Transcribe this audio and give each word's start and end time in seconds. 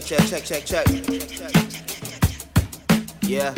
check, 0.00 0.20
check, 0.26 0.44
check, 0.44 0.64
check, 0.64 0.86
check. 0.86 0.86
Yeah. 3.22 3.52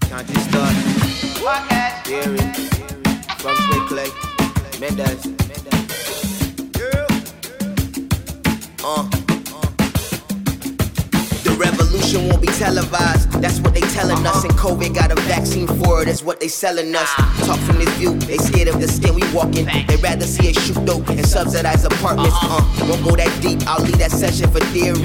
Can't 0.00 0.26
just 0.28 0.50
start. 0.50 0.74
Theory. 2.04 2.38
Feng 3.38 3.56
Shui 3.56 3.80
Clay. 3.88 4.10
Mendez. 4.80 5.26
Uh. 8.84 9.02
The 11.42 11.56
revolution 11.58 12.28
won't 12.28 12.42
be 12.42 12.48
televised. 12.48 13.25
That's 13.40 13.60
what 13.60 13.74
they 13.74 13.80
telling 13.80 14.24
us. 14.26 14.44
And 14.44 14.52
COVID 14.54 14.94
got 14.94 15.10
a 15.10 15.20
vaccine 15.22 15.66
for 15.66 16.02
it. 16.02 16.06
That's 16.06 16.22
what 16.22 16.40
they 16.40 16.48
selling 16.48 16.94
us. 16.94 17.10
Talk 17.46 17.58
from 17.60 17.78
this 17.78 17.88
view. 17.96 18.14
They 18.20 18.38
scared 18.38 18.68
of 18.68 18.80
the 18.80 18.88
skin 18.88 19.14
we 19.14 19.22
walk 19.32 19.56
in. 19.56 19.66
They 19.86 19.96
rather 19.96 20.26
see 20.26 20.50
us 20.50 20.58
shoot 20.64 20.84
dope 20.84 21.08
and 21.08 21.26
subsidize 21.26 21.84
apartments. 21.84 22.36
Uh, 22.42 22.86
won't 22.88 23.04
go 23.04 23.16
that 23.16 23.30
deep. 23.42 23.60
I'll 23.66 23.82
leave 23.82 23.98
that 23.98 24.10
session 24.10 24.50
for 24.50 24.60
theory. 24.72 24.96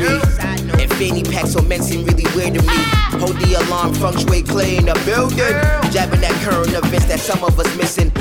And 0.82 0.90
fanny 0.94 1.24
packs 1.24 1.56
on 1.56 1.68
men 1.68 1.82
seem 1.82 2.06
really 2.06 2.26
weird 2.36 2.54
to 2.56 2.62
me. 2.62 2.78
Hold 3.20 3.38
the 3.38 3.54
alarm, 3.66 3.94
feng 3.96 4.18
shui 4.18 4.40
in 4.78 4.86
the 4.86 4.96
building. 5.06 5.56
Jabbing 5.92 6.22
that 6.22 6.34
current 6.44 6.74
events 6.74 7.06
that 7.06 7.20
some 7.20 7.44
of 7.44 7.60
us 7.60 7.70
missing. 7.78 8.12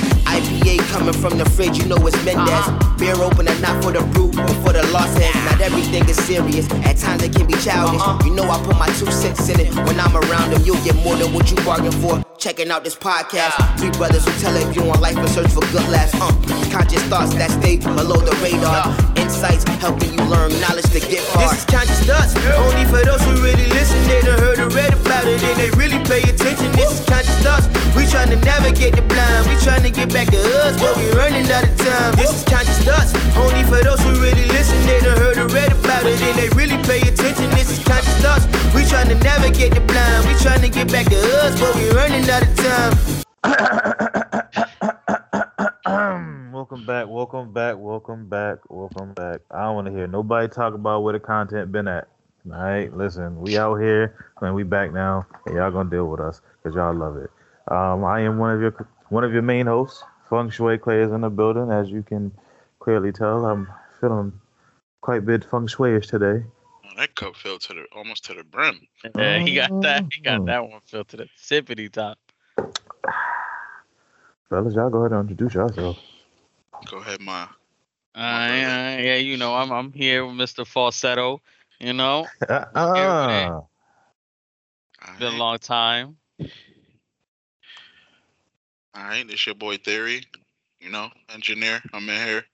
IPA 0.40 0.78
coming 0.88 1.12
from 1.12 1.36
the 1.36 1.44
fridge, 1.50 1.78
you 1.78 1.86
know 1.86 1.96
it's 2.06 2.16
Mendez. 2.24 2.66
Beer 2.98 3.16
opener, 3.16 3.54
not 3.60 3.82
for 3.84 3.92
the 3.92 4.00
brew, 4.12 4.30
but 4.32 4.56
for 4.64 4.72
the 4.72 4.86
lost 4.92 5.18
heads. 5.18 5.36
Not 5.44 5.60
everything 5.60 6.08
is 6.08 6.16
serious. 6.24 6.70
At 6.88 6.96
times 6.96 7.22
it 7.22 7.34
can 7.34 7.46
be 7.46 7.54
childish. 7.54 8.00
You 8.24 8.34
know 8.34 8.44
I 8.44 8.58
put 8.64 8.78
my 8.78 8.88
two 8.98 9.10
cents 9.10 9.48
in 9.48 9.60
it. 9.60 9.74
When 9.86 10.00
I'm 10.00 10.16
around 10.16 10.52
them, 10.52 10.62
you'll 10.64 10.82
get 10.84 10.96
more 11.04 11.16
than 11.16 11.32
what 11.32 11.50
you 11.50 11.56
bargained 11.58 11.94
for. 11.96 12.22
Checking 12.38 12.70
out 12.70 12.84
this 12.84 12.96
podcast. 12.96 13.52
Three 13.78 13.90
brothers 13.90 14.24
who 14.24 14.32
tell 14.40 14.56
if 14.56 14.74
you 14.74 14.84
want 14.84 15.00
life 15.00 15.16
and 15.16 15.28
search 15.28 15.50
for 15.52 15.60
good 15.72 15.86
laughs. 15.88 16.14
Uh, 16.14 16.32
conscious 16.72 17.02
thoughts 17.04 17.34
that 17.34 17.50
stay 17.50 17.76
below 17.76 18.16
the 18.16 18.32
radar. 18.42 19.09
Insights 19.30 19.62
helping 19.78 20.10
you 20.18 20.24
learn 20.26 20.50
knowledge 20.58 20.90
to 20.90 20.98
get 20.98 21.22
far. 21.30 21.46
This 21.46 21.62
is 21.62 21.64
conscious 21.64 22.02
thoughts. 22.02 22.34
Only 22.66 22.82
for 22.90 22.98
those 23.06 23.22
who 23.22 23.38
really 23.38 23.70
listen. 23.70 24.02
They 24.10 24.20
done 24.26 24.36
heard 24.42 24.58
or 24.58 24.66
read 24.74 24.90
about 24.92 25.22
it 25.22 25.38
and 25.38 25.54
they 25.54 25.70
really 25.78 26.02
pay 26.02 26.18
attention. 26.26 26.66
This 26.74 26.98
is 26.98 27.06
conscious 27.06 27.38
thoughts. 27.38 27.70
We 27.94 28.10
trying 28.10 28.34
to 28.34 28.40
navigate 28.42 28.98
the 28.98 29.06
blind. 29.06 29.46
We 29.46 29.54
trying 29.62 29.86
to 29.86 29.90
get 29.94 30.10
back 30.12 30.34
to 30.34 30.40
us, 30.66 30.74
but 30.82 30.98
we 30.98 31.14
running 31.14 31.46
out 31.46 31.62
of 31.62 31.78
time. 31.78 32.18
This 32.18 32.42
is 32.42 32.42
conscious 32.42 32.82
thoughts. 32.82 33.14
Only 33.38 33.62
for 33.70 33.78
those 33.78 34.02
who 34.02 34.18
really 34.18 34.50
listen. 34.50 34.74
They 34.82 34.98
done 34.98 35.14
heard 35.16 35.38
or 35.38 35.46
read 35.46 35.70
about 35.78 36.10
it 36.10 36.18
and 36.18 36.34
they 36.34 36.50
really 36.58 36.82
pay 36.82 36.98
attention. 36.98 37.54
This 37.54 37.70
is 37.70 37.78
conscious 37.86 38.18
thoughts. 38.18 38.50
We 38.74 38.82
trying 38.82 39.14
to 39.14 39.18
navigate 39.22 39.78
the 39.78 39.80
blind. 39.86 40.26
We 40.26 40.34
trying 40.42 40.66
to 40.66 40.70
get 40.74 40.90
back 40.90 41.06
to 41.06 41.18
us, 41.46 41.54
but 41.54 41.70
we 41.78 41.86
running 41.94 42.26
out 42.26 42.42
of 42.42 42.50
time. 42.58 43.20
welcome 46.70 46.86
back, 46.86 47.08
welcome 47.08 47.52
back, 47.52 47.76
welcome 47.78 48.28
back, 48.28 48.58
welcome 48.68 49.12
back. 49.12 49.40
I 49.50 49.64
don't 49.64 49.74
want 49.74 49.86
to 49.88 49.92
hear 49.92 50.06
nobody 50.30 50.48
talk 50.52 50.74
about 50.74 51.02
where 51.02 51.12
the 51.12 51.18
content 51.18 51.72
been 51.72 51.88
at. 51.88 52.06
All 52.46 52.52
right, 52.52 52.96
listen, 52.96 53.40
we 53.40 53.58
out 53.58 53.74
here 53.76 54.26
and 54.40 54.54
we 54.54 54.62
back 54.62 54.92
now, 54.92 55.26
and 55.44 55.56
y'all 55.56 55.72
gonna 55.72 55.90
deal 55.90 56.06
with 56.06 56.20
us 56.20 56.40
because 56.62 56.76
y'all 56.76 56.94
love 56.94 57.16
it. 57.16 57.30
Um, 57.68 58.04
I 58.04 58.20
am 58.20 58.38
one 58.38 58.54
of 58.54 58.60
your 58.60 58.88
one 59.08 59.24
of 59.24 59.32
your 59.32 59.42
main 59.42 59.66
hosts. 59.66 60.04
Feng 60.30 60.48
Shui 60.48 60.78
Clay 60.78 61.02
is 61.02 61.10
in 61.10 61.22
the 61.22 61.30
building, 61.30 61.72
as 61.72 61.90
you 61.90 62.04
can 62.04 62.30
clearly 62.78 63.10
tell. 63.10 63.44
I'm 63.44 63.66
feeling 64.00 64.32
quite 65.00 65.18
a 65.18 65.22
bit 65.22 65.44
feng 65.50 65.66
shui-ish 65.66 66.06
today. 66.06 66.44
Oh, 66.84 66.88
that 66.96 67.16
cup 67.16 67.34
filled 67.34 67.62
to 67.62 67.74
the 67.74 67.86
almost 67.92 68.24
to 68.26 68.34
the 68.34 68.44
brim. 68.44 68.86
Yeah, 69.16 69.40
he 69.40 69.56
got 69.56 69.82
that. 69.82 70.04
He 70.12 70.22
got 70.22 70.42
Oh. 70.42 70.44
that 70.44 70.62
one 70.62 70.80
filled 70.86 71.08
to 71.08 71.16
the 71.16 71.28
sippity 71.36 71.90
top. 71.90 72.18
Fellas, 74.48 74.74
y'all 74.74 74.90
go 74.90 75.00
ahead 75.00 75.12
and 75.12 75.28
introduce 75.28 75.54
yourself. 75.54 75.98
Go 76.88 76.98
ahead, 76.98 77.20
Ma. 77.20 77.48
Uh, 78.14 78.18
yeah, 78.18 78.98
yeah, 78.98 79.16
you 79.16 79.36
know, 79.36 79.54
I'm 79.54 79.70
I'm 79.70 79.92
here 79.92 80.26
with 80.26 80.34
Mr. 80.34 80.66
Falsetto. 80.66 81.40
You 81.78 81.92
know, 81.92 82.26
Ah, 82.48 83.62
been 85.18 85.34
a 85.34 85.36
long 85.36 85.58
time. 85.58 86.16
alright, 88.96 89.30
it's 89.30 89.46
your 89.46 89.54
boy 89.54 89.76
Theory. 89.76 90.24
You 90.80 90.90
know, 90.90 91.08
engineer. 91.32 91.80
I'm 91.92 92.08
in 92.08 92.26
here. 92.26 92.44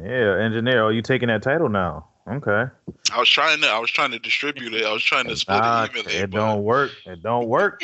yeah, 0.00 0.42
engineer. 0.44 0.84
Oh, 0.84 0.88
you 0.88 1.02
taking 1.02 1.28
that 1.28 1.42
title 1.42 1.68
now? 1.68 2.08
Okay. 2.26 2.70
I 3.12 3.18
was 3.18 3.28
trying 3.28 3.60
to 3.60 3.68
I 3.68 3.78
was 3.78 3.90
trying 3.90 4.12
to 4.12 4.18
distribute 4.18 4.72
it. 4.74 4.84
I 4.84 4.92
was 4.92 5.04
trying 5.04 5.26
to 5.26 5.36
split 5.36 5.62
it 5.64 5.90
evenly, 5.90 6.16
it 6.16 6.30
but 6.30 6.38
don't 6.38 6.62
work. 6.64 6.92
It 7.04 7.22
don't 7.22 7.46
work. 7.46 7.82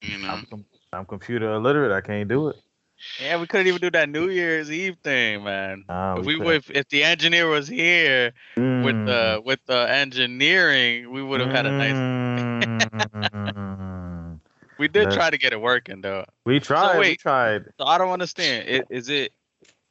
you 0.00 0.18
know. 0.18 0.28
I'm, 0.28 0.46
com- 0.46 0.64
I'm 0.92 1.04
computer 1.04 1.52
illiterate. 1.52 1.92
I 1.92 2.00
can't 2.00 2.28
do 2.28 2.48
it. 2.48 2.56
Yeah, 3.20 3.38
we 3.40 3.46
couldn't 3.46 3.66
even 3.66 3.80
do 3.80 3.90
that 3.90 4.08
New 4.08 4.28
Year's 4.28 4.70
Eve 4.70 4.96
thing, 5.04 5.44
man. 5.44 5.84
Ah, 5.88 6.16
if 6.18 6.24
we 6.26 6.34
couldn't. 6.34 6.46
would, 6.46 6.76
if 6.76 6.88
the 6.88 7.04
engineer 7.04 7.46
was 7.48 7.68
here 7.68 8.32
with 8.56 8.64
Mm. 8.96 9.06
the 9.06 9.42
with 9.44 9.60
the 9.66 9.90
engineering, 9.90 11.10
we 11.10 11.22
would 11.22 11.40
have 11.40 11.50
had 11.50 11.66
a 11.66 11.70
nice. 11.70 11.92
Mm. 13.32 14.40
We 14.78 14.88
did 14.88 15.10
try 15.10 15.30
to 15.30 15.38
get 15.38 15.54
it 15.54 15.60
working 15.60 16.02
though. 16.02 16.26
we 16.44 16.60
tried. 16.60 16.94
we 16.96 17.00
wait. 17.00 17.20
tried. 17.20 17.64
So 17.78 17.86
I 17.86 17.96
don't 17.96 18.10
understand. 18.10 18.68
It, 18.68 18.86
is 18.90 19.08
it? 19.08 19.32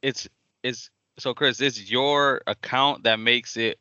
It's 0.00 0.28
it's 0.62 0.90
so 1.18 1.34
Chris. 1.34 1.60
It's 1.60 1.90
your 1.90 2.40
account 2.46 3.02
that 3.02 3.18
makes 3.18 3.56
it 3.56 3.80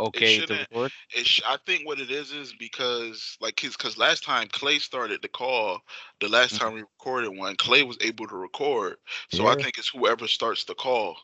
okay 0.00 0.40
to 0.40 0.54
record. 0.54 0.92
It's, 1.14 1.28
sh- 1.28 1.42
I 1.46 1.56
think 1.66 1.86
what 1.86 2.00
it 2.00 2.10
is 2.10 2.32
is 2.32 2.52
because 2.52 3.36
like 3.40 3.60
his 3.60 3.76
because 3.76 3.98
last 3.98 4.24
time 4.24 4.48
Clay 4.48 4.78
started 4.78 5.22
the 5.22 5.28
call, 5.28 5.80
the 6.20 6.28
last 6.28 6.54
Mm-hmm. 6.54 6.64
time 6.64 6.74
we 6.74 6.80
recorded 6.80 7.30
one, 7.30 7.56
Clay 7.56 7.82
was 7.82 7.98
able 8.00 8.26
to 8.28 8.36
record. 8.36 8.96
So 9.30 9.46
I 9.46 9.54
think 9.54 9.78
it's 9.78 9.88
whoever 9.88 10.26
starts 10.26 10.64
the 10.64 10.74
call. 10.74 11.16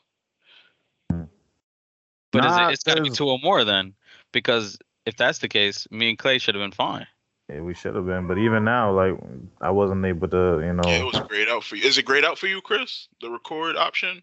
But 2.33 2.45
is 2.45 2.57
Nah, 2.57 2.69
it, 2.69 2.73
it's 2.75 2.85
got 2.85 2.97
to 2.97 3.03
be 3.03 3.11
two 3.11 3.29
or 3.29 3.39
more 3.43 3.65
then, 3.65 3.95
because 4.33 4.79
if 5.07 5.17
that's 5.17 5.39
the 5.39 5.49
case, 5.49 5.89
me 5.91 6.11
and 6.11 6.19
Clay 6.19 6.39
should 6.39 6.55
have 6.55 6.63
been 6.63 6.73
fine. 6.73 7.07
Yeah, 7.49 7.61
we 7.61 7.73
should 7.73 7.95
have 7.95 8.05
been, 8.05 8.27
but 8.27 8.37
even 8.37 8.65
now, 8.65 8.93
like 8.93 9.15
I 9.63 9.71
wasn't 9.71 10.05
able 10.05 10.29
to, 10.29 10.61
you 10.63 10.75
know. 10.75 10.83
Yeah, 10.85 11.01
it 11.01 11.07
was 11.07 11.19
great 11.29 11.49
out 11.49 11.65
for 11.65 11.77
you. 11.77 11.85
Is 11.89 11.97
it 11.97 12.05
great 12.05 12.25
out 12.25 12.39
for 12.39 12.47
you, 12.47 12.61
Chris? 12.61 13.09
The 13.23 13.31
record 13.31 13.77
option? 13.77 14.23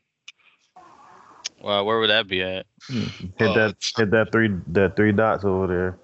Well, 1.65 1.83
where 1.83 1.97
would 1.97 2.11
that 2.11 2.27
be 2.27 2.43
at? 2.43 2.67
hit 2.87 3.41
Uh, 3.41 3.53
that 3.55 3.69
it's- 3.71 3.93
hit 3.97 4.11
that 4.11 4.31
three 4.31 4.49
that 4.67 4.95
three 4.95 5.11
dots 5.11 5.43
over 5.43 5.65
there. 5.65 5.97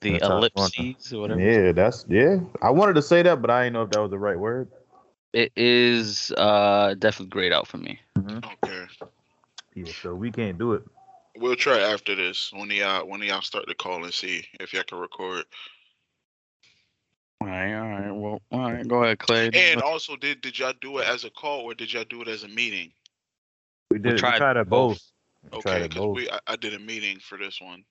The 0.00 0.18
the 0.18 0.24
ellipses 0.24 1.12
or 1.12 1.20
whatever. 1.20 1.40
Yeah, 1.40 1.72
that's 1.72 2.06
yeah. 2.08 2.38
I 2.62 2.70
wanted 2.70 2.94
to 2.94 3.02
say 3.02 3.22
that, 3.22 3.42
but 3.42 3.50
I 3.50 3.64
didn't 3.64 3.74
know 3.74 3.82
if 3.82 3.90
that 3.90 4.00
was 4.00 4.10
the 4.10 4.18
right 4.18 4.38
word. 4.38 4.70
It 5.34 5.52
is 5.54 6.32
uh 6.38 6.94
definitely 6.98 7.28
grayed 7.28 7.52
out 7.52 7.68
for 7.68 7.76
me. 7.76 8.00
Okay. 8.26 8.86
Yeah, 9.74 9.92
so 9.92 10.14
we 10.14 10.32
can't 10.32 10.56
do 10.56 10.72
it. 10.72 10.82
We'll 11.36 11.56
try 11.56 11.80
after 11.80 12.14
this 12.14 12.50
when 12.50 12.70
y'all 12.70 13.06
when 13.06 13.20
y'all 13.20 13.42
start 13.42 13.66
the 13.66 13.74
call 13.74 14.04
and 14.04 14.14
see 14.14 14.48
if 14.60 14.72
y'all 14.72 14.82
can 14.82 14.98
record. 14.98 15.44
All 17.42 17.48
right, 17.48 17.74
all 17.74 17.88
right. 17.88 18.10
Well, 18.10 18.42
all 18.50 18.72
right. 18.72 18.88
Go 18.88 19.04
ahead, 19.04 19.18
Clay. 19.18 19.50
And 19.52 19.82
also, 19.82 20.16
did 20.16 20.40
did 20.40 20.58
y'all 20.58 20.72
do 20.80 20.98
it 20.98 21.06
as 21.06 21.24
a 21.24 21.30
call 21.30 21.60
or 21.60 21.74
did 21.74 21.92
y'all 21.92 22.04
do 22.08 22.22
it 22.22 22.28
as 22.28 22.44
a 22.44 22.48
meeting? 22.48 22.92
We 23.92 23.98
did. 23.98 24.12
We 24.14 24.18
tried, 24.18 24.36
tried 24.38 24.56
it 24.56 24.68
both. 24.68 24.98
both. 25.42 25.52
We 25.52 25.60
tried 25.62 25.76
Okay, 25.76 25.84
it 25.86 25.94
both. 25.94 26.16
we 26.16 26.30
I, 26.30 26.38
I 26.46 26.56
did 26.56 26.74
a 26.74 26.78
meeting 26.78 27.18
for 27.18 27.36
this 27.38 27.60
one. 27.60 27.84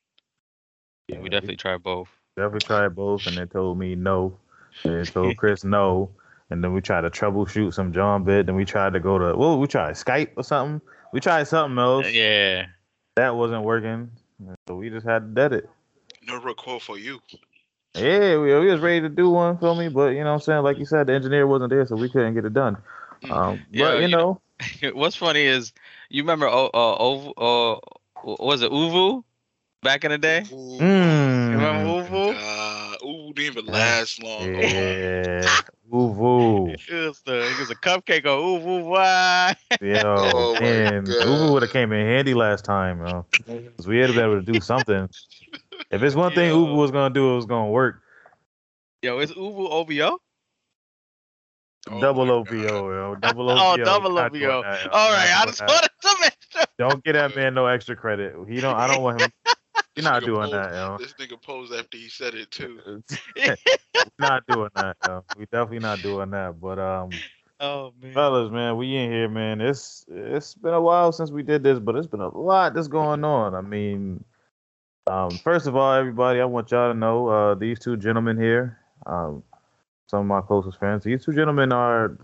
Yeah, 1.07 1.19
we 1.19 1.29
definitely 1.29 1.57
tried 1.57 1.83
both. 1.83 2.09
definitely 2.35 2.65
tried 2.65 2.95
both, 2.95 3.27
and 3.27 3.37
they 3.37 3.45
told 3.45 3.77
me 3.77 3.95
no. 3.95 4.37
And 4.83 4.99
they 5.05 5.11
told 5.11 5.37
Chris 5.37 5.63
no. 5.63 6.09
And 6.49 6.63
then 6.63 6.73
we 6.73 6.81
tried 6.81 7.01
to 7.01 7.09
troubleshoot 7.09 7.73
some 7.73 7.93
John 7.93 8.23
bit. 8.23 8.45
Then 8.45 8.55
we 8.55 8.65
tried 8.65 8.93
to 8.93 8.99
go 8.99 9.17
to 9.17 9.35
well, 9.37 9.59
we 9.59 9.67
tried 9.67 9.93
Skype 9.95 10.31
or 10.35 10.43
something. 10.43 10.81
We 11.13 11.19
tried 11.19 11.43
something 11.47 11.77
else. 11.77 12.09
Yeah. 12.11 12.67
That 13.15 13.35
wasn't 13.35 13.63
working. 13.63 14.11
So 14.67 14.75
we 14.75 14.89
just 14.89 15.05
had 15.05 15.19
to 15.19 15.27
dead 15.27 15.53
it. 15.53 15.69
No 16.27 16.39
record 16.41 16.81
for 16.81 16.97
you. 16.97 17.19
Yeah, 17.95 18.37
we, 18.37 18.57
we 18.57 18.67
was 18.67 18.79
ready 18.79 19.01
to 19.01 19.09
do 19.09 19.29
one 19.29 19.57
for 19.57 19.75
me, 19.75 19.89
but 19.89 20.09
you 20.09 20.19
know 20.23 20.27
what 20.31 20.33
I'm 20.35 20.39
saying? 20.41 20.63
Like 20.63 20.77
you 20.77 20.85
said, 20.85 21.07
the 21.07 21.13
engineer 21.13 21.45
wasn't 21.45 21.71
there, 21.71 21.85
so 21.85 21.95
we 21.97 22.09
couldn't 22.09 22.33
get 22.35 22.45
it 22.45 22.53
done. 22.53 22.77
Mm. 23.23 23.31
Um, 23.31 23.61
Yeah, 23.71 23.85
but 23.85 23.95
you 23.97 24.01
you 24.03 24.07
know, 24.07 24.41
What's 24.93 25.15
funny 25.15 25.41
is 25.43 25.73
you 26.09 26.23
remember 26.23 26.47
uh, 26.47 26.65
uh, 26.73 26.95
Ov- 26.99 27.33
uh 27.37 27.79
was 28.23 28.61
it 28.61 28.71
ooVoo 28.71 29.23
back 29.81 30.03
in 30.03 30.11
the 30.11 30.17
day? 30.17 30.45
Ooh, 30.51 30.79
mm, 30.79 31.51
remember 31.51 31.83
ooVoo? 31.83 32.33
God, 32.33 32.97
ooh, 33.03 33.33
didn't 33.33 33.57
even 33.57 33.65
last 33.71 34.21
long. 34.21 34.49
yeah, 34.55 35.57
woo 35.89 36.07
woo, 36.07 36.79
It 36.87 37.07
was 37.07 37.21
the 37.21 37.49
it 37.49 37.57
was 37.57 37.69
a 37.69 37.75
cupcake 37.75 38.25
on 38.25 38.39
ooVoo. 38.39 38.85
Why? 38.85 39.55
yo, 39.81 40.47
Oh 40.47 40.57
my 40.61 40.75
man, 40.75 41.03
God. 41.03 41.51
Would 41.51 41.63
have 41.63 41.71
came 41.71 41.91
in 41.91 42.05
handy 42.05 42.33
last 42.33 42.65
time, 42.65 42.99
yo. 42.99 43.25
'Cause 43.77 43.87
we 43.87 43.97
had 43.97 44.07
to 44.07 44.13
be 44.13 44.21
able 44.21 44.35
to 44.35 44.41
do 44.41 44.59
something. 44.59 45.09
If 45.91 46.03
it's 46.03 46.15
one 46.15 46.33
thing 46.33 46.49
Yo. 46.49 46.59
Uber 46.59 46.73
was 46.73 46.91
gonna 46.91 47.13
do, 47.13 47.31
it 47.31 47.35
was 47.35 47.45
gonna 47.45 47.69
work. 47.69 48.01
Yo, 49.01 49.19
is 49.19 49.31
ooVoo 49.33 49.69
OVO? 49.69 50.19
Oh 51.97 52.01
double 52.01 52.25
my 52.25 52.31
OVO, 52.33 52.53
yo, 52.53 53.15
double 53.15 53.49
OVO. 53.49 53.61
Oh, 53.61 53.77
double 53.83 54.11
Not 54.15 54.31
doing 54.33 54.45
OVO. 54.45 54.61
that, 54.63 54.85
yo. 54.85 54.89
All 54.91 55.11
Not 55.11 55.17
right, 55.17 55.33
I 55.41 55.45
just 55.45 55.59
that. 55.59 55.67
wanted 55.69 55.89
to 56.01 56.15
make 56.21 56.37
sure. 56.49 56.63
Don't 56.77 57.03
get 57.03 57.13
that 57.13 57.35
man 57.35 57.53
no 57.53 57.65
extra 57.67 57.95
credit. 57.95 58.35
He 58.47 58.59
don't. 58.61 58.75
I 58.75 58.87
don't 58.87 59.03
want 59.03 59.21
him. 59.21 59.31
He's 59.95 60.05
not 60.05 60.23
doing 60.23 60.41
posed- 60.49 60.53
that, 60.53 60.71
yo. 60.73 60.97
This 60.97 61.13
nigga 61.13 61.41
posed 61.41 61.73
after 61.73 61.97
he 61.97 62.07
said 62.07 62.33
it 62.33 62.49
too. 62.51 63.03
not 64.19 64.45
doing 64.47 64.69
that. 64.75 64.95
Yo. 65.05 65.23
We 65.37 65.45
definitely 65.45 65.79
not 65.79 66.01
doing 66.01 66.29
that. 66.31 66.59
But 66.61 66.79
um, 66.79 67.09
Oh 67.59 67.93
man. 68.01 68.13
fellas, 68.13 68.51
man, 68.51 68.77
we 68.77 68.95
in 68.95 69.11
here, 69.11 69.29
man. 69.29 69.59
It's 69.61 70.05
it's 70.07 70.55
been 70.55 70.73
a 70.73 70.81
while 70.81 71.11
since 71.11 71.29
we 71.29 71.43
did 71.43 71.61
this, 71.61 71.77
but 71.79 71.95
it's 71.95 72.07
been 72.07 72.21
a 72.21 72.29
lot 72.35 72.73
that's 72.73 72.87
going 72.87 73.23
on. 73.23 73.53
I 73.53 73.61
mean, 73.61 74.23
Um, 75.07 75.29
first 75.31 75.67
of 75.67 75.75
all, 75.75 75.93
everybody, 75.93 76.39
I 76.41 76.45
want 76.45 76.71
y'all 76.71 76.91
to 76.93 76.97
know 76.97 77.27
uh, 77.27 77.55
these 77.55 77.79
two 77.79 77.97
gentlemen 77.97 78.37
here, 78.39 78.79
um, 79.05 79.43
some 80.11 80.19
of 80.19 80.25
my 80.25 80.41
closest 80.41 80.77
friends. 80.77 81.05
These 81.05 81.23
two 81.25 81.33
gentlemen 81.33 81.71
are 81.71 82.17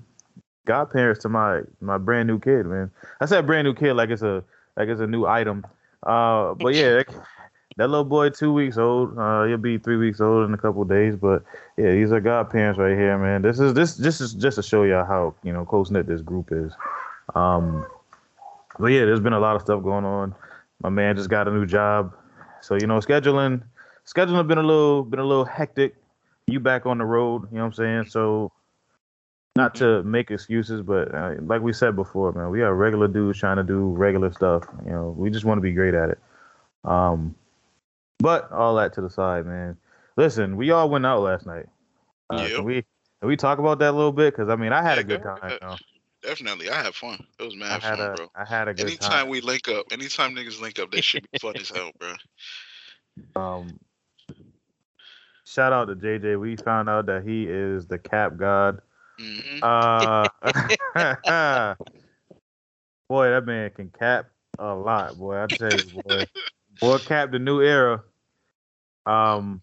godparents 0.66 1.22
to 1.22 1.30
my 1.30 1.62
my 1.80 1.98
brand 1.98 2.28
new 2.28 2.38
kid, 2.38 2.66
man. 2.66 2.92
I 3.22 3.26
said 3.26 3.48
brand 3.48 3.66
new 3.66 3.74
kid 3.74 3.94
like 3.94 4.10
it's 4.10 4.22
a 4.22 4.44
like 4.76 4.90
it's 4.90 5.00
a 5.00 5.08
new 5.08 5.26
item. 5.26 5.66
Uh, 6.04 6.54
but 6.54 6.76
yeah, 6.76 7.02
that, 7.78 7.88
little 7.88 8.04
boy, 8.04 8.30
two 8.30 8.52
weeks 8.52 8.78
old. 8.78 9.18
Uh, 9.18 9.46
he'll 9.46 9.58
be 9.58 9.78
three 9.78 9.96
weeks 9.96 10.20
old 10.20 10.48
in 10.48 10.54
a 10.54 10.58
couple 10.58 10.84
days. 10.84 11.16
But 11.16 11.44
yeah, 11.78 11.92
these 11.92 12.12
are 12.12 12.20
godparents 12.20 12.78
right 12.78 12.96
here, 12.96 13.18
man. 13.18 13.42
This 13.42 13.60
is 13.60 13.74
this 13.74 13.96
this 13.96 14.20
is 14.20 14.34
just 14.34 14.58
to 14.58 14.64
show 14.64 14.84
y'all 14.84 15.06
how 15.06 15.34
you 15.44 15.54
know 15.54 15.64
close 15.64 15.90
knit 15.90 16.08
this 16.08 16.22
group 16.22 16.50
is. 16.52 16.74
Um, 17.36 17.86
but 18.78 18.88
yeah, 18.88 19.06
there's 19.06 19.22
been 19.22 19.34
a 19.34 19.40
lot 19.40 19.56
of 19.56 19.62
stuff 19.62 19.82
going 19.82 20.06
on. 20.06 20.36
My 20.84 20.90
man 20.90 21.16
just 21.16 21.30
got 21.30 21.48
a 21.48 21.52
new 21.52 21.66
job, 21.66 22.14
so 22.62 22.76
you 22.76 22.86
know 22.86 23.00
scheduling 23.00 23.64
scheduling 24.06 24.46
been 24.46 24.58
a 24.58 24.64
little 24.64 25.04
been 25.04 25.22
a 25.22 25.26
little 25.26 25.46
hectic. 25.46 25.96
You 26.48 26.60
back 26.60 26.86
on 26.86 26.98
the 26.98 27.06
road, 27.06 27.44
you 27.52 27.58
know 27.58 27.64
what 27.64 27.68
I'm 27.68 27.74
saying? 27.74 28.06
So 28.10 28.52
not 29.58 29.76
to 29.76 30.04
make 30.04 30.32
excuses, 30.32 30.82
but 30.82 31.14
uh, 31.14 31.36
like 31.42 31.62
we 31.62 31.74
said 31.74 31.96
before, 31.96 32.32
man, 32.32 32.50
we 32.50 32.62
are 32.62 32.74
regular 32.74 33.08
dudes 33.08 33.40
trying 33.40 33.58
to 33.58 33.64
do 33.64 33.90
regular 33.90 34.32
stuff. 34.32 34.64
You 34.86 34.92
know, 34.92 35.16
we 35.18 35.30
just 35.30 35.46
want 35.46 35.58
to 35.58 35.62
be 35.62 35.74
great 35.74 35.94
at 35.94 36.12
it. 36.12 36.20
Um, 36.86 37.36
but 38.20 38.52
all 38.52 38.76
that 38.76 38.94
to 38.94 39.02
the 39.02 39.10
side, 39.10 39.46
man. 39.46 39.78
Listen, 40.16 40.58
we 40.58 40.72
all 40.72 40.90
went 40.90 41.06
out 41.06 41.22
last 41.22 41.46
night. 41.46 41.66
Uh, 42.30 42.38
Yep. 42.44 42.56
Can 42.56 42.64
we 42.64 42.74
can 43.20 43.30
we 43.30 43.36
talk 43.36 43.60
about 43.60 43.80
that 43.80 43.90
a 43.90 43.98
little 43.98 44.12
bit? 44.12 44.34
Because 44.34 44.50
I 44.50 44.56
mean, 44.56 44.72
I 44.72 44.82
had 44.82 44.98
Yeah, 44.98 45.02
a 45.02 45.04
good 45.04 45.24
time. 45.24 45.40
ahead. 45.42 45.60
You 45.62 45.68
know? 45.68 45.76
Definitely, 46.24 46.70
I 46.70 46.82
had 46.82 46.96
fun. 46.96 47.26
It 47.40 47.44
was 47.44 47.56
mad 47.56 47.84
fun, 47.84 48.00
a 48.00 48.16
bro. 48.16 48.28
I 48.36 48.46
had 48.46 48.68
a 48.68 48.74
good 48.74 49.00
time. 49.00 49.12
Anytime 49.12 49.30
we 49.30 49.42
link 49.42 49.68
up, 49.70 49.86
anytime 49.92 50.36
niggas 50.36 50.60
link 50.60 50.80
up, 50.80 50.92
that 50.92 51.04
should 51.04 51.28
be 51.32 51.40
fun 51.40 51.56
as 51.58 51.70
hell, 51.70 51.92
bro. 52.00 52.14
Um, 53.36 53.80
shout 55.48 55.74
out 55.74 55.86
to 55.86 55.96
JJ. 55.96 56.40
We 56.40 56.56
found 56.58 56.90
out 56.90 57.06
that 57.08 57.24
he 57.24 57.46
is 57.48 57.88
the 57.88 57.98
cap 57.98 58.38
god. 58.38 58.82
hmm 59.20 59.64
Uh, 59.64 60.28
boy, 63.10 63.30
that 63.30 63.46
man 63.46 63.72
can 63.72 63.90
cap 63.90 64.28
a 64.60 64.74
lot, 64.74 65.18
boy. 65.18 65.42
I 65.42 65.48
tell 65.48 65.72
you, 65.72 65.84
boy, 66.04 66.26
boy, 66.80 66.98
cap 67.00 67.32
the 67.32 67.40
new 67.40 67.62
era. 67.62 68.04
Um, 69.06 69.62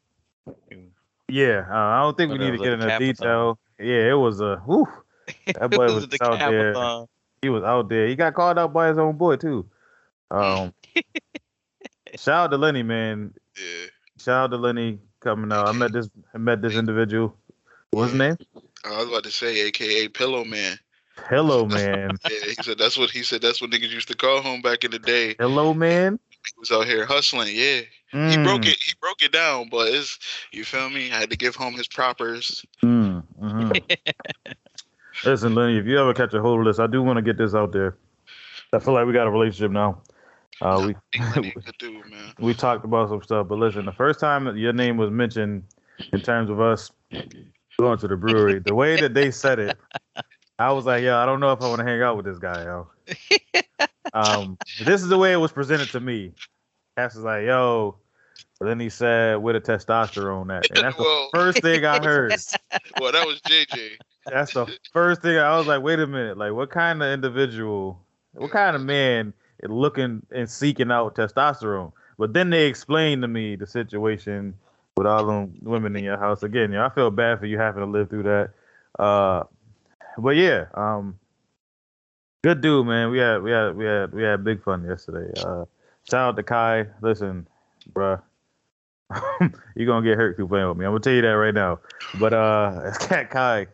yeah, 1.28 1.66
uh, 1.70 1.74
I 1.74 2.00
don't 2.00 2.16
think 2.16 2.32
we 2.32 2.38
need 2.38 2.52
to 2.52 2.58
get 2.58 2.72
into 2.72 2.86
capathon? 2.86 2.98
detail. 2.98 3.58
Yeah, 3.78 4.10
it 4.10 4.18
was 4.18 4.40
a 4.40 4.62
whew, 4.64 4.88
That 5.46 5.70
boy 5.70 5.92
was 5.92 6.08
the 6.08 6.24
out 6.24 6.38
there. 6.38 7.06
he 7.42 7.50
was 7.50 7.62
out 7.62 7.88
there. 7.88 8.06
He 8.06 8.16
got 8.16 8.34
called 8.34 8.58
out 8.58 8.72
by 8.72 8.88
his 8.88 8.98
own 8.98 9.16
boy 9.16 9.36
too. 9.36 9.68
Um, 10.30 10.72
shout 12.16 12.44
out 12.44 12.50
to 12.52 12.56
Lenny, 12.56 12.82
man. 12.82 13.34
Yeah. 13.56 13.86
Shout 14.18 14.44
out 14.44 14.50
to 14.52 14.56
Lenny 14.56 15.00
coming 15.24 15.52
out. 15.52 15.66
I 15.66 15.72
met 15.72 15.92
this 15.92 16.08
I 16.34 16.38
met 16.38 16.62
this 16.62 16.74
individual. 16.74 17.36
What's 17.90 18.12
his 18.12 18.18
name? 18.18 18.36
I 18.84 18.98
was 18.98 19.08
about 19.08 19.24
to 19.24 19.30
say, 19.30 19.66
AKA 19.66 20.08
Pillow 20.08 20.44
Man. 20.44 20.78
Hello, 21.28 21.66
man. 21.66 22.18
Yeah, 22.30 22.38
he 22.46 22.54
said 22.62 22.78
that's 22.78 22.98
what 22.98 23.10
he 23.10 23.22
said. 23.22 23.40
That's 23.42 23.60
what 23.60 23.70
niggas 23.70 23.90
used 23.90 24.08
to 24.08 24.16
call 24.16 24.42
home 24.42 24.60
back 24.62 24.84
in 24.84 24.90
the 24.90 24.98
day. 24.98 25.34
Hello, 25.38 25.74
man. 25.74 26.18
He 26.28 26.52
was 26.58 26.70
out 26.70 26.86
here 26.86 27.06
hustling. 27.06 27.48
Yeah, 27.54 27.80
he 28.12 28.36
broke 28.44 28.62
Mm, 28.62 28.72
it. 28.72 28.76
He 28.84 28.92
broke 29.00 29.22
it 29.22 29.32
down, 29.32 29.68
but 29.70 29.88
it's 29.88 30.18
you 30.52 30.64
feel 30.64 30.90
me. 30.90 31.10
I 31.10 31.18
had 31.18 31.30
to 31.30 31.36
give 31.36 31.56
home 31.56 31.74
his 31.74 31.88
propers. 31.88 32.64
mm, 32.82 33.22
mhm. 33.40 33.96
Listen, 35.24 35.54
Lenny, 35.54 35.78
if 35.78 35.86
you 35.86 35.98
ever 35.98 36.12
catch 36.12 36.34
a 36.34 36.40
hold 36.42 36.60
of 36.60 36.66
this, 36.66 36.78
I 36.78 36.86
do 36.86 37.02
want 37.02 37.16
to 37.16 37.22
get 37.22 37.38
this 37.38 37.54
out 37.54 37.72
there. 37.72 37.96
I 38.74 38.78
feel 38.78 38.92
like 38.92 39.06
we 39.06 39.12
got 39.14 39.26
a 39.26 39.30
relationship 39.30 39.70
now. 39.70 40.02
Uh, 40.60 40.82
we 40.86 40.94
Ain't 41.20 41.36
nothing 41.36 41.52
to 41.66 41.72
do, 41.78 42.02
we 42.38 42.54
talked 42.54 42.84
about 42.84 43.08
some 43.08 43.22
stuff, 43.22 43.48
but 43.48 43.58
listen, 43.58 43.84
the 43.84 43.92
first 43.92 44.20
time 44.20 44.44
that 44.44 44.56
your 44.56 44.72
name 44.72 44.96
was 44.96 45.10
mentioned 45.10 45.64
in 46.12 46.20
terms 46.20 46.48
of 46.50 46.60
us 46.60 46.90
going 47.78 47.98
to 47.98 48.08
the 48.08 48.16
brewery, 48.16 48.60
the 48.60 48.74
way 48.74 48.96
that 49.00 49.14
they 49.14 49.30
said 49.30 49.58
it, 49.58 49.76
I 50.58 50.70
was 50.72 50.86
like, 50.86 51.02
yo, 51.02 51.16
I 51.16 51.26
don't 51.26 51.40
know 51.40 51.52
if 51.52 51.60
I 51.60 51.68
want 51.68 51.80
to 51.80 51.84
hang 51.84 52.00
out 52.02 52.16
with 52.16 52.24
this 52.26 52.38
guy, 52.38 52.64
yo. 52.64 52.88
um, 54.14 54.56
this 54.84 55.02
is 55.02 55.08
the 55.08 55.18
way 55.18 55.32
it 55.32 55.36
was 55.36 55.50
presented 55.52 55.90
to 55.90 56.00
me. 56.00 56.32
Cass 56.96 57.16
was 57.16 57.24
like, 57.24 57.44
yo, 57.44 57.96
but 58.60 58.66
then 58.66 58.78
he 58.78 58.88
said, 58.88 59.42
with 59.42 59.56
a 59.56 59.60
testosterone 59.60 60.56
at. 60.56 60.70
And 60.70 60.84
that's 60.84 60.96
the 60.96 61.02
Well- 61.02 61.28
first 61.34 61.60
thing 61.62 61.84
I 61.84 61.98
heard. 62.04 62.32
Well, 63.00 63.10
that 63.12 63.26
was 63.26 63.40
JJ. 63.42 63.92
That's 64.26 64.54
the 64.54 64.66
first 64.92 65.20
thing 65.20 65.36
I 65.36 65.58
was 65.58 65.66
like, 65.66 65.82
wait 65.82 65.98
a 65.98 66.06
minute, 66.06 66.38
like 66.38 66.52
what 66.52 66.70
kind 66.70 67.02
of 67.02 67.12
individual, 67.12 68.00
what 68.32 68.50
kind 68.52 68.74
of 68.76 68.82
man 68.82 69.28
is 69.28 69.34
looking 69.70 70.24
and 70.30 70.48
seeking 70.48 70.90
out 70.90 71.14
testosterone? 71.14 71.92
But 72.18 72.32
then 72.32 72.50
they 72.50 72.66
explained 72.66 73.22
to 73.22 73.28
me 73.28 73.56
the 73.56 73.66
situation 73.66 74.54
with 74.96 75.06
all 75.06 75.26
them 75.26 75.54
women 75.62 75.96
in 75.96 76.04
your 76.04 76.18
house. 76.18 76.42
Again, 76.42 76.72
yeah, 76.72 76.86
I 76.86 76.88
feel 76.90 77.10
bad 77.10 77.40
for 77.40 77.46
you 77.46 77.58
having 77.58 77.84
to 77.84 77.90
live 77.90 78.10
through 78.10 78.22
that. 78.24 78.50
Uh, 78.98 79.44
but 80.18 80.36
yeah, 80.36 80.66
um, 80.74 81.18
good 82.42 82.60
dude, 82.60 82.86
man. 82.86 83.10
We 83.10 83.18
had 83.18 83.42
we 83.42 83.50
had 83.50 83.76
we 83.76 83.84
had 83.84 84.12
we 84.12 84.22
had 84.22 84.44
big 84.44 84.62
fun 84.62 84.84
yesterday. 84.84 85.32
Uh, 85.40 85.64
shout 86.08 86.28
out 86.28 86.36
to 86.36 86.42
Kai. 86.42 86.86
Listen, 87.02 87.46
bruh. 87.92 88.22
You're 89.76 89.86
gonna 89.86 90.06
get 90.06 90.16
hurt 90.16 90.32
if 90.32 90.38
you 90.38 90.46
playing 90.46 90.68
with 90.68 90.76
me. 90.76 90.86
I'm 90.86 90.92
gonna 90.92 91.00
tell 91.00 91.12
you 91.12 91.22
that 91.22 91.28
right 91.28 91.54
now. 91.54 91.80
But 92.18 92.32
uh 92.32 92.92
Cat 93.00 93.30
Kai, 93.30 93.66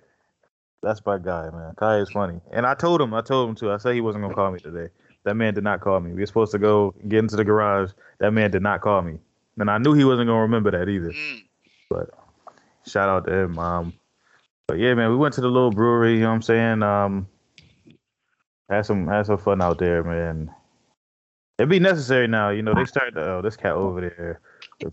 that's 0.83 1.05
my 1.05 1.19
guy, 1.19 1.51
man. 1.51 1.75
Kai 1.77 1.99
is 1.99 2.11
funny. 2.11 2.41
And 2.53 2.67
I 2.67 2.75
told 2.75 3.01
him, 3.01 3.15
I 3.15 3.21
told 3.21 3.49
him 3.49 3.55
too. 3.55 3.71
I 3.71 3.77
said 3.77 3.95
he 3.95 4.01
wasn't 4.01 4.25
gonna 4.25 4.35
call 4.35 4.51
me 4.51 4.59
today. 4.61 4.93
That 5.25 5.37
man 5.37 5.55
did 5.55 5.65
not 5.65 5.81
call 5.81 6.01
me. 6.01 6.13
We 6.13 6.21
were 6.21 6.27
supposed 6.27 6.53
to 6.53 6.59
go 6.59 6.95
get 7.09 7.19
into 7.19 7.37
the 7.37 7.45
garage. 7.45 7.91
That 8.19 8.33
man 8.33 8.51
did 8.51 8.63
not 8.63 8.81
call 8.81 9.03
me. 9.03 9.19
And 9.59 9.71
I 9.71 9.79
knew 9.79 9.93
he 9.93 10.05
wasn't 10.05 10.29
gonna 10.29 10.41
remember 10.41 10.71
that 10.71 10.89
either. 10.89 11.13
Mm. 11.13 12.09
Shout 12.87 13.09
out 13.09 13.27
to 13.27 13.33
him. 13.33 13.59
Um 13.59 13.93
but 14.67 14.79
yeah, 14.79 14.95
man, 14.95 15.11
we 15.11 15.17
went 15.17 15.35
to 15.35 15.41
the 15.41 15.49
little 15.49 15.71
brewery, 15.71 16.15
you 16.15 16.21
know 16.21 16.29
what 16.29 16.37
I'm 16.37 16.43
saying? 16.43 16.83
Um 16.83 17.29
had 18.71 18.87
some 18.87 19.07
had 19.07 19.27
some 19.27 19.39
fun 19.39 19.61
out 19.61 19.79
there, 19.79 20.03
man. 20.03 20.55
It'd 21.59 21.69
be 21.69 21.79
necessary 21.79 22.27
now, 22.27 22.49
you 22.49 22.63
know, 22.63 22.73
they 22.73 22.87
started 22.87 23.15
to, 23.17 23.33
oh, 23.33 23.43
this 23.43 23.57
cat 23.57 23.73
over 23.73 24.01
there. 24.01 24.41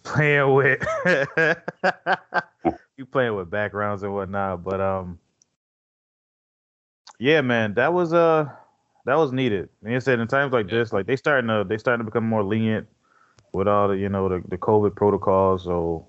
Playing 0.03 0.53
with 0.53 0.85
you 2.97 3.05
playing 3.05 3.35
with 3.35 3.49
backgrounds 3.49 4.03
and 4.03 4.13
whatnot. 4.13 4.65
But 4.65 4.81
um 4.81 5.19
yeah, 7.19 7.39
man, 7.39 7.73
that 7.75 7.93
was 7.93 8.13
uh 8.13 8.49
that 9.07 9.15
was 9.15 9.31
needed. 9.31 9.69
And 9.83 9.93
you 9.93 9.99
said 10.01 10.19
in 10.19 10.27
times 10.27 10.51
like 10.51 10.69
this, 10.69 10.91
like 10.91 11.05
they 11.05 11.15
starting 11.15 11.47
to 11.47 11.63
they 11.67 11.77
starting 11.77 12.05
to 12.05 12.11
become 12.11 12.25
more 12.27 12.43
lenient 12.43 12.87
with 13.53 13.67
all 13.67 13.87
the 13.87 13.93
you 13.97 14.09
know 14.09 14.27
the, 14.27 14.43
the 14.49 14.57
COVID 14.57 14.95
protocols. 14.95 15.63
So 15.63 16.05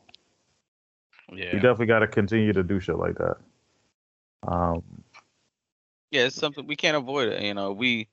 Yeah. 1.32 1.54
you 1.54 1.60
definitely 1.60 1.86
got 1.86 2.00
to 2.00 2.08
continue 2.08 2.52
to 2.52 2.62
do 2.64 2.80
shit 2.80 2.98
like 2.98 3.16
that. 3.18 3.36
Um, 4.46 4.82
yeah, 6.10 6.24
it's 6.24 6.36
something 6.36 6.66
we 6.66 6.76
can't 6.76 6.96
avoid 6.96 7.28
it. 7.28 7.40
You 7.42 7.54
know, 7.54 7.72
we 7.72 8.08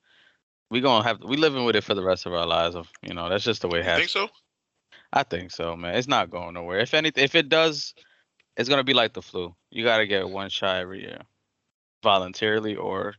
we 0.70 0.80
gonna 0.80 1.04
have 1.04 1.20
we 1.22 1.36
living 1.36 1.64
with 1.64 1.74
it 1.74 1.84
for 1.84 1.94
the 1.94 2.04
rest 2.04 2.24
of 2.26 2.32
our 2.32 2.46
lives. 2.46 2.76
Of 2.76 2.88
you 3.02 3.12
know, 3.12 3.28
that's 3.28 3.44
just 3.44 3.62
the 3.62 3.68
way 3.68 3.80
it 3.80 3.84
You 3.84 3.90
has. 3.90 3.98
think 3.98 4.10
so? 4.10 4.28
I 5.12 5.24
think 5.24 5.50
so, 5.50 5.76
man. 5.76 5.96
It's 5.96 6.08
not 6.08 6.30
going 6.30 6.54
nowhere. 6.54 6.78
If 6.78 6.94
anything, 6.94 7.24
if 7.24 7.34
it 7.34 7.48
does, 7.48 7.94
it's 8.56 8.68
gonna 8.68 8.84
be 8.84 8.94
like 8.94 9.14
the 9.14 9.22
flu. 9.22 9.54
You 9.70 9.84
gotta 9.84 10.06
get 10.06 10.28
one 10.28 10.48
shot 10.48 10.76
every 10.76 11.02
year, 11.02 11.18
voluntarily 12.02 12.76
or, 12.76 13.14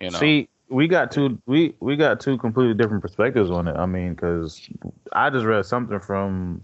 you 0.00 0.10
know. 0.10 0.18
See, 0.18 0.49
we 0.70 0.86
got 0.88 1.10
two 1.10 1.40
we 1.46 1.74
we 1.80 1.96
got 1.96 2.20
two 2.20 2.38
completely 2.38 2.74
different 2.74 3.02
perspectives 3.02 3.50
on 3.50 3.68
it. 3.68 3.76
I 3.76 3.86
mean, 3.86 4.14
because 4.14 4.68
I 5.12 5.28
just 5.28 5.44
read 5.44 5.66
something 5.66 6.00
from 6.00 6.62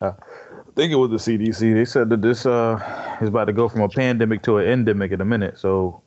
uh, 0.00 0.12
I 0.18 0.72
think 0.74 0.92
it 0.92 0.96
was 0.96 1.10
the 1.10 1.16
CDC. 1.38 1.72
They 1.74 1.84
said 1.84 2.10
that 2.10 2.22
this 2.22 2.44
uh 2.44 3.16
is 3.22 3.28
about 3.28 3.44
to 3.46 3.52
go 3.52 3.68
from 3.68 3.80
a 3.82 3.88
pandemic 3.88 4.42
to 4.42 4.58
an 4.58 4.66
endemic 4.66 5.12
in 5.12 5.20
a 5.20 5.24
minute. 5.24 5.58
So 5.58 6.02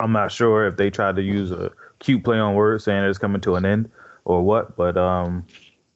I'm 0.00 0.12
not 0.12 0.32
sure 0.32 0.66
if 0.66 0.76
they 0.76 0.90
tried 0.90 1.16
to 1.16 1.22
use 1.22 1.50
a 1.52 1.70
cute 2.00 2.24
play 2.24 2.38
on 2.38 2.54
words 2.54 2.84
saying 2.84 3.04
it's 3.04 3.18
coming 3.18 3.40
to 3.42 3.54
an 3.54 3.64
end 3.64 3.90
or 4.24 4.42
what. 4.42 4.76
But 4.76 4.96
um, 4.96 5.46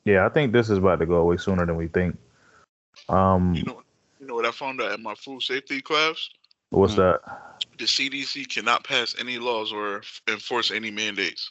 yeah, 0.05 0.25
I 0.25 0.29
think 0.29 0.53
this 0.53 0.71
is 0.71 0.79
about 0.79 1.01
to 1.01 1.07
go 1.07 1.17
away 1.17 1.37
sooner 1.37 1.67
than 1.67 1.77
we 1.77 1.89
think. 1.89 2.17
Um, 3.09 3.55
You 3.55 3.65
know, 3.65 3.83
you 4.21 4.27
know 4.27 4.35
what 4.35 4.47
I 4.47 4.53
found 4.53 4.81
out 4.81 4.93
at 4.93 5.01
my 5.01 5.15
food 5.15 5.43
safety 5.43 5.81
class? 5.81 6.31
what's 6.71 6.95
Mm. 6.95 6.97
that? 6.97 7.56
The 7.79 7.85
CDC 7.85 8.49
cannot 8.49 8.85
pass 8.85 9.15
any 9.19 9.39
laws 9.39 9.73
or 9.73 10.03
enforce 10.29 10.71
any 10.71 10.91
mandates. 10.91 11.51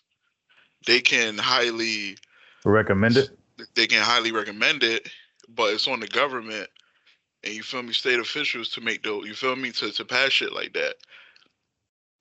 They 0.88 1.02
can 1.02 1.38
highly, 1.38 2.18
Recommend 2.64 3.18
it? 3.18 3.30
they 3.76 3.88
can 3.88 4.04
highly 4.04 4.32
recommend 4.32 4.84
it, 4.84 5.10
but 5.50 5.74
it's 5.74 5.88
on 5.88 6.00
the 6.00 6.08
government 6.08 6.70
and 7.46 7.54
you 7.54 7.64
feel 7.64 7.84
me, 7.84 7.94
state 7.94 8.20
officials 8.20 8.70
to 8.70 8.82
make 8.82 9.04
the, 9.04 9.22
you 9.22 9.36
feel 9.36 9.56
me, 9.56 9.72
to, 9.72 9.92
to 9.92 10.04
pass 10.04 10.32
shit 10.32 10.52
like 10.52 10.74
that. 10.74 10.96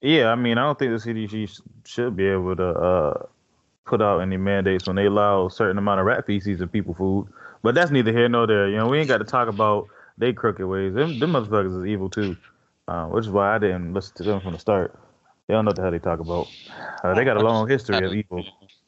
Yeah, 0.03 0.31
I 0.31 0.35
mean, 0.35 0.59
I 0.59 0.63
don't 0.63 0.79
think 0.79 0.93
the 0.93 1.11
CDC 1.11 1.63
should 1.87 2.15
be 2.15 2.27
able 2.27 2.55
to 2.57 2.69
uh, 2.69 3.27
put 3.87 4.03
out 4.03 4.21
any 4.21 4.37
mandates 4.37 4.87
when 4.87 4.97
they 4.97 5.07
allow 5.07 5.47
a 5.47 5.51
certain 5.51 5.79
amount 5.79 6.01
of 6.01 6.07
rat 6.07 6.27
feces 6.27 6.61
in 6.61 6.69
people 6.69 6.93
food. 6.93 7.27
But 7.63 7.75
that's 7.75 7.91
neither 7.91 8.13
here 8.13 8.29
nor 8.29 8.47
there. 8.47 8.69
You 8.69 8.77
know, 8.77 8.89
we 8.89 8.99
ain't 8.99 9.09
got 9.09 9.19
to 9.19 9.25
talk 9.25 9.49
about 9.49 9.89
they 10.19 10.35
crooked 10.35 10.67
ways. 10.67 10.93
Them, 10.93 11.19
them 11.19 11.33
motherfuckers 11.33 11.81
is 11.81 11.91
evil 11.91 12.11
too, 12.11 12.37
uh, 12.89 13.07
which 13.07 13.27
is 13.27 13.31
why 13.31 13.55
I 13.55 13.59
didn't 13.59 13.95
listen 13.95 14.15
to 14.17 14.23
them 14.23 14.41
from 14.41 14.53
the 14.53 14.59
start. 14.59 14.99
They 15.49 15.55
don't 15.55 15.65
know 15.65 15.71
what 15.71 15.77
the 15.77 15.83
hell 15.83 15.91
they 15.91 15.99
talk 15.99 16.21
about. 16.21 16.49
Uh, 17.03 17.15
they 17.15 17.25
got 17.25 17.37
a 17.37 17.41
long 17.41 17.69
history 17.69 18.05
of 18.05 18.15
evil. 18.15 18.45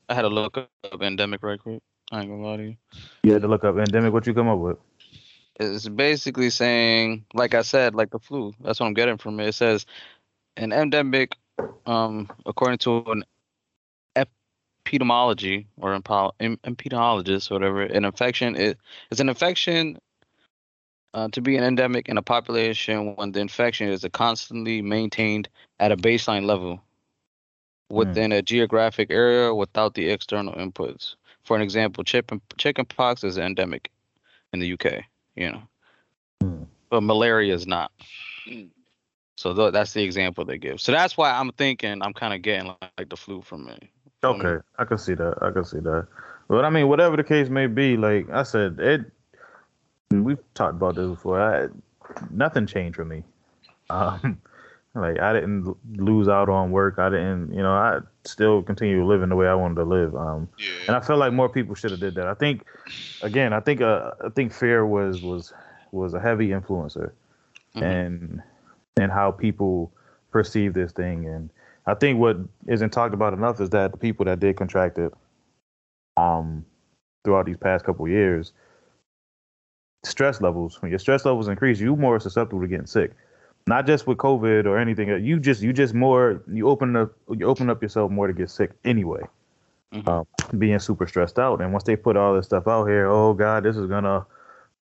I 0.08 0.14
had 0.14 0.22
to 0.22 0.28
look 0.28 0.56
up 0.56 0.68
endemic 1.02 1.42
right 1.42 1.60
quick. 1.60 1.82
I 2.12 2.20
ain't 2.20 2.28
gonna 2.28 2.46
lie 2.46 2.56
to 2.56 2.62
you. 2.62 2.76
You 3.24 3.32
had 3.32 3.42
to 3.42 3.48
look 3.48 3.64
up 3.64 3.76
endemic. 3.76 4.12
What 4.12 4.26
you 4.26 4.34
come 4.34 4.48
up 4.48 4.58
with? 4.58 4.78
It's 5.58 5.88
basically 5.88 6.50
saying, 6.50 7.24
like 7.34 7.54
I 7.54 7.62
said, 7.62 7.94
like 7.94 8.10
the 8.10 8.18
flu. 8.18 8.54
That's 8.60 8.78
what 8.78 8.86
I'm 8.86 8.94
getting 8.94 9.18
from 9.18 9.40
it. 9.40 9.48
It 9.48 9.54
says 9.54 9.86
an 10.56 10.72
endemic, 10.72 11.36
um, 11.86 12.30
according 12.44 12.78
to 12.78 13.04
an 13.06 13.24
epidemiology 14.86 15.66
or 15.78 15.98
impo- 15.98 16.32
em- 16.40 16.58
epidemiologist, 16.58 17.50
or 17.50 17.54
whatever, 17.54 17.82
an 17.82 18.04
infection 18.04 18.54
is 18.54 18.76
it's 19.10 19.20
an 19.20 19.28
infection 19.28 19.98
uh, 21.16 21.28
to 21.32 21.40
be 21.40 21.56
an 21.56 21.64
endemic 21.64 22.10
in 22.10 22.18
a 22.18 22.22
population 22.22 23.16
when 23.16 23.32
the 23.32 23.40
infection 23.40 23.88
is 23.88 24.04
constantly 24.12 24.82
maintained 24.82 25.48
at 25.80 25.90
a 25.90 25.96
baseline 25.96 26.44
level 26.44 26.82
within 27.88 28.32
a 28.32 28.42
geographic 28.42 29.10
area 29.10 29.54
without 29.54 29.94
the 29.94 30.10
external 30.10 30.52
inputs. 30.54 31.14
For 31.44 31.56
an 31.56 31.62
example, 31.62 32.04
chicken 32.04 32.42
chickenpox 32.58 33.24
is 33.24 33.38
endemic 33.38 33.90
in 34.52 34.60
the 34.60 34.74
UK, 34.74 35.04
you 35.36 35.52
know, 35.52 35.62
Hmm. 36.42 36.64
but 36.90 37.00
malaria 37.00 37.54
is 37.54 37.66
not. 37.66 37.90
Mm. 38.46 38.68
So 39.38 39.54
th- 39.54 39.72
that's 39.72 39.94
the 39.94 40.02
example 40.02 40.44
they 40.44 40.58
give. 40.58 40.82
So 40.82 40.92
that's 40.92 41.16
why 41.16 41.30
I'm 41.30 41.50
thinking 41.52 42.02
I'm 42.02 42.12
kind 42.12 42.34
of 42.34 42.42
getting 42.42 42.66
like, 42.66 42.92
like 42.98 43.08
the 43.08 43.16
flu 43.16 43.40
from 43.40 43.68
it. 43.68 43.84
Okay, 44.22 44.62
I 44.78 44.84
can 44.84 44.98
see 44.98 45.14
that. 45.14 45.38
I 45.40 45.50
can 45.50 45.64
see 45.64 45.78
that. 45.78 46.08
But 46.48 46.66
I 46.66 46.70
mean, 46.70 46.88
whatever 46.88 47.16
the 47.16 47.24
case 47.24 47.48
may 47.48 47.68
be, 47.68 47.96
like 47.96 48.28
I 48.30 48.42
said, 48.42 48.78
it. 48.80 49.12
We've 50.10 50.38
talked 50.54 50.76
about 50.76 50.94
this 50.96 51.08
before. 51.08 51.40
I, 51.40 51.68
nothing 52.30 52.66
changed 52.66 52.96
for 52.96 53.04
me. 53.04 53.24
Um, 53.90 54.40
like 54.94 55.18
I 55.20 55.32
didn't 55.32 55.76
lose 55.96 56.28
out 56.28 56.48
on 56.48 56.70
work. 56.70 56.98
I 56.98 57.10
didn't, 57.10 57.52
you 57.52 57.62
know, 57.62 57.72
I 57.72 58.00
still 58.24 58.62
continue 58.62 59.04
living 59.04 59.28
the 59.28 59.36
way 59.36 59.48
I 59.48 59.54
wanted 59.54 59.76
to 59.76 59.84
live. 59.84 60.14
Um, 60.14 60.48
Yeah. 60.58 60.66
and 60.88 60.96
I 60.96 61.00
feel 61.00 61.16
like 61.16 61.32
more 61.32 61.48
people 61.48 61.74
should 61.74 61.90
have 61.90 62.00
did 62.00 62.14
that. 62.14 62.26
I 62.26 62.34
think, 62.34 62.64
again, 63.20 63.52
I 63.52 63.60
think, 63.60 63.80
uh, 63.80 64.12
I 64.24 64.28
think 64.30 64.52
fear 64.52 64.86
was 64.86 65.20
was 65.20 65.52
was 65.92 66.14
a 66.14 66.20
heavy 66.20 66.48
influencer, 66.48 67.12
Mhm. 67.74 67.82
and 67.82 68.42
and 68.98 69.12
how 69.12 69.30
people 69.30 69.92
perceive 70.30 70.72
this 70.72 70.92
thing. 70.92 71.26
And 71.26 71.50
I 71.86 71.94
think 71.94 72.18
what 72.18 72.38
isn't 72.66 72.90
talked 72.90 73.14
about 73.14 73.32
enough 73.32 73.60
is 73.60 73.70
that 73.70 73.92
the 73.92 73.98
people 73.98 74.24
that 74.26 74.40
did 74.40 74.56
contract 74.56 74.98
it, 74.98 75.12
um, 76.16 76.64
throughout 77.24 77.46
these 77.46 77.56
past 77.56 77.84
couple 77.84 78.06
years, 78.08 78.52
stress 80.06 80.40
levels. 80.40 80.80
When 80.80 80.90
your 80.90 80.98
stress 80.98 81.24
levels 81.24 81.48
increase, 81.48 81.80
you're 81.80 81.96
more 81.96 82.18
susceptible 82.20 82.60
to 82.62 82.68
getting 82.68 82.86
sick. 82.86 83.12
Not 83.66 83.86
just 83.86 84.06
with 84.06 84.18
COVID 84.18 84.64
or 84.66 84.78
anything. 84.78 85.08
You 85.24 85.40
just 85.40 85.60
you 85.62 85.72
just 85.72 85.92
more 85.94 86.42
you 86.50 86.68
open 86.68 86.94
up 86.96 87.12
you 87.30 87.46
open 87.46 87.68
up 87.68 87.82
yourself 87.82 88.10
more 88.10 88.26
to 88.28 88.32
get 88.32 88.48
sick 88.50 88.70
anyway 88.84 89.22
Mhm. 89.92 90.08
um, 90.08 90.58
being 90.58 90.78
super 90.78 91.06
stressed 91.06 91.38
out. 91.38 91.60
And 91.60 91.72
once 91.72 91.84
they 91.84 91.96
put 91.96 92.16
all 92.16 92.34
this 92.34 92.46
stuff 92.46 92.66
out 92.68 92.86
here, 92.86 93.06
oh 93.08 93.34
God, 93.34 93.64
this 93.64 93.76
is 93.76 93.86
gonna 93.86 94.24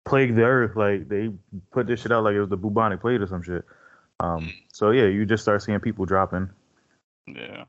plague 0.05 0.35
the 0.35 0.43
earth. 0.43 0.75
Like 0.75 1.07
they 1.07 1.31
put 1.71 1.85
this 1.87 2.01
shit 2.01 2.11
out 2.11 2.23
like 2.23 2.33
it 2.33 2.39
was 2.41 2.49
the 2.49 2.57
bubonic 2.57 3.01
plague 3.01 3.21
or 3.21 3.27
some 3.27 3.43
shit. 3.43 3.63
Um, 4.19 4.51
so 4.71 4.89
yeah, 4.91 5.05
you 5.05 5.25
just 5.25 5.43
start 5.43 5.61
seeing 5.61 5.79
people 5.79 6.05
dropping. 6.05 6.49
Yeah. 7.27 7.65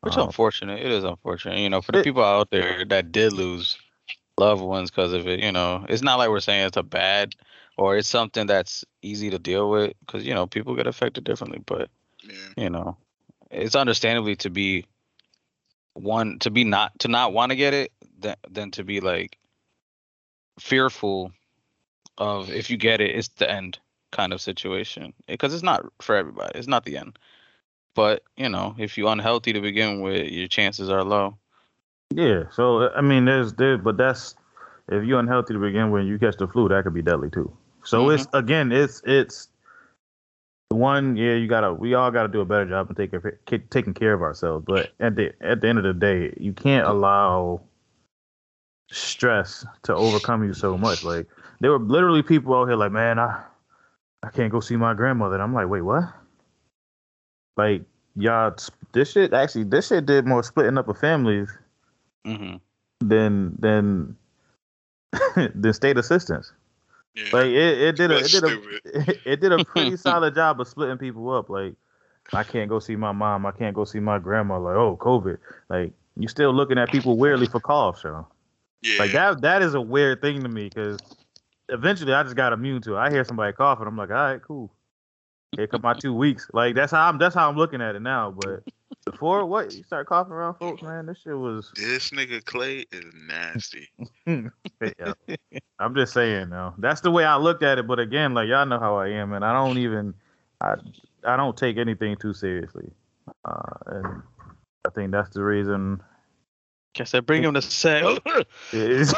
Which 0.00 0.16
Um, 0.16 0.26
unfortunate. 0.26 0.80
It 0.80 0.90
is 0.92 1.04
unfortunate. 1.04 1.58
You 1.58 1.70
know, 1.70 1.80
for 1.80 1.92
the 1.92 1.98
It- 2.00 2.04
people 2.04 2.24
out 2.24 2.50
there 2.50 2.84
that 2.86 3.10
did 3.12 3.32
lose 3.32 3.78
loved 4.38 4.62
ones 4.62 4.90
because 4.90 5.12
of 5.12 5.26
it, 5.26 5.40
you 5.40 5.52
know, 5.52 5.84
it's 5.88 6.02
not 6.02 6.16
like 6.16 6.30
we're 6.30 6.40
saying 6.40 6.66
it's 6.66 6.76
a 6.76 6.82
bad 6.82 7.34
or 7.76 7.96
it's 7.96 8.08
something 8.08 8.46
that's 8.46 8.84
easy 9.02 9.30
to 9.30 9.38
deal 9.38 9.70
with 9.70 9.94
because, 10.00 10.24
you 10.24 10.34
know, 10.34 10.46
people 10.46 10.76
get 10.76 10.86
affected 10.86 11.24
differently. 11.24 11.60
But, 11.64 11.88
yeah. 12.22 12.64
you 12.64 12.70
know, 12.70 12.96
it's 13.50 13.76
understandably 13.76 14.36
to 14.36 14.50
be 14.50 14.86
one, 15.94 16.38
to 16.40 16.50
be 16.50 16.64
not, 16.64 16.98
to 17.00 17.08
not 17.08 17.32
want 17.32 17.50
to 17.50 17.56
get 17.56 17.74
it 17.74 17.92
than, 18.18 18.36
than 18.50 18.70
to 18.72 18.84
be 18.84 19.00
like 19.00 19.38
fearful 20.58 21.32
of 22.18 22.50
if 22.50 22.70
you 22.70 22.76
get 22.76 23.00
it, 23.00 23.14
it's 23.16 23.28
the 23.28 23.50
end 23.50 23.78
kind 24.12 24.32
of 24.32 24.40
situation. 24.40 25.12
Because 25.26 25.54
it's 25.54 25.62
not 25.62 25.84
for 26.00 26.16
everybody, 26.16 26.58
it's 26.58 26.68
not 26.68 26.84
the 26.84 26.96
end. 26.96 27.18
But 27.94 28.22
you 28.36 28.48
know, 28.48 28.74
if 28.78 28.98
you're 28.98 29.12
unhealthy 29.12 29.52
to 29.52 29.60
begin 29.60 30.00
with, 30.00 30.30
your 30.30 30.48
chances 30.48 30.90
are 30.90 31.04
low. 31.04 31.38
Yeah. 32.14 32.44
So 32.50 32.90
I 32.92 33.00
mean, 33.00 33.24
there's 33.24 33.52
there, 33.54 33.76
but 33.76 33.96
that's 33.96 34.36
if 34.88 35.04
you're 35.04 35.18
unhealthy 35.18 35.54
to 35.54 35.60
begin 35.60 35.90
with, 35.90 36.02
and 36.02 36.08
you 36.08 36.18
catch 36.18 36.36
the 36.36 36.46
flu, 36.46 36.68
that 36.68 36.84
could 36.84 36.94
be 36.94 37.02
deadly 37.02 37.28
too. 37.28 37.52
So 37.84 38.04
mm-hmm. 38.04 38.14
it's 38.14 38.26
again, 38.32 38.70
it's 38.70 39.02
it's 39.04 39.48
one. 40.68 41.16
Yeah, 41.16 41.34
you 41.34 41.48
gotta. 41.48 41.74
We 41.74 41.94
all 41.94 42.12
gotta 42.12 42.28
do 42.28 42.40
a 42.40 42.44
better 42.44 42.66
job 42.66 42.88
of 42.88 42.96
taking 42.96 43.20
taking 43.70 43.94
care 43.94 44.14
of 44.14 44.22
ourselves. 44.22 44.64
But 44.66 44.92
at 45.00 45.16
the 45.16 45.32
at 45.40 45.60
the 45.60 45.68
end 45.68 45.78
of 45.78 45.84
the 45.84 45.92
day, 45.92 46.32
you 46.38 46.52
can't 46.52 46.86
allow 46.86 47.60
stress 48.90 49.66
to 49.82 49.94
overcome 49.94 50.44
you 50.44 50.54
so 50.54 50.78
much. 50.78 51.02
Like 51.02 51.26
there 51.60 51.72
were 51.72 51.80
literally 51.80 52.22
people 52.22 52.54
out 52.54 52.68
here 52.68 52.76
like, 52.76 52.92
man, 52.92 53.18
I 53.18 53.42
I 54.22 54.30
can't 54.30 54.52
go 54.52 54.60
see 54.60 54.76
my 54.76 54.94
grandmother. 54.94 55.34
And 55.34 55.42
I'm 55.42 55.52
like, 55.52 55.68
wait, 55.68 55.82
what? 55.82 56.04
Like 57.56 57.82
y'all, 58.14 58.54
this 58.92 59.10
shit 59.10 59.32
actually, 59.32 59.64
this 59.64 59.88
shit 59.88 60.06
did 60.06 60.26
more 60.26 60.44
splitting 60.44 60.78
up 60.78 60.86
of 60.86 60.98
families 60.98 61.50
hmm 62.24 62.56
than 63.00 63.56
than 63.58 64.16
than 65.54 65.72
state 65.72 65.98
assistance. 65.98 66.52
Yeah. 67.14 67.24
Like 67.32 67.46
it, 67.46 67.80
it 67.80 67.96
did 67.96 68.10
a 68.10 68.16
it 68.16 68.32
did 68.32 68.44
a 68.44 68.48
stupid. 68.48 68.80
it 69.24 69.40
did 69.40 69.52
a 69.52 69.64
pretty 69.64 69.96
solid 69.98 70.34
job 70.34 70.60
of 70.60 70.68
splitting 70.68 70.98
people 70.98 71.30
up. 71.30 71.48
Like 71.48 71.74
I 72.32 72.42
can't 72.42 72.68
go 72.68 72.78
see 72.78 72.96
my 72.96 73.12
mom, 73.12 73.46
I 73.46 73.52
can't 73.52 73.74
go 73.74 73.84
see 73.84 74.00
my 74.00 74.18
grandma. 74.18 74.58
Like 74.58 74.76
oh 74.76 74.96
COVID, 75.00 75.38
like 75.68 75.92
you're 76.16 76.28
still 76.28 76.52
looking 76.52 76.78
at 76.78 76.90
people 76.90 77.16
weirdly 77.16 77.46
for 77.46 77.60
coughs, 77.60 78.02
yo. 78.04 78.26
yeah. 78.82 78.98
Like 78.98 79.12
that 79.12 79.42
that 79.42 79.62
is 79.62 79.74
a 79.74 79.80
weird 79.80 80.20
thing 80.20 80.42
to 80.42 80.48
me 80.48 80.68
because 80.68 80.98
eventually 81.68 82.12
I 82.12 82.22
just 82.22 82.36
got 82.36 82.52
immune 82.52 82.82
to 82.82 82.96
it. 82.96 82.98
I 82.98 83.10
hear 83.10 83.24
somebody 83.24 83.52
coughing, 83.52 83.86
I'm 83.86 83.96
like, 83.96 84.10
all 84.10 84.16
right, 84.16 84.42
cool. 84.42 84.72
Here 85.56 85.66
come 85.66 85.82
my 85.82 85.94
two 85.94 86.14
weeks. 86.14 86.48
Like 86.52 86.74
that's 86.74 86.92
how 86.92 87.08
I'm 87.08 87.18
that's 87.18 87.34
how 87.34 87.48
I'm 87.48 87.56
looking 87.56 87.80
at 87.80 87.94
it 87.94 88.02
now. 88.02 88.30
But 88.30 88.62
before 89.04 89.44
what 89.46 89.72
you 89.72 89.82
start 89.84 90.06
coughing 90.06 90.32
around 90.32 90.54
folks, 90.54 90.82
man, 90.82 91.06
this 91.06 91.18
shit 91.18 91.36
was 91.36 91.72
This 91.76 92.10
nigga 92.10 92.44
Clay 92.44 92.84
is 92.92 93.04
nasty. 93.28 93.88
yeah. 94.26 95.12
I'm 95.78 95.94
just 95.94 96.12
saying 96.12 96.50
though. 96.50 96.74
That's 96.78 97.00
the 97.00 97.10
way 97.10 97.24
I 97.24 97.36
looked 97.36 97.62
at 97.62 97.78
it. 97.78 97.86
But 97.86 97.98
again, 97.98 98.34
like 98.34 98.48
y'all 98.48 98.66
know 98.66 98.78
how 98.78 98.96
I 98.96 99.08
am, 99.08 99.32
and 99.32 99.44
I 99.44 99.52
don't 99.52 99.78
even 99.78 100.14
I 100.60 100.76
I 101.24 101.36
don't 101.36 101.56
take 101.56 101.76
anything 101.76 102.16
too 102.16 102.34
seriously. 102.34 102.90
Uh, 103.44 103.74
and 103.86 104.22
I 104.86 104.90
think 104.90 105.12
that's 105.12 105.30
the 105.30 105.42
reason. 105.42 106.02
Guess 106.94 107.14
I 107.14 107.20
bring 107.20 107.42
him 107.42 107.54
to 107.54 107.62
say. 107.62 108.02
Is, 108.72 109.12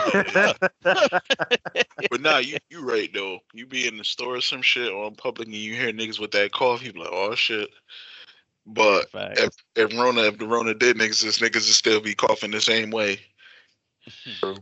But 2.10 2.20
nah, 2.20 2.38
you 2.38 2.56
you 2.70 2.86
right 2.86 3.12
though. 3.12 3.38
You 3.52 3.66
be 3.66 3.86
in 3.86 3.96
the 3.96 4.04
store 4.04 4.36
or 4.36 4.40
some 4.40 4.62
shit 4.62 4.92
or 4.92 5.06
in 5.06 5.14
public 5.14 5.48
and 5.48 5.56
you 5.56 5.74
hear 5.74 5.92
niggas 5.92 6.18
with 6.18 6.30
that 6.32 6.52
cough, 6.52 6.82
you 6.84 6.92
be 6.92 7.00
like, 7.00 7.08
oh 7.12 7.34
shit. 7.34 7.68
But 8.66 9.10
Facts. 9.10 9.40
if 9.76 9.90
if 9.90 9.98
Rona 9.98 10.22
if 10.22 10.38
the 10.38 10.46
Rona 10.46 10.74
didn't 10.74 11.02
exist, 11.02 11.40
niggas 11.40 11.54
would 11.54 11.64
still 11.64 12.00
be 12.00 12.14
coughing 12.14 12.50
the 12.50 12.60
same 12.60 12.90
way. 12.90 13.20
but 14.40 14.56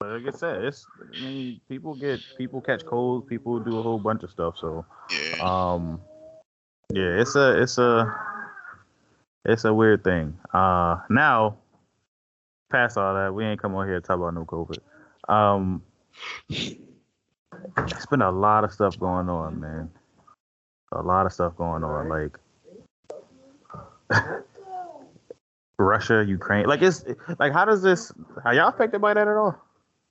like 0.00 0.26
I 0.26 0.36
said, 0.36 0.64
it's 0.64 0.86
I 1.00 1.20
mean, 1.20 1.60
people 1.68 1.94
get 1.94 2.20
people 2.36 2.60
catch 2.60 2.84
colds, 2.84 3.26
people 3.28 3.58
do 3.60 3.78
a 3.78 3.82
whole 3.82 3.98
bunch 3.98 4.22
of 4.22 4.30
stuff. 4.30 4.56
So 4.58 4.84
Yeah. 5.10 5.72
um, 5.72 6.00
yeah, 6.92 7.20
it's 7.20 7.34
a 7.34 7.60
it's 7.60 7.78
a 7.78 8.14
it's 9.44 9.64
a 9.64 9.72
weird 9.72 10.04
thing. 10.04 10.38
Uh, 10.52 10.98
now 11.08 11.56
past 12.70 12.96
all 12.96 13.14
that, 13.14 13.34
we 13.34 13.44
ain't 13.44 13.60
come 13.60 13.74
on 13.74 13.86
here 13.86 14.00
to 14.00 14.06
talk 14.06 14.16
about 14.16 14.34
no 14.34 14.44
COVID. 14.44 14.78
Um, 15.28 15.82
it's 16.48 18.06
been 18.06 18.22
a 18.22 18.30
lot 18.30 18.64
of 18.64 18.72
stuff 18.72 18.98
going 18.98 19.28
on, 19.28 19.60
man. 19.60 19.90
A 20.92 21.02
lot 21.02 21.26
of 21.26 21.32
stuff 21.32 21.56
going 21.56 21.84
on, 21.84 22.08
like 22.08 22.38
Russia, 25.78 26.24
Ukraine. 26.26 26.66
Like 26.66 26.82
it's 26.82 27.04
like 27.38 27.52
how 27.52 27.64
does 27.64 27.82
this? 27.82 28.12
Are 28.44 28.54
y'all 28.54 28.68
affected 28.68 29.00
by 29.00 29.14
that 29.14 29.28
at 29.28 29.36
all? 29.36 29.56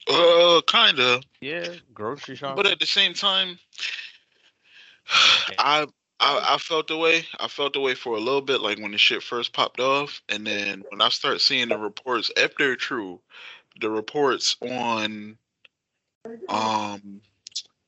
Uh 0.08 0.62
kinda. 0.68 1.22
yeah, 1.42 1.68
grocery 1.94 2.36
shop. 2.36 2.56
But 2.56 2.66
at 2.66 2.80
the 2.80 2.86
same 2.86 3.14
time, 3.14 3.60
I, 5.60 5.86
I 6.20 6.56
I 6.56 6.58
felt 6.58 6.88
the 6.88 6.98
way. 6.98 7.26
I 7.40 7.48
felt 7.48 7.74
the 7.74 7.80
way 7.80 7.96
for 7.96 8.16
a 8.16 8.20
little 8.20 8.42
bit, 8.42 8.62
like 8.62 8.80
when 8.80 8.92
the 8.92 8.98
shit 8.98 9.24
first 9.24 9.54
popped 9.54 9.80
off, 9.80 10.22
and 10.30 10.46
then 10.46 10.84
when 10.90 11.02
I 11.02 11.10
start 11.10 11.42
seeing 11.42 11.70
the 11.70 11.78
reports, 11.78 12.32
if 12.38 12.56
they're 12.58 12.76
true, 12.76 13.20
the 13.80 13.90
reports 13.90 14.56
on 14.62 15.38
um 16.50 17.22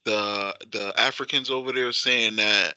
the 0.06 0.56
the 0.72 0.94
Africans 0.98 1.50
over 1.50 1.72
there 1.72 1.92
saying 1.92 2.38
that 2.38 2.76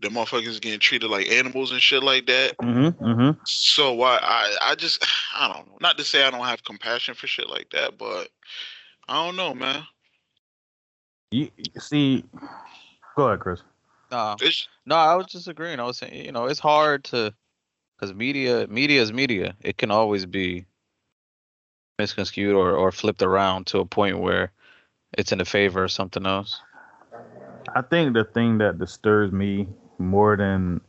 the 0.00 0.08
motherfuckers 0.08 0.60
getting 0.60 0.80
treated 0.80 1.10
like 1.10 1.28
animals 1.28 1.72
and 1.72 1.80
shit 1.80 2.02
like 2.02 2.26
that. 2.26 2.56
Mm-hmm. 2.58 3.04
Mm-hmm. 3.04 3.40
So 3.44 4.02
I, 4.02 4.18
I 4.22 4.56
I 4.62 4.74
just 4.74 5.04
I 5.34 5.52
don't 5.52 5.66
know. 5.68 5.78
Not 5.80 5.98
to 5.98 6.04
say 6.04 6.24
I 6.24 6.30
don't 6.30 6.44
have 6.44 6.64
compassion 6.64 7.14
for 7.14 7.26
shit 7.26 7.48
like 7.48 7.70
that, 7.70 7.96
but 7.96 8.28
I 9.08 9.24
don't 9.24 9.36
know, 9.36 9.54
man. 9.54 9.84
You, 11.30 11.50
you 11.56 11.80
see, 11.80 12.24
go 13.16 13.28
ahead, 13.28 13.40
Chris. 13.40 13.62
Nah, 14.10 14.36
It's 14.40 14.68
no, 14.84 14.94
I 14.94 15.14
was 15.16 15.26
just 15.26 15.48
agreeing. 15.48 15.80
I 15.80 15.84
was 15.84 15.98
saying, 15.98 16.24
you 16.24 16.32
know, 16.32 16.46
it's 16.46 16.60
hard 16.60 17.04
to, 17.04 17.34
because 17.98 18.14
media, 18.14 18.66
media 18.68 19.02
is 19.02 19.12
media. 19.12 19.56
It 19.60 19.78
can 19.78 19.90
always 19.90 20.26
be 20.26 20.66
misconstrued 21.98 22.54
or, 22.54 22.72
or 22.72 22.92
flipped 22.92 23.22
around 23.22 23.66
to 23.68 23.78
a 23.80 23.86
point 23.86 24.18
where 24.20 24.52
it's 25.16 25.32
in 25.32 25.38
the 25.38 25.44
favor 25.44 25.84
of 25.84 25.92
something 25.92 26.26
else. 26.26 26.60
I 27.74 27.82
think 27.82 28.14
the 28.14 28.24
thing 28.24 28.58
that 28.58 28.78
disturbs 28.78 29.32
me 29.32 29.68
more 29.98 30.36
than 30.36 30.80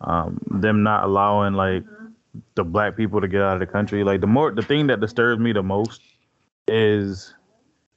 um, 0.00 0.40
them 0.50 0.82
not 0.82 1.04
allowing 1.04 1.54
like 1.54 1.84
the 2.54 2.64
black 2.64 2.96
people 2.96 3.20
to 3.20 3.28
get 3.28 3.40
out 3.40 3.54
of 3.54 3.60
the 3.60 3.72
country, 3.72 4.04
like 4.04 4.20
the 4.20 4.26
more 4.26 4.50
the 4.50 4.62
thing 4.62 4.88
that 4.88 5.00
disturbs 5.00 5.40
me 5.40 5.52
the 5.52 5.62
most 5.62 6.02
is 6.66 7.34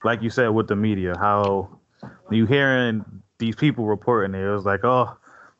like 0.04 0.22
you 0.22 0.30
said 0.30 0.48
with 0.50 0.68
the 0.68 0.76
media, 0.76 1.16
how 1.20 1.80
you 2.32 2.46
hearing 2.46 3.04
these 3.42 3.56
people 3.56 3.86
reporting 3.86 4.34
it, 4.34 4.46
it 4.46 4.52
was 4.52 4.64
like, 4.64 4.86
oh, 4.86 5.18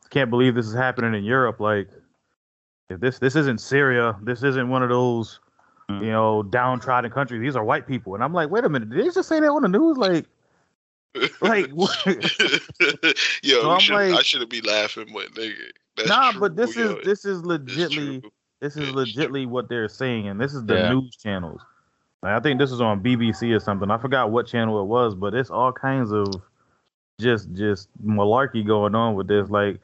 can't 0.08 0.30
believe 0.30 0.54
this 0.54 0.66
is 0.66 0.74
happening 0.74 1.14
in 1.14 1.24
Europe. 1.24 1.60
Like, 1.60 1.88
if 2.88 3.00
this 3.00 3.18
this 3.18 3.36
isn't 3.36 3.60
Syria, 3.60 4.16
this 4.22 4.42
isn't 4.42 4.68
one 4.68 4.82
of 4.82 4.88
those, 4.88 5.40
you 5.88 5.96
mm. 5.96 6.02
know, 6.02 6.42
downtrodden 6.44 7.10
countries. 7.10 7.42
These 7.42 7.56
are 7.56 7.64
white 7.64 7.86
people, 7.86 8.14
and 8.14 8.22
I'm 8.22 8.32
like, 8.32 8.48
wait 8.48 8.64
a 8.64 8.68
minute, 8.68 8.88
did 8.88 9.00
they 9.00 9.10
just 9.10 9.28
say 9.28 9.40
that 9.40 9.48
on 9.48 9.62
the 9.62 9.68
news? 9.68 9.98
Like, 9.98 10.26
like 11.40 11.70
what? 11.72 12.06
Yo, 13.42 13.62
So 13.62 13.78
should, 13.78 13.94
like- 13.94 14.14
I 14.14 14.22
shouldn't 14.22 14.50
be 14.50 14.60
laughing, 14.60 15.10
but 15.12 15.32
nigga, 15.32 15.54
that's 15.96 16.08
nah, 16.08 16.30
true, 16.30 16.40
but 16.40 16.56
this 16.56 16.76
yo. 16.76 16.96
is 16.96 17.04
this 17.04 17.24
is 17.24 17.42
legitly 17.42 18.22
this 18.60 18.76
is 18.76 18.90
legitly 18.90 19.46
what 19.46 19.68
they're 19.68 19.88
saying, 19.88 20.28
and 20.28 20.40
this 20.40 20.54
is 20.54 20.64
the 20.64 20.74
Yeah. 20.74 20.92
news 20.92 21.16
channels. 21.16 21.60
Like, 22.22 22.34
I 22.34 22.40
think 22.40 22.60
this 22.60 22.70
is 22.70 22.80
on 22.80 23.02
BBC 23.02 23.52
or 23.52 23.58
something. 23.58 23.90
I 23.90 23.98
forgot 23.98 24.30
what 24.30 24.46
channel 24.46 24.80
it 24.80 24.84
was, 24.84 25.16
but 25.16 25.34
it's 25.34 25.50
all 25.50 25.72
kinds 25.72 26.12
of 26.12 26.26
just 27.22 27.52
just 27.54 27.88
malarkey 28.04 28.66
going 28.66 28.94
on 28.94 29.14
with 29.14 29.28
this. 29.28 29.48
Like, 29.48 29.80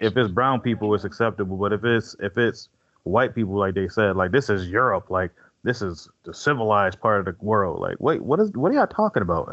if 0.00 0.16
it's 0.16 0.30
brown 0.30 0.60
people, 0.60 0.94
it's 0.94 1.04
acceptable, 1.04 1.56
but 1.56 1.72
if 1.72 1.84
it's 1.84 2.14
if 2.20 2.36
it's 2.38 2.68
white 3.04 3.34
people, 3.34 3.54
like 3.56 3.74
they 3.74 3.88
said, 3.88 4.16
like 4.16 4.30
this 4.30 4.50
is 4.50 4.68
Europe, 4.68 5.10
like 5.10 5.30
this 5.62 5.80
is 5.82 6.08
the 6.24 6.34
civilized 6.34 7.00
part 7.00 7.20
of 7.20 7.24
the 7.24 7.44
world. 7.44 7.80
Like, 7.80 7.96
wait, 7.98 8.22
what 8.22 8.38
is 8.40 8.50
what 8.52 8.70
are 8.70 8.74
y'all 8.74 8.86
talking 8.86 9.22
about 9.22 9.48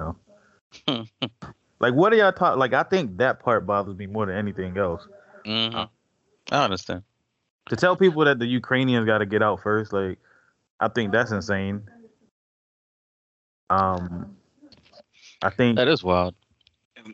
now? 0.87 1.05
like, 1.79 1.93
what 1.93 2.13
are 2.13 2.17
y'all 2.17 2.31
talking? 2.33 2.59
Like, 2.59 2.73
I 2.73 2.83
think 2.83 3.17
that 3.17 3.39
part 3.39 3.65
bothers 3.65 3.95
me 3.95 4.07
more 4.07 4.25
than 4.25 4.35
anything 4.35 4.77
else. 4.77 5.07
hmm 5.45 5.83
I 6.51 6.63
understand. 6.65 7.03
to 7.69 7.75
tell 7.75 7.95
people 7.95 8.25
that 8.25 8.39
the 8.39 8.45
Ukrainians 8.45 9.05
got 9.05 9.19
to 9.19 9.25
get 9.25 9.41
out 9.41 9.61
first, 9.61 9.93
like 9.93 10.19
I 10.79 10.87
think 10.89 11.11
that's 11.11 11.31
insane. 11.31 11.83
Um, 13.69 14.35
I 15.41 15.49
think 15.49 15.77
That 15.77 15.87
is 15.87 16.03
wild. 16.03 16.35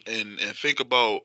And, 0.05 0.15
and 0.19 0.39
and 0.39 0.55
think 0.55 0.79
about 0.79 1.21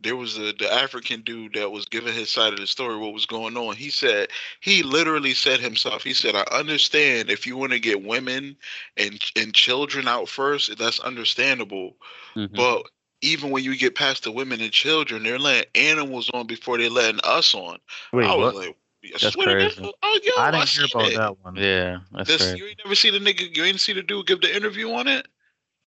there 0.00 0.16
was 0.16 0.36
a 0.38 0.52
the 0.52 0.72
African 0.72 1.22
dude 1.22 1.54
that 1.54 1.70
was 1.70 1.86
giving 1.86 2.14
his 2.14 2.30
side 2.30 2.52
of 2.52 2.58
the 2.58 2.66
story 2.66 2.96
what 2.96 3.12
was 3.12 3.26
going 3.26 3.56
on. 3.56 3.76
He 3.76 3.90
said 3.90 4.28
he 4.60 4.82
literally 4.82 5.34
said 5.34 5.60
himself. 5.60 6.04
He 6.04 6.14
said, 6.14 6.34
"I 6.34 6.42
understand 6.50 7.30
if 7.30 7.46
you 7.46 7.56
want 7.56 7.72
to 7.72 7.80
get 7.80 8.02
women 8.04 8.56
and 8.96 9.20
and 9.36 9.54
children 9.54 10.08
out 10.08 10.28
first, 10.28 10.76
that's 10.78 11.00
understandable. 11.00 11.96
Mhm. 12.36 12.54
But 12.54 12.82
even 13.22 13.50
when 13.50 13.64
you 13.64 13.76
get 13.76 13.94
past 13.94 14.24
the 14.24 14.32
women 14.32 14.60
and 14.60 14.72
children, 14.72 15.22
they're 15.22 15.38
letting 15.38 15.70
animals 15.74 16.30
on 16.32 16.46
before 16.46 16.78
they're 16.78 16.90
letting 16.90 17.20
us 17.24 17.54
on. 17.54 17.78
wait, 18.12 18.26
I 18.26 18.34
was 18.34 18.54
what? 18.54 18.54
like, 18.54 18.76
I 19.04 19.08
That's 19.20 19.36
swear 19.36 19.46
to 19.48 19.54
crazy. 19.54 19.82
God, 19.82 19.92
oh, 20.02 20.18
yo, 20.22 20.32
I 20.38 20.50
I, 20.50 20.50
didn't 20.52 20.68
hear 20.68 20.84
about 20.86 21.12
it. 21.12 21.16
that 21.16 21.38
one. 21.42 21.56
yeah, 21.56 21.98
that's 22.12 22.28
This, 22.28 22.40
crazy. 22.40 22.58
you 22.58 22.66
ain't 22.66 22.80
never 22.84 22.94
see 22.94 23.10
the 23.10 23.18
nigga. 23.18 23.56
You 23.56 23.64
ain't 23.64 23.80
see 23.80 23.92
the 23.92 24.02
dude 24.02 24.26
give 24.26 24.40
the 24.40 24.54
interview 24.54 24.92
on 24.92 25.08
it. 25.08 25.28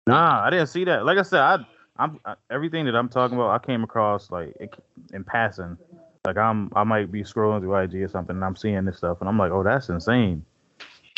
Nah, 0.06 0.42
I 0.44 0.50
didn't 0.50 0.68
see 0.68 0.84
that. 0.84 1.04
Like 1.04 1.18
I 1.18 1.22
said, 1.22 1.40
I 1.40 1.64
I'm 2.00 2.20
I, 2.26 2.34
everything 2.50 2.86
that 2.86 2.96
I'm 2.96 3.10
talking 3.10 3.36
about. 3.36 3.50
I 3.50 3.64
came 3.66 3.84
across 3.84 4.30
like 4.32 4.54
it, 4.60 4.74
in 5.14 5.24
passing. 5.24 5.78
Like 6.26 6.38
I'm 6.38 6.72
I 6.76 6.84
might 6.84 7.12
be 7.12 7.22
scrolling 7.22 7.60
through 7.60 7.76
IG 7.76 7.96
or 8.02 8.08
something, 8.08 8.36
and 8.36 8.44
I'm 8.44 8.56
seeing 8.56 8.86
this 8.86 8.98
stuff, 8.98 9.18
and 9.20 9.28
I'm 9.28 9.38
like, 9.38 9.52
oh, 9.52 9.64
that's 9.64 9.90
insane. 9.90 10.44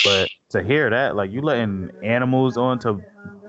But 0.04 0.30
to 0.50 0.62
hear 0.62 0.90
that, 0.90 1.16
like 1.16 1.32
you 1.32 1.42
letting 1.42 1.90
animals 2.02 2.56
onto 2.58 3.02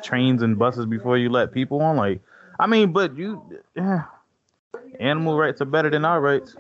trains 0.04 0.44
and 0.44 0.60
buses 0.60 0.86
before 0.88 1.18
you 1.18 1.30
let 1.30 1.52
people 1.54 1.82
on, 1.82 1.98
like, 1.98 2.22
I 2.60 2.68
mean, 2.68 2.94
but 2.94 3.18
you, 3.18 3.42
yeah, 3.76 4.06
animal 5.00 5.38
rights 5.38 5.62
are 5.62 5.66
better 5.68 5.90
than 5.90 6.06
our 6.06 6.22
rights. 6.22 6.56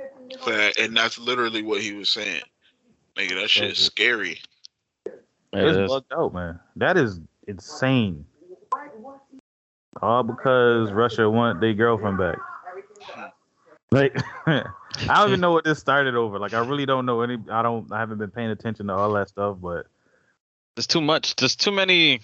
And 0.80 0.98
that's 0.98 1.20
literally 1.20 1.64
what 1.64 1.82
he 1.82 1.94
was 1.94 2.10
saying. 2.10 2.44
Nigga, 3.18 3.42
that 3.42 3.50
shit 3.50 3.72
is 3.72 3.80
Mhm. 3.80 3.86
scary. 3.86 4.42
It 5.54 5.60
it's 5.70 5.78
is. 5.78 5.90
bugged 5.90 6.14
out, 6.14 6.34
man. 6.34 6.60
That 6.78 6.98
is 6.98 7.20
insane. 7.48 8.26
All 10.02 10.24
because 10.24 10.92
Russia 10.92 11.30
want 11.30 11.62
their 11.62 11.74
girlfriend 11.74 12.18
back. 12.18 12.38
Like, 13.92 14.18
I 14.48 14.64
don't 15.08 15.30
even 15.30 15.40
know 15.40 15.52
what 15.52 15.64
this 15.64 15.80
started 15.80 16.16
over. 16.16 16.40
Like, 16.40 16.54
I 16.54 16.66
really 16.66 16.86
don't 16.86 17.06
know 17.06 17.22
any. 17.22 17.38
I 17.50 17.62
don't. 17.62 17.92
I 17.92 18.00
haven't 18.00 18.18
been 18.18 18.32
paying 18.32 18.50
attention 18.50 18.88
to 18.88 18.94
all 18.94 19.14
that 19.14 19.30
stuff. 19.30 19.58
But 19.62 19.86
There's 20.76 20.88
too 20.88 21.02
much. 21.02 21.36
There's 21.36 21.56
too 21.56 21.72
many. 21.72 22.22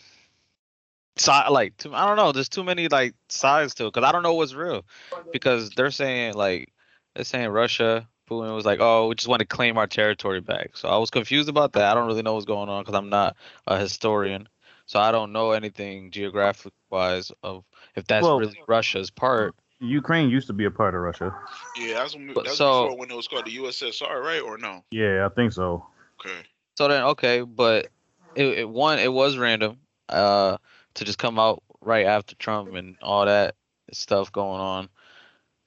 Side 1.15 1.49
like 1.49 1.75
too, 1.75 1.93
I 1.93 2.07
don't 2.07 2.15
know. 2.15 2.31
There's 2.31 2.47
too 2.47 2.63
many 2.63 2.87
like 2.87 3.13
sides 3.27 3.75
to 3.75 3.85
it 3.85 3.93
because 3.93 4.07
I 4.07 4.11
don't 4.13 4.23
know 4.23 4.35
what's 4.35 4.53
real. 4.53 4.85
Because 5.33 5.69
they're 5.71 5.91
saying 5.91 6.33
like 6.33 6.71
they're 7.13 7.25
saying 7.25 7.49
Russia. 7.49 8.07
Putin 8.29 8.55
was 8.55 8.65
like, 8.65 8.79
oh, 8.79 9.07
we 9.07 9.15
just 9.15 9.27
want 9.27 9.39
to 9.39 9.45
claim 9.45 9.77
our 9.77 9.87
territory 9.87 10.39
back. 10.39 10.77
So 10.77 10.87
I 10.87 10.97
was 10.97 11.09
confused 11.09 11.49
about 11.49 11.73
that. 11.73 11.91
I 11.91 11.95
don't 11.95 12.07
really 12.07 12.21
know 12.21 12.35
what's 12.35 12.45
going 12.45 12.69
on 12.69 12.83
because 12.83 12.95
I'm 12.95 13.09
not 13.09 13.35
a 13.65 13.77
historian. 13.79 14.47
So 14.89 14.99
I 14.99 15.11
don't 15.11 15.31
know 15.31 15.51
anything 15.51 16.09
geographic 16.09 16.73
wise 16.89 17.31
of 17.43 17.63
if 17.95 18.07
that's 18.07 18.23
Well- 18.23 18.39
really 18.39 18.59
Russia's 18.67 19.11
part. 19.11 19.53
Ukraine 19.79 20.29
used 20.29 20.47
to 20.47 20.53
be 20.53 20.65
a 20.65 20.71
part 20.71 20.95
of 20.95 21.01
Russia. 21.01 21.33
Yeah, 21.77 21.93
that's, 21.93 22.15
when, 22.15 22.33
that's 22.33 22.57
so- 22.57 22.85
before 22.85 22.97
when 22.97 23.11
it 23.11 23.15
was 23.15 23.27
called 23.27 23.45
the 23.45 23.55
USSR, 23.55 24.19
right? 24.19 24.41
Or 24.41 24.57
no? 24.57 24.83
Yeah, 24.89 25.27
I 25.27 25.29
think 25.29 25.53
so. 25.53 25.85
Okay. 26.19 26.39
So 26.75 26.87
then, 26.87 27.03
okay, 27.03 27.41
but 27.41 27.87
it, 28.35 28.45
it 28.47 28.69
one, 28.69 28.97
it 28.97 29.13
was 29.13 29.37
random, 29.37 29.77
uh, 30.09 30.57
to 30.95 31.05
just 31.05 31.19
come 31.19 31.37
out 31.37 31.61
right 31.81 32.07
after 32.07 32.33
Trump 32.35 32.73
and 32.73 32.97
all 33.03 33.25
that 33.27 33.53
stuff 33.93 34.31
going 34.31 34.59
on. 34.59 34.89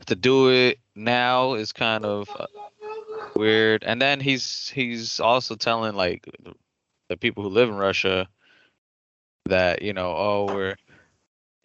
To 0.06 0.16
do 0.16 0.50
it 0.50 0.80
now 0.96 1.54
is 1.54 1.72
kind 1.72 2.04
of 2.04 2.28
uh, 2.36 2.46
weird. 3.36 3.84
And 3.84 4.02
then 4.02 4.18
he's 4.18 4.68
he's 4.68 5.20
also 5.20 5.54
telling 5.54 5.94
like 5.94 6.24
the- 6.42 6.54
the 7.08 7.16
people 7.16 7.44
who 7.44 7.50
live 7.50 7.68
in 7.68 7.76
Russia 7.76 8.28
that 9.46 9.82
you 9.82 9.92
know, 9.92 10.14
oh, 10.16 10.50
we're 10.52 10.76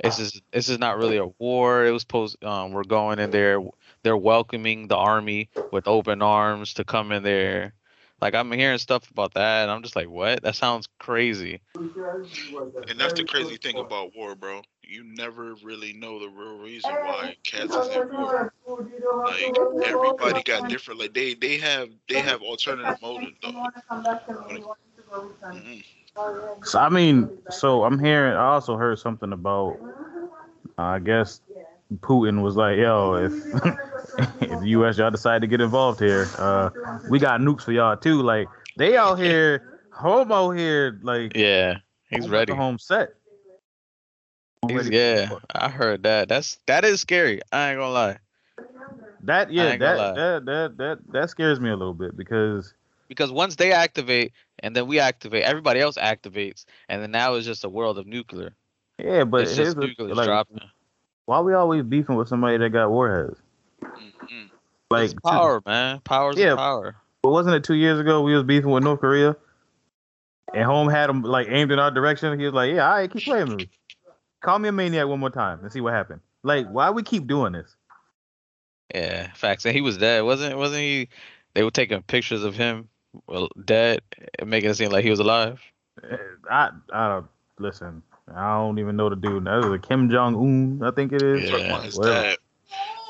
this 0.04 0.20
is 0.20 0.42
this 0.52 0.70
is 0.70 0.80
not 0.80 0.98
really 0.98 1.18
a 1.18 1.28
war. 1.40 1.86
It 1.86 1.92
was 1.92 2.02
supposed 2.04 2.44
um 2.44 2.72
we're 2.72 2.84
going 2.84 3.20
in 3.20 3.32
there. 3.32 3.60
They're 4.04 4.18
welcoming 4.18 4.88
the 4.88 4.98
army 4.98 5.50
with 5.72 5.88
open 5.88 6.22
arms 6.22 6.74
to 6.76 6.84
come 6.86 7.12
in 7.12 7.24
there. 7.24 7.74
Like 8.22 8.36
I'm 8.36 8.52
hearing 8.52 8.78
stuff 8.80 9.10
about 9.12 9.34
that, 9.36 9.64
and 9.64 9.72
I'm 9.72 9.84
just 9.84 9.96
like, 9.96 10.10
what? 10.10 10.44
That 10.44 10.56
sounds 10.56 10.88
crazy. 11.00 11.62
And 12.88 13.00
that's 13.00 13.14
the 13.14 13.24
crazy 13.24 13.58
thing 13.58 13.78
about 13.78 14.16
war, 14.16 14.36
bro. 14.36 14.62
You 14.84 15.04
never 15.04 15.56
really 15.56 15.94
know 15.94 16.20
the 16.20 16.30
real 16.30 16.58
reason 16.58 16.94
why 17.04 17.36
cats 17.44 17.76
is 17.76 17.90
in 17.90 18.10
war. 18.10 18.54
Like 19.26 19.60
everybody 19.84 20.44
got 20.44 20.68
different. 20.68 21.00
Like 21.00 21.14
they 21.14 21.34
they 21.34 21.58
have 21.58 21.90
they 22.08 22.22
have 22.22 22.42
alternative 22.42 22.98
motives 23.02 23.38
though. 23.42 23.68
Mhm. 25.54 25.84
So 26.64 26.80
I 26.80 26.90
mean, 26.90 27.30
so 27.50 27.84
I'm 27.84 28.00
hearing. 28.00 28.34
I 28.34 28.48
also 28.54 28.76
heard 28.78 29.00
something 29.00 29.32
about. 29.34 29.80
Uh, 30.78 30.82
I 30.82 31.00
guess 31.00 31.42
Putin 32.00 32.42
was 32.42 32.56
like, 32.56 32.78
"Yo, 32.78 33.16
if 33.16 33.34
if 34.42 34.60
the 34.60 34.68
U.S. 34.70 34.98
y'all 34.98 35.12
decide 35.12 35.42
to 35.42 35.48
get 35.48 35.62
involved 35.62 36.00
here, 36.00 36.28
uh, 36.38 36.70
we 37.10 37.20
got 37.20 37.40
nukes 37.40 37.62
for 37.62 37.72
y'all 37.72 37.98
too." 37.98 38.22
Like 38.22 38.48
they 38.78 38.98
out 38.98 39.16
here, 39.16 39.80
homo 39.92 40.52
here, 40.52 41.00
like 41.04 41.36
Yeah, 41.36 41.78
he's 42.10 42.30
ready. 42.30 42.54
Home 42.54 42.80
set. 42.80 43.14
He's, 44.68 44.90
yeah. 44.90 45.30
I 45.54 45.70
heard 45.70 46.04
that. 46.04 46.28
That's 46.28 46.60
that 46.66 46.84
is 46.84 47.02
scary. 47.02 47.42
I 47.52 47.72
ain't 47.72 47.80
gonna 47.80 47.94
lie. 47.94 48.18
That 49.24 49.52
yeah, 49.52 49.78
that, 49.78 50.16
that 50.16 50.46
that 50.46 50.78
that 50.78 51.00
that 51.12 51.30
scares 51.30 51.60
me 51.60 51.70
a 51.70 51.76
little 51.76 51.94
bit 51.94 52.18
because 52.18 52.74
Because 53.08 53.32
once 53.32 53.56
they 53.56 53.72
activate, 53.72 54.34
and 54.60 54.76
then 54.76 54.88
we 54.88 55.00
activate, 55.00 55.44
everybody 55.44 55.80
else 55.80 55.98
activates, 55.98 56.66
and 56.90 57.02
then 57.02 57.12
now 57.12 57.36
it's 57.36 57.46
just 57.46 57.64
a 57.64 57.70
world 57.70 57.98
of 57.98 58.08
nuclear. 58.08 58.56
yeah, 58.98 59.24
but 59.24 59.42
it's 59.42 59.56
just 59.56 59.78
nuclear 59.78 60.14
like, 60.16 60.26
dropping. 60.26 60.60
why 61.26 61.40
we 61.40 61.54
always 61.54 61.84
beefing 61.84 62.16
with 62.16 62.28
somebody 62.28 62.58
that 62.58 62.70
got 62.70 62.90
warheads? 62.90 63.40
Mhm. 63.84 64.50
Like 64.90 65.12
it's 65.12 65.14
power, 65.24 65.62
man. 65.66 66.00
Power's 66.02 66.38
Yeah. 66.38 66.56
power. 66.56 66.96
But 67.22 67.32
wasn't 67.32 67.56
it 67.56 67.64
two 67.64 67.76
years 67.76 68.00
ago 68.00 68.22
we 68.22 68.34
was 68.34 68.44
beefing 68.44 68.72
with 68.72 68.84
North 68.84 69.02
Korea? 69.02 69.36
And 70.54 70.64
home 70.64 70.88
had 70.90 71.10
him 71.10 71.24
like 71.24 71.48
aimed 71.50 71.72
in 71.72 71.80
our 71.80 71.92
direction. 71.92 72.40
He 72.40 72.46
was 72.46 72.54
like, 72.54 72.74
"Yeah, 72.74 72.88
all 72.88 72.96
right, 72.96 73.12
keep 73.12 73.24
playing 73.24 73.48
with 73.50 73.58
me. 73.58 73.70
Call 74.42 74.60
me 74.60 74.70
a 74.70 74.72
maniac 74.72 75.08
one 75.08 75.20
more 75.20 75.30
time 75.30 75.60
and 75.62 75.72
see 75.72 75.82
what 75.82 75.94
happened." 75.94 76.22
Like, 76.44 76.68
why 76.70 76.90
we 76.90 77.04
keep 77.04 77.28
doing 77.28 77.52
this? 77.52 77.76
Yeah, 78.96 79.34
facts. 79.34 79.66
And 79.66 79.76
he 79.76 79.82
was 79.82 79.98
dead, 79.98 80.22
wasn't 80.24 80.58
wasn't 80.58 80.80
he? 80.82 81.10
They 81.54 81.64
were 81.64 81.72
taking 81.72 82.02
pictures 82.04 82.44
of 82.46 82.56
him, 82.56 82.88
well, 83.28 83.50
dead, 83.66 84.02
making 84.46 84.70
it 84.70 84.76
seem 84.76 84.92
like 84.92 85.04
he 85.04 85.10
was 85.10 85.20
alive. 85.20 85.62
Eh, 86.04 86.18
I 86.50 86.70
I 86.94 87.08
don't 87.10 87.28
listen. 87.60 88.04
I 88.34 88.56
don't 88.58 88.78
even 88.80 88.96
know 88.98 89.10
the 89.10 89.16
dude. 89.16 89.46
That 89.46 89.56
was 89.56 89.74
a 89.74 89.80
Kim 89.80 90.10
Jong 90.10 90.36
Un, 90.36 90.88
I 90.88 90.92
think 90.92 91.14
it 91.14 91.22
is. 91.24 91.50
Talking 91.50 91.66
Yeah, 91.66 91.74
about 91.74 91.86
his 91.86 91.98
whatever. 91.98 92.22
dad. 92.22 92.38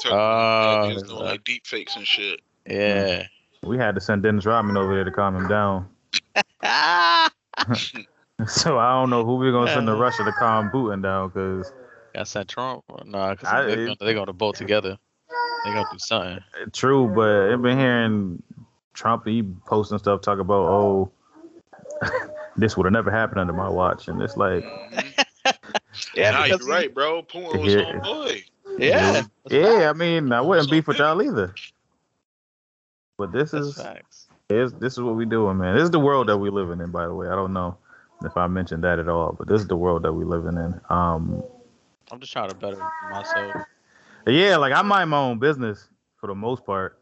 Talking 0.04 0.18
Ah, 0.18 0.62
about 0.62 0.86
his 0.86 0.86
dad. 0.86 0.88
He 0.88 0.94
was 0.94 1.02
his 1.04 1.12
doing 1.12 1.24
like 1.26 1.44
deep 1.44 1.66
fakes 1.66 1.96
and 1.96 2.08
shit. 2.08 2.40
Yeah. 2.70 3.28
We 3.64 3.78
had 3.78 3.96
to 3.96 4.02
send 4.02 4.24
Dennis 4.24 4.46
Rodman 4.46 4.78
over 4.78 4.94
there 4.94 5.04
to 5.04 5.12
calm 5.12 5.36
him 5.36 5.48
down. 5.48 5.90
Ah! 6.64 7.30
So 8.46 8.78
I 8.78 8.92
don't 8.92 9.10
know 9.10 9.26
who 9.26 9.38
we're 9.38 9.52
gonna 9.52 9.74
send 9.74 9.88
to 9.88 9.96
Russia 9.96 10.24
to 10.24 10.32
calm 10.34 10.70
Putin 10.70 11.02
down 11.02 11.30
because 11.30 11.74
I 12.16 12.22
sent 12.22 12.48
Trump. 12.48 12.84
Nah, 13.06 13.32
because 13.34 13.50
they're, 13.50 13.86
gonna, 13.86 13.96
they're 14.00 14.14
gonna 14.14 14.32
both 14.32 14.58
together. 14.58 14.96
They're 15.64 15.74
gonna 15.74 15.88
do 15.92 15.98
something. 15.98 16.40
true, 16.72 17.08
but 17.08 17.52
I've 17.52 17.64
been 17.64 17.80
hearing 17.80 18.44
Trump 18.98 19.28
he 19.28 19.44
posting 19.66 20.00
stuff 20.00 20.22
talk 20.22 20.40
about 20.40 20.68
oh 20.68 21.12
this 22.58 22.76
would 22.76 22.86
have 22.86 22.94
never 22.94 23.12
happened 23.12 23.40
under 23.40 23.54
my 23.54 23.70
watch, 23.70 24.08
and 24.08 24.20
it's 24.22 24.36
like 24.36 24.66
Yeah, 26.16 26.32
nah, 26.32 26.46
you're 26.46 26.58
right, 26.60 26.94
bro. 26.94 27.22
Putin 27.24 27.62
was 27.62 27.74
Yeah. 27.74 27.82
on 27.82 28.00
boy. 28.02 28.44
Yeah, 28.80 29.24
yeah, 29.50 29.90
I 29.90 29.94
mean 29.94 30.32
I 30.32 30.42
wouldn't 30.42 30.70
beef 30.72 30.88
with 30.88 30.98
y'all 30.98 31.22
either. 31.22 31.54
But 33.20 33.32
this 33.32 33.52
that's 33.52 33.68
is 33.68 33.76
facts. 33.84 34.28
is 34.50 34.74
this 34.74 34.94
is 34.94 35.02
what 35.02 35.16
we 35.16 35.26
doing, 35.26 35.58
man. 35.58 35.76
This 35.76 35.84
is 35.84 35.92
the 35.92 36.00
world 36.00 36.28
that 36.28 36.38
we 36.38 36.50
living 36.50 36.82
in, 36.82 36.92
by 36.92 37.06
the 37.06 37.14
way. 37.14 37.28
I 37.28 37.36
don't 37.36 37.54
know 37.54 37.78
if 38.24 38.36
I 38.36 38.48
mentioned 38.48 38.84
that 38.84 38.98
at 39.00 39.08
all, 39.08 39.36
but 39.38 39.48
this 39.48 39.62
is 39.62 39.68
the 39.68 39.78
world 39.78 40.04
that 40.04 40.14
we 40.14 40.26
living 40.26 40.58
in. 40.58 40.80
Um, 40.90 41.44
I'm 42.12 42.20
just 42.20 42.34
trying 42.34 42.50
to 42.50 42.56
better 42.56 42.78
myself. 43.12 43.56
yeah, 44.26 44.58
like 44.58 44.74
I 44.74 44.82
mind 44.82 45.12
my 45.12 45.18
own 45.20 45.38
business 45.40 45.88
for 46.20 46.28
the 46.28 46.36
most 46.36 46.66
part. 46.66 47.00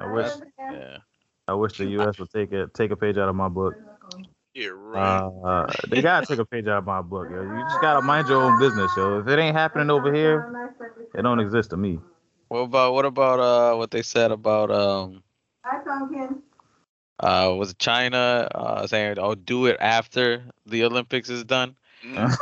I 0.00 0.06
wish 0.06 0.32
Yeah. 0.58 0.98
I 1.48 1.54
wish 1.54 1.76
the 1.76 1.86
U.S. 1.86 2.18
would 2.18 2.30
take 2.30 2.52
it 2.52 2.72
take 2.74 2.90
a 2.90 2.96
page 2.96 3.18
out 3.18 3.28
of 3.28 3.34
my 3.34 3.48
book. 3.48 3.74
Yeah, 4.54 4.68
right. 4.68 5.18
Uh, 5.44 5.72
they 5.88 6.00
gotta 6.00 6.26
take 6.26 6.38
a 6.38 6.44
page 6.44 6.66
out 6.66 6.78
of 6.78 6.86
my 6.86 7.02
book, 7.02 7.28
yo. 7.30 7.42
You 7.42 7.64
just 7.64 7.80
gotta 7.80 8.02
mind 8.02 8.28
your 8.28 8.40
own 8.40 8.58
business, 8.58 8.90
yo. 8.96 9.20
If 9.20 9.28
it 9.28 9.38
ain't 9.38 9.56
happening 9.56 9.90
over 9.90 10.12
here, 10.12 10.70
it 11.14 11.22
don't 11.22 11.40
exist 11.40 11.70
to 11.70 11.76
me. 11.76 11.98
What 12.48 12.60
about 12.60 12.94
what 12.94 13.04
about 13.04 13.40
uh 13.40 13.76
what 13.76 13.90
they 13.90 14.02
said 14.02 14.30
about 14.32 14.70
um 14.70 15.22
I 15.64 15.78
thought 15.80 16.10
uh 17.20 17.54
was 17.54 17.74
China 17.74 18.48
uh 18.54 18.86
saying 18.86 19.18
oh 19.18 19.34
do 19.34 19.66
it 19.66 19.76
after 19.80 20.42
the 20.66 20.84
Olympics 20.84 21.28
is 21.28 21.44
done? 21.44 21.76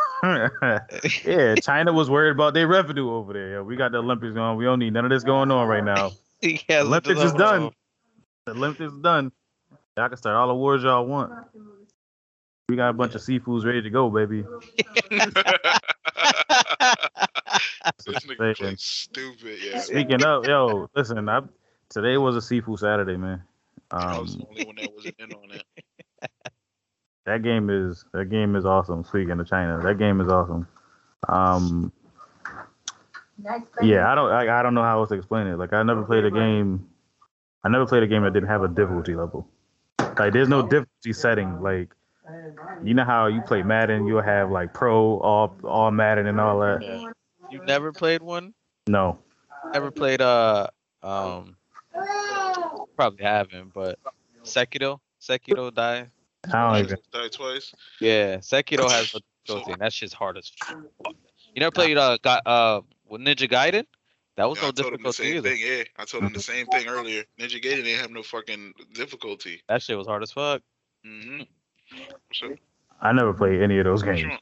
Yeah, 1.25 1.57
China 1.57 1.93
was 1.93 2.11
worried 2.11 2.31
about 2.31 2.55
their 2.55 2.67
revenue 2.67 3.11
over 3.11 3.33
there. 3.33 3.53
Yo. 3.53 3.63
We 3.63 3.77
got 3.77 3.93
the 3.93 3.99
Olympics 3.99 4.35
going. 4.35 4.57
We 4.57 4.65
don't 4.65 4.79
need 4.79 4.93
none 4.93 5.05
of 5.05 5.11
this 5.11 5.25
going 5.25 5.51
on 5.51 5.69
right 5.69 5.85
now. 5.85 6.13
yes, 6.69 6.85
Olympics 6.85 7.21
is 7.21 7.33
done. 7.33 7.71
The 8.47 8.53
Olympics 8.53 8.93
is 8.93 8.99
done. 9.01 9.33
Y'all 9.97 10.09
can 10.09 10.17
start 10.17 10.37
all 10.37 10.49
the 10.49 10.55
wars 10.55 10.83
y'all 10.83 11.07
want. 11.07 11.33
We 12.69 12.77
got 12.77 12.91
a 12.91 12.93
bunch 12.93 13.15
of 13.15 13.21
seafoods 13.23 13.65
ready 13.65 13.83
to 13.83 13.91
go, 13.91 14.11
baby. 14.11 14.45
this 18.07 18.25
nigga 18.27 18.79
stupid, 18.79 19.59
yeah. 19.63 19.81
Speaking 19.81 20.23
of, 20.23 20.47
yo, 20.47 20.89
listen, 20.95 21.29
I, 21.29 21.41
today 21.89 22.17
was 22.19 22.37
a 22.37 22.41
Sifu 22.41 22.79
Saturday, 22.79 23.17
man. 23.17 23.43
I 23.91 24.19
was 24.19 24.35
Um, 24.35 24.41
the 24.41 24.47
only 24.49 24.65
one 24.67 24.77
that 24.77 24.95
wasn't 24.95 25.15
in 25.19 25.33
on 25.33 25.51
it. 25.51 25.65
that 27.27 27.43
game 27.43 27.71
is 27.71 28.05
that 28.13 28.27
game 28.31 28.55
is 28.57 28.65
awesome. 28.67 29.05
Speaking 29.05 29.41
of 29.41 29.49
China, 29.49 29.81
that 29.83 29.99
game 29.99 30.21
is 30.21 30.29
awesome. 30.29 30.67
Um, 31.29 31.93
yeah, 33.83 34.11
I 34.11 34.15
don't 34.15 34.31
I, 34.31 34.61
I 34.61 34.63
don't 34.63 34.75
know 34.75 34.83
how 34.83 35.01
else 35.01 35.11
to 35.11 35.15
explain 35.15 35.47
it. 35.47 35.57
Like 35.57 35.73
I 35.73 35.83
never 35.83 36.03
played 36.05 36.25
a 36.25 36.31
game. 36.31 36.89
I 37.65 37.69
never 37.69 37.87
played 37.87 38.03
a 38.03 38.07
game 38.07 38.23
that 38.23 38.33
didn't 38.33 38.49
have 38.49 38.63
a 38.63 38.69
difficulty 38.69 39.15
level. 39.15 39.47
Like 40.19 40.33
there's 40.33 40.49
no 40.49 40.63
difficulty 40.63 41.13
setting. 41.13 41.61
Like 41.61 41.95
you 42.83 42.95
know 42.95 43.05
how 43.05 43.27
you 43.27 43.41
play 43.43 43.63
Madden, 43.63 44.07
you'll 44.07 44.23
have 44.23 44.51
like 44.51 44.75
pro, 44.75 45.19
all 45.19 45.57
all 45.65 45.91
Madden 45.91 46.27
and 46.27 46.41
all 46.41 46.59
that. 46.61 46.83
Yeah. 46.83 47.13
You 47.51 47.65
never 47.65 47.93
played 47.93 48.23
one? 48.23 48.53
No. 48.87 49.19
Never 49.73 49.91
played 49.91 50.21
uh 50.21 50.69
um 51.03 51.57
probably 52.97 53.25
haven't, 53.25 53.73
but 53.73 53.99
Sekiro? 54.45 55.01
Sekiro 55.21 55.73
die? 55.73 56.09
I 56.53 56.79
don't 56.79 56.85
even. 56.85 56.99
Died 57.13 57.33
twice. 57.33 57.75
Yeah, 58.01 58.37
Sekiro 58.37 58.91
has 58.91 59.15
a 59.15 59.21
difficulty, 59.47 59.73
and 59.73 59.81
that 59.81 59.93
shit's 59.93 60.13
hard 60.13 60.39
as 60.39 60.51
fuck. 60.51 60.77
You 61.55 61.61
never 61.61 61.71
played 61.71 61.97
uh 61.97 62.19
got 62.23 62.43
uh 62.47 62.83
with 63.09 63.21
Ninja 63.21 63.49
Gaiden? 63.49 63.85
That 64.37 64.49
was 64.49 64.59
Yeah, 64.59 64.63
no 64.63 64.69
I 64.69 64.71
told 64.73 64.79
him 64.79 64.85
the 64.85 64.97
difficulty 64.99 65.23
same 65.25 65.37
either. 65.37 65.49
thing. 65.51 65.59
Yeah, 65.67 65.85
I 65.97 66.05
told 66.05 66.23
him 66.25 66.33
the 66.33 66.41
same 66.41 66.67
thing 66.67 66.87
earlier. 66.89 67.25
Ninja 67.41 67.57
Gaiden 67.63 67.85
didn't 67.85 68.01
have 68.01 68.11
no 68.11 68.23
fucking 68.23 68.73
difficulty. 68.95 69.63
That 69.69 69.83
shit 69.83 69.99
was 69.99 70.07
hard 70.07 70.23
as 70.23 70.31
fuck. 70.33 70.63
Mm-hmm. 71.07 71.43
So, 72.35 72.55
I 73.01 73.13
never 73.13 73.33
played 73.33 73.61
any 73.63 73.79
of 73.79 73.85
those 73.85 74.03
games. 74.03 74.33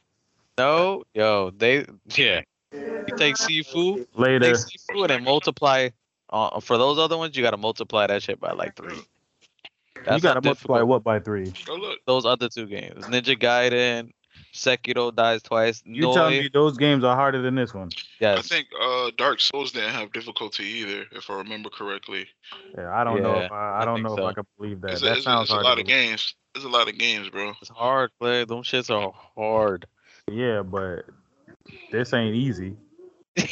No, 0.57 1.03
yo, 1.13 1.51
they 1.51 1.85
yeah. 2.15 2.41
You 2.73 3.05
take 3.17 3.35
Sifu, 3.35 4.05
Later. 4.15 4.39
take 4.39 4.55
Sifu, 4.55 5.01
and 5.01 5.09
then 5.09 5.23
multiply. 5.23 5.89
Uh, 6.29 6.59
for 6.59 6.77
those 6.77 6.97
other 6.99 7.17
ones, 7.17 7.37
you 7.37 7.43
gotta 7.43 7.57
multiply 7.57 8.05
that 8.07 8.21
shit 8.21 8.39
by 8.39 8.51
like 8.51 8.75
three. 8.75 8.95
You 8.95 10.19
gotta 10.19 10.41
multiply 10.41 10.49
difficult 10.79 10.87
what 10.87 11.03
by 11.03 11.19
three? 11.19 11.53
oh 11.69 11.75
look, 11.75 11.99
those 12.05 12.25
other 12.25 12.49
two 12.49 12.65
games. 12.65 13.05
Ninja 13.05 13.37
Gaiden, 13.39 14.11
Sekiro 14.53 15.15
dies 15.15 15.41
twice. 15.43 15.81
You 15.85 16.13
telling 16.13 16.39
me 16.39 16.49
those 16.51 16.77
games 16.77 17.03
are 17.03 17.15
harder 17.15 17.41
than 17.41 17.55
this 17.55 17.73
one? 17.73 17.89
Yes. 18.19 18.39
I 18.39 18.41
think 18.41 18.67
uh, 18.81 19.11
Dark 19.17 19.39
Souls 19.39 19.71
didn't 19.71 19.93
have 19.93 20.11
difficulty 20.11 20.63
either, 20.63 21.05
if 21.11 21.29
I 21.29 21.35
remember 21.35 21.69
correctly. 21.69 22.27
Yeah, 22.77 22.91
I 22.91 23.03
don't 23.03 23.21
know 23.21 23.35
if 23.35 23.51
I, 23.51 23.55
I 23.55 23.81
I 23.81 23.85
don't 23.85 23.97
think 23.97 24.07
know 24.07 24.15
so. 24.15 24.27
if 24.27 24.31
I 24.31 24.33
can 24.33 24.45
believe 24.57 24.81
that. 24.81 24.91
It's, 24.91 25.01
a, 25.01 25.05
that 25.05 25.17
it's, 25.17 25.25
sounds 25.25 25.49
it's 25.49 25.59
a 25.59 25.61
lot 25.61 25.79
of 25.79 25.85
games. 25.85 26.35
There's 26.53 26.65
a 26.65 26.69
lot 26.69 26.89
of 26.89 26.97
games, 26.97 27.29
bro. 27.29 27.53
It's 27.61 27.69
hard, 27.69 28.11
play. 28.19 28.45
Them 28.45 28.63
shits 28.63 28.89
are 28.89 29.13
hard. 29.35 29.85
Yeah, 30.29 30.63
but 30.63 31.05
this 31.91 32.13
ain't 32.13 32.35
easy. 32.35 32.75
no, 33.37 33.43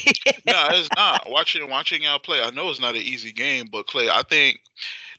it's 0.72 0.90
not. 0.96 1.30
Watching 1.30 1.70
watching 1.70 2.02
y'all 2.02 2.18
play, 2.18 2.42
I 2.42 2.50
know 2.50 2.70
it's 2.70 2.80
not 2.80 2.96
an 2.96 3.02
easy 3.02 3.32
game, 3.32 3.68
but 3.72 3.86
Clay, 3.86 4.10
I 4.10 4.24
think 4.24 4.60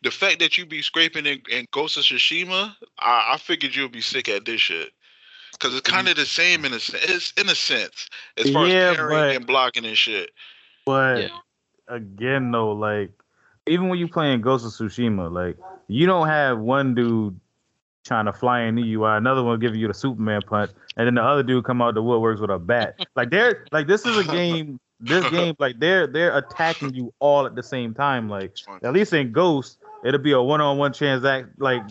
the 0.03 0.11
fact 0.11 0.41
that 0.41 0.59
you 0.59 0.67
be 0.67 0.83
scraping 0.83 1.27
in, 1.27 1.41
in 1.51 1.67
Ghost 1.71 1.97
of 1.97 2.03
Tsushima, 2.03 2.75
I, 2.99 3.31
I 3.35 3.39
figured 3.39 3.75
you'll 3.75 3.89
be 3.89 4.01
sick 4.01 4.29
at 4.29 4.45
this 4.45 4.61
shit. 4.61 4.91
Cause 5.59 5.75
it's 5.75 5.89
kind 5.89 6.09
of 6.09 6.17
the 6.17 6.27
same 6.27 6.65
in 6.65 6.73
a 6.73 6.77
it's 6.77 7.33
in 7.37 7.49
a 7.49 7.55
sense 7.55 8.09
as 8.37 8.51
far 8.51 8.67
Yeah, 8.67 8.91
as 8.91 8.97
parrying 8.97 9.21
but- 9.21 9.37
and 9.37 9.47
blocking 9.47 9.85
and 9.85 9.97
shit. 9.97 10.31
But 10.85 11.19
Yeah. 11.23 11.29
again, 11.89 12.51
though, 12.51 12.73
like 12.73 13.11
even 13.67 13.89
when 13.89 13.99
you 13.99 14.07
playing 14.09 14.41
Ghost 14.43 14.65
of 14.65 14.73
Tsushima, 14.73 15.31
like 15.33 15.57
you 15.89 16.07
don't 16.07 16.29
have 16.29 16.59
one 16.59 16.95
dude 16.95 17.39
trying 18.05 18.27
to 18.27 18.33
fly 18.33 18.61
into 18.61 18.83
you 18.83 19.01
while 19.01 19.17
another 19.17 19.43
one 19.43 19.59
giving 19.59 19.81
you 19.81 19.89
the 19.89 19.95
Superman 19.95 20.41
punch, 20.43 20.71
and 20.97 21.07
then 21.07 21.15
the 21.17 21.23
other 21.23 21.43
dude 21.43 21.65
come 21.65 21.83
out 21.83 21.95
the 21.95 22.03
woodworks 22.03 22.41
with 22.41 22.51
a 22.51 22.59
bat. 22.59 23.01
like 23.17 23.31
they're 23.31 23.67
like 23.73 23.87
this 23.89 24.07
is 24.07 24.17
a 24.17 24.25
game. 24.25 24.79
This 25.01 25.25
game, 25.31 25.55
like 25.59 25.81
they're 25.81 26.07
they're 26.07 26.37
attacking 26.39 26.95
you 26.95 27.13
all 27.19 27.47
at 27.47 27.55
the 27.57 27.63
same 27.63 27.93
time. 27.95 28.29
Like 28.29 28.55
at 28.83 28.93
least 28.93 29.13
in 29.13 29.33
Ghost, 29.33 29.79
it'll 30.05 30.21
be 30.21 30.33
a 30.33 30.41
one-on-one 30.41 30.93
transact 30.93 31.49
like 31.59 31.83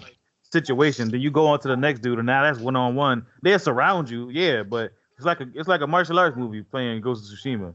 situation. 0.55 1.09
Then 1.11 1.21
you 1.21 1.31
go 1.31 1.47
on 1.47 1.59
to 1.61 1.67
the 1.67 1.77
next 1.77 2.01
dude, 2.01 2.19
and 2.19 2.25
now 2.25 2.43
that's 2.43 2.59
one-on-one. 2.59 3.25
They'll 3.41 3.59
surround 3.59 4.09
you, 4.09 4.29
yeah, 4.29 4.63
but 4.63 4.91
it's 5.17 5.25
like 5.25 5.39
a 5.41 5.47
it's 5.53 5.67
like 5.67 5.81
a 5.81 5.87
martial 5.87 6.19
arts 6.19 6.37
movie 6.37 6.63
playing 6.63 7.01
Ghost 7.01 7.31
of 7.31 7.37
Tsushima. 7.39 7.73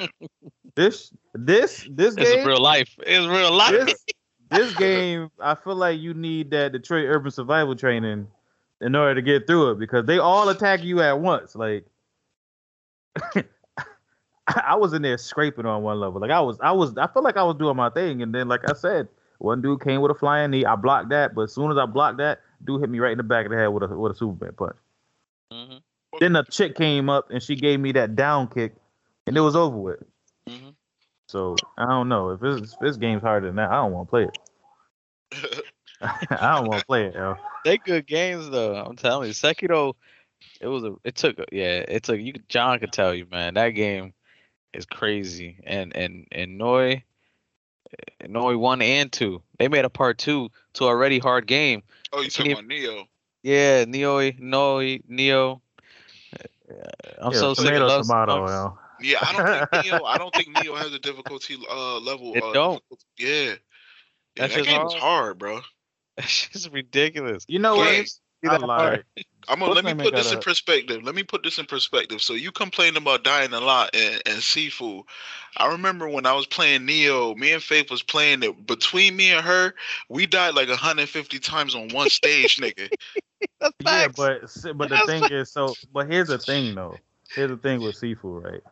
Yeah. 0.00 0.06
This 0.76 1.10
this 1.32 1.88
this 1.90 2.14
It's 2.18 2.30
game, 2.30 2.46
real 2.46 2.60
life. 2.60 2.94
It's 2.98 3.26
real 3.26 3.50
life. 3.50 3.72
this 3.72 4.04
this 4.50 4.74
game, 4.78 5.30
I 5.40 5.54
feel 5.54 5.74
like 5.74 5.98
you 5.98 6.12
need 6.12 6.50
that 6.50 6.72
Detroit 6.72 7.06
urban 7.08 7.30
survival 7.30 7.74
training 7.74 8.28
in 8.82 8.94
order 8.94 9.14
to 9.14 9.22
get 9.22 9.46
through 9.46 9.70
it 9.70 9.78
because 9.78 10.04
they 10.04 10.18
all 10.18 10.50
attack 10.50 10.84
you 10.84 11.00
at 11.00 11.18
once. 11.18 11.54
Like 11.56 11.86
I 14.46 14.76
was 14.76 14.92
in 14.92 15.02
there 15.02 15.18
scraping 15.18 15.66
on 15.66 15.82
one 15.82 15.98
level. 15.98 16.20
Like 16.20 16.30
I 16.30 16.40
was 16.40 16.58
I 16.60 16.72
was 16.72 16.96
I 16.98 17.06
felt 17.06 17.24
like 17.24 17.38
I 17.38 17.42
was 17.42 17.56
doing 17.56 17.76
my 17.76 17.90
thing, 17.90 18.22
and 18.22 18.34
then 18.34 18.48
like 18.48 18.68
I 18.68 18.74
said, 18.74 19.08
one 19.38 19.60
dude 19.62 19.80
came 19.82 20.00
with 20.00 20.10
a 20.10 20.14
flying 20.14 20.50
knee. 20.50 20.64
I 20.64 20.76
blocked 20.76 21.10
that, 21.10 21.34
but 21.34 21.42
as 21.42 21.52
soon 21.54 21.70
as 21.70 21.78
I 21.78 21.86
blocked 21.86 22.18
that, 22.18 22.40
dude 22.64 22.80
hit 22.80 22.90
me 22.90 22.98
right 23.00 23.12
in 23.12 23.18
the 23.18 23.24
back 23.24 23.46
of 23.46 23.52
the 23.52 23.58
head 23.58 23.68
with 23.68 23.82
a 23.82 23.88
with 23.96 24.12
a 24.12 24.14
Superman 24.14 24.54
punch. 24.54 24.76
Mhm, 25.52 25.80
Then 26.20 26.32
the 26.32 26.42
chick 26.44 26.74
came 26.76 27.08
up 27.08 27.30
and 27.30 27.42
she 27.42 27.54
gave 27.56 27.78
me 27.80 27.92
that 27.92 28.16
down 28.16 28.48
kick, 28.48 28.74
and 29.26 29.36
it 29.36 29.40
was 29.40 29.54
over 29.56 29.76
with. 29.76 30.02
mhm. 30.48 30.74
So 31.28 31.56
I 31.76 31.86
don't 31.86 32.08
know 32.08 32.30
if 32.30 32.40
this 32.40 32.72
if 32.74 32.78
this 32.80 32.96
game's 32.96 33.22
harder 33.22 33.46
than 33.46 33.56
that. 33.56 33.70
I 33.70 33.74
don't 33.74 33.92
want 33.92 34.08
to 34.08 34.10
play 34.10 34.22
it. 34.24 34.38
I 36.30 36.54
don't 36.56 36.66
want 36.68 36.80
to 36.80 36.86
play 36.86 37.06
it, 37.06 37.14
yo. 37.14 37.36
They 37.64 37.78
good 37.78 38.06
games 38.06 38.48
though. 38.50 38.76
I'm 38.76 38.96
telling 38.96 39.28
you, 39.28 39.34
Sekiro. 39.34 39.94
It 40.60 40.66
was 40.68 40.84
a. 40.84 40.94
It 41.04 41.16
took. 41.16 41.38
a- 41.38 41.46
Yeah, 41.50 41.84
it 41.88 42.02
took. 42.02 42.20
You. 42.20 42.34
John 42.48 42.78
could 42.78 42.92
tell 42.92 43.14
you, 43.14 43.26
man. 43.30 43.54
That 43.54 43.70
game 43.70 44.12
is 44.72 44.84
crazy. 44.86 45.58
And 45.64 45.96
and 45.96 46.26
and 46.30 46.58
Noi, 46.58 47.02
Noi 48.26 48.56
one 48.56 48.82
and 48.82 49.12
two. 49.12 49.42
They 49.58 49.68
made 49.68 49.84
a 49.84 49.90
part 49.90 50.18
two 50.18 50.50
to 50.74 50.84
a 50.84 50.88
already 50.88 51.18
hard 51.18 51.46
game. 51.46 51.82
oh, 52.12 52.20
you 52.20 52.30
Can 52.30 52.46
talking 52.46 52.52
about 52.52 52.64
Nioh? 52.64 53.04
Yeah, 53.42 53.84
Nioh, 53.84 54.38
Noi, 54.40 55.00
Nioh. 55.10 55.60
Uh, 56.68 56.74
I'm 57.18 57.32
Yeah, 57.32 57.38
so 57.38 57.54
sick 57.54 57.66
of 57.66 57.72
tomato, 57.72 57.86
love 57.86 58.06
tomato, 58.06 58.46
songs. 58.46 58.78
Yeah, 59.00 59.18
I 59.22 59.32
don't 59.32 59.70
think 59.70 59.84
Nioh. 59.86 60.06
I 60.06 60.18
don't 60.18 60.34
think 60.34 60.56
Nioh 60.56 60.76
has 60.76 60.92
a 60.92 60.98
difficulty 60.98 61.56
uh, 61.70 61.98
level. 62.00 62.34
It 62.34 62.42
uh, 62.42 62.52
don't. 62.52 62.82
Yeah. 63.18 63.28
yeah 63.28 63.50
That 63.50 63.60
that 64.36 64.50
shit's 64.50 64.66
game 64.66 64.86
is 64.86 64.92
hard. 64.94 65.02
hard, 65.02 65.38
bro. 65.38 65.60
That 66.16 66.28
shit's 66.28 66.70
ridiculous. 66.70 67.44
You 67.46 67.58
know 67.58 67.76
what? 67.76 68.08
Games. 68.48 68.52
See 68.52 68.58
I 68.58 68.58
that 68.58 68.66
lied. 68.66 69.04
I'm 69.48 69.60
gonna 69.60 69.70
What's 69.70 69.84
let 69.84 69.96
me 69.96 70.02
put 70.04 70.14
this 70.16 70.32
in 70.32 70.38
a- 70.38 70.40
perspective. 70.40 71.02
Let 71.04 71.14
me 71.14 71.22
put 71.22 71.42
this 71.44 71.58
in 71.58 71.66
perspective. 71.66 72.20
So 72.22 72.34
you 72.34 72.50
complain 72.50 72.96
about 72.96 73.24
dying 73.24 73.52
a 73.52 73.60
lot 73.60 73.94
and, 73.94 74.22
and 74.26 74.38
Sifu. 74.38 75.04
I 75.56 75.70
remember 75.70 76.08
when 76.08 76.26
I 76.26 76.32
was 76.32 76.46
playing 76.46 76.86
Nioh, 76.86 77.36
me 77.36 77.52
and 77.52 77.62
Faith 77.62 77.90
was 77.90 78.02
playing 78.02 78.42
it. 78.42 78.66
Between 78.66 79.16
me 79.16 79.30
and 79.32 79.44
her, 79.46 79.74
we 80.08 80.26
died 80.26 80.54
like 80.54 80.68
150 80.68 81.38
times 81.38 81.74
on 81.76 81.88
one 81.90 82.08
stage, 82.08 82.56
nigga. 82.60 82.90
That's 83.60 83.74
Yeah, 83.80 84.08
facts. 84.08 84.16
but 84.16 84.42
s- 84.44 84.66
but 84.74 84.88
the 84.88 84.96
That's 84.96 85.06
thing 85.06 85.28
is, 85.30 85.52
so 85.52 85.78
but 85.92 86.10
here's 86.10 86.28
the 86.28 86.38
thing 86.38 86.74
though. 86.74 87.00
Here's 87.36 87.50
the 87.50 87.56
thing 87.56 87.82
with 87.82 87.94
Sifu, 88.00 88.42
right? 88.42 88.62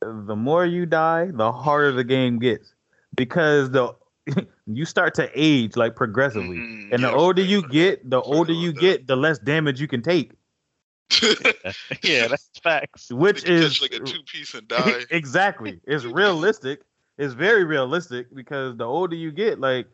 The 0.00 0.36
more 0.36 0.64
you 0.66 0.86
die, 0.86 1.30
the 1.32 1.50
harder 1.52 1.92
the 1.92 2.04
game 2.04 2.38
gets 2.38 2.74
because 3.16 3.70
the 3.70 3.94
you 4.66 4.84
start 4.84 5.14
to 5.14 5.28
age 5.34 5.76
like 5.76 5.96
progressively, 5.96 6.58
Mhm, 6.58 6.92
and 6.92 7.02
the 7.02 7.10
older 7.12 7.42
you 7.42 7.66
get, 7.68 8.08
the 8.08 8.20
older 8.20 8.52
you 8.52 8.72
that. 8.72 8.80
get, 8.80 9.06
the 9.06 9.16
less 9.16 9.38
damage 9.38 9.80
you 9.80 9.88
can 9.88 10.02
take. 10.02 10.32
yeah, 12.02 12.28
that's 12.28 12.48
facts. 12.62 13.10
Which 13.12 13.44
You 13.44 13.54
is 13.54 13.78
catch 13.78 13.82
like 13.82 14.00
a 14.00 14.04
two 14.04 14.22
piece 14.22 14.54
and 14.54 14.66
die. 14.68 15.02
exactly. 15.10 15.80
It's 15.86 16.04
realistic. 16.04 16.82
It's 17.18 17.34
very 17.34 17.64
realistic 17.64 18.34
because 18.34 18.76
the 18.76 18.84
older 18.84 19.14
you 19.14 19.30
get, 19.32 19.60
like, 19.60 19.86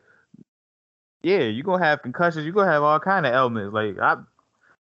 yeah, 1.21 1.39
you're 1.39 1.63
gonna 1.63 1.83
have 1.83 2.01
concussions. 2.01 2.45
You're 2.45 2.53
gonna 2.53 2.71
have 2.71 2.83
all 2.83 2.99
kind 2.99 3.25
of 3.25 3.33
ailments. 3.33 3.73
Like 3.73 3.97
I, 3.99 4.17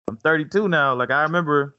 I'm 0.08 0.18
32 0.18 0.68
now. 0.68 0.94
Like 0.94 1.10
I 1.10 1.24
remember 1.24 1.76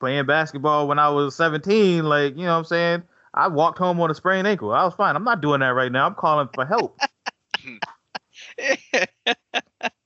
playing 0.00 0.26
basketball 0.26 0.86
when 0.86 0.98
I 0.98 1.08
was 1.08 1.34
17. 1.36 2.04
Like 2.04 2.36
you 2.36 2.42
know 2.44 2.52
what 2.52 2.58
I'm 2.58 2.64
saying. 2.64 3.02
I 3.34 3.48
walked 3.48 3.78
home 3.78 4.00
on 4.00 4.10
a 4.10 4.14
sprained 4.14 4.46
ankle. 4.46 4.72
I 4.72 4.84
was 4.84 4.94
fine. 4.94 5.16
I'm 5.16 5.24
not 5.24 5.40
doing 5.40 5.60
that 5.60 5.68
right 5.68 5.92
now. 5.92 6.06
I'm 6.06 6.14
calling 6.14 6.48
for 6.54 6.66
help. 6.66 6.98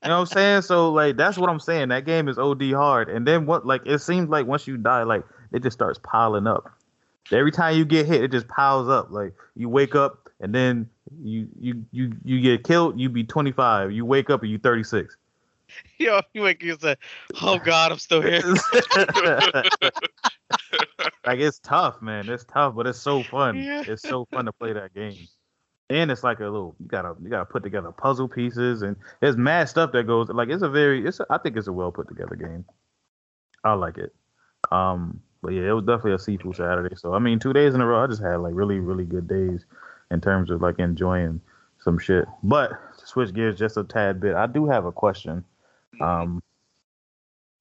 You 0.05 0.11
know 0.11 0.21
what 0.21 0.29
I'm 0.29 0.35
saying? 0.35 0.63
So 0.63 0.93
like 0.93 1.17
that's 1.17 1.39
what 1.39 1.49
I'm 1.49 1.59
saying. 1.59 1.89
That 1.89 2.05
game 2.05 2.29
is 2.29 2.39
OD 2.39 2.73
hard. 2.73 3.09
And 3.09 3.27
then 3.27 3.47
what 3.47 3.67
like 3.67 3.81
it 3.87 4.01
seems 4.01 4.29
like 4.29 4.47
once 4.47 4.67
you 4.67 4.77
die, 4.77 5.03
like 5.03 5.25
it 5.53 5.63
just 5.63 5.79
starts 5.79 5.99
piling 6.03 6.47
up. 6.47 6.71
Every 7.33 7.51
time 7.51 7.77
you 7.79 7.87
get 7.87 8.05
hit, 8.05 8.23
it 8.23 8.31
just 8.31 8.47
piles 8.49 8.87
up. 8.87 9.11
Like 9.11 9.33
you 9.57 9.71
wake 9.71 9.95
up 9.95 10.29
and 10.41 10.55
then 10.55 10.91
you 11.23 11.49
you 11.59 11.87
you 11.91 12.13
you 12.23 12.41
get 12.43 12.65
killed, 12.65 13.01
you 13.01 13.09
be 13.09 13.25
25. 13.25 13.93
You 13.93 14.05
wake 14.05 14.29
up 14.29 14.43
and 14.43 14.51
you 14.51 14.59
36. 14.59 15.17
Yo, 15.99 16.21
you 16.33 16.43
make 16.43 16.63
you 16.63 16.77
say, 16.81 16.97
"Oh 17.43 17.59
God, 17.59 17.93
I'm 17.93 17.99
still 17.99 18.23
here." 18.23 18.43
like 21.27 21.41
it's 21.41 21.59
tough, 21.61 22.01
man. 22.03 22.29
It's 22.29 22.45
tough, 22.45 22.75
but 22.75 22.87
it's 22.87 23.01
so 23.01 23.23
fun. 23.23 23.57
Yeah. 23.57 23.83
It's 23.87 24.03
so 24.03 24.27
fun 24.33 24.47
to 24.47 24.53
play 24.53 24.73
that 24.73 24.95
game. 24.95 25.17
And 25.91 26.11
it's 26.11 26.25
like 26.25 26.41
a 26.41 26.45
little 26.45 26.75
you 26.81 26.87
gotta 26.87 27.15
you 27.23 27.29
gotta 27.29 27.45
put 27.45 27.63
together 27.63 27.93
puzzle 27.93 28.29
pieces 28.29 28.83
and 28.83 28.97
there's 29.21 29.37
mad 29.37 29.69
stuff 29.69 29.93
that 29.93 30.07
goes 30.07 30.29
like 30.31 30.49
it's 30.49 30.63
a 30.63 30.69
very 30.69 31.07
it's 31.07 31.21
a, 31.21 31.27
I 31.29 31.39
think 31.39 31.57
it's 31.57 31.67
a 31.67 31.73
well 31.73 31.93
put 31.93 32.09
together 32.09 32.37
game. 32.37 32.65
I 33.63 33.75
like 33.75 33.99
it. 33.99 34.15
Um 34.73 35.21
but 35.43 35.53
yeah, 35.53 35.69
it 35.69 35.73
was 35.73 35.85
definitely 35.85 36.13
a 36.13 36.17
Sifu 36.17 36.57
Saturday. 36.57 36.97
So 36.97 37.13
I 37.13 37.19
mean 37.19 37.39
two 37.39 37.53
days 37.53 37.75
in 37.75 37.83
a 37.83 37.87
row 37.87 38.03
I 38.03 38.07
just 38.07 38.23
had 38.23 38.37
like 38.37 38.55
really, 38.55 38.79
really 38.79 39.05
good 39.05 39.29
days 39.29 39.67
in 40.11 40.23
terms 40.23 40.51
of 40.51 40.63
like 40.63 40.79
enjoying 40.79 41.41
some 41.81 41.99
shit. 41.99 42.25
But 42.43 42.71
to 42.99 43.07
switch 43.07 43.35
gears 43.35 43.59
just 43.59 43.77
a 43.77 43.85
tad 43.85 44.21
bit, 44.21 44.35
I 44.35 44.47
do 44.47 44.67
have 44.67 44.87
a 44.87 44.93
question. 44.93 45.45
Um 46.01 46.43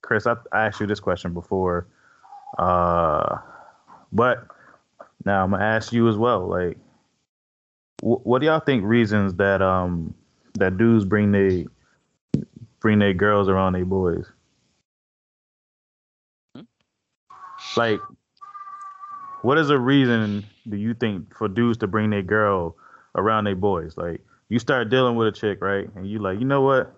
Chris, 0.01 0.27
I, 0.27 0.35
I 0.51 0.65
asked 0.67 0.79
you 0.81 0.87
this 0.87 0.99
question 0.99 1.33
before. 1.33 1.87
Uh 2.57 3.37
but 4.11 4.47
now 5.25 5.43
I'm 5.43 5.51
gonna 5.51 5.63
ask 5.63 5.91
you 5.93 6.07
as 6.09 6.17
well. 6.17 6.47
Like, 6.47 6.77
wh- 8.01 8.25
what 8.25 8.39
do 8.39 8.47
y'all 8.47 8.59
think 8.59 8.83
reasons 8.83 9.35
that 9.35 9.61
um 9.61 10.13
that 10.55 10.77
dudes 10.77 11.05
bring 11.05 11.31
they 11.31 11.67
bring 12.79 12.99
their 12.99 13.13
girls 13.13 13.49
around 13.49 13.73
their 13.73 13.85
boys? 13.85 14.25
Like, 17.75 17.99
what 19.41 19.57
is 19.57 19.69
a 19.69 19.77
reason 19.79 20.45
do 20.69 20.77
you 20.77 20.93
think 20.93 21.35
for 21.35 21.47
dudes 21.47 21.77
to 21.79 21.87
bring 21.87 22.09
their 22.09 22.21
girl 22.21 22.75
around 23.15 23.45
their 23.45 23.55
boys? 23.55 23.97
Like, 23.97 24.21
you 24.49 24.59
start 24.59 24.89
dealing 24.89 25.15
with 25.15 25.27
a 25.27 25.31
chick, 25.31 25.61
right? 25.61 25.89
And 25.95 26.07
you 26.07 26.19
like, 26.19 26.39
you 26.39 26.45
know 26.45 26.61
what? 26.61 26.95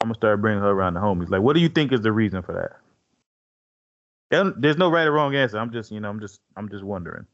I'm 0.00 0.08
gonna 0.08 0.14
start 0.14 0.40
bringing 0.40 0.62
her 0.62 0.70
around 0.70 0.94
the 0.94 1.00
homies. 1.00 1.28
Like, 1.30 1.42
what 1.42 1.54
do 1.54 1.60
you 1.60 1.68
think 1.68 1.92
is 1.92 2.00
the 2.00 2.12
reason 2.12 2.42
for 2.42 2.52
that? 2.54 2.76
And 4.30 4.54
There's 4.62 4.78
no 4.78 4.90
right 4.90 5.06
or 5.06 5.12
wrong 5.12 5.34
answer. 5.34 5.58
I'm 5.58 5.72
just, 5.72 5.90
you 5.90 6.00
know, 6.00 6.08
I'm 6.08 6.20
just, 6.20 6.40
I'm 6.56 6.68
just 6.68 6.84
wondering. 6.84 7.26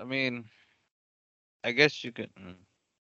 I 0.00 0.04
mean, 0.04 0.44
I 1.64 1.72
guess 1.72 2.02
you 2.04 2.12
could. 2.12 2.30
mm. 2.34 2.54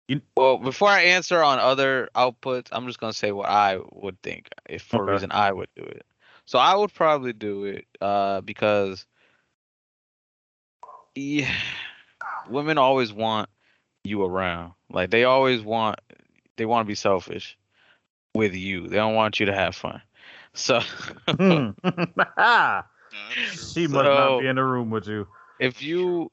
You- 0.09 0.21
well, 0.37 0.59
before 0.59 0.89
I 0.89 1.03
answer 1.03 1.43
on 1.43 1.59
other 1.59 2.09
outputs, 2.15 2.69
I'm 2.73 2.87
just 2.87 3.01
gonna 3.01 3.13
say 3.13 3.33
what 3.33 3.49
I 3.49 3.79
would 3.93 4.21
think 4.23 4.49
if 4.69 4.83
for 4.83 5.03
Okay. 5.03 5.11
a 5.11 5.15
reason 5.15 5.33
I 5.33 5.53
would 5.53 5.71
do 5.75 5.85
it. 5.85 6.05
So 6.45 6.59
I 6.59 6.75
would 6.75 6.93
probably 6.93 7.33
do 7.33 7.65
it 7.65 7.87
uh, 8.01 8.41
because 8.43 9.07
yeah, 11.15 11.53
women 12.51 12.79
always 12.79 13.13
want 13.13 13.49
you 14.05 14.23
around. 14.25 14.75
Like 14.91 15.11
they 15.11 15.25
always 15.25 15.63
want 15.63 16.01
they 16.57 16.67
want 16.67 16.85
to 16.85 16.89
be 16.89 16.95
selfish 16.95 17.57
with 18.35 18.55
you. 18.55 18.89
They 18.89 18.97
don't 18.97 19.15
want 19.15 19.41
you 19.41 19.47
to 19.47 19.55
have 19.55 19.75
fun. 19.75 20.01
So 20.55 20.81
Hmm. 21.29 21.71
She 23.75 23.87
true. 23.87 23.89
must 23.89 24.13
not 24.13 24.39
be 24.39 24.47
in 24.47 24.57
the 24.57 24.65
room 24.65 24.91
with 24.91 25.07
you. 25.07 25.27
if 25.59 25.83
you 25.83 26.31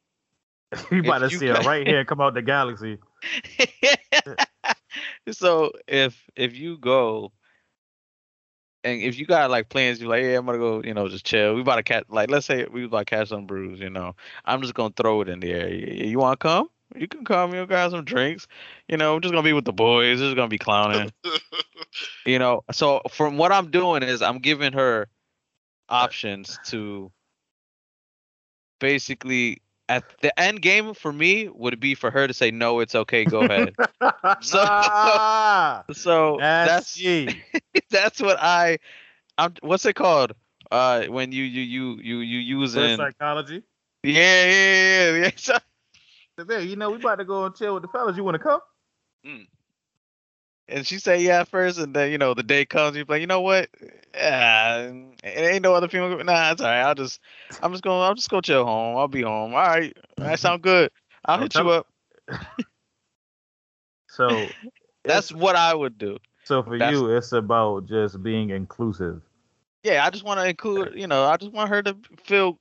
you 0.92 1.00
about 1.02 1.20
to 1.20 1.30
see 1.30 1.48
her 1.48 1.62
right 1.62 1.86
here 1.86 2.04
come 2.06 2.22
out 2.22 2.34
the 2.34 2.42
galaxy. 2.42 2.98
so 5.32 5.72
if 5.88 6.30
if 6.36 6.56
you 6.56 6.78
go 6.78 7.32
and 8.84 9.02
if 9.02 9.18
you 9.20 9.26
got 9.26 9.50
like 9.50 9.70
plans, 9.70 10.00
you're 10.00 10.10
like, 10.10 10.24
yeah, 10.24 10.38
I'm 10.38 10.46
gonna 10.46 10.58
go, 10.58 10.82
you 10.84 10.94
know, 10.94 11.08
just 11.08 11.26
chill. 11.26 11.56
We 11.56 11.62
about 11.62 11.78
to 11.78 11.84
catch, 11.84 12.06
like, 12.10 12.30
let's 12.30 12.46
say 12.46 12.66
we 12.72 12.86
about 12.86 13.00
to 13.00 13.06
catch 13.06 13.30
some 13.30 13.46
brews, 13.46 13.80
you 13.80 13.90
know. 13.90 14.16
I'm 14.46 14.62
just 14.62 14.74
gonna 14.74 14.94
throw 14.96 15.22
it 15.22 15.30
in 15.30 15.40
the 15.40 15.52
air. 15.52 15.70
You, 15.70 16.10
you 16.10 16.20
want 16.20 16.40
to 16.40 16.44
come? 16.48 16.70
You 16.96 17.08
can 17.08 17.24
come. 17.26 17.54
You 17.54 17.66
grab 17.66 17.92
some 17.92 18.04
drinks. 18.04 18.48
You 18.88 18.98
know, 18.98 19.16
I'm 19.16 19.22
just 19.22 19.34
gonna 19.34 19.44
be 19.44 19.54
with 19.54 19.66
the 19.66 19.74
boys. 19.74 20.20
Just 20.20 20.36
gonna 20.36 20.48
be 20.48 20.58
clowning. 20.58 21.12
you 22.26 22.40
know. 22.40 22.64
So 22.72 23.02
from 23.10 23.38
what 23.38 23.52
I'm 23.52 23.70
doing 23.72 24.04
is 24.04 24.22
I'm 24.22 24.40
giving 24.40 24.74
her 24.74 25.08
options 25.90 26.60
to 26.66 27.12
basically 28.80 29.62
at 29.88 30.04
the 30.22 30.38
end 30.40 30.62
game 30.62 30.94
for 30.94 31.12
me 31.12 31.48
would 31.50 31.80
be 31.80 31.96
for 31.96 32.12
her 32.12 32.28
to 32.28 32.34
say 32.34 32.52
no, 32.52 32.80
it's 32.80 32.96
okay, 32.96 33.26
go 33.26 33.42
ahead. 33.42 33.76
So- 34.42 34.64
So 35.94 36.38
that's, 36.40 36.96
that's 36.96 37.90
that's 37.90 38.22
what 38.22 38.38
I 38.40 38.78
I'm 39.38 39.54
what's 39.62 39.86
it 39.86 39.94
called? 39.96 40.34
Uh 40.72 41.06
when 41.06 41.32
you 41.32 41.44
you 41.44 41.62
you 41.62 42.00
you 42.02 42.18
you 42.20 42.60
using 42.60 42.98
psychology. 42.98 43.64
Yeah, 44.04 44.46
yeah, 44.46 45.12
yeah, 45.12 45.32
yeah. 45.48 45.60
Hey, 46.48 46.64
you 46.66 46.76
know, 46.76 46.92
we 46.92 46.98
about 46.98 47.16
to 47.18 47.26
go 47.26 47.46
and 47.46 47.56
chill 47.56 47.74
with 47.74 47.84
the 47.84 47.90
fellas. 47.90 48.16
You 48.18 48.24
want 48.24 48.36
to 48.36 48.40
come? 48.40 48.60
Mm. 49.26 49.48
and 50.70 50.88
she 50.88 50.98
say 51.00 51.22
yeah 51.22 51.42
at 51.42 51.50
first 51.50 51.78
and 51.78 51.94
then 51.94 52.10
you 52.10 52.18
know 52.18 52.34
the 52.34 52.42
day 52.44 52.64
comes 52.66 52.96
you 52.96 53.04
like, 53.08 53.20
you 53.22 53.28
know 53.28 53.42
what? 53.42 53.70
Yeah, 54.16 54.92
it 55.24 55.28
ain't 55.54 55.64
no 55.64 55.74
other 55.74 55.90
female 55.90 56.08
group. 56.16 56.26
Nah, 56.26 56.52
it's 56.52 56.62
alright. 56.62 56.86
I'll 56.86 56.96
just 56.96 57.20
I'm 57.62 57.72
just 57.74 57.84
gonna 57.84 58.04
I'm 58.10 58.16
just 58.16 58.30
gonna 58.30 58.42
chill 58.42 58.64
home. 58.66 58.96
I'll 58.98 59.08
be 59.10 59.22
home. 59.24 59.54
All 59.54 59.60
right. 59.60 59.96
That 60.18 60.40
sound 60.40 60.62
good. 60.62 60.92
I'll 61.26 61.38
Don't 61.38 61.54
hit 61.54 61.56
you 61.56 61.70
up. 61.70 61.88
So 64.08 64.48
That's 65.04 65.32
what 65.32 65.56
I 65.56 65.74
would 65.74 65.98
do. 65.98 66.18
so 66.44 66.62
for 66.64 66.78
that's- 66.78 66.94
you, 66.94 67.16
it's 67.16 67.32
about 67.32 67.86
just 67.88 68.22
being 68.22 68.50
inclusive. 68.50 69.22
yeah, 69.84 70.06
I 70.06 70.10
just 70.10 70.24
want 70.26 70.40
to 70.40 70.48
include, 70.48 70.94
you 70.96 71.08
know, 71.08 71.24
I 71.26 71.38
just 71.38 71.52
want 71.54 71.70
her 71.70 71.82
to 71.84 71.96
feel 72.24 72.60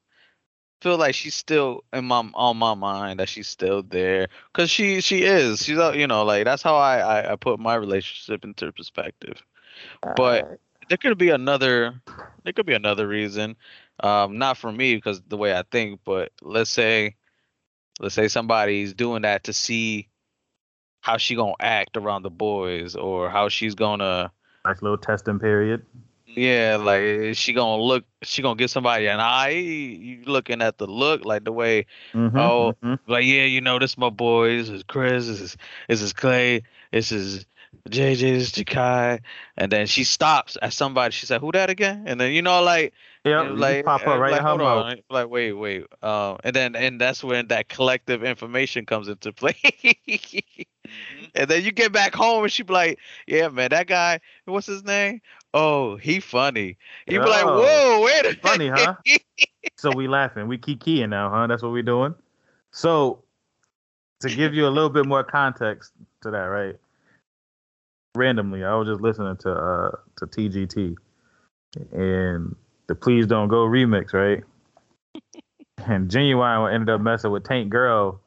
feel 0.81 0.97
like 0.97 1.15
she's 1.15 1.35
still 1.35 1.85
in 1.93 2.05
my 2.05 2.29
on 2.35 2.57
my 2.57 2.75
mind 2.75 3.21
that 3.21 3.29
she's 3.29 3.49
still 3.49 3.83
there 3.83 4.29
because 4.53 4.71
she 4.71 5.01
she 5.01 5.23
is 5.25 5.63
she's 5.63 5.79
you 5.95 6.07
know 6.07 6.25
like 6.25 6.45
that's 6.45 6.63
how 6.63 6.77
I, 6.77 6.99
I 6.99 7.33
I 7.33 7.37
put 7.37 7.59
my 7.59 7.75
relationship 7.75 8.45
into 8.45 8.73
perspective. 8.73 9.43
But 10.17 10.61
there 10.89 10.99
could 10.99 11.19
be 11.19 11.31
another 11.31 12.01
there 12.45 12.53
could 12.53 12.67
be 12.67 12.75
another 12.75 13.07
reason, 13.07 13.57
um, 14.01 14.39
not 14.39 14.57
for 14.57 14.71
me 14.73 14.95
because 14.95 15.21
the 15.29 15.37
way 15.37 15.55
I 15.57 15.65
think, 15.71 16.01
but 16.05 16.33
let's 16.43 16.71
say 16.71 17.17
let's 18.01 18.15
say 18.15 18.29
somebody's 18.29 18.95
doing 18.95 19.23
that 19.23 19.45
to 19.45 19.53
see 19.53 20.09
how 21.01 21.17
she 21.17 21.35
gonna 21.35 21.55
act 21.61 21.97
around 21.97 22.23
the 22.23 22.31
boys 22.31 22.95
or 22.95 23.31
how 23.31 23.49
she's 23.49 23.75
gonna 23.75 24.33
nice 24.65 24.83
little 24.83 24.99
testing 24.99 25.39
period. 25.39 25.85
Yeah, 26.39 26.77
like 26.81 27.03
is 27.03 27.37
she 27.39 27.53
gonna 27.53 27.83
look? 27.83 28.05
She 28.23 28.43
gonna 28.43 28.57
give 28.57 28.71
somebody 28.71 29.07
an 29.07 29.21
eye? 29.21 29.51
You 29.51 30.23
looking 30.25 30.63
at 30.63 30.79
the 30.79 30.87
look, 30.87 31.25
like 31.25 31.45
the 31.45 31.53
way, 31.53 31.87
Mhm, 32.15 32.39
Oh. 32.39 32.75
mhm. 32.83 32.99
like 33.07 33.25
yeah, 33.25 33.45
you 33.45 33.61
know, 33.61 33.79
this 33.79 33.99
my 33.99 34.11
boy. 34.11 34.57
This 34.57 34.69
is 34.69 34.83
Chris. 34.83 35.27
This 35.27 35.41
is 35.41 35.57
this 35.89 36.03
is 36.03 36.13
Clay. 36.13 36.63
This 36.93 37.13
is 37.13 37.47
JJ. 37.89 38.21
This 38.35 38.49
is 38.49 38.53
Jakai. 38.53 39.21
And 39.57 39.71
then 39.73 39.87
she 39.87 40.05
stops 40.05 40.57
at 40.63 40.73
somebody. 40.73 41.13
She 41.13 41.27
said, 41.27 41.41
"Who 41.41 41.53
that 41.53 41.71
again?" 41.71 42.05
And 42.07 42.21
then 42.21 42.33
you 42.33 42.43
know, 42.43 42.63
like, 42.63 42.93
Yep, 43.25 43.45
you 43.45 43.51
you 43.51 43.57
like 43.57 43.85
pop 43.85 44.01
up 44.07 44.19
right 44.19 44.33
like, 44.33 44.41
hold 44.43 44.61
mouth. 44.61 44.85
on, 44.87 44.97
like 45.11 45.29
wait, 45.29 45.53
wait. 45.53 45.85
Um, 46.03 46.39
and 46.45 46.55
then 46.55 46.77
and 46.77 47.01
that's 47.01 47.23
when 47.23 47.49
that 47.49 47.69
collective 47.69 48.23
information 48.25 48.87
comes 48.87 49.09
into 49.09 49.33
play. 49.43 49.55
Mhm. 50.09 50.67
And 51.35 51.49
then 51.51 51.63
you 51.65 51.71
get 51.73 51.93
back 51.93 52.15
home 52.15 52.45
and 52.45 52.53
she 52.53 52.63
be 52.63 52.73
like, 52.73 52.99
"Yeah, 53.27 53.49
man, 53.49 53.69
that 53.71 53.87
guy, 53.87 54.21
what's 54.47 54.67
his 54.67 54.85
name? 54.85 55.21
Oh, 55.55 55.97
he 55.97 56.21
funny." 56.21 56.77
You 57.07 57.21
be 57.21 57.27
like, 57.27 57.45
Oh, 57.45 57.63
"Whoa, 57.63 58.05
wait 58.05 58.27
a 58.27 58.35
funny, 58.41 58.69
huh? 58.69 58.95
So 59.77 59.93
we 59.95 60.09
laughing. 60.09 60.49
We 60.49 60.59
kikiing 60.59 61.09
now, 61.09 61.31
huh? 61.31 61.47
That's 61.47 61.63
what 61.63 61.73
we 61.73 61.83
doing. 61.83 62.15
So 62.73 63.23
to 64.21 64.29
give 64.29 64.55
you 64.55 64.67
a 64.67 64.71
little 64.71 64.91
bit 64.91 65.07
more 65.07 65.23
context 65.23 65.93
to 66.23 66.31
that, 66.31 66.45
right? 66.45 66.77
randomly. 68.19 68.65
I 68.65 68.75
was 68.75 68.89
just 68.89 69.01
listening 69.01 69.37
to 69.39 69.53
uh 69.53 69.91
to 70.17 70.27
TGT 70.27 70.97
and 71.93 72.55
the 72.89 72.95
Please 72.95 73.27
Don't 73.27 73.49
Go 73.49 73.67
remix, 73.67 74.13
right? 74.13 74.43
and 75.87 76.11
Ginuwine 76.11 76.75
ended 76.75 76.91
up 76.91 77.01
messing 77.01 77.31
with 77.31 77.45
Tank 77.45 77.71
Girl, 77.71 78.21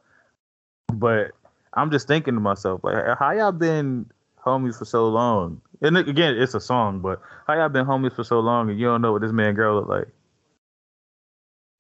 but 0.92 1.32
I'm 1.74 1.92
just 1.92 2.08
thinking 2.08 2.34
to 2.34 2.40
myself, 2.40 2.84
like, 2.84 3.18
how 3.18 3.32
y'all 3.32 3.52
been 3.52 4.10
homies 4.46 4.78
for 4.78 4.86
so 4.86 5.08
long? 5.10 5.62
And 5.82 5.98
again, 5.98 6.36
it's 6.38 6.54
a 6.54 6.60
song, 6.62 7.02
but 7.02 7.22
how 7.48 7.54
y'all 7.54 7.70
been 7.70 7.86
homies 7.86 8.14
for 8.16 8.24
so 8.24 8.40
long 8.40 8.70
and 8.70 8.80
you 8.80 8.86
don't 8.88 9.02
know 9.02 9.12
what 9.14 9.22
this 9.22 9.32
man 9.32 9.56
girl 9.56 9.76
look 9.76 9.88
like? 9.88 10.08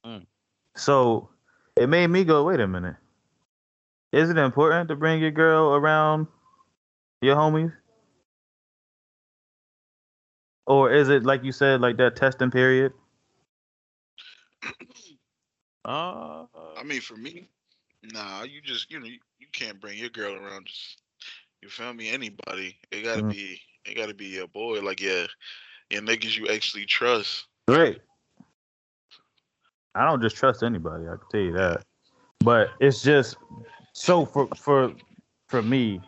Mm. 0.05 0.25
So 0.75 1.29
it 1.75 1.87
made 1.87 2.07
me 2.07 2.23
go, 2.23 2.43
wait 2.45 2.59
a 2.59 2.67
minute. 2.67 2.95
Is 4.11 4.29
it 4.29 4.37
important 4.37 4.87
to 4.89 4.95
bring 4.95 5.21
your 5.21 5.31
girl 5.31 5.73
around 5.75 6.27
your 7.21 7.35
homies? 7.35 7.73
Or 10.65 10.91
is 10.91 11.09
it 11.09 11.23
like 11.23 11.43
you 11.43 11.51
said, 11.51 11.81
like 11.81 11.97
that 11.97 12.15
testing 12.15 12.51
period? 12.51 12.93
Uh, 15.85 16.45
I 16.77 16.83
mean, 16.83 17.01
for 17.01 17.15
me, 17.15 17.49
nah, 18.03 18.43
you 18.43 18.61
just 18.61 18.91
you 18.91 18.99
know 18.99 19.05
you, 19.05 19.19
you 19.39 19.47
can't 19.51 19.79
bring 19.79 19.97
your 19.97 20.09
girl 20.09 20.33
around. 20.35 20.67
Just 20.67 21.01
you 21.61 21.69
feel 21.69 21.93
me? 21.93 22.09
Anybody? 22.09 22.77
It 22.91 23.03
gotta 23.03 23.23
Mhm. 23.23 23.35
be 23.35 23.61
it 23.85 23.95
gotta 23.95 24.13
be 24.13 24.27
your 24.27 24.47
boy. 24.47 24.81
Like 24.81 25.01
yeah, 25.01 25.25
yeah, 25.89 25.99
niggas 25.99 26.37
you 26.37 26.47
actually 26.47 26.85
trust. 26.85 27.47
Right. 27.67 27.99
I 29.93 30.05
don't 30.05 30.21
just 30.21 30.37
trust 30.37 30.63
anybody. 30.63 31.05
I 31.05 31.17
can 31.17 31.27
tell 31.29 31.41
you 31.41 31.53
that. 31.53 31.83
But 32.39 32.69
it's 32.79 33.01
just 33.01 33.35
so 33.93 34.25
for 34.25 34.47
for 34.55 34.93
for 35.47 35.61
me, 35.61 36.01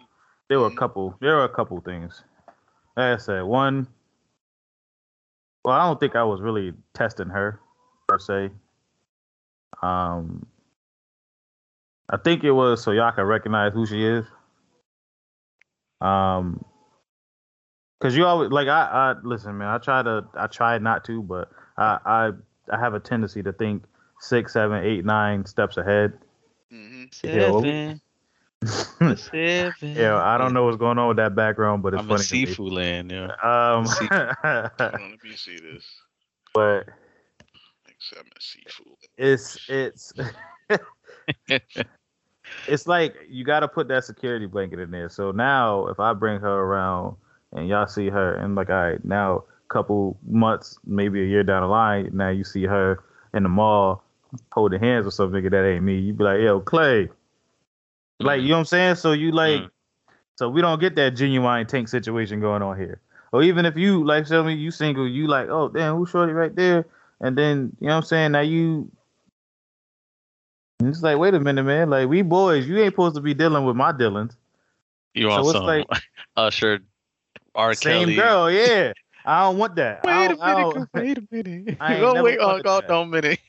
there 0.49 0.59
were 0.59 0.67
a 0.67 0.75
couple. 0.75 1.15
There 1.19 1.35
were 1.35 1.43
a 1.43 1.49
couple 1.49 1.79
things. 1.81 2.23
Like 2.95 3.15
I 3.15 3.17
said, 3.17 3.43
one. 3.43 3.87
Well, 5.65 5.75
I 5.75 5.85
don't 5.87 5.99
think 5.99 6.15
I 6.15 6.23
was 6.23 6.41
really 6.41 6.73
testing 6.93 7.29
her 7.29 7.59
per 8.07 8.19
se. 8.19 8.49
Um, 9.81 10.45
I 12.09 12.17
think 12.17 12.43
it 12.43 12.51
was 12.51 12.83
so 12.83 12.91
y'all 12.91 13.11
can 13.11 13.23
recognize 13.25 13.73
who 13.73 13.85
she 13.85 14.05
is. 14.05 14.25
Um, 16.01 16.63
Cause 18.03 18.17
you 18.17 18.25
always 18.25 18.51
like 18.51 18.67
I, 18.67 18.81
I 18.83 19.15
listen, 19.23 19.57
man. 19.57 19.69
I 19.69 19.77
try 19.77 20.03
to 20.03 20.25
I 20.35 20.47
try 20.47 20.77
not 20.77 21.05
to, 21.05 21.23
but 21.23 21.49
I 21.77 21.97
I 22.05 22.31
I 22.69 22.77
have 22.77 22.93
a 22.95 22.99
tendency 22.99 23.41
to 23.41 23.53
think 23.53 23.85
six, 24.19 24.51
seven, 24.51 24.83
eight, 24.83 25.05
nine 25.05 25.45
steps 25.45 25.77
ahead. 25.77 26.11
hmm 26.69 27.05
Yeah, 27.23 27.49
well- 27.49 27.61
seven, 27.61 28.01
seven. 29.15 29.95
yeah, 29.95 30.17
I 30.21 30.37
don't 30.37 30.51
know 30.53 30.65
what's 30.65 30.75
going 30.75 30.97
on 30.97 31.07
with 31.07 31.17
that 31.17 31.33
background, 31.33 31.81
but 31.81 31.93
it's 31.93 32.01
I'm 32.03 32.09
in 32.11 32.17
funny. 32.17 32.23
to 32.25 32.33
me. 32.35 32.45
seafood 32.45 32.73
land. 32.73 33.09
Yeah. 33.09 33.27
Um, 33.41 33.85
Hold 33.87 34.01
on, 34.11 35.11
let 35.11 35.23
me 35.23 35.35
see 35.37 35.57
this. 35.59 35.85
but 36.53 36.87
Like 37.87 37.95
seven 37.99 38.31
seafood. 38.37 38.95
it's 39.17 39.57
it's 39.69 40.11
it's 42.67 42.85
like 42.85 43.15
you 43.29 43.45
got 43.45 43.61
to 43.61 43.69
put 43.69 43.87
that 43.87 44.03
security 44.03 44.45
blanket 44.45 44.79
in 44.79 44.91
there. 44.91 45.07
So 45.07 45.31
now, 45.31 45.87
if 45.87 46.01
I 46.01 46.11
bring 46.11 46.41
her 46.41 46.49
around 46.63 47.15
and 47.53 47.67
y'all 47.67 47.87
see 47.87 48.09
her, 48.09 48.35
and 48.35 48.55
like, 48.55 48.69
all 48.69 48.75
right, 48.75 49.03
now 49.05 49.43
couple 49.69 50.15
months, 50.27 50.77
maybe 50.85 51.23
a 51.23 51.25
year 51.25 51.43
down 51.43 51.63
the 51.63 51.67
line, 51.67 52.07
now 52.13 52.29
you 52.29 52.43
see 52.43 52.63
her 52.65 53.03
in 53.33 53.41
the 53.41 53.49
mall 53.49 54.03
holding 54.51 54.79
hands 54.79 55.05
with 55.05 55.15
some 55.15 55.31
nigga 55.31 55.49
that 55.49 55.65
ain't 55.65 55.83
me. 55.83 55.97
You 55.97 56.13
be 56.13 56.23
like, 56.23 56.41
yo, 56.41 56.59
Clay, 56.59 57.09
like 58.19 58.41
you 58.41 58.49
know 58.49 58.55
what 58.55 58.59
I'm 58.59 58.65
saying? 58.65 58.95
So 58.95 59.13
you 59.13 59.31
like, 59.31 59.61
Mm. 59.61 59.69
so 60.37 60.47
we 60.49 60.61
don't 60.61 60.79
get 60.79 60.95
that 60.95 61.15
Ginuwine 61.15 61.67
tank 61.67 61.87
situation 61.87 62.39
going 62.39 62.61
on 62.61 62.77
here. 62.77 63.01
Or 63.31 63.41
even 63.41 63.65
if 63.65 63.75
you 63.75 64.05
like, 64.05 64.27
tell 64.27 64.43
me 64.43 64.53
you 64.53 64.69
single, 64.69 65.07
you 65.07 65.25
like, 65.27 65.49
oh 65.49 65.69
damn, 65.69 65.95
who's 65.95 66.09
shorty 66.11 66.33
right 66.33 66.55
there? 66.55 66.85
And 67.19 67.35
then 67.35 67.75
you 67.79 67.87
know 67.87 67.93
what 67.95 67.97
I'm 67.97 68.03
saying? 68.03 68.31
Now 68.33 68.41
you 68.41 68.91
it's 70.83 71.01
like, 71.01 71.17
wait 71.17 71.33
a 71.33 71.39
minute, 71.39 71.63
man. 71.63 71.89
Like 71.89 72.09
we 72.09 72.21
boys, 72.21 72.67
you 72.67 72.77
ain't 72.79 72.93
supposed 72.93 73.15
to 73.15 73.21
be 73.21 73.33
dealing 73.33 73.65
with 73.65 73.75
my 73.75 73.91
dealings. 73.91 74.35
You 75.15 75.31
So 75.31 75.39
it's 75.39 75.51
some 75.53 75.65
like- 75.65 75.87
Usher, 76.35 76.79
R. 77.55 77.73
Same 77.73 78.01
Kelly? 78.01 78.15
girl, 78.15 78.51
yeah. 78.51 78.93
I 79.25 79.43
don't 79.43 79.57
want 79.57 79.75
that. 79.77 80.03
Wait 80.03 80.13
a 80.31 80.35
minute. 80.35 80.39
don't- 80.39 80.89
Wait 80.93 81.17
a 81.17 81.23
minute. 81.31 81.77
I 81.79 81.93
ain't 81.95 82.03
oh 82.03 82.13
never 82.13 82.23
wait. 82.25 82.37
Oh, 82.41 82.47
wanted 82.47 82.65
that. 82.65 82.89
no, 82.89 83.05
minute. 83.05 83.39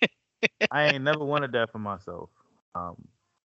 I 0.70 0.84
ain't 0.88 1.02
never 1.04 1.24
wanted 1.24 1.52
that 1.52 1.72
for 1.72 1.78
myself. 1.78 2.28
Um, 2.74 2.96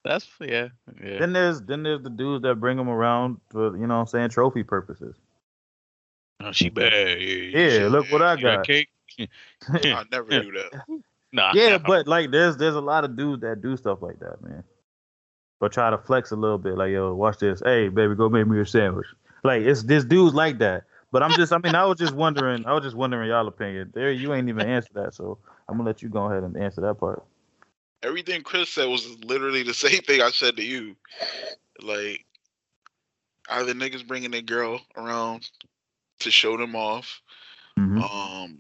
That's 0.05 0.27
yeah. 0.41 0.69
Yeah. 1.05 1.19
then 1.19 1.33
there's 1.33 1.61
then 1.63 1.83
there's 1.83 2.03
the 2.03 2.11
dudes 2.11 2.43
that 2.43 2.55
bring 2.61 2.77
them 2.77 2.89
around 2.89 3.41
for 3.51 3.77
you 3.77 3.87
know 3.87 3.95
what 3.97 4.01
I'm 4.03 4.07
saying 4.07 4.29
trophy 4.31 4.63
purposes. 4.63 5.17
Oh, 6.41 6.53
she 6.53 6.69
bad. 6.71 7.21
Yeah. 7.21 7.59
Yeah, 7.59 7.69
shit, 7.71 7.91
look 7.91 8.11
what 8.11 8.23
I 8.23 8.37
got 8.37 8.57
got. 8.59 8.67
cake? 8.67 8.89
I 9.69 10.05
never 10.11 10.29
do 10.43 10.53
that. 10.53 10.85
Nah. 11.33 11.53
yeah, 11.55 11.79
but 11.79 12.07
like 12.07 12.31
there's 12.31 12.57
there's 12.57 12.75
a 12.77 12.81
lot 12.81 13.05
of 13.05 13.17
dudes 13.17 13.43
that 13.43 13.61
do 13.61 13.77
stuff 13.77 14.01
like 14.03 14.19
that, 14.21 14.43
man. 14.43 14.63
But 15.61 15.73
try 15.73 15.91
to 15.91 15.99
flex 15.99 16.31
a 16.31 16.37
little 16.37 16.59
bit, 16.59 16.77
like 16.77 16.91
yo, 16.93 17.15
watch 17.15 17.39
this. 17.39 17.61
Hey, 17.65 17.89
baby, 17.89 18.15
go 18.15 18.29
make 18.29 18.47
me 18.47 18.61
a 18.61 18.67
sandwich. 18.67 19.07
Like 19.45 19.63
it's 19.63 19.83
this 19.83 20.05
dudes 20.05 20.35
like 20.35 20.59
that. 20.59 20.85
But 21.13 21.23
I'm 21.23 21.31
just, 21.31 21.53
I 21.53 21.59
mean, 21.59 21.77
I 21.77 21.85
was 21.85 21.97
just 21.97 22.13
wondering, 22.13 22.67
I 22.67 22.73
was 22.73 22.83
just 22.83 22.97
wondering 22.97 23.29
y'all 23.29 23.47
opinion. 23.47 23.93
There, 23.95 24.11
you 24.11 24.35
ain't 24.35 24.49
even 24.49 24.67
answered 24.67 24.95
that, 24.95 25.15
so 25.15 25.39
I'm 25.69 25.77
gonna 25.77 25.89
let 25.89 26.03
you 26.03 26.09
go 26.09 26.25
ahead 26.25 26.43
and 26.43 26.57
answer 26.57 26.81
that 26.81 26.99
part. 26.99 27.23
Everything 28.03 28.43
Chris 28.43 28.71
said 28.71 28.87
was 28.87 29.07
literally 29.23 29.63
the 29.63 29.75
same 29.75 30.01
thing 30.01 30.23
I 30.23 30.31
said 30.31 30.57
to 30.57 30.65
you. 30.65 30.97
Like, 31.81 32.25
either 33.49 33.75
niggas 33.75 34.05
bringing 34.05 34.33
their 34.33 34.43
girl 34.43 34.81
around 34.97 35.49
to 36.21 36.33
show 36.33 36.57
them 36.57 36.75
off. 36.75 37.23
Mhm. 37.79 38.03
Um, 38.03 38.59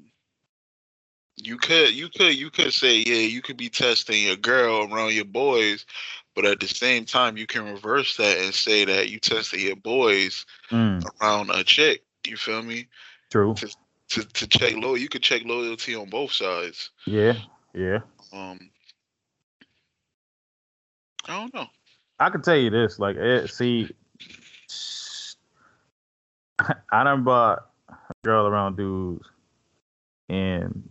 you 1.37 1.57
could, 1.57 1.92
you 1.92 2.09
could, 2.09 2.37
you 2.37 2.51
could 2.51 2.73
say, 2.73 2.99
yeah, 2.99 3.27
you 3.27 3.42
could 3.42 3.57
be 3.57 3.68
testing 3.68 4.27
your 4.27 4.37
girl 4.37 4.92
around 4.92 5.14
your 5.14 5.25
boys, 5.25 5.87
but 6.35 6.44
at 6.44 6.61
the 6.61 6.68
same 6.68 7.05
time, 7.05 7.37
you 7.37 7.47
can 7.47 7.64
reverse 7.64 8.16
that 8.16 8.38
and 8.38 8.53
say 8.55 8.85
that 8.85 9.11
you 9.11 9.18
tested 9.18 9.61
your 9.61 9.77
boys 9.77 10.44
Mm, 10.70 11.05
around 11.20 11.51
a 11.51 11.62
chick. 11.62 12.03
You 12.27 12.37
feel 12.37 12.62
me? 12.62 12.88
true. 13.31 13.55
To 13.55 14.25
to 14.25 14.47
check 14.47 14.75
loyalty, 14.75 15.03
you 15.03 15.09
could 15.09 15.23
check 15.23 15.42
loyalty 15.44 15.94
on 15.94 16.09
both 16.09 16.33
sides. 16.33 16.90
Yeah, 17.07 17.35
yeah. 17.75 18.01
Um, 18.33 18.70
I 21.27 21.40
don't 21.40 21.55
know. 21.55 21.66
I 22.20 22.31
can 22.31 22.42
tell 22.42 22.57
you 22.57 22.70
this, 22.70 22.99
like, 22.99 23.16
eh, 23.16 23.47
see, 23.47 23.90
I 26.92 27.05
done 27.05 27.25
brought 27.25 27.66
a 27.88 27.94
girl 28.25 28.47
around 28.47 28.77
dudes, 28.77 29.27
and 30.29 30.88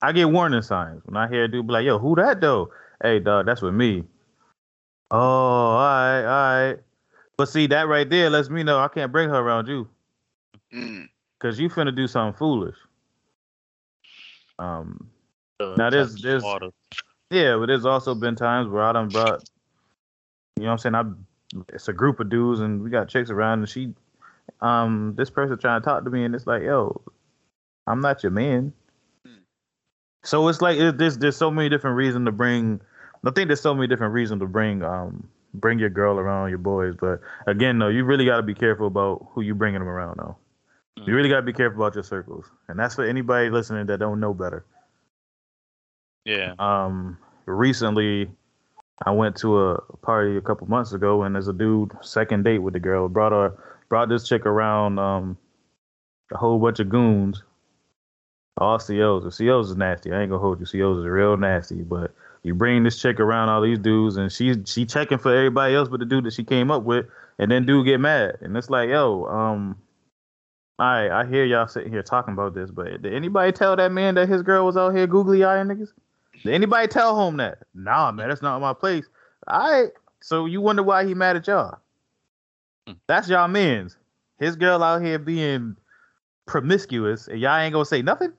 I 0.00 0.12
get 0.12 0.30
warning 0.30 0.62
signs 0.62 1.02
when 1.04 1.16
I 1.16 1.28
hear 1.28 1.44
a 1.44 1.48
dude 1.48 1.66
be 1.66 1.72
like, 1.72 1.84
"Yo, 1.84 1.98
who 1.98 2.14
that 2.16 2.40
though?" 2.40 2.72
Hey, 3.02 3.18
dog, 3.18 3.46
that's 3.46 3.62
with 3.62 3.74
me. 3.74 4.04
Oh, 5.14 5.18
all 5.18 5.76
right, 5.78 6.22
all 6.24 6.68
right. 6.70 6.78
But 7.36 7.46
see, 7.48 7.66
that 7.68 7.86
right 7.86 8.08
there 8.08 8.30
lets 8.30 8.48
me 8.50 8.62
know 8.62 8.78
I 8.78 8.88
can't 8.88 9.12
bring 9.12 9.28
her 9.28 9.36
around 9.38 9.68
you 9.68 9.88
Mm. 10.72 11.08
because 11.38 11.60
you 11.60 11.68
finna 11.68 11.94
do 11.94 12.06
something 12.08 12.36
foolish. 12.38 12.76
Um, 14.58 15.08
Uh, 15.60 15.74
Now, 15.76 15.90
there's- 15.90 16.14
touch 16.14 16.22
there's- 16.22 16.42
water. 16.42 16.70
Yeah, 17.30 17.56
but 17.56 17.66
there's 17.66 17.84
also 17.84 18.14
been 18.16 18.34
times 18.34 18.68
where 18.68 18.82
I 18.82 18.92
done 18.92 19.08
brought, 19.08 19.48
you 20.56 20.64
know 20.64 20.70
what 20.70 20.72
I'm 20.72 20.78
saying? 20.78 20.94
I, 20.96 21.62
it's 21.68 21.86
a 21.88 21.92
group 21.92 22.18
of 22.20 22.28
dudes 22.28 22.60
and 22.60 22.82
we 22.82 22.90
got 22.90 23.08
chicks 23.08 23.30
around 23.30 23.60
and 23.60 23.68
she, 23.68 23.94
um, 24.60 25.14
this 25.14 25.30
person 25.30 25.56
trying 25.58 25.80
to 25.80 25.84
talk 25.84 26.02
to 26.04 26.10
me 26.10 26.24
and 26.24 26.34
it's 26.34 26.46
like, 26.48 26.62
yo, 26.62 27.00
I'm 27.86 28.00
not 28.00 28.22
your 28.24 28.32
man. 28.32 28.72
Hmm. 29.24 29.34
So 30.24 30.48
it's 30.48 30.60
like 30.62 30.78
it, 30.78 30.98
there's 30.98 31.18
there's 31.18 31.36
so 31.36 31.50
many 31.50 31.68
different 31.68 31.96
reasons 31.96 32.26
to 32.26 32.32
bring. 32.32 32.80
I 33.24 33.30
think 33.30 33.48
there's 33.48 33.60
so 33.60 33.74
many 33.74 33.86
different 33.86 34.14
reasons 34.14 34.40
to 34.40 34.46
bring 34.46 34.82
um 34.82 35.28
bring 35.54 35.78
your 35.78 35.90
girl 35.90 36.18
around 36.18 36.48
your 36.48 36.58
boys, 36.58 36.94
but 36.98 37.20
again, 37.46 37.78
though, 37.78 37.88
you 37.88 38.04
really 38.04 38.24
got 38.24 38.36
to 38.36 38.42
be 38.42 38.54
careful 38.54 38.86
about 38.86 39.28
who 39.30 39.42
you 39.42 39.54
bringing 39.54 39.80
them 39.80 39.88
around. 39.88 40.18
Though, 40.18 40.36
you 40.96 41.14
really 41.14 41.28
got 41.28 41.36
to 41.36 41.42
be 41.42 41.52
careful 41.52 41.82
about 41.82 41.94
your 41.94 42.04
circles, 42.04 42.46
and 42.68 42.78
that's 42.78 42.94
for 42.94 43.04
anybody 43.04 43.50
listening 43.50 43.86
that 43.86 44.00
don't 44.00 44.20
know 44.20 44.34
better. 44.34 44.64
Yeah. 46.24 46.54
Um, 46.58 47.18
recently, 47.46 48.30
I 49.04 49.10
went 49.10 49.36
to 49.38 49.58
a 49.58 49.96
party 49.98 50.36
a 50.36 50.40
couple 50.40 50.66
months 50.68 50.92
ago, 50.92 51.22
and 51.22 51.34
there's 51.34 51.48
a 51.48 51.52
dude 51.52 51.92
second 52.00 52.44
date 52.44 52.58
with 52.58 52.74
the 52.74 52.80
girl. 52.80 53.08
Brought 53.08 53.32
her, 53.32 53.52
brought 53.88 54.08
this 54.08 54.26
chick 54.26 54.46
around. 54.46 54.98
Um, 54.98 55.36
a 56.32 56.38
whole 56.38 56.58
bunch 56.58 56.80
of 56.80 56.88
goons. 56.88 57.42
All 58.58 58.78
COs. 58.78 59.24
The 59.24 59.46
COs 59.46 59.70
is 59.70 59.76
nasty. 59.76 60.12
I 60.12 60.20
ain't 60.22 60.30
gonna 60.30 60.42
hold 60.42 60.60
you. 60.60 60.66
COs 60.66 60.98
is 60.98 61.06
real 61.06 61.36
nasty. 61.36 61.82
But 61.82 62.14
you 62.42 62.54
bring 62.54 62.82
this 62.82 63.00
chick 63.00 63.20
around 63.20 63.48
all 63.48 63.62
these 63.62 63.78
dudes, 63.78 64.16
and 64.16 64.30
she 64.32 64.54
she 64.64 64.84
checking 64.84 65.18
for 65.18 65.34
everybody 65.34 65.74
else 65.74 65.88
but 65.88 66.00
the 66.00 66.06
dude 66.06 66.24
that 66.24 66.32
she 66.32 66.44
came 66.44 66.70
up 66.70 66.82
with, 66.82 67.06
and 67.38 67.50
then 67.50 67.66
dude 67.66 67.86
get 67.86 68.00
mad, 68.00 68.38
and 68.40 68.56
it's 68.56 68.70
like, 68.70 68.88
yo, 68.88 69.26
um. 69.26 69.76
I 70.78 71.10
I 71.10 71.26
hear 71.26 71.44
y'all 71.44 71.68
sitting 71.68 71.92
here 71.92 72.02
talking 72.02 72.32
about 72.32 72.54
this, 72.54 72.70
but 72.70 73.02
did 73.02 73.14
anybody 73.14 73.52
tell 73.52 73.76
that 73.76 73.92
man 73.92 74.14
that 74.16 74.28
his 74.28 74.42
girl 74.42 74.64
was 74.66 74.76
out 74.76 74.96
here 74.96 75.06
googly 75.06 75.44
eyeing 75.44 75.68
niggas? 75.68 75.92
Did 76.42 76.54
anybody 76.54 76.88
tell 76.88 77.28
him 77.28 77.36
that? 77.36 77.58
Nah, 77.74 78.10
man, 78.10 78.28
that's 78.28 78.42
not 78.42 78.58
my 78.60 78.72
place. 78.72 79.06
All 79.46 79.70
right. 79.70 79.90
So 80.20 80.46
you 80.46 80.60
wonder 80.60 80.82
why 80.82 81.04
he 81.04 81.14
mad 81.14 81.36
at 81.36 81.46
y'all? 81.46 81.78
Hmm. 82.86 82.94
That's 83.06 83.28
y'all 83.28 83.48
men's. 83.48 83.96
his 84.38 84.56
girl 84.56 84.82
out 84.82 85.02
here 85.02 85.18
being 85.18 85.76
promiscuous, 86.46 87.28
and 87.28 87.38
y'all 87.38 87.56
ain't 87.58 87.72
gonna 87.72 87.84
say 87.84 88.02
nothing. 88.02 88.32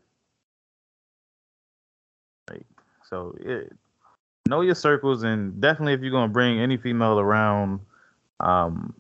Like, 2.50 2.66
so 3.10 3.36
it, 3.40 3.72
know 4.50 4.62
your 4.62 4.76
circles, 4.76 5.24
and 5.24 5.60
definitely 5.62 5.94
if 5.94 6.02
you're 6.02 6.12
gonna 6.12 6.32
bring 6.32 6.60
any 6.60 6.78
female 6.78 7.20
around, 7.20 7.80
um, 8.40 8.94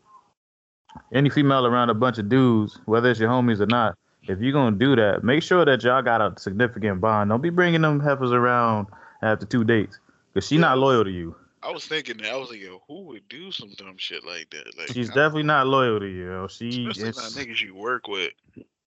any 1.13 1.29
female 1.29 1.65
around 1.65 1.89
a 1.89 1.93
bunch 1.93 2.17
of 2.17 2.29
dudes, 2.29 2.79
whether 2.85 3.09
it's 3.09 3.19
your 3.19 3.29
homies 3.29 3.59
or 3.59 3.65
not, 3.65 3.97
if 4.23 4.39
you're 4.39 4.53
gonna 4.53 4.75
do 4.77 4.95
that, 4.95 5.23
make 5.23 5.43
sure 5.43 5.65
that 5.65 5.83
y'all 5.83 6.01
got 6.01 6.21
a 6.21 6.33
significant 6.39 7.01
bond. 7.01 7.29
Don't 7.29 7.41
be 7.41 7.49
bringing 7.49 7.81
them 7.81 7.99
heifers 7.99 8.31
around 8.31 8.87
after 9.21 9.45
two 9.45 9.63
dates, 9.63 9.99
cause 10.33 10.47
she 10.47 10.57
not 10.57 10.77
loyal 10.77 11.03
to 11.03 11.11
you. 11.11 11.35
I 11.61 11.71
was 11.71 11.85
thinking 11.85 12.17
that 12.17 12.31
I 12.31 12.35
was 12.35 12.49
like, 12.49 12.59
yo, 12.59 12.81
who 12.87 13.03
would 13.03 13.27
do 13.29 13.49
some 13.51 13.71
dumb 13.77 13.95
shit 13.97 14.25
like 14.25 14.49
that? 14.49 14.77
Like, 14.77 14.89
She's 14.89 15.07
definitely 15.07 15.43
not 15.43 15.65
loyal 15.65 15.99
to 15.99 16.05
you. 16.05 16.25
yo. 16.25 16.47
She 16.47 16.87
especially 16.87 17.23
not 17.23 17.31
niggas 17.31 17.61
you 17.61 17.73
work 17.73 18.07
with. 18.07 18.33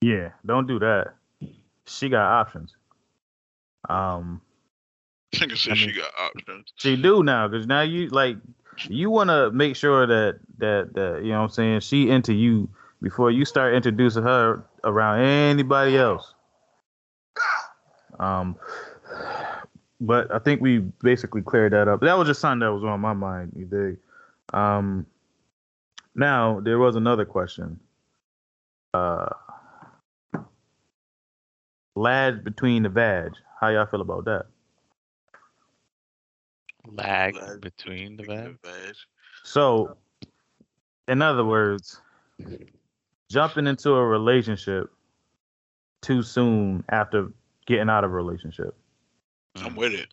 yeah, 0.01 0.30
don't 0.44 0.66
do 0.66 0.80
that. 0.80 1.14
She 1.86 2.09
got 2.09 2.28
options. 2.28 2.74
Um, 3.88 4.40
Nigga 5.39 5.57
said 5.57 5.72
I 5.72 5.76
she 5.76 5.93
got 5.93 6.11
options. 6.18 6.72
she 6.76 6.97
do 6.97 7.22
now, 7.22 7.49
cause 7.49 7.66
now 7.66 7.82
you 7.82 8.09
like 8.09 8.37
you 8.89 9.11
want 9.11 9.30
to 9.30 9.51
make 9.51 9.76
sure 9.76 10.07
that 10.07 10.39
that 10.59 10.95
that 10.95 11.22
you 11.22 11.30
know 11.30 11.39
what 11.39 11.45
I'm 11.45 11.51
saying 11.51 11.80
she 11.80 12.11
into 12.11 12.32
you 12.32 12.68
before 13.03 13.30
you 13.30 13.45
start 13.45 13.74
introducing 13.74 14.22
her 14.22 14.64
around 14.84 15.20
anybody 15.20 15.97
else. 15.97 16.34
Um, 18.18 18.57
but 20.01 20.32
I 20.32 20.39
think 20.39 20.61
we 20.61 20.78
basically 20.78 21.43
cleared 21.43 21.72
that 21.72 21.89
up. 21.89 22.01
That 22.01 22.16
was 22.16 22.28
just 22.28 22.41
something 22.41 22.61
that 22.61 22.72
was 22.72 22.84
on 22.84 23.01
my 23.01 23.12
mind. 23.12 23.53
You 23.57 23.66
dig? 23.66 23.99
Um, 24.53 25.07
now 26.14 26.61
there 26.61 26.78
was 26.78 26.97
another 26.97 27.24
question. 27.24 27.78
Uh, 28.95 29.28
lad 31.95 32.45
between 32.45 32.82
the 32.84 32.89
vag. 32.89 33.32
How 33.61 33.68
y'all 33.68 33.87
feel 33.87 34.01
about 34.01 34.24
that? 34.26 34.47
Lag 36.93 37.37
Lag 37.37 37.61
between 37.61 38.16
the 38.16 38.24
Speaking 38.24 38.43
bad. 38.43 38.47
of 38.51 38.62
bad, 38.62 38.95
So, 39.45 39.97
in 41.09 41.22
other 41.22 41.45
words, 41.45 42.01
jumping 43.30 43.66
into 43.66 43.91
a 43.93 44.05
relationship 44.05 44.91
too 46.03 46.22
soon 46.22 46.84
after 46.91 47.28
getting 47.66 47.89
out 47.89 48.05
of 48.05 48.11
a 48.11 48.14
relationship. 48.14 48.74
I'm 49.57 49.74
with 49.74 49.93
it. 49.95 50.09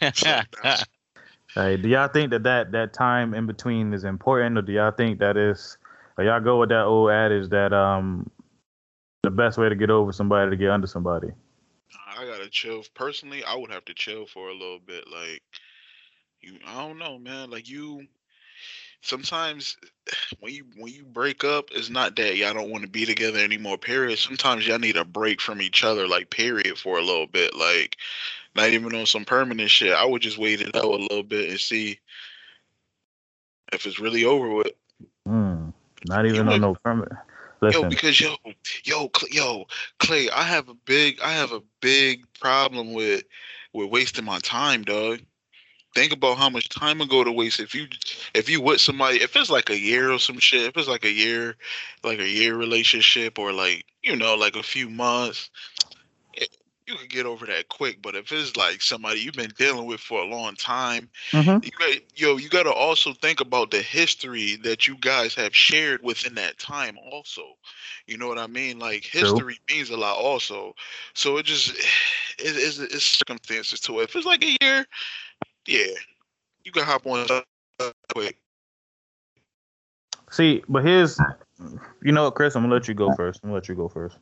Hey, 1.54 1.76
do 1.76 1.88
y'all 1.88 2.08
think 2.08 2.30
that, 2.30 2.42
that 2.42 2.72
that 2.72 2.92
time 2.92 3.34
in 3.34 3.46
between 3.46 3.92
is 3.94 4.04
important, 4.04 4.58
or 4.58 4.62
do 4.62 4.70
y'all 4.72 4.92
think 4.92 5.18
that 5.18 5.36
is, 5.36 5.78
or 6.16 6.24
y'all 6.24 6.40
go 6.40 6.60
with 6.60 6.68
that 6.68 6.84
old 6.84 7.10
adage 7.10 7.48
that 7.48 7.72
um, 7.72 8.30
the 9.22 9.30
best 9.30 9.56
way 9.58 9.68
to 9.68 9.74
get 9.74 9.90
over 9.90 10.12
somebody 10.12 10.50
to 10.50 10.56
get 10.56 10.70
under 10.70 10.86
somebody? 10.86 11.28
I 12.16 12.24
gotta 12.24 12.48
chill. 12.48 12.82
Personally, 12.94 13.44
I 13.44 13.54
would 13.54 13.70
have 13.70 13.84
to 13.86 13.94
chill 13.94 14.26
for 14.26 14.48
a 14.48 14.54
little 14.54 14.78
bit. 14.84 15.04
Like, 15.10 15.42
you, 16.40 16.58
I 16.66 16.76
don't 16.86 16.98
know, 16.98 17.18
man. 17.18 17.50
Like 17.50 17.68
you, 17.68 18.06
sometimes 19.02 19.76
when 20.40 20.52
you 20.52 20.64
when 20.76 20.92
you 20.92 21.04
break 21.04 21.44
up, 21.44 21.66
it's 21.72 21.90
not 21.90 22.16
that 22.16 22.36
y'all 22.36 22.54
don't 22.54 22.70
want 22.70 22.82
to 22.84 22.90
be 22.90 23.04
together 23.06 23.38
anymore. 23.38 23.78
Period. 23.78 24.18
Sometimes 24.18 24.66
y'all 24.66 24.78
need 24.78 24.96
a 24.96 25.04
break 25.04 25.40
from 25.40 25.60
each 25.62 25.84
other. 25.84 26.06
Like, 26.08 26.30
period, 26.30 26.78
for 26.78 26.98
a 26.98 27.02
little 27.04 27.26
bit. 27.26 27.54
Like, 27.54 27.96
not 28.54 28.68
even 28.70 28.94
on 28.94 29.06
some 29.06 29.24
permanent 29.24 29.70
shit. 29.70 29.92
I 29.94 30.04
would 30.04 30.22
just 30.22 30.38
wait 30.38 30.60
it 30.60 30.74
out 30.74 30.84
a 30.84 30.88
little 30.96 31.22
bit 31.22 31.50
and 31.50 31.60
see 31.60 31.98
if 33.72 33.86
it's 33.86 34.00
really 34.00 34.24
over 34.24 34.50
with. 34.50 34.72
Hmm. 35.26 35.70
Not 36.06 36.24
even 36.26 36.36
You 36.36 36.40
on 36.42 36.46
would- 36.48 36.60
no 36.60 36.74
permit. 37.58 37.74
Yo, 37.74 37.88
because 37.88 38.20
yo, 38.20 38.34
yo, 38.84 39.10
yo, 39.30 39.64
Clay, 39.98 40.30
I 40.30 40.42
have 40.42 40.68
a 40.68 40.74
big, 40.74 41.20
I 41.20 41.32
have 41.32 41.52
a 41.52 41.62
big 41.80 42.24
problem 42.40 42.92
with, 42.92 43.24
with 43.72 43.90
wasting 43.90 44.24
my 44.24 44.38
time, 44.40 44.82
dog. 44.82 45.20
Think 45.94 46.12
about 46.12 46.36
how 46.36 46.50
much 46.50 46.68
time 46.68 47.00
ago 47.00 47.24
to 47.24 47.32
waste 47.32 47.60
if 47.60 47.74
you, 47.74 47.86
if 48.34 48.48
you 48.48 48.60
with 48.60 48.80
somebody, 48.80 49.18
if 49.18 49.34
it's 49.34 49.50
like 49.50 49.70
a 49.70 49.78
year 49.78 50.12
or 50.12 50.18
some 50.18 50.38
shit, 50.38 50.62
if 50.62 50.76
it's 50.76 50.88
like 50.88 51.04
a 51.04 51.10
year, 51.10 51.56
like 52.04 52.20
a 52.20 52.28
year 52.28 52.56
relationship 52.56 53.38
or 53.38 53.52
like 53.52 53.84
you 54.02 54.14
know 54.14 54.34
like 54.34 54.54
a 54.54 54.62
few 54.62 54.88
months, 54.88 55.50
you 56.88 56.96
can 56.96 57.08
get 57.08 57.26
over 57.26 57.46
that 57.46 57.68
quick. 57.68 58.00
But 58.02 58.14
if 58.14 58.32
it's 58.32 58.56
like 58.56 58.80
somebody 58.80 59.20
you've 59.20 59.34
been 59.34 59.52
dealing 59.56 59.86
with 59.86 60.00
for 60.00 60.22
a 60.22 60.26
long 60.26 60.56
time, 60.56 61.10
Mhm. 61.32 61.62
you 61.62 61.70
got, 61.70 62.18
yo, 62.18 62.36
you 62.38 62.48
got 62.48 62.62
to 62.64 62.72
also 62.72 63.12
think 63.12 63.40
about 63.40 63.70
the 63.70 63.82
history 63.82 64.56
that 64.56 64.86
you 64.86 64.96
guys 64.96 65.34
have 65.34 65.54
shared 65.54 66.02
within 66.02 66.34
that 66.34 66.58
time. 66.58 66.98
Also, 67.12 67.42
you 68.06 68.16
know 68.16 68.26
what 68.26 68.38
I 68.38 68.46
mean? 68.46 68.78
Like 68.78 69.04
history 69.04 69.58
means 69.70 69.90
a 69.90 69.96
lot. 69.96 70.16
Also, 70.16 70.74
so 71.14 71.36
it 71.36 71.44
just 71.44 71.70
it, 72.38 72.56
it's, 72.56 72.78
it's 72.78 73.04
circumstances 73.04 73.80
to 73.80 74.00
it. 74.00 74.04
If 74.04 74.16
it's 74.16 74.26
like 74.26 74.42
a 74.42 74.56
year, 74.60 74.86
yeah, 75.66 75.92
you 76.64 76.72
can 76.72 76.84
hop 76.84 77.06
on 77.06 77.26
quick. 78.14 78.38
see, 80.30 80.62
but 80.68 80.84
here's, 80.84 81.20
you 82.02 82.12
know 82.12 82.24
what, 82.24 82.34
Chris? 82.34 82.54
I'm 82.54 82.62
gonna 82.62 82.74
let 82.74 82.88
you 82.88 82.94
go 82.94 83.14
first. 83.14 83.40
I'm 83.42 83.48
gonna 83.48 83.54
let 83.54 83.68
you 83.68 83.74
go 83.74 83.88
first. 83.88 84.18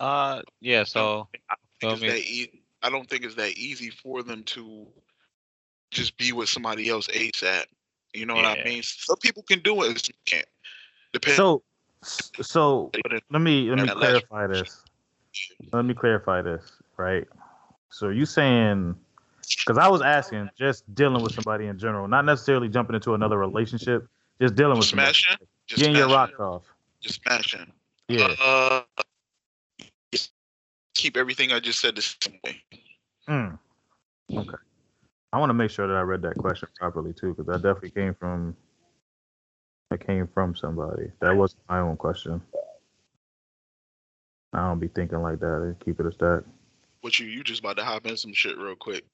Uh, 0.00 0.42
yeah. 0.60 0.84
So 0.84 1.28
I 1.50 1.54
Feel 1.80 1.90
don't 1.90 2.00
think 2.00 2.12
it's 2.12 2.26
that 2.26 2.30
e- 2.30 2.62
I 2.82 2.90
don't 2.90 3.08
think 3.08 3.24
it's 3.24 3.34
that 3.36 3.52
easy 3.56 3.90
for 3.90 4.22
them 4.22 4.42
to 4.44 4.86
just 5.90 6.16
be 6.16 6.32
with 6.32 6.48
somebody 6.48 6.88
else 6.88 7.08
ASAP. 7.08 7.64
You 8.14 8.26
know 8.26 8.34
what 8.34 8.46
I 8.46 8.62
mean? 8.64 8.82
Some 8.82 9.18
people 9.18 9.42
can 9.42 9.60
do 9.60 9.82
it, 9.82 10.04
some 10.04 10.14
can't. 10.24 10.46
Depends. 11.12 11.36
So, 11.36 11.62
so 12.02 12.90
let 13.30 13.42
me 13.42 13.70
let 13.70 13.80
me 13.80 13.88
clarify 13.88 14.46
this. 14.46 14.84
Let 15.72 15.84
me 15.84 15.94
clarify 15.94 16.42
this, 16.42 16.72
right? 16.96 17.26
So 17.90 18.08
you 18.08 18.26
saying 18.26 18.96
because 19.64 19.78
I 19.78 19.88
was 19.88 20.02
asking 20.02 20.50
just 20.58 20.92
dealing 20.94 21.22
with 21.22 21.34
somebody 21.34 21.66
in 21.66 21.78
general, 21.78 22.08
not 22.08 22.24
necessarily 22.24 22.68
jumping 22.68 22.94
into 22.94 23.14
another 23.14 23.38
relationship, 23.38 24.08
just 24.40 24.54
dealing 24.54 24.78
with 24.78 24.86
somebody, 24.86 25.14
smashing, 25.14 25.46
just 25.66 25.80
getting 25.80 25.96
your 25.96 26.08
smashing, 26.08 26.36
rocks 26.36 26.40
off. 26.40 26.62
just 27.00 27.22
smashing. 27.22 27.72
Yeah. 28.08 28.34
Uh, 28.40 28.82
just 28.96 29.05
keep 30.96 31.16
everything 31.16 31.52
I 31.52 31.60
just 31.60 31.80
said 31.80 31.96
the 31.96 32.02
same 32.02 32.38
way. 32.44 32.62
Mm. 33.28 33.58
Okay. 34.32 34.56
I 35.32 35.38
want 35.38 35.50
to 35.50 35.54
make 35.54 35.70
sure 35.70 35.86
that 35.86 35.94
I 35.94 36.02
read 36.02 36.22
that 36.22 36.36
question 36.36 36.68
properly 36.78 37.12
too, 37.12 37.34
because 37.34 37.46
that 37.46 37.62
definitely 37.62 37.90
came 37.90 38.14
from 38.14 38.56
that 39.90 40.04
came 40.04 40.26
from 40.26 40.54
somebody. 40.56 41.10
That 41.20 41.36
wasn't 41.36 41.62
my 41.68 41.80
own 41.80 41.96
question. 41.96 42.40
I 44.52 44.68
don't 44.68 44.80
be 44.80 44.88
thinking 44.88 45.20
like 45.20 45.40
that. 45.40 45.74
I 45.78 45.84
keep 45.84 46.00
it 46.00 46.06
a 46.06 46.12
stack. 46.12 46.42
What 47.02 47.18
you 47.18 47.26
you 47.26 47.44
just 47.44 47.60
about 47.60 47.76
to 47.76 47.84
hop 47.84 48.06
in 48.06 48.16
some 48.16 48.32
shit 48.32 48.58
real 48.58 48.74
quick. 48.74 49.04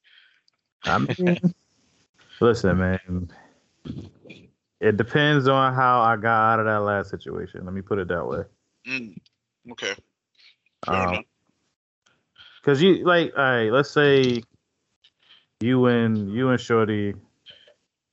I 0.85 0.99
mean, 0.99 1.39
listen, 2.41 2.78
man. 2.78 3.30
It 4.80 4.97
depends 4.97 5.49
on 5.49 5.74
how 5.74 6.01
I 6.01 6.16
got 6.16 6.55
out 6.55 6.61
of 6.61 6.66
that 6.66 6.80
last 6.80 7.11
situation. 7.11 7.64
Let 7.64 7.74
me 7.74 7.83
put 7.83 7.99
it 7.99 8.09
that 8.09 8.26
way. 8.26 8.43
Mm, 8.87 9.16
okay. 9.72 9.95
Um, 10.89 11.24
enough. 12.65 12.77
Cause 12.77 12.83
you 12.83 13.05
like, 13.05 13.33
all 13.37 13.43
right, 13.45 13.71
let's 13.73 13.91
say 13.91 14.43
you 15.61 15.87
and 15.87 16.33
you 16.33 16.51
and 16.51 16.61
Shorty, 16.61 17.15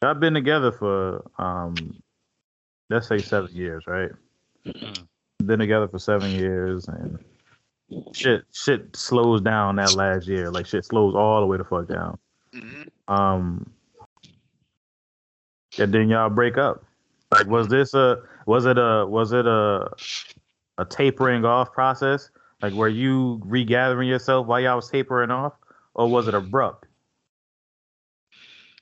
I've 0.01 0.19
been 0.19 0.33
together 0.33 0.71
for 0.71 1.25
um, 1.39 2.01
let's 2.89 3.07
say 3.07 3.21
seven 3.21 3.55
years, 3.55 3.85
right? 3.87 4.11
Been 5.45 5.59
together 5.59 5.87
for 5.87 5.99
seven 5.99 6.33
years, 6.33 6.87
and 6.87 7.19
shit, 8.13 8.43
shit 8.53 8.95
slows 8.95 9.41
down 9.41 9.77
that 9.77 9.93
last 9.93 10.27
year. 10.27 10.51
Like 10.51 10.65
shit 10.65 10.85
slows 10.85 11.15
all 11.15 11.41
the 11.41 11.47
way 11.47 11.57
the 11.57 11.63
fuck 11.65 11.87
down. 11.87 12.17
hmm 12.53 12.83
Um, 13.07 13.71
and 15.77 15.93
then 15.93 16.09
y'all 16.09 16.29
break 16.29 16.57
up. 16.57 16.83
Like, 17.31 17.47
was 17.47 17.67
this 17.69 17.93
a 17.93 18.17
was 18.45 18.65
it 18.65 18.77
a 18.77 19.05
was 19.07 19.33
it 19.33 19.45
a 19.47 19.89
a 20.77 20.85
tapering 20.85 21.45
off 21.45 21.71
process? 21.73 22.31
Like, 22.61 22.73
were 22.73 22.89
you 22.89 23.41
regathering 23.45 24.07
yourself 24.07 24.47
while 24.47 24.59
y'all 24.59 24.75
was 24.75 24.89
tapering 24.89 25.31
off, 25.31 25.53
or 25.93 26.09
was 26.09 26.27
it 26.27 26.33
abrupt? 26.33 26.87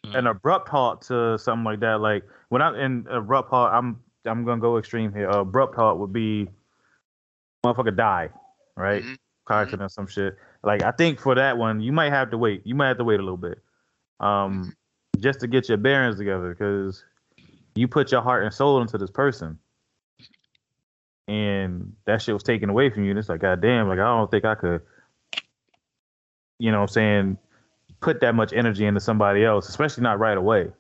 Mm. 0.05 0.17
An 0.17 0.27
abrupt 0.27 0.69
halt 0.69 1.01
to 1.03 1.37
something 1.37 1.63
like 1.63 1.79
that. 1.81 2.01
Like 2.01 2.23
when 2.49 2.61
I'm 2.61 2.75
in 2.75 3.07
abrupt 3.09 3.49
halt, 3.49 3.71
I'm 3.71 3.99
I'm 4.25 4.45
gonna 4.45 4.61
go 4.61 4.77
extreme 4.77 5.13
here. 5.13 5.29
Uh, 5.29 5.41
abrupt 5.41 5.75
halt 5.75 5.99
would 5.99 6.13
be 6.13 6.47
motherfucker 7.65 7.95
die, 7.95 8.29
right? 8.75 9.03
Mhm. 9.03 9.15
Car 9.45 9.61
accident 9.61 9.83
or 9.83 9.89
some 9.89 10.07
shit. 10.07 10.37
Like 10.63 10.83
I 10.83 10.91
think 10.91 11.19
for 11.19 11.35
that 11.35 11.57
one, 11.57 11.79
you 11.79 11.91
might 11.91 12.11
have 12.11 12.29
to 12.31 12.37
wait. 12.37 12.65
You 12.65 12.75
might 12.75 12.87
have 12.87 12.97
to 12.97 13.03
wait 13.03 13.19
a 13.19 13.23
little 13.23 13.37
bit, 13.37 13.59
um, 14.19 14.73
just 15.19 15.39
to 15.41 15.47
get 15.47 15.69
your 15.69 15.77
bearings 15.77 16.17
together, 16.17 16.49
because 16.49 17.03
you 17.75 17.87
put 17.87 18.11
your 18.11 18.21
heart 18.21 18.43
and 18.43 18.53
soul 18.53 18.81
into 18.81 18.97
this 18.97 19.11
person, 19.11 19.57
and 21.27 21.93
that 22.05 22.21
shit 22.21 22.33
was 22.33 22.43
taken 22.43 22.69
away 22.69 22.89
from 22.89 23.03
you. 23.03 23.11
And 23.11 23.19
it's 23.19 23.29
like, 23.29 23.41
goddamn, 23.41 23.87
like 23.87 23.99
I 23.99 24.05
don't 24.05 24.31
think 24.31 24.45
I 24.45 24.55
could, 24.55 24.81
you 26.59 26.71
know, 26.71 26.79
what 26.79 26.89
I'm 26.89 26.93
saying, 26.93 27.37
put 27.99 28.21
that 28.21 28.35
much 28.35 28.53
energy 28.53 28.85
into 28.85 28.99
somebody 28.99 29.43
else, 29.43 29.69
especially 29.69 30.03
not 30.03 30.19
right 30.19 30.37
away. 30.37 30.71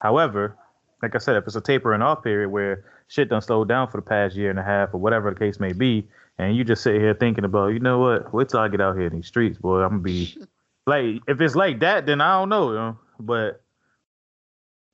However, 0.00 0.56
like 1.02 1.14
I 1.14 1.18
said, 1.18 1.36
if 1.36 1.44
it's 1.46 1.56
a 1.56 1.60
tapering 1.60 2.02
off 2.02 2.22
period 2.22 2.50
where 2.50 2.84
shit 3.08 3.28
done 3.28 3.42
slowed 3.42 3.68
down 3.68 3.88
for 3.88 3.98
the 3.98 4.02
past 4.02 4.34
year 4.34 4.50
and 4.50 4.58
a 4.58 4.62
half 4.62 4.92
or 4.92 4.98
whatever 4.98 5.30
the 5.30 5.38
case 5.38 5.60
may 5.60 5.72
be, 5.72 6.08
and 6.38 6.56
you 6.56 6.64
just 6.64 6.82
sit 6.82 6.96
here 6.96 7.14
thinking 7.14 7.44
about, 7.44 7.68
you 7.68 7.80
know 7.80 7.98
what, 7.98 8.32
wait 8.34 8.48
till 8.48 8.60
I 8.60 8.68
get 8.68 8.80
out 8.80 8.96
here 8.96 9.06
in 9.06 9.14
these 9.14 9.26
streets, 9.26 9.58
boy, 9.58 9.82
I'm 9.82 9.90
gonna 9.90 10.02
be 10.02 10.36
like, 10.86 11.22
if 11.28 11.40
it's 11.40 11.54
like 11.54 11.80
that, 11.80 12.06
then 12.06 12.20
I 12.20 12.38
don't 12.38 12.48
know, 12.48 12.68
you 12.70 12.74
know. 12.74 12.98
But 13.18 13.62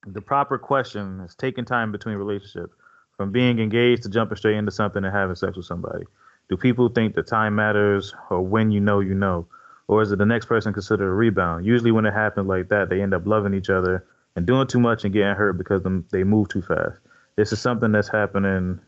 the 0.06 0.20
proper 0.20 0.58
question 0.58 1.20
is 1.20 1.34
taking 1.34 1.64
time 1.64 1.92
between 1.92 2.16
relationships, 2.16 2.74
from 3.16 3.32
being 3.32 3.58
engaged 3.58 4.02
to 4.04 4.08
jumping 4.08 4.36
straight 4.36 4.56
into 4.56 4.70
something 4.70 5.04
and 5.04 5.14
having 5.14 5.36
sex 5.36 5.56
with 5.56 5.66
somebody. 5.66 6.04
Do 6.48 6.56
people 6.56 6.88
think 6.88 7.14
that 7.14 7.26
time 7.26 7.54
matters, 7.54 8.14
or 8.30 8.42
when 8.42 8.70
you 8.70 8.80
know, 8.80 9.00
you 9.00 9.14
know? 9.14 9.46
Or 9.88 10.02
is 10.02 10.12
it 10.12 10.18
the 10.18 10.26
next 10.26 10.46
person 10.46 10.72
considered 10.72 11.08
a 11.08 11.14
rebound? 11.14 11.66
Usually, 11.66 11.90
when 11.90 12.06
it 12.06 12.14
happens 12.14 12.46
like 12.48 12.68
that, 12.68 12.88
they 12.88 13.02
end 13.02 13.14
up 13.14 13.26
loving 13.26 13.54
each 13.54 13.70
other 13.70 14.06
and 14.36 14.46
doing 14.46 14.66
too 14.66 14.80
much 14.80 15.04
and 15.04 15.12
getting 15.12 15.34
hurt 15.34 15.54
because 15.58 15.82
them, 15.82 16.06
they 16.10 16.24
move 16.24 16.48
too 16.48 16.62
fast. 16.62 16.98
This 17.36 17.52
is 17.52 17.60
something 17.60 17.92
that's 17.92 18.08
happening. 18.08 18.80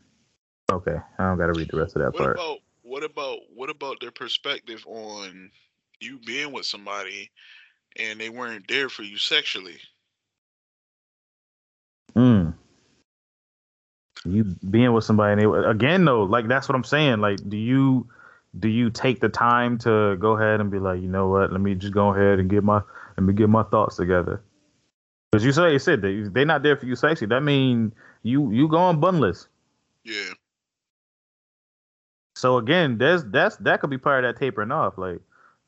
Okay, 0.70 0.96
I 1.18 1.24
don't 1.24 1.38
got 1.38 1.46
to 1.46 1.52
read 1.52 1.68
the 1.70 1.78
rest 1.78 1.96
of 1.96 2.02
that 2.02 2.14
What 2.14 2.18
part. 2.18 2.36
about 2.36 2.58
what 2.82 3.02
about 3.02 3.38
what 3.54 3.70
about 3.70 4.00
their 4.00 4.10
perspective 4.10 4.84
on 4.86 5.50
you 6.00 6.18
being 6.26 6.52
with 6.52 6.66
somebody 6.66 7.30
and 7.98 8.20
they 8.20 8.28
weren't 8.28 8.68
there 8.68 8.88
for 8.88 9.02
you 9.02 9.18
sexually? 9.18 9.78
Mm. 12.14 12.53
You 14.24 14.44
being 14.70 14.92
with 14.92 15.04
somebody 15.04 15.32
and 15.32 15.54
they, 15.54 15.68
again 15.68 16.04
though, 16.04 16.22
like 16.22 16.48
that's 16.48 16.68
what 16.68 16.74
I'm 16.74 16.84
saying. 16.84 17.20
Like, 17.20 17.46
do 17.48 17.56
you 17.56 18.08
do 18.58 18.68
you 18.68 18.90
take 18.90 19.20
the 19.20 19.28
time 19.28 19.78
to 19.78 20.16
go 20.16 20.32
ahead 20.32 20.60
and 20.60 20.70
be 20.70 20.78
like, 20.78 21.02
you 21.02 21.08
know 21.08 21.28
what? 21.28 21.52
Let 21.52 21.60
me 21.60 21.74
just 21.74 21.92
go 21.92 22.08
ahead 22.14 22.38
and 22.38 22.48
get 22.48 22.64
my 22.64 22.80
let 23.16 23.24
me 23.24 23.34
get 23.34 23.48
my 23.48 23.64
thoughts 23.64 23.96
together. 23.96 24.42
Because 25.30 25.44
you 25.44 25.52
say 25.52 25.72
you 25.72 25.78
said 25.78 26.00
they 26.00 26.22
they're 26.22 26.44
not 26.44 26.62
there 26.62 26.76
for 26.76 26.86
you 26.86 26.96
sexy. 26.96 27.26
That 27.26 27.42
mean 27.42 27.92
you 28.22 28.50
you 28.50 28.68
going 28.68 29.00
bunless. 29.00 29.48
Yeah. 30.04 30.32
So 32.36 32.58
again, 32.58 32.98
there's 32.98 33.24
that's 33.24 33.56
that 33.56 33.80
could 33.80 33.90
be 33.90 33.98
part 33.98 34.24
of 34.24 34.34
that 34.34 34.40
tapering 34.40 34.72
off. 34.72 34.96
Like, 34.96 35.20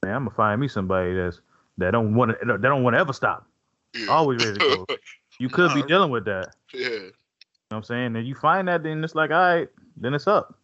man, 0.02 0.14
I'm 0.14 0.24
gonna 0.24 0.36
find 0.36 0.60
me 0.60 0.68
somebody 0.68 1.14
that's 1.14 1.40
that 1.78 1.90
don't 1.90 2.14
want 2.14 2.32
to 2.32 2.46
that 2.46 2.62
don't 2.62 2.82
want 2.82 2.94
to 2.94 3.00
ever 3.00 3.12
stop. 3.12 3.46
yeah. 3.94 4.06
Always 4.06 4.44
ready 4.44 4.58
to 4.58 4.86
go. 4.86 4.86
You 5.38 5.50
could 5.50 5.74
be 5.74 5.82
dealing 5.82 6.10
with 6.10 6.24
that. 6.24 6.54
yeah. 6.72 7.10
You 7.70 7.74
know 7.74 7.78
what 7.78 7.90
I'm 7.90 7.96
saying? 7.96 8.16
And 8.16 8.28
you 8.28 8.36
find 8.36 8.68
that, 8.68 8.84
then 8.84 9.02
it's 9.02 9.16
like, 9.16 9.30
all 9.30 9.36
right, 9.40 9.68
then 9.96 10.14
it's 10.14 10.28
up. 10.28 10.56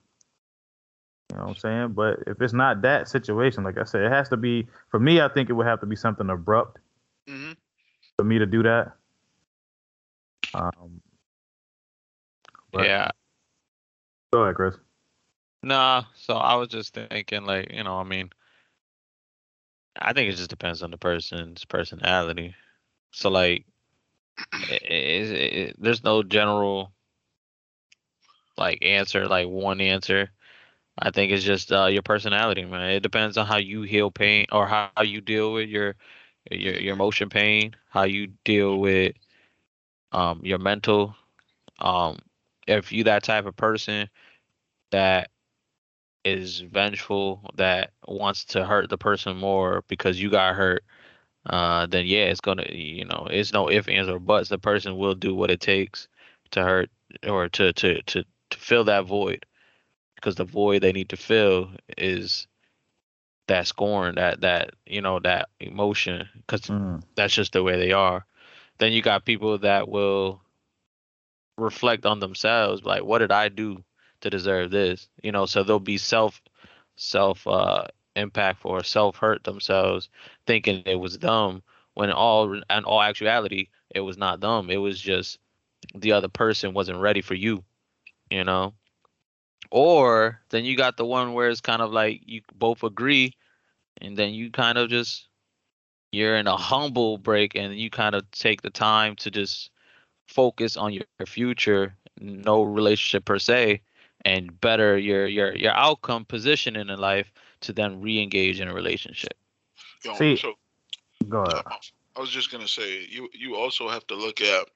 You 1.30 1.38
know 1.38 1.44
what 1.44 1.50
I'm 1.50 1.56
saying? 1.56 1.88
But 1.94 2.20
if 2.28 2.40
it's 2.40 2.52
not 2.52 2.82
that 2.82 3.08
situation, 3.08 3.64
like 3.64 3.76
I 3.76 3.82
said, 3.84 4.02
it 4.02 4.12
has 4.12 4.28
to 4.28 4.36
be, 4.36 4.68
for 4.88 5.00
me, 5.00 5.20
I 5.20 5.28
think 5.28 5.50
it 5.50 5.54
would 5.54 5.66
have 5.66 5.80
to 5.80 5.86
be 5.86 5.96
something 5.96 6.30
abrupt 6.30 6.78
hmm 7.28 7.52
for 8.18 8.24
me 8.24 8.38
to 8.38 8.46
do 8.46 8.62
that. 8.62 8.92
Um, 10.54 11.00
but- 12.72 12.84
Yeah. 12.84 13.10
Go 14.32 14.42
ahead, 14.42 14.54
Chris. 14.54 14.76
Nah. 15.64 16.04
So 16.14 16.34
I 16.34 16.54
was 16.54 16.68
just 16.68 16.94
thinking, 16.94 17.44
like, 17.44 17.72
you 17.72 17.82
know, 17.82 17.96
I 17.98 18.04
mean, 18.04 18.30
I 19.98 20.12
think 20.12 20.32
it 20.32 20.36
just 20.36 20.50
depends 20.50 20.82
on 20.82 20.90
the 20.90 20.98
person's 20.98 21.64
personality. 21.64 22.54
So, 23.12 23.28
like, 23.28 23.66
there's 25.78 26.02
no 26.04 26.22
general 26.22 26.92
like 28.56 28.78
answer, 28.82 29.26
like 29.26 29.48
one 29.48 29.80
answer. 29.80 30.30
I 30.98 31.10
think 31.10 31.32
it's 31.32 31.44
just 31.44 31.72
uh, 31.72 31.86
your 31.86 32.02
personality, 32.02 32.64
man. 32.64 32.90
It 32.90 33.02
depends 33.02 33.36
on 33.38 33.46
how 33.46 33.58
you 33.58 33.82
heal 33.82 34.10
pain 34.10 34.46
or 34.52 34.66
how, 34.66 34.90
how 34.96 35.02
you 35.02 35.20
deal 35.20 35.52
with 35.52 35.68
your 35.68 35.96
your 36.50 36.74
your 36.74 36.94
emotion 36.94 37.28
pain, 37.28 37.74
how 37.90 38.02
you 38.04 38.28
deal 38.44 38.78
with 38.78 39.14
um 40.12 40.40
your 40.44 40.58
mental. 40.58 41.14
Um, 41.78 42.18
if 42.66 42.92
you 42.92 43.04
that 43.04 43.24
type 43.24 43.46
of 43.46 43.56
person 43.56 44.08
that 44.90 45.30
is 46.24 46.60
vengeful, 46.60 47.50
that 47.56 47.90
wants 48.06 48.44
to 48.46 48.64
hurt 48.64 48.88
the 48.90 48.98
person 48.98 49.36
more 49.36 49.82
because 49.88 50.20
you 50.20 50.30
got 50.30 50.54
hurt, 50.54 50.84
uh, 51.46 51.86
then 51.86 52.06
yeah, 52.06 52.24
it's 52.24 52.40
gonna, 52.40 52.66
you 52.70 53.04
know, 53.04 53.26
it's 53.30 53.52
no 53.52 53.70
ifs, 53.70 53.88
ands, 53.88 54.08
or 54.08 54.18
buts. 54.18 54.48
The 54.48 54.58
person 54.58 54.96
will 54.96 55.14
do 55.14 55.34
what 55.34 55.50
it 55.50 55.60
takes 55.60 56.08
to 56.52 56.62
hurt 56.62 56.90
or 57.26 57.48
to 57.50 57.72
to 57.72 58.02
to 58.02 58.24
to 58.50 58.58
fill 58.58 58.84
that 58.84 59.04
void, 59.06 59.44
because 60.16 60.36
the 60.36 60.44
void 60.44 60.82
they 60.82 60.92
need 60.92 61.08
to 61.10 61.16
fill 61.16 61.70
is 61.98 62.46
that 63.48 63.66
scorn, 63.66 64.14
that 64.16 64.40
that 64.42 64.70
you 64.86 65.00
know 65.00 65.18
that 65.20 65.48
emotion, 65.60 66.28
because 66.36 66.62
Mm. 66.62 67.02
that's 67.16 67.34
just 67.34 67.52
the 67.52 67.62
way 67.62 67.76
they 67.78 67.92
are. 67.92 68.24
Then 68.78 68.92
you 68.92 69.02
got 69.02 69.24
people 69.24 69.58
that 69.58 69.88
will 69.88 70.40
reflect 71.58 72.06
on 72.06 72.20
themselves, 72.20 72.84
like, 72.84 73.04
what 73.04 73.18
did 73.18 73.32
I 73.32 73.48
do 73.48 73.82
to 74.20 74.30
deserve 74.30 74.70
this? 74.70 75.08
You 75.22 75.32
know, 75.32 75.46
so 75.46 75.62
they'll 75.62 75.78
be 75.80 75.98
self 75.98 76.40
self 76.96 77.46
uh 77.46 77.86
impactful 78.16 78.64
or 78.66 78.82
self 78.84 79.16
hurt 79.16 79.44
themselves 79.44 80.08
thinking 80.46 80.82
it 80.86 80.96
was 80.96 81.18
them 81.18 81.62
when 81.94 82.10
all 82.10 82.52
in 82.52 82.84
all 82.84 83.02
actuality 83.02 83.68
it 83.94 84.00
was 84.00 84.16
not 84.16 84.40
them. 84.40 84.70
It 84.70 84.78
was 84.78 85.00
just 85.00 85.38
the 85.94 86.12
other 86.12 86.28
person 86.28 86.74
wasn't 86.74 87.00
ready 87.00 87.20
for 87.20 87.34
you, 87.34 87.64
you 88.30 88.44
know. 88.44 88.74
Or 89.70 90.40
then 90.50 90.64
you 90.64 90.76
got 90.76 90.96
the 90.96 91.06
one 91.06 91.32
where 91.32 91.48
it's 91.48 91.60
kind 91.60 91.82
of 91.82 91.92
like 91.92 92.22
you 92.26 92.42
both 92.54 92.82
agree 92.82 93.34
and 94.00 94.16
then 94.16 94.34
you 94.34 94.50
kind 94.50 94.78
of 94.78 94.90
just 94.90 95.28
you're 96.10 96.36
in 96.36 96.46
a 96.46 96.56
humble 96.56 97.16
break 97.18 97.54
and 97.54 97.74
you 97.78 97.88
kind 97.88 98.14
of 98.14 98.30
take 98.30 98.62
the 98.62 98.70
time 98.70 99.16
to 99.16 99.30
just 99.30 99.70
focus 100.28 100.76
on 100.76 100.92
your, 100.92 101.04
future 101.26 101.94
no 102.20 102.62
relationship 102.62 103.24
per 103.24 103.38
se 103.38 103.80
and 104.24 104.60
better 104.60 104.98
your 104.98 105.26
your 105.26 105.54
your 105.56 105.72
outcome 105.72 106.24
positioning 106.24 106.88
in 106.88 106.98
life 106.98 107.32
to 107.62 107.72
then 107.72 108.00
re-engage 108.00 108.60
in 108.60 108.68
a 108.68 108.74
relationship 108.74 109.34
Yo, 110.04 110.14
See- 110.14 110.36
so 110.36 110.54
Go 111.28 111.42
ahead. 111.42 111.62
I 112.16 112.20
was 112.20 112.30
just 112.30 112.50
gonna 112.50 112.68
say 112.68 113.06
you 113.08 113.28
you 113.32 113.56
also 113.56 113.88
have 113.88 114.06
to 114.08 114.14
look 114.14 114.40
at 114.40 114.68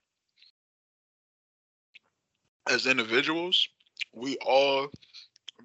as 2.69 2.87
individuals, 2.87 3.69
we 4.13 4.37
all 4.39 4.89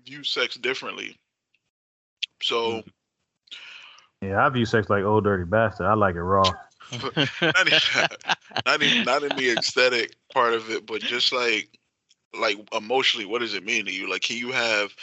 view 0.05 0.23
sex 0.23 0.55
differently. 0.55 1.17
So 2.41 2.71
mm-hmm. 2.71 2.89
Yeah, 4.21 4.45
I 4.45 4.49
view 4.49 4.65
sex 4.65 4.89
like 4.89 5.03
Ol' 5.03 5.21
Dirty 5.21 5.45
Bastard. 5.45 5.87
I 5.87 5.95
like 5.95 6.15
it 6.15 6.21
raw. 6.21 6.43
not 7.01 7.67
even, 7.67 7.79
not 8.65 8.81
even 8.83 9.03
not 9.03 9.23
in 9.23 9.35
the 9.35 9.55
aesthetic 9.57 10.15
part 10.31 10.53
of 10.53 10.69
it, 10.69 10.85
but 10.85 11.01
just 11.01 11.31
like 11.31 11.69
like 12.39 12.57
emotionally, 12.73 13.25
what 13.25 13.39
does 13.39 13.55
it 13.55 13.65
mean 13.65 13.85
to 13.85 13.91
you? 13.91 14.09
Like, 14.09 14.21
can 14.21 14.37
you 14.37 14.51
have 14.51 14.93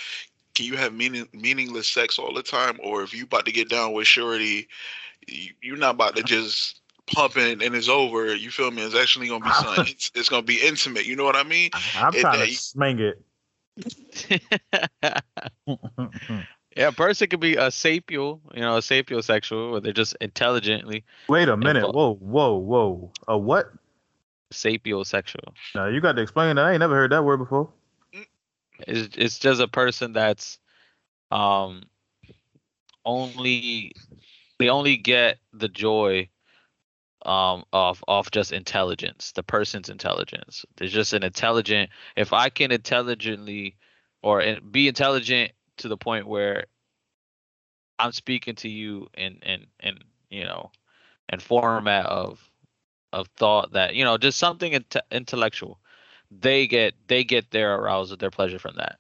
can 0.59 0.67
you 0.67 0.77
have 0.77 0.93
meaning 0.93 1.29
meaningless 1.33 1.87
sex 1.87 2.19
all 2.19 2.35
the 2.35 2.43
time, 2.43 2.81
or 2.83 3.05
if 3.05 3.15
you 3.15 3.23
about 3.23 3.47
to 3.47 3.53
get 3.53 3.69
down 3.69 3.93
with 3.93 4.09
Shorty, 4.09 4.67
you, 5.29 5.53
you're 5.63 5.77
not 5.77 5.95
about 5.95 6.17
to 6.17 6.23
just 6.25 6.81
pump 7.07 7.37
it 7.37 7.63
and 7.63 7.75
it's 7.77 7.89
over. 7.89 8.35
You 8.35 8.51
feel 8.51 8.73
me? 8.73 8.83
It's 8.83 8.97
actually 8.97 9.29
gonna 9.29 9.45
be 9.45 9.51
something. 9.53 9.85
It's, 9.89 10.11
it's 10.17 10.29
gonna 10.29 10.43
be 10.43 10.57
intimate. 10.61 11.07
You 11.07 11.15
know 11.15 11.23
what 11.23 11.37
I 11.37 11.45
mean? 11.45 11.71
I'm 11.97 12.13
It- 12.13 12.23
trying 12.23 12.41
to 12.41 12.53
smang 12.53 12.99
it. 12.99 13.23
yeah 16.77 16.89
a 16.89 16.93
person 16.93 17.29
could 17.29 17.39
be 17.39 17.55
a 17.55 17.71
sapial 17.71 18.41
you 18.53 18.61
know 18.61 18.77
a 18.77 18.81
sapiosexual 18.81 19.71
where 19.71 19.81
they're 19.81 19.93
just 19.93 20.17
intelligently 20.21 21.05
Wait 21.29 21.49
a 21.49 21.57
minute. 21.57 21.85
fu- 21.85 21.93
Whoa, 21.93 22.15
whoa, 22.15 22.57
whoa. 22.57 23.13
A 23.29 23.39
what? 23.39 23.71
sapiosexual 24.53 25.53
Now 25.77 25.87
you 25.87 26.01
got 26.01 26.13
to 26.17 26.23
explain 26.23 26.57
that. 26.57 26.65
I 26.65 26.73
ain't 26.73 26.81
never 26.81 26.97
heard 26.97 27.13
that 27.13 27.23
word 27.23 27.37
before. 27.37 27.69
It's, 28.87 29.17
it's 29.17 29.39
just 29.39 29.61
a 29.61 29.69
person 29.69 30.13
that's 30.13 30.59
um 31.31 31.83
only 33.05 33.93
they 34.59 34.69
only 34.69 34.97
get 34.97 35.39
the 35.53 35.69
joy 35.69 36.29
um 37.27 37.65
of 37.73 38.03
of 38.07 38.31
just 38.31 38.53
intelligence 38.53 39.33
the 39.33 39.43
person's 39.43 39.89
intelligence. 39.89 40.65
There's 40.77 40.93
just 40.93 41.13
an 41.13 41.25
intelligent 41.25 41.91
if 42.17 42.33
i 42.33 42.49
can 42.49 42.71
intelligently 42.71 43.77
or 44.23 44.43
be 44.71 44.89
intelligent 44.89 45.53
to 45.79 45.89
the 45.89 45.97
point 45.97 46.27
where 46.27 46.67
i'm 47.99 48.13
speaking 48.13 48.55
to 48.57 48.69
you 48.69 49.09
in 49.15 49.39
in 49.43 49.67
in 49.81 49.99
you 50.31 50.45
know 50.45 50.71
in 51.33 51.41
format 51.41 52.07
of 52.07 52.41
of 53.13 53.29
thought 53.37 53.73
that 53.73 53.95
you 53.95 54.05
know 54.05 54.19
just 54.19 54.39
something 54.39 54.73
inte- 54.73 55.01
intellectual 55.11 55.81
they 56.31 56.67
get 56.67 56.95
they 57.07 57.25
get 57.25 57.51
their 57.51 57.75
arousal 57.77 58.17
their 58.17 58.31
pleasure 58.31 58.59
from 58.59 58.75
that 58.77 58.99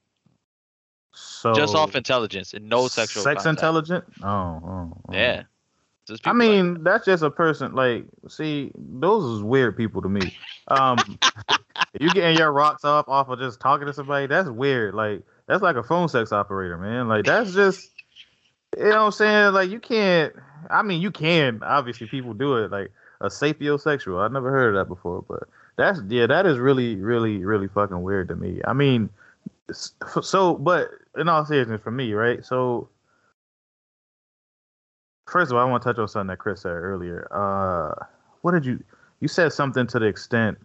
So 1.12 1.54
just 1.54 1.74
off 1.74 1.94
intelligence 1.94 2.54
and 2.54 2.68
no 2.68 2.88
sexual 2.88 3.22
sex 3.22 3.42
contact. 3.44 3.58
intelligent. 3.58 4.04
Oh, 4.22 4.28
oh, 4.28 4.92
oh. 5.08 5.12
Yeah. 5.12 5.42
I 6.10 6.14
people 6.14 6.32
like 6.32 6.38
mean, 6.38 6.84
that's 6.84 7.04
just 7.04 7.22
a 7.22 7.30
person. 7.30 7.74
Like, 7.74 8.06
see, 8.28 8.70
those 8.76 9.24
is 9.36 9.42
weird 9.42 9.76
people 9.76 10.00
to 10.02 10.08
me. 10.08 10.34
Um, 10.68 10.96
you 12.00 12.10
getting 12.10 12.38
your 12.38 12.50
rocks 12.50 12.84
off 12.84 13.06
off 13.08 13.28
of 13.28 13.38
just 13.38 13.60
talking 13.60 13.86
to 13.86 13.92
somebody? 13.92 14.26
That's 14.26 14.48
weird. 14.48 14.94
Like, 14.94 15.22
that's 15.46 15.62
like 15.62 15.76
a 15.76 15.82
phone 15.82 16.08
sex 16.08 16.32
operator, 16.32 16.78
man. 16.78 17.08
Like, 17.08 17.26
that's 17.26 17.52
just, 17.52 17.90
you 18.76 18.84
know 18.84 18.90
what 18.90 18.96
I'm 19.00 19.12
saying? 19.12 19.52
Like, 19.52 19.70
you 19.70 19.80
can't. 19.80 20.32
I 20.70 20.82
mean, 20.82 21.02
you 21.02 21.10
can. 21.10 21.62
Obviously, 21.62 22.06
people 22.06 22.32
do 22.32 22.56
it. 22.56 22.70
Like 22.70 22.90
a 23.20 23.26
sapiosexual. 23.26 24.20
I 24.24 24.32
never 24.32 24.50
heard 24.50 24.74
of 24.74 24.80
that 24.80 24.88
before, 24.92 25.24
but 25.28 25.48
That's 25.76 26.00
yeah, 26.08 26.26
that 26.26 26.46
is 26.46 26.58
really, 26.58 26.96
really, 26.96 27.44
really 27.44 27.68
fucking 27.68 28.02
weird 28.02 28.28
to 28.28 28.36
me. 28.36 28.60
I 28.66 28.72
mean, 28.72 29.10
so 29.72 30.54
but 30.54 30.90
in 31.16 31.28
all 31.28 31.44
seriousness, 31.44 31.80
for 31.82 31.90
me, 31.90 32.12
right? 32.12 32.44
So 32.44 32.88
first 35.26 35.50
of 35.50 35.56
all, 35.56 35.66
I 35.66 35.70
want 35.70 35.82
to 35.82 35.88
touch 35.88 35.98
on 35.98 36.08
something 36.08 36.28
that 36.28 36.38
Chris 36.38 36.62
said 36.62 36.70
earlier. 36.70 37.28
Uh, 37.30 38.04
what 38.42 38.52
did 38.52 38.64
you? 38.66 38.82
You 39.20 39.28
said 39.28 39.52
something 39.52 39.86
to 39.88 39.98
the 39.98 40.06
extent 40.06 40.58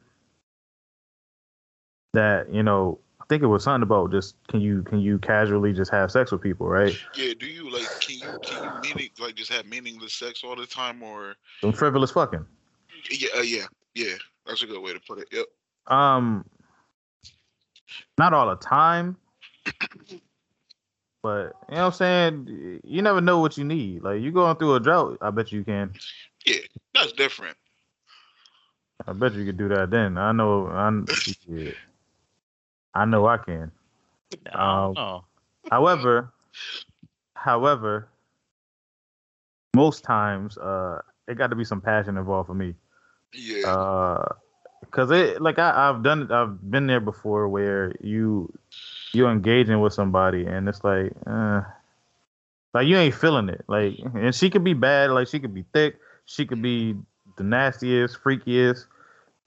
that 2.13 2.51
you 2.53 2.63
know. 2.63 2.99
I 3.33 3.35
think 3.35 3.41
it 3.41 3.47
was 3.47 3.63
something 3.63 3.81
about 3.81 4.11
just 4.11 4.35
can 4.47 4.61
you 4.61 4.83
can 4.83 4.99
you 4.99 5.17
casually 5.17 5.73
just 5.73 5.89
have 5.89 6.11
sex 6.11 6.31
with 6.31 6.41
people, 6.41 6.67
right? 6.67 6.95
Yeah, 7.15 7.33
do 7.39 7.47
you 7.47 7.71
like 7.71 7.87
can 7.99 8.19
you 8.19 8.37
can 8.43 8.63
you 8.63 8.69
meaning 8.83 9.09
like 9.17 9.33
just 9.33 9.51
have 9.51 9.65
meaningless 9.65 10.13
sex 10.13 10.43
all 10.43 10.55
the 10.55 10.67
time 10.67 11.01
or 11.01 11.33
Some 11.61 11.73
frivolous 11.73 12.11
fucking. 12.11 12.45
yeah 13.09 13.29
uh, 13.35 13.41
yeah 13.41 13.65
yeah 13.95 14.13
that's 14.45 14.61
a 14.61 14.67
good 14.67 14.83
way 14.83 14.93
to 14.93 14.99
put 14.99 15.17
it. 15.17 15.29
Yep. 15.31 15.45
Um, 15.87 16.45
not 18.19 18.33
all 18.33 18.49
the 18.49 18.55
time, 18.57 19.17
but 21.23 21.53
you 21.69 21.75
know 21.75 21.85
what 21.85 21.85
I'm 21.85 21.91
saying. 21.93 22.81
You 22.83 23.01
never 23.01 23.19
know 23.19 23.39
what 23.39 23.57
you 23.57 23.63
need. 23.63 24.03
Like 24.03 24.21
you 24.21 24.31
going 24.31 24.57
through 24.57 24.75
a 24.75 24.79
drought, 24.79 25.17
I 25.21 25.31
bet 25.31 25.51
you 25.51 25.63
can. 25.63 25.93
Yeah, 26.45 26.57
that's 26.93 27.13
different. 27.13 27.57
I 29.07 29.13
bet 29.13 29.33
you 29.33 29.43
could 29.43 29.57
do 29.57 29.69
that 29.69 29.89
then. 29.89 30.19
I 30.19 30.33
know. 30.33 30.67
I 30.67 30.91
yeah. 31.47 31.71
I 32.93 33.05
know 33.05 33.25
I 33.27 33.37
can. 33.37 33.71
I 34.53 34.85
Um, 34.85 34.93
don't. 34.93 35.23
However, 35.69 36.33
however, 37.35 38.07
most 39.75 40.03
times, 40.03 40.57
uh, 40.57 41.01
it 41.27 41.35
got 41.35 41.47
to 41.47 41.55
be 41.55 41.63
some 41.63 41.81
passion 41.81 42.17
involved 42.17 42.47
for 42.47 42.53
me. 42.53 42.75
Yeah. 43.33 43.67
Uh, 43.67 44.25
cause 44.91 45.09
it 45.11 45.41
like 45.41 45.57
I, 45.57 45.89
I've 45.89 46.03
done 46.03 46.23
it. 46.23 46.31
I've 46.31 46.69
been 46.69 46.87
there 46.87 46.99
before 46.99 47.47
where 47.47 47.93
you 48.01 48.51
you're 49.13 49.31
engaging 49.31 49.79
with 49.79 49.93
somebody 49.93 50.45
and 50.45 50.67
it's 50.67 50.83
like, 50.83 51.13
uh, 51.27 51.61
like 52.73 52.87
you 52.87 52.97
ain't 52.97 53.15
feeling 53.15 53.49
it. 53.49 53.63
Like, 53.67 53.99
and 54.15 54.33
she 54.33 54.49
could 54.49 54.63
be 54.63 54.73
bad. 54.73 55.11
Like 55.11 55.27
she 55.27 55.39
could 55.39 55.53
be 55.53 55.65
thick. 55.73 55.97
She 56.25 56.45
could 56.45 56.61
be 56.61 56.95
the 57.37 57.43
nastiest, 57.43 58.21
freakiest, 58.23 58.85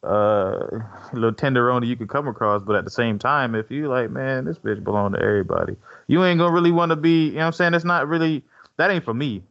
uh, 0.06 0.66
little 1.12 1.32
tenderoni 1.32 1.86
you 1.86 1.96
could 1.96 2.08
come 2.08 2.28
across. 2.28 2.62
But 2.62 2.76
at 2.76 2.84
the 2.84 2.90
same 2.90 3.18
time, 3.18 3.54
if 3.54 3.70
you 3.70 3.88
like, 3.88 4.10
man, 4.10 4.44
this 4.44 4.58
bitch 4.58 4.82
belong 4.84 5.12
to 5.12 5.18
everybody. 5.20 5.76
You 6.06 6.24
ain't 6.24 6.38
gonna 6.38 6.52
really 6.52 6.72
want 6.72 6.90
to 6.90 6.96
be. 6.96 7.26
You 7.26 7.32
know 7.32 7.38
what 7.40 7.46
I'm 7.46 7.52
saying? 7.52 7.74
It's 7.74 7.84
not 7.84 8.08
really. 8.08 8.44
That 8.78 8.90
ain't 8.90 9.04
for 9.04 9.14
me. 9.14 9.42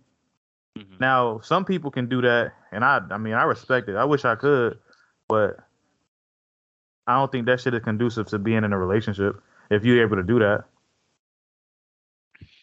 Mhm. 0.78 1.00
Now, 1.00 1.40
some 1.40 1.66
people 1.66 1.92
can 1.92 2.08
do 2.08 2.22
that, 2.22 2.54
and 2.72 2.84
I, 2.84 3.02
I 3.12 3.18
mean, 3.18 3.34
I 3.34 3.44
respect 3.44 3.90
it. 3.90 3.96
I 3.96 4.06
wish 4.06 4.26
I 4.26 4.36
could, 4.36 4.80
but 5.28 5.58
I 7.08 7.16
don't 7.16 7.32
think 7.32 7.46
that 7.46 7.62
shit 7.62 7.74
is 7.74 7.82
conducive 7.84 8.28
to 8.28 8.40
being 8.40 8.64
in 8.64 8.74
a 8.74 8.78
relationship. 8.78 9.42
If 9.70 9.86
you're 9.86 10.02
able 10.04 10.18
to 10.18 10.24
do 10.24 10.40
that, 10.40 10.66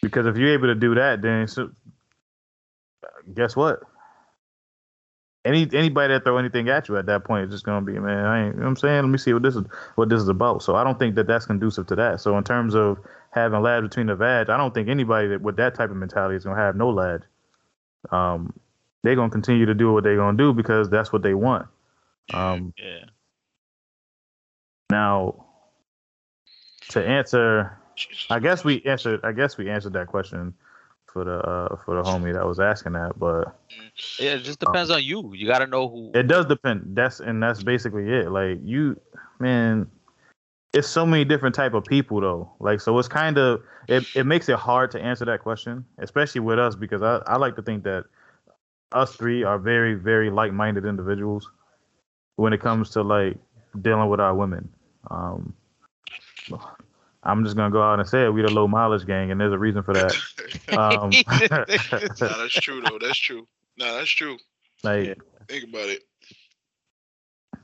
because 0.03 0.27
if 0.27 0.37
you're 0.37 0.53
able 0.53 0.69
to 0.69 0.75
do 0.75 0.95
that, 0.95 1.23
then 1.23 1.49
so, 1.49 1.71
guess 3.35 3.57
what? 3.57 3.81
Any 5.45 5.69
anybody 5.73 6.15
that 6.15 6.25
throw 6.25 6.39
anything 6.39 6.69
at 6.69 6.89
you 6.89 6.97
at 6.99 7.07
that 7.07 7.25
point 7.25 7.47
is 7.47 7.51
just 7.51 7.65
gonna 7.65 7.85
be, 7.85 7.99
man. 7.99 8.25
I 8.25 8.45
ain't, 8.45 8.55
you 8.55 8.61
know 8.61 8.67
what 8.67 8.71
I'm 8.71 8.77
saying? 8.77 9.03
Let 9.03 9.11
me 9.11 9.19
see 9.19 9.33
what 9.33 9.43
this 9.43 9.57
is, 9.57 9.65
what 9.97 10.09
this 10.09 10.21
is 10.21 10.29
about. 10.29 10.63
So 10.63 10.77
I 10.77 10.85
don't 10.85 10.99
think 10.99 11.17
that 11.17 11.27
that's 11.27 11.47
conducive 11.47 11.87
to 11.89 11.97
that. 11.97 12.21
So 12.21 12.39
in 12.39 12.45
terms 12.45 12.75
of 12.75 12.99
having 13.31 13.61
lads 13.63 13.89
between 13.89 14.07
the 14.07 14.15
vag, 14.17 14.51
I 14.51 14.57
don't 14.57 14.73
think 14.75 14.89
anybody 14.89 15.29
that 15.29 15.43
with 15.43 15.57
that 15.57 15.75
type 15.75 15.91
of 15.91 15.97
mentality 15.97 16.37
is 16.37 16.45
gonna 16.45 16.61
have 16.61 16.77
no 16.77 16.91
lad 16.91 17.25
um, 18.11 18.53
they're 19.03 19.17
gonna 19.17 19.31
continue 19.31 19.67
to 19.67 19.75
do 19.75 19.93
what 19.93 20.05
they're 20.05 20.17
gonna 20.17 20.37
do 20.37 20.53
because 20.53 20.91
that's 20.91 21.13
what 21.13 21.23
they 21.23 21.35
want. 21.35 21.69
Um, 22.33 22.73
Yeah. 22.77 23.05
now, 24.91 25.47
to 26.91 27.05
answer, 27.05 27.79
I 28.31 28.39
guess 28.39 28.65
we 28.65 28.83
answered. 28.85 29.21
I 29.25 29.33
guess 29.33 29.57
we 29.57 29.71
answered 29.71 29.95
that 29.95 30.09
question 30.09 30.55
for 31.13 31.25
the 31.25 31.39
uh, 31.39 31.77
for 31.85 31.97
the 31.97 32.03
homie 32.03 32.33
that 32.33 32.47
was 32.47 32.61
asking 32.61 32.93
that, 32.93 33.19
but 33.19 33.57
Yeah, 34.19 34.35
it 34.35 34.43
just 34.43 34.61
depends 34.61 34.91
on 34.91 35.03
you. 35.03 35.33
You 35.35 35.47
got 35.47 35.59
to 35.59 35.67
know 35.67 35.89
who. 35.89 36.11
it 36.15 36.27
does 36.27 36.47
depend. 36.47 36.95
That's 36.95 37.21
and 37.21 37.43
that's 37.43 37.63
basically 37.63 38.09
it. 38.11 38.31
Like 38.31 38.59
you, 38.63 38.99
man, 39.39 39.91
it's 40.73 40.89
so 40.89 41.05
many 41.05 41.25
different 41.25 41.55
type 41.55 41.75
of 41.75 41.85
people 41.85 42.21
though. 42.21 42.53
Like 42.61 42.81
so, 42.81 42.99
it's 42.99 43.09
kind 43.09 43.39
of 43.39 43.63
it. 43.89 44.05
It 44.15 44.27
makes 44.27 44.49
it 44.49 44.57
hard 44.57 44.91
to 44.93 45.01
answer 45.01 45.25
that 45.27 45.41
question, 45.41 45.85
especially 45.99 46.41
with 46.41 46.59
us 46.59 46.75
because 46.75 47.03
I 47.03 47.21
I 47.27 47.37
like 47.37 47.57
to 47.57 47.63
think 47.63 47.85
that 47.85 48.05
us 48.93 49.17
three 49.17 49.43
are 49.43 49.59
very 49.59 49.95
very 49.95 50.31
like 50.31 50.53
minded 50.53 50.85
individuals 50.85 51.51
when 52.37 52.53
it 52.53 52.61
comes 52.61 52.91
to 52.91 53.03
like 53.03 53.37
dealing 53.81 54.09
with 54.09 54.21
our 54.21 54.35
women. 54.35 54.69
Um, 55.11 55.55
I'm 57.25 57.45
just 57.45 57.57
gonna 57.57 57.71
go 57.71 57.83
out 57.83 58.01
and 58.01 58.09
say 58.09 58.25
it. 58.25 58.31
We 58.31 58.43
the 58.43 58.51
low 58.51 58.67
mileage 58.67 59.07
gang, 59.07 59.31
and 59.31 59.41
there's 59.41 59.53
a 59.53 59.59
reason 59.59 59.83
for 59.83 59.95
that. 59.95 60.15
Um, 60.73 61.11
Nah, 61.29 62.39
that's 62.39 62.55
true 62.55 62.81
though. 62.81 62.99
That's 62.99 63.19
true. 63.19 63.47
Nah, 63.79 63.99
that's 63.99 64.11
true. 64.11 64.39
like 64.83 65.07
Yeah. 65.07 65.15
Think 65.49 65.65
about 65.65 65.89
it. 65.89 66.03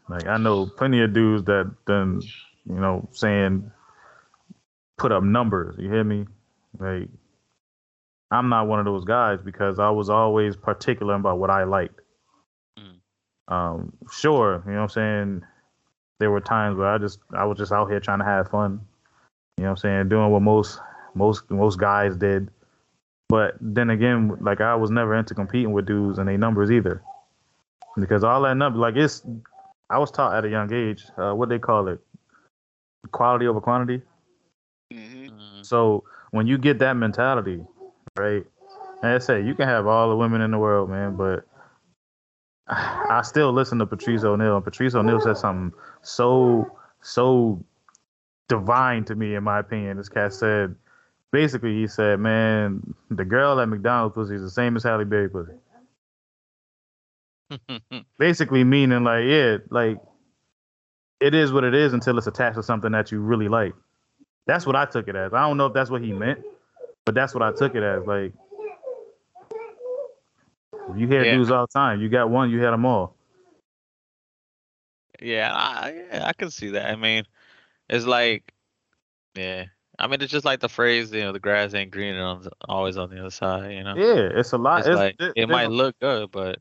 Like 0.09 0.26
I 0.26 0.36
know 0.36 0.66
plenty 0.66 1.00
of 1.02 1.12
dudes 1.12 1.44
that 1.44 1.74
done, 1.86 2.22
you 2.66 2.74
know, 2.74 3.09
saying 3.12 3.70
put 4.96 5.12
up 5.12 5.22
numbers. 5.22 5.76
You 5.78 5.90
hear 5.90 6.04
me? 6.04 6.26
Like 6.78 7.09
I'm 8.30 8.48
not 8.48 8.68
one 8.68 8.78
of 8.78 8.84
those 8.84 9.04
guys 9.04 9.40
because 9.42 9.78
I 9.78 9.90
was 9.90 10.11
always 10.11 10.56
particular 10.56 11.14
about 11.14 11.38
what 11.38 11.50
I 11.50 11.64
liked. 11.64 12.00
Mhm. 12.78 13.52
Um, 13.52 13.92
sure, 14.11 14.62
you 14.66 14.72
know 14.72 14.78
what 14.78 14.82
I'm 14.82 14.88
saying. 14.90 15.42
There 16.18 16.30
were 16.30 16.40
times 16.40 16.76
where 16.76 16.88
I 16.88 16.98
just 16.98 17.20
I 17.32 17.44
was 17.44 17.59
just 17.59 17.72
out 17.72 17.88
here 17.88 18.00
trying 18.00 18.18
to 18.18 18.24
have 18.24 18.50
fun. 18.50 18.80
You 19.59 19.64
know 19.64 19.70
what 19.70 19.84
I'm 19.84 20.06
saying, 20.06 20.09
doing 20.09 20.30
what 20.30 20.40
most 20.40 20.78
most 21.14 21.50
most 21.50 21.80
guys 21.80 22.16
did. 22.16 22.48
But 23.28 23.56
then 23.61 23.90
again, 23.90 24.38
like 24.40 24.61
I 24.61 24.76
was 24.76 24.90
never 24.90 25.16
into 25.16 25.34
competing 25.34 25.72
with 25.72 25.84
dudes 25.84 26.18
and 26.18 26.28
they 26.28 26.36
numbers 26.36 26.70
either. 26.70 27.02
Because 27.98 28.22
all 28.22 28.40
that 28.42 28.56
number 28.56 28.78
like 28.78 28.94
it's 28.94 29.24
I 29.90 29.98
was 29.98 30.12
taught 30.12 30.36
at 30.36 30.44
a 30.44 30.48
young 30.48 30.72
age, 30.72 31.04
uh, 31.18 31.32
what 31.32 31.48
they 31.48 31.59
call 31.59 31.88
it, 31.88 31.98
quality 33.11 33.48
over 33.48 33.61
quantity. 33.61 34.00
hmm 34.92 35.26
Mhm. 35.26 35.66
So 35.66 36.04
when 36.30 36.46
you 36.46 36.56
get 36.56 36.78
that 36.78 36.92
mentality, 36.94 37.61
right? 38.16 38.46
And 39.02 39.12
I 39.12 39.18
say 39.18 39.42
you 39.42 39.56
can 39.56 39.66
have 39.66 39.88
all 39.88 40.09
the 40.09 40.16
women 40.16 40.40
in 40.40 40.52
the 40.52 40.59
world, 40.59 40.88
man, 40.88 41.16
but 41.16 41.44
I 42.68 43.22
still 43.24 43.52
listen 43.52 43.78
to 43.80 43.86
Patrice 43.86 44.22
O'Neal. 44.22 44.54
And 44.54 44.64
Patrice 44.64 44.94
O'Neal 44.94 45.20
said 45.20 45.36
something 45.36 45.76
so 46.02 46.70
so 47.00 47.62
divine 48.49 49.05
to 49.05 49.14
me, 49.14 49.34
in 49.34 49.44
my 49.44 49.59
opinion. 49.59 49.96
This 49.96 50.09
cat 50.09 50.32
said, 50.32 50.74
basically, 51.32 51.74
he 51.74 51.86
said, 51.86 52.20
"Man, 52.20 52.94
the 53.11 53.24
girl 53.24 53.61
at 53.61 53.68
McDonald's 53.68 54.14
pussy 54.14 54.34
is 54.34 54.42
the 54.42 54.51
same 54.51 54.76
as 54.76 54.82
Halle 54.82 55.05
Berry 55.05 55.28
pussy." 55.28 55.53
basically 58.18 58.62
meaning 58.62 59.05
like 59.05 59.24
yeah 59.24 59.57
like 59.70 59.99
it 61.18 61.34
is 61.34 61.51
what 61.51 61.64
it 61.64 61.74
is 61.74 61.94
until 61.94 62.18
it's 62.18 62.26
attached 62.26 62.57
to 62.57 62.62
something 62.62 62.92
that 62.92 63.11
you 63.11 63.20
really 63.20 63.49
like 63.49 63.72
that's 64.46 64.66
what 64.66 64.76
i 64.76 64.84
took 64.84 65.09
it 65.09 65.16
as 65.16 65.32
i 65.32 65.40
don't 65.40 65.57
know 65.57 65.64
if 65.64 65.72
that's 65.72 65.88
what 65.88 66.03
he 66.03 66.12
meant 66.12 66.38
but 67.07 67.14
that's 67.14 67.32
what 67.32 67.42
i 67.42 67.51
took 67.51 67.74
it 67.74 67.82
as 67.82 68.05
like 68.07 68.34
you 70.94 71.07
hear 71.07 71.24
Yeah. 71.24 71.36
dudes 71.36 71.51
all 71.51 71.66
the 71.66 71.72
time 71.72 72.03
you 72.03 72.11
got 72.11 72.28
one 72.28 72.51
you 72.51 72.61
had 72.61 72.72
them 72.72 72.84
all 72.84 73.16
yeah, 75.20 75.53
I, 75.53 75.94
yeah, 76.12 76.26
I 76.26 76.32
can 76.32 76.51
see 76.51 76.68
that. 76.70 76.86
I 76.90 76.96
mean, 76.96 77.24
it's 77.89 78.07
like, 78.07 78.53
yeah. 79.34 79.66
I 79.99 80.07
mean, 80.07 80.20
it's 80.20 80.30
just 80.32 80.45
like 80.45 80.61
the 80.61 80.68
phrase, 80.68 81.11
you 81.12 81.20
know, 81.22 81.32
the 81.32 81.41
grass 81.41 81.74
ain't 81.74 81.91
greener 81.91 82.22
on 82.22 82.43
the, 82.43 82.51
always 82.68 82.97
on 82.97 83.11
the 83.11 83.18
other 83.18 83.30
side. 83.30 83.72
You 83.72 83.82
know, 83.84 83.95
yeah 83.97 84.28
it's 84.39 84.53
a 84.53 84.59
lot 84.59 84.80
it's 84.80 84.89
it's, 84.89 84.97
like 84.97 85.16
it, 85.18 85.32
it 85.34 85.49
might 85.49 85.70
look 85.70 85.99
good, 86.01 86.30
but 86.30 86.59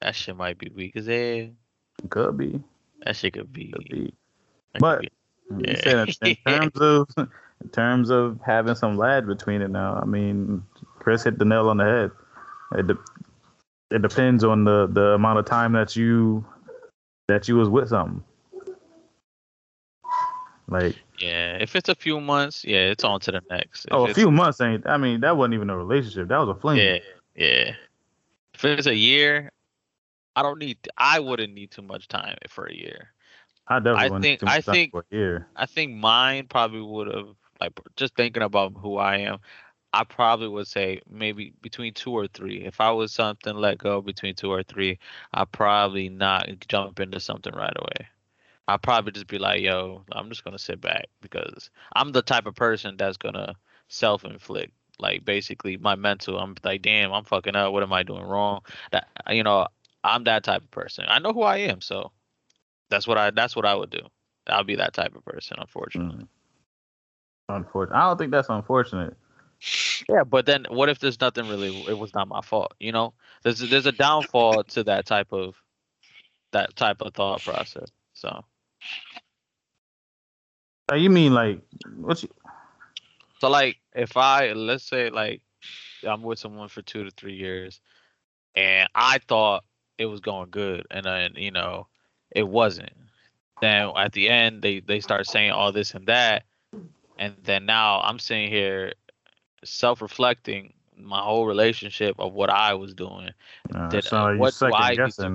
that 0.00 0.14
shit 0.16 0.36
might 0.36 0.58
be 0.58 0.70
weak 0.74 0.96
as 0.96 1.06
hell. 1.06 1.50
could 2.10 2.36
be, 2.36 2.60
That 3.04 3.14
shit 3.16 3.34
could 3.34 3.52
be. 3.52 3.68
could 3.72 3.88
be. 3.88 4.14
that 4.72 4.80
could 4.80 4.80
But- 4.80 5.00
be- 5.02 5.08
Yeah. 5.68 5.80
said 5.82 6.08
in 6.22 6.36
terms 6.46 6.80
of 6.80 7.08
in 7.62 7.68
terms 7.70 8.10
of 8.10 8.40
having 8.44 8.74
some 8.74 8.96
lad 8.96 9.26
between 9.26 9.60
it 9.62 9.70
now 9.70 9.98
i 10.02 10.04
mean 10.06 10.62
chris 10.98 11.22
hit 11.22 11.38
the 11.38 11.44
nail 11.44 11.68
on 11.68 11.76
the 11.76 11.84
head 11.84 12.10
it, 12.78 12.86
de- 12.88 12.98
it 13.94 14.00
depends 14.02 14.42
on 14.42 14.64
the 14.64 14.86
the 14.90 15.08
amount 15.12 15.38
of 15.38 15.44
time 15.44 15.72
that 15.72 15.94
you 15.96 16.44
that 17.28 17.46
you 17.46 17.56
was 17.56 17.68
with 17.68 17.90
something 17.90 18.24
like 20.68 20.96
yeah, 21.18 21.58
if 21.60 21.76
it's 21.76 21.88
a 21.88 21.94
few 21.94 22.20
months, 22.20 22.64
yeah, 22.64 22.90
it's 22.90 23.04
on 23.04 23.20
to 23.20 23.32
the 23.32 23.42
next. 23.50 23.84
If 23.86 23.92
oh 23.92 24.06
a 24.06 24.14
few 24.14 24.30
months 24.30 24.60
ain't 24.60 24.86
i 24.86 24.96
mean 24.96 25.20
that 25.20 25.36
wasn't 25.36 25.54
even 25.54 25.70
a 25.70 25.76
relationship 25.76 26.28
that 26.28 26.38
was 26.38 26.48
a 26.48 26.54
fling 26.60 26.78
Yeah, 26.78 26.98
yeah. 27.36 27.74
If 28.54 28.64
it's 28.64 28.86
a 28.86 28.94
year, 28.94 29.50
I 30.36 30.42
don't 30.42 30.58
need. 30.58 30.78
I 30.96 31.20
wouldn't 31.20 31.52
need 31.54 31.70
too 31.70 31.82
much 31.82 32.08
time 32.08 32.36
for 32.48 32.66
a 32.66 32.74
year. 32.74 33.12
i 33.68 33.78
definitely 33.78 34.00
I 34.00 34.04
wouldn't 34.04 34.22
think- 34.22 34.42
I 34.44 34.60
think- 34.60 34.90
for 34.92 35.04
a 35.10 35.16
year 35.16 35.48
I 35.56 35.66
think 35.66 35.92
mine 35.94 36.46
probably 36.48 36.82
would 36.82 37.08
have 37.14 37.28
like 37.60 37.78
just 37.96 38.14
thinking 38.16 38.42
about 38.42 38.72
who 38.76 38.96
I 38.96 39.18
am. 39.18 39.38
I 39.92 40.02
probably 40.02 40.48
would 40.48 40.66
say 40.66 41.00
maybe 41.08 41.52
between 41.62 41.94
two 41.94 42.10
or 42.10 42.26
three. 42.26 42.64
If 42.64 42.80
I 42.80 42.90
was 42.90 43.12
something 43.12 43.54
let 43.54 43.78
go 43.78 44.00
between 44.00 44.34
two 44.34 44.50
or 44.50 44.64
three, 44.64 44.98
I 45.32 45.44
probably 45.44 46.08
not 46.08 46.48
jump 46.66 46.98
into 46.98 47.20
something 47.20 47.54
right 47.54 47.76
away. 47.76 48.08
I'll 48.66 48.78
probably 48.78 49.12
just 49.12 49.26
be 49.26 49.38
like, 49.38 49.60
yo, 49.60 50.04
I'm 50.12 50.28
just 50.28 50.44
gonna 50.44 50.58
sit 50.58 50.80
back 50.80 51.06
because 51.20 51.70
I'm 51.94 52.12
the 52.12 52.22
type 52.22 52.46
of 52.46 52.54
person 52.54 52.96
that's 52.96 53.16
gonna 53.16 53.54
self 53.88 54.24
inflict. 54.24 54.72
Like 54.98 55.24
basically 55.24 55.76
my 55.76 55.96
mental, 55.96 56.38
I'm 56.38 56.54
like, 56.62 56.82
damn, 56.82 57.12
I'm 57.12 57.24
fucking 57.24 57.56
up. 57.56 57.72
What 57.72 57.82
am 57.82 57.92
I 57.92 58.02
doing 58.02 58.22
wrong? 58.22 58.60
That 58.92 59.08
you 59.28 59.42
know, 59.42 59.66
I'm 60.02 60.24
that 60.24 60.44
type 60.44 60.62
of 60.62 60.70
person. 60.70 61.04
I 61.08 61.18
know 61.18 61.32
who 61.32 61.42
I 61.42 61.58
am, 61.58 61.80
so 61.80 62.12
that's 62.90 63.06
what 63.06 63.18
I 63.18 63.30
that's 63.30 63.56
what 63.56 63.66
I 63.66 63.74
would 63.74 63.90
do. 63.90 64.06
I'll 64.46 64.64
be 64.64 64.76
that 64.76 64.94
type 64.94 65.14
of 65.14 65.24
person, 65.24 65.56
unfortunately. 65.58 66.24
Mm. 66.24 66.28
Unfortunate. 67.48 67.96
I 67.96 68.08
don't 68.08 68.18
think 68.18 68.30
that's 68.30 68.48
unfortunate. 68.48 69.16
Yeah, 70.08 70.24
but 70.24 70.46
then 70.46 70.66
what 70.68 70.88
if 70.88 70.98
there's 70.98 71.20
nothing 71.20 71.48
really? 71.48 71.84
It 71.88 71.98
was 71.98 72.14
not 72.14 72.28
my 72.28 72.40
fault. 72.40 72.74
You 72.80 72.92
know, 72.92 73.14
there's 73.42 73.60
there's 73.60 73.86
a 73.86 73.92
downfall 73.92 74.64
to 74.64 74.84
that 74.84 75.06
type 75.06 75.32
of 75.32 75.54
that 76.52 76.76
type 76.76 77.00
of 77.00 77.14
thought 77.14 77.42
process. 77.42 77.88
So 78.12 78.44
Uh, 80.90 80.96
You 80.96 81.10
mean 81.10 81.34
like 81.34 81.60
what? 81.96 82.22
You, 82.22 82.28
so 83.40 83.48
like 83.48 83.78
if 83.94 84.16
I 84.16 84.52
let's 84.52 84.84
say 84.84 85.10
like 85.10 85.42
I'm 86.06 86.22
with 86.22 86.38
someone 86.38 86.68
for 86.68 86.82
two 86.82 87.04
to 87.04 87.10
three 87.10 87.34
years, 87.34 87.80
and 88.54 88.88
I 88.94 89.18
thought 89.26 89.64
it 89.98 90.06
was 90.06 90.20
going 90.20 90.50
good, 90.50 90.86
and 90.90 91.04
then 91.04 91.32
you 91.36 91.50
know 91.50 91.86
it 92.30 92.46
wasn't. 92.46 92.92
Then 93.60 93.90
at 93.96 94.12
the 94.12 94.28
end 94.28 94.62
they 94.62 94.80
they 94.80 95.00
start 95.00 95.26
saying 95.26 95.52
all 95.52 95.72
this 95.72 95.94
and 95.94 96.06
that, 96.06 96.44
and 97.18 97.34
then 97.44 97.64
now 97.66 98.00
I'm 98.00 98.18
sitting 98.18 98.50
here 98.50 98.92
self-reflecting 99.64 100.72
my 100.96 101.20
whole 101.20 101.46
relationship 101.46 102.16
of 102.18 102.34
what 102.34 102.50
I 102.50 102.74
was 102.74 102.94
doing. 102.94 103.30
uh, 103.74 104.00
sound 104.00 104.24
like 104.24 104.34
you 104.34 104.40
what 104.40 104.52
second 104.52 104.76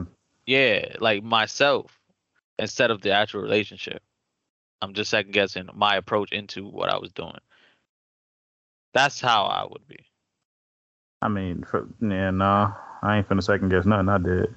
to- 0.05 0.07
Yeah, 0.45 0.95
like 0.99 1.23
myself 1.23 1.99
instead 2.59 2.91
of 2.91 3.01
the 3.01 3.11
actual 3.11 3.41
relationship. 3.41 4.01
I'm 4.81 4.93
just 4.93 5.09
second 5.09 5.33
guessing 5.33 5.69
my 5.73 5.95
approach 5.95 6.31
into 6.31 6.65
what 6.65 6.89
I 6.89 6.97
was 6.97 7.11
doing. 7.11 7.39
That's 8.93 9.19
how 9.19 9.43
I 9.43 9.65
would 9.69 9.87
be. 9.87 10.05
I 11.21 11.27
mean, 11.27 11.63
for, 11.63 11.87
yeah, 12.01 12.31
no, 12.31 12.73
I 13.01 13.17
ain't 13.17 13.27
finna 13.27 13.43
second 13.43 13.69
guess 13.69 13.85
nothing 13.85 14.09
I 14.09 14.17
did. 14.17 14.55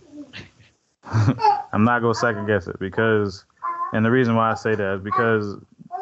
I'm 1.73 1.85
not 1.85 2.01
gonna 2.01 2.15
second 2.15 2.47
guess 2.47 2.69
it 2.69 2.79
because, 2.79 3.45
and 3.93 4.05
the 4.05 4.11
reason 4.11 4.37
why 4.37 4.51
I 4.51 4.55
say 4.55 4.75
that 4.75 4.95
is 4.97 5.01
because 5.03 5.57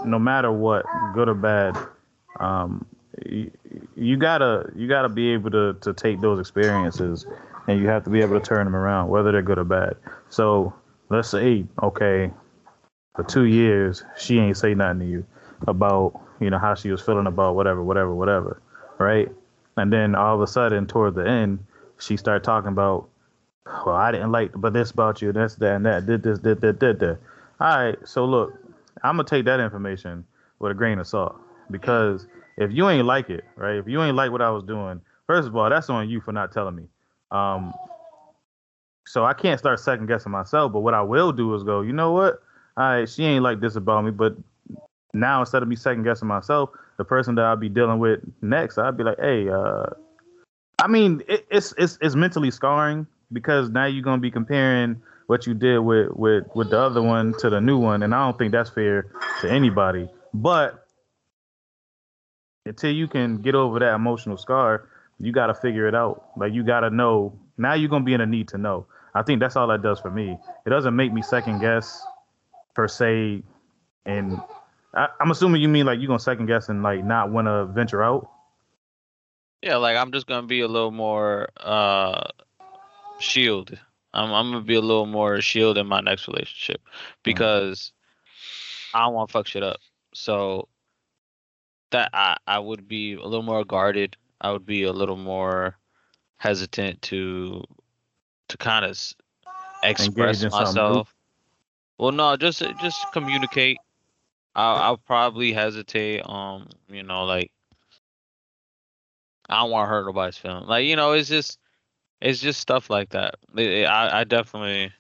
no 0.05 0.19
matter 0.19 0.53
what, 0.53 0.85
good 1.15 1.29
or 1.29 1.35
bad, 1.35 1.77
um, 2.39 2.85
you, 3.27 3.51
you 3.97 4.17
gotta 4.17 4.71
you 4.77 4.87
gotta 4.89 5.09
be 5.09 5.31
able 5.31 5.51
to 5.51 5.75
to 5.81 5.93
take 5.95 6.21
those 6.21 6.39
experiences 6.39 7.27
and 7.67 7.81
you 7.81 7.89
have 7.89 8.05
to 8.05 8.11
be 8.11 8.21
able 8.21 8.39
to 8.39 8.45
turn 8.45 8.67
them 8.67 8.77
around, 8.77 9.09
whether 9.09 9.33
they're 9.33 9.43
good 9.43 9.59
or 9.59 9.65
bad. 9.65 9.97
So 10.29 10.75
let's 11.09 11.31
say, 11.31 11.65
okay, 11.83 12.31
for 13.15 13.25
two 13.25 13.45
years 13.45 14.05
she 14.17 14.39
ain't 14.39 14.57
say 14.57 14.75
nothing 14.75 15.01
to 15.01 15.07
you 15.07 15.27
about 15.67 16.21
you 16.41 16.51
know 16.51 16.59
how 16.59 16.75
she 16.75 16.91
was 16.91 17.03
feeling 17.03 17.27
about 17.27 17.55
whatever, 17.55 17.83
whatever, 17.83 18.15
whatever, 18.15 18.63
right? 18.99 19.29
And 19.77 19.93
then 19.93 20.15
all 20.15 20.35
of 20.35 20.41
a 20.41 20.47
sudden, 20.47 20.87
toward 20.87 21.15
the 21.15 21.27
end, 21.27 21.65
she 21.99 22.17
started 22.17 22.43
talking 22.43 22.69
about, 22.69 23.09
well, 23.87 23.95
I 23.95 24.11
didn't 24.11 24.33
like, 24.33 24.53
but 24.55 24.73
this 24.73 24.91
about 24.91 25.23
you, 25.23 25.33
this, 25.33 25.55
that, 25.57 25.77
and 25.77 25.87
that, 25.87 26.07
did 26.07 26.23
this, 26.23 26.39
did 26.39 26.61
that, 26.63 26.79
did 26.79 26.99
that. 27.01 27.19
All 27.61 27.79
right, 27.79 27.97
so 28.05 28.25
look, 28.25 28.55
I'm 29.03 29.17
gonna 29.17 29.29
take 29.29 29.45
that 29.45 29.61
information 29.61 30.25
with 30.59 30.73
a 30.73 30.75
grain 30.75 30.99
of 30.99 31.07
salt 31.07 31.37
because 31.71 32.27
if 32.57 32.73
you 32.73 32.89
ain't 32.89 33.07
like 33.07 33.31
it, 33.31 33.45
right? 33.57 33.77
If 33.77 33.87
you 33.87 34.03
ain't 34.03 34.17
like 34.17 34.33
what 34.33 34.43
I 34.43 34.51
was 34.51 34.65
doing, 34.65 35.01
first 35.27 35.47
of 35.47 35.57
all, 35.57 35.69
that's 35.69 35.91
on 35.91 36.09
you 36.09 36.21
for 36.21 36.33
not 36.33 36.53
telling 36.53 36.75
me. 36.75 36.85
Um, 37.31 37.73
so 39.07 39.25
I 39.25 39.35
can't 39.35 39.59
start 39.59 39.79
second 39.81 40.07
guessing 40.07 40.33
myself. 40.33 40.73
But 40.73 40.81
what 40.81 40.95
I 40.95 41.03
will 41.03 41.33
do 41.33 41.55
is 41.55 41.63
go, 41.65 41.81
you 41.81 41.93
know 41.93 42.13
what? 42.13 42.43
All 42.77 42.85
right, 42.85 43.09
she 43.09 43.25
ain't 43.25 43.43
like 43.43 43.61
this 43.61 43.77
about 43.77 44.05
me, 44.05 44.11
but 44.11 44.37
now 45.13 45.41
instead 45.41 45.63
of 45.63 45.69
me 45.69 45.77
second 45.77 46.05
guessing 46.05 46.29
myself, 46.29 46.71
the 46.97 47.05
person 47.05 47.35
that 47.37 47.45
I'll 47.45 47.57
be 47.57 47.69
dealing 47.69 47.99
with 47.99 48.21
next, 48.43 48.79
I'll 48.79 48.93
be 48.93 49.05
like, 49.05 49.19
hey, 49.19 49.49
uh, 49.49 49.87
I 50.79 50.87
mean, 50.87 51.23
it, 51.29 51.47
it's 51.51 51.75
it's 51.77 51.99
it's 52.01 52.15
mentally 52.15 52.51
scarring 52.51 53.07
because 53.33 53.71
now 53.71 53.87
you're 53.87 54.03
gonna 54.03 54.21
be 54.21 54.31
comparing 54.31 55.01
what 55.27 55.47
you 55.47 55.55
did 55.55 55.79
with 55.81 56.11
with 56.13 56.45
with 56.55 56.71
the 56.71 56.79
other 56.79 57.03
one 57.03 57.35
to 57.39 57.51
the 57.51 57.61
new 57.61 57.79
one, 57.79 58.03
and 58.03 58.15
I 58.15 58.25
don't 58.25 58.39
think 58.39 58.53
that's 58.53 58.71
fair 58.71 59.11
to 59.43 59.51
anybody. 59.51 60.09
But 60.33 60.87
until 62.67 62.93
you 62.93 63.09
can 63.09 63.39
get 63.43 63.55
over 63.55 63.79
that 63.79 63.95
emotional 63.95 64.37
scar, 64.37 64.89
you 65.19 65.33
got 65.33 65.47
to 65.47 65.55
figure 65.55 65.87
it 65.87 65.95
out. 65.95 66.31
Like 66.37 66.53
you 66.53 66.63
got 66.63 66.81
to 66.81 66.91
know. 66.91 67.39
Now 67.59 67.75
you're 67.75 67.91
gonna 67.91 68.05
be 68.05 68.15
in 68.15 68.21
a 68.21 68.27
need 68.27 68.49
to 68.49 68.59
know. 68.59 68.87
I 69.15 69.23
think 69.23 69.41
that's 69.41 69.57
all 69.57 69.67
that 69.69 69.83
does 69.83 70.01
for 70.01 70.11
me. 70.11 70.39
It 70.67 70.71
doesn't 70.71 70.95
make 70.95 71.13
me 71.13 71.21
second 71.21 71.61
guess 71.61 72.05
per 72.75 72.89
se, 72.89 73.43
and 74.07 74.41
I, 74.95 75.09
I'm 75.21 75.31
assuming 75.31 75.63
you 75.63 75.69
mean 75.69 75.87
like 75.87 75.99
you're 76.01 76.09
gonna 76.09 76.19
second 76.19 76.47
guess 76.47 76.69
and 76.69 76.83
like 76.83 77.05
not 77.05 77.31
want 77.31 77.47
to 77.47 77.67
venture 77.67 78.03
out. 78.03 78.31
Yeah, 79.63 79.77
like 79.77 79.97
I'm 79.97 80.13
just 80.13 80.27
gonna 80.27 80.47
be 80.47 80.61
a 80.61 80.69
little 80.69 80.91
more 80.91 81.49
uh 81.57 82.29
shield. 83.19 83.79
I'm 84.13 84.33
I'm 84.33 84.51
gonna 84.51 84.65
be 84.65 84.75
a 84.75 84.81
little 84.81 85.07
more 85.07 85.41
shield 85.41 85.79
in 85.79 85.87
my 85.87 86.01
next 86.01 86.27
relationship 86.29 86.81
because 87.23 87.93
I 88.95 89.01
don't 89.01 89.15
want 89.15 89.29
to 89.29 89.33
fuck 89.33 89.47
shit 89.47 89.63
up. 89.63 89.79
So 90.15 90.69
that 91.91 92.11
I 92.13 92.37
I 92.47 92.59
would 92.59 92.89
be 92.89 93.15
a 93.15 93.23
little 93.23 93.43
more 93.43 93.65
guarded. 93.65 94.17
I 94.41 94.51
would 94.53 94.67
be 94.67 94.85
a 94.85 94.93
little 94.93 95.17
more 95.17 95.77
hesitant 96.39 97.03
to 97.03 97.63
to 98.49 98.57
kind 98.57 98.85
of 98.85 98.99
express 99.83 100.43
in 100.43 100.51
something 100.51 100.75
new? 100.75 100.89
myself. 100.89 101.15
Well, 102.01 102.13
no, 102.13 102.35
just 102.35 102.63
just 102.81 103.13
communicate. 103.13 103.77
I'll 104.55 104.77
I'll 104.77 104.97
probably 104.97 105.53
hesitate. 105.53 106.23
Um, 106.23 106.67
you 106.89 107.03
know, 107.03 107.25
like 107.25 107.53
I 109.51 109.61
don't 109.61 109.71
want 109.71 109.85
to 109.85 109.91
hurt 109.91 110.07
nobody's 110.07 110.39
feeling. 110.39 110.65
Like 110.67 110.87
you 110.87 110.97
know, 110.97 111.13
it's 111.13 111.29
just 111.29 111.59
it's 112.23 112.41
just 112.41 112.59
stuff 112.59 112.89
like 112.89 113.11
that. 113.11 113.35
I 113.55 114.21
I 114.21 114.25
definitely 114.25 114.93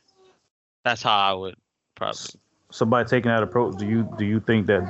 that's 0.84 1.02
how 1.02 1.16
I 1.16 1.32
would 1.32 1.54
probably. 1.94 2.20
So 2.70 2.84
by 2.84 3.04
taking 3.04 3.30
that 3.30 3.42
approach, 3.42 3.78
do 3.78 3.86
you 3.86 4.06
do 4.18 4.26
you 4.26 4.38
think 4.38 4.66
that, 4.66 4.82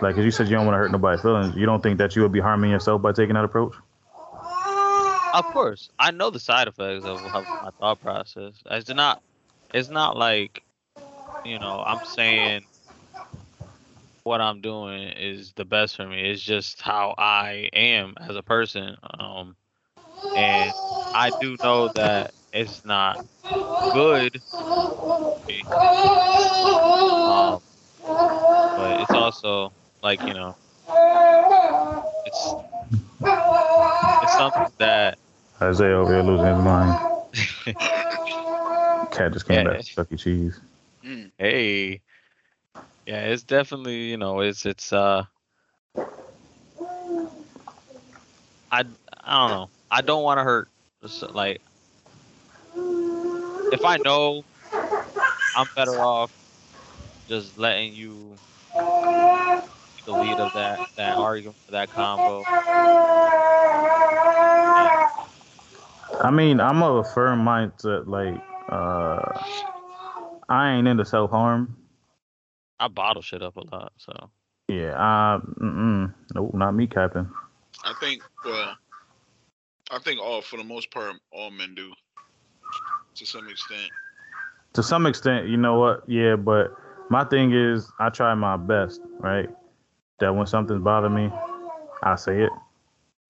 like, 0.00 0.16
as 0.16 0.24
you 0.24 0.30
said, 0.30 0.48
you 0.48 0.54
don't 0.54 0.64
want 0.64 0.76
to 0.76 0.78
hurt 0.78 0.92
nobody's 0.92 1.20
feelings, 1.20 1.54
you 1.56 1.66
don't 1.66 1.82
think 1.82 1.98
that 1.98 2.16
you 2.16 2.22
would 2.22 2.32
be 2.32 2.40
harming 2.40 2.70
yourself 2.70 3.02
by 3.02 3.12
taking 3.12 3.34
that 3.34 3.44
approach? 3.44 3.74
Of 5.34 5.44
course, 5.52 5.90
I 5.98 6.10
know 6.10 6.30
the 6.30 6.40
side 6.40 6.68
effects 6.68 7.04
of, 7.04 7.18
of 7.22 7.44
my 7.44 7.70
thought 7.78 8.00
process. 8.00 8.54
It's 8.64 8.88
not. 8.88 9.22
It's 9.72 9.90
not 9.90 10.16
like, 10.16 10.64
you 11.44 11.58
know, 11.58 11.82
I'm 11.86 12.02
saying 12.04 12.62
what 14.24 14.40
I'm 14.40 14.60
doing 14.60 15.08
is 15.08 15.52
the 15.54 15.64
best 15.64 15.96
for 15.96 16.06
me. 16.06 16.30
It's 16.30 16.42
just 16.42 16.80
how 16.82 17.14
I 17.16 17.68
am 17.72 18.14
as 18.20 18.36
a 18.36 18.42
person. 18.42 18.96
Um, 19.18 19.56
and 20.34 20.74
I 21.14 21.30
do 21.40 21.56
know 21.62 21.88
that 21.90 22.32
it's 22.52 22.84
not 22.84 23.20
good. 23.88 24.42
Um, 27.24 27.60
but 28.76 29.00
it's 29.00 29.14
also 29.14 29.72
like 30.02 30.26
you 30.26 30.34
know, 30.34 30.56
it's 32.24 32.54
it's 34.22 34.36
something 34.36 34.66
that 34.78 35.18
Isaiah 35.60 35.96
over 35.98 36.12
here 36.14 36.22
losing 36.22 36.46
his 36.46 36.58
mind. 36.58 36.98
Cat 39.12 39.32
just 39.32 39.46
came 39.46 39.56
Yeah. 39.56 39.64
back 39.64 39.76
from 39.76 39.86
Chuck 39.86 40.08
E. 40.12 40.16
Cheese. 40.16 40.60
Mm. 41.04 41.32
Hey. 41.38 42.02
Yeah, 43.06 43.22
it's 43.22 43.42
definitely, 43.42 44.10
you 44.10 44.16
know, 44.16 44.40
it's 44.40 44.66
it's 44.66 44.92
uh 44.92 45.24
I 48.70 48.84
I 49.24 49.40
don't 49.40 49.50
know. 49.50 49.70
I 49.90 50.02
don't 50.02 50.22
want 50.22 50.38
to 50.38 50.44
hurt 50.44 50.68
like 51.32 51.60
if 53.72 53.84
I 53.84 53.96
know 53.98 54.44
I'm 55.54 55.68
better 55.74 55.98
off 55.98 56.30
just 57.28 57.56
letting 57.58 57.94
you 57.94 58.36
the 60.06 60.12
lead 60.12 60.38
of 60.38 60.52
that 60.54 60.78
that 60.96 61.16
argument 61.16 61.56
that 61.70 61.90
combo. 61.90 62.44
I 66.22 66.30
mean, 66.30 66.60
I'm 66.60 66.82
of 66.82 66.96
a 66.96 67.04
firm 67.04 67.44
mindset. 67.44 68.06
Like, 68.06 68.40
uh, 68.68 69.40
I 70.50 70.72
ain't 70.72 70.88
into 70.88 71.04
self 71.06 71.30
harm. 71.30 71.76
I 72.80 72.88
bottle 72.88 73.22
shit 73.22 73.42
up 73.42 73.56
a 73.56 73.60
lot, 73.74 73.92
so 73.98 74.30
Yeah, 74.68 74.92
uh, 74.92 75.40
mm-mm. 75.60 76.14
nope, 76.34 76.54
not 76.54 76.72
me, 76.72 76.86
Captain. 76.86 77.30
I 77.84 77.94
think 78.00 78.22
well, 78.44 78.76
I 79.90 79.98
think 80.00 80.20
all 80.20 80.42
for 80.42 80.56
the 80.56 80.64
most 80.64 80.90
part 80.90 81.16
all 81.32 81.50
men 81.50 81.74
do 81.74 81.92
to 83.16 83.26
some 83.26 83.48
extent. 83.48 83.90
To 84.74 84.82
some 84.82 85.06
extent, 85.06 85.48
you 85.48 85.56
know 85.56 85.78
what? 85.78 86.02
Yeah, 86.08 86.36
but 86.36 86.72
my 87.10 87.24
thing 87.24 87.52
is, 87.52 87.90
I 87.98 88.10
try 88.10 88.34
my 88.34 88.56
best, 88.56 89.00
right? 89.18 89.48
That 90.20 90.34
when 90.34 90.46
something's 90.46 90.82
bothering 90.82 91.14
me, 91.14 91.30
I 92.02 92.14
say 92.16 92.42
it. 92.42 92.52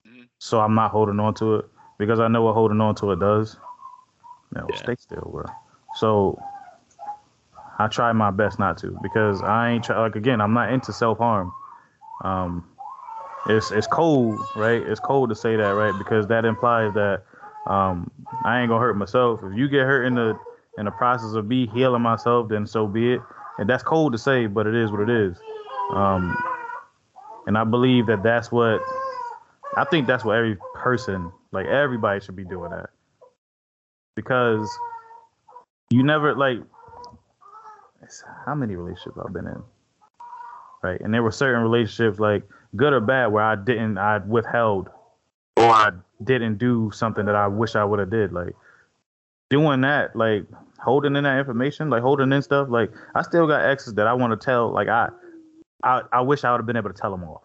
Mhm. 0.06 0.28
So 0.38 0.60
I'm 0.60 0.74
not 0.74 0.90
holding 0.90 1.20
on 1.20 1.34
to 1.34 1.56
it 1.56 1.66
because 1.98 2.20
I 2.20 2.28
know 2.28 2.42
what 2.42 2.54
holding 2.54 2.80
on 2.80 2.94
to 2.96 3.12
it 3.12 3.20
does. 3.20 3.58
No, 4.54 4.66
Yeah. 4.68 4.76
stay 4.76 4.96
still, 4.98 5.28
bro. 5.32 5.44
So 5.96 6.38
I 7.80 7.88
try 7.88 8.12
my 8.12 8.30
best 8.30 8.58
not 8.58 8.76
to 8.78 8.98
because 9.02 9.40
I 9.40 9.70
ain't 9.70 9.84
try, 9.84 9.98
like 9.98 10.14
again 10.14 10.42
I'm 10.42 10.52
not 10.52 10.70
into 10.70 10.92
self 10.92 11.16
harm. 11.16 11.50
Um, 12.22 12.68
it's 13.46 13.70
it's 13.70 13.86
cold, 13.86 14.38
right? 14.54 14.82
It's 14.82 15.00
cold 15.00 15.30
to 15.30 15.34
say 15.34 15.56
that, 15.56 15.70
right? 15.70 15.96
Because 15.96 16.26
that 16.26 16.44
implies 16.44 16.92
that 16.92 17.22
um, 17.66 18.10
I 18.44 18.60
ain't 18.60 18.68
gonna 18.68 18.80
hurt 18.80 18.98
myself. 18.98 19.40
If 19.42 19.56
you 19.56 19.66
get 19.66 19.86
hurt 19.86 20.04
in 20.04 20.14
the 20.14 20.38
in 20.76 20.84
the 20.84 20.90
process 20.90 21.32
of 21.32 21.46
me 21.46 21.68
healing 21.68 22.02
myself, 22.02 22.50
then 22.50 22.66
so 22.66 22.86
be 22.86 23.14
it. 23.14 23.20
And 23.58 23.68
that's 23.68 23.82
cold 23.82 24.12
to 24.12 24.18
say, 24.18 24.46
but 24.46 24.66
it 24.66 24.74
is 24.74 24.90
what 24.90 25.00
it 25.00 25.08
is. 25.08 25.38
Um, 25.94 26.36
and 27.46 27.56
I 27.56 27.64
believe 27.64 28.06
that 28.08 28.22
that's 28.22 28.52
what 28.52 28.82
I 29.78 29.84
think 29.84 30.06
that's 30.06 30.22
what 30.22 30.36
every 30.36 30.58
person, 30.74 31.32
like 31.50 31.64
everybody, 31.64 32.20
should 32.20 32.36
be 32.36 32.44
doing 32.44 32.72
that 32.72 32.90
because 34.16 34.68
you 35.88 36.02
never 36.02 36.34
like 36.34 36.58
how 38.46 38.54
many 38.54 38.76
relationships 38.76 39.18
I've 39.24 39.32
been 39.32 39.46
in, 39.46 39.62
right? 40.82 41.00
And 41.00 41.12
there 41.12 41.22
were 41.22 41.32
certain 41.32 41.62
relationships, 41.62 42.18
like 42.18 42.42
good 42.76 42.92
or 42.92 43.00
bad, 43.00 43.26
where 43.26 43.44
I 43.44 43.56
didn't, 43.56 43.98
I 43.98 44.18
withheld, 44.18 44.88
or 45.56 45.64
I 45.64 45.90
didn't 46.22 46.58
do 46.58 46.90
something 46.92 47.26
that 47.26 47.36
I 47.36 47.46
wish 47.46 47.76
I 47.76 47.84
would 47.84 47.98
have 47.98 48.10
did. 48.10 48.32
Like 48.32 48.54
doing 49.48 49.82
that, 49.82 50.16
like 50.16 50.44
holding 50.78 51.16
in 51.16 51.24
that 51.24 51.38
information, 51.38 51.90
like 51.90 52.02
holding 52.02 52.32
in 52.32 52.42
stuff. 52.42 52.68
Like 52.70 52.90
I 53.14 53.22
still 53.22 53.46
got 53.46 53.64
exes 53.64 53.94
that 53.94 54.06
I 54.06 54.14
want 54.14 54.38
to 54.38 54.44
tell. 54.44 54.70
Like 54.72 54.88
I, 54.88 55.08
I, 55.82 56.02
I 56.12 56.20
wish 56.20 56.44
I 56.44 56.52
would 56.52 56.58
have 56.58 56.66
been 56.66 56.76
able 56.76 56.92
to 56.92 57.00
tell 57.00 57.10
them 57.10 57.24
off 57.24 57.42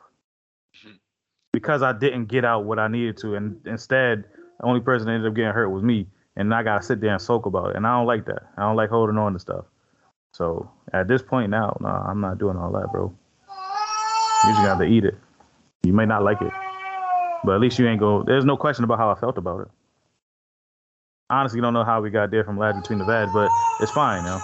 because 1.52 1.82
I 1.82 1.94
didn't 1.94 2.26
get 2.26 2.44
out 2.44 2.66
what 2.66 2.80
I 2.80 2.90
needed 2.90 3.18
to, 3.18 3.36
and 3.36 3.60
instead, 3.66 4.26
the 4.60 4.66
only 4.66 4.82
person 4.82 5.08
that 5.08 5.14
ended 5.14 5.30
up 5.30 5.36
getting 5.36 5.54
hurt 5.54 5.70
was 5.70 5.84
me, 5.84 6.08
and 6.36 6.54
I 6.54 6.64
gotta 6.64 6.84
sit 6.84 7.00
there 7.00 7.12
and 7.12 7.22
soak 7.22 7.46
about 7.46 7.72
it, 7.72 7.76
and 7.78 7.88
I 7.88 7.98
don't 7.98 8.08
like 8.08 8.26
that. 8.26 8.44
I 8.58 8.64
don't 8.64 8.76
like 8.76 8.90
holding 8.90 9.18
on 9.18 9.34
to 9.34 9.40
stuff. 9.40 9.66
So 10.36 10.70
at 10.92 11.08
this 11.08 11.22
point 11.22 11.50
now, 11.50 11.78
no, 11.80 11.88
I'm 11.88 12.20
not 12.20 12.38
doing 12.40 12.58
all 12.58 12.70
that, 12.74 12.92
bro. 12.92 13.06
You 14.44 14.50
just 14.52 14.62
gotta 14.64 14.84
eat 14.84 15.06
it. 15.06 15.16
You 15.84 15.94
may 15.94 16.06
not 16.06 16.24
like 16.24 16.42
it, 16.42 16.52
but 17.46 17.56
at 17.56 17.62
least 17.62 17.80
you 17.80 17.88
ain't 17.88 18.02
go. 18.02 18.22
There's 18.24 18.44
no 18.44 18.58
question 18.58 18.84
about 18.84 18.98
how 18.98 19.10
I 19.10 19.16
felt 19.16 19.38
about 19.38 19.62
it. 19.62 19.68
Honestly, 21.30 21.62
don't 21.62 21.74
know 21.74 21.86
how 21.86 22.02
we 22.02 22.10
got 22.10 22.32
there 22.32 22.44
from 22.44 22.58
lad 22.58 22.76
between 22.76 23.00
the 23.00 23.06
bad, 23.06 23.32
but 23.32 23.50
it's 23.80 23.92
fine 23.92 24.26
now. 24.26 24.44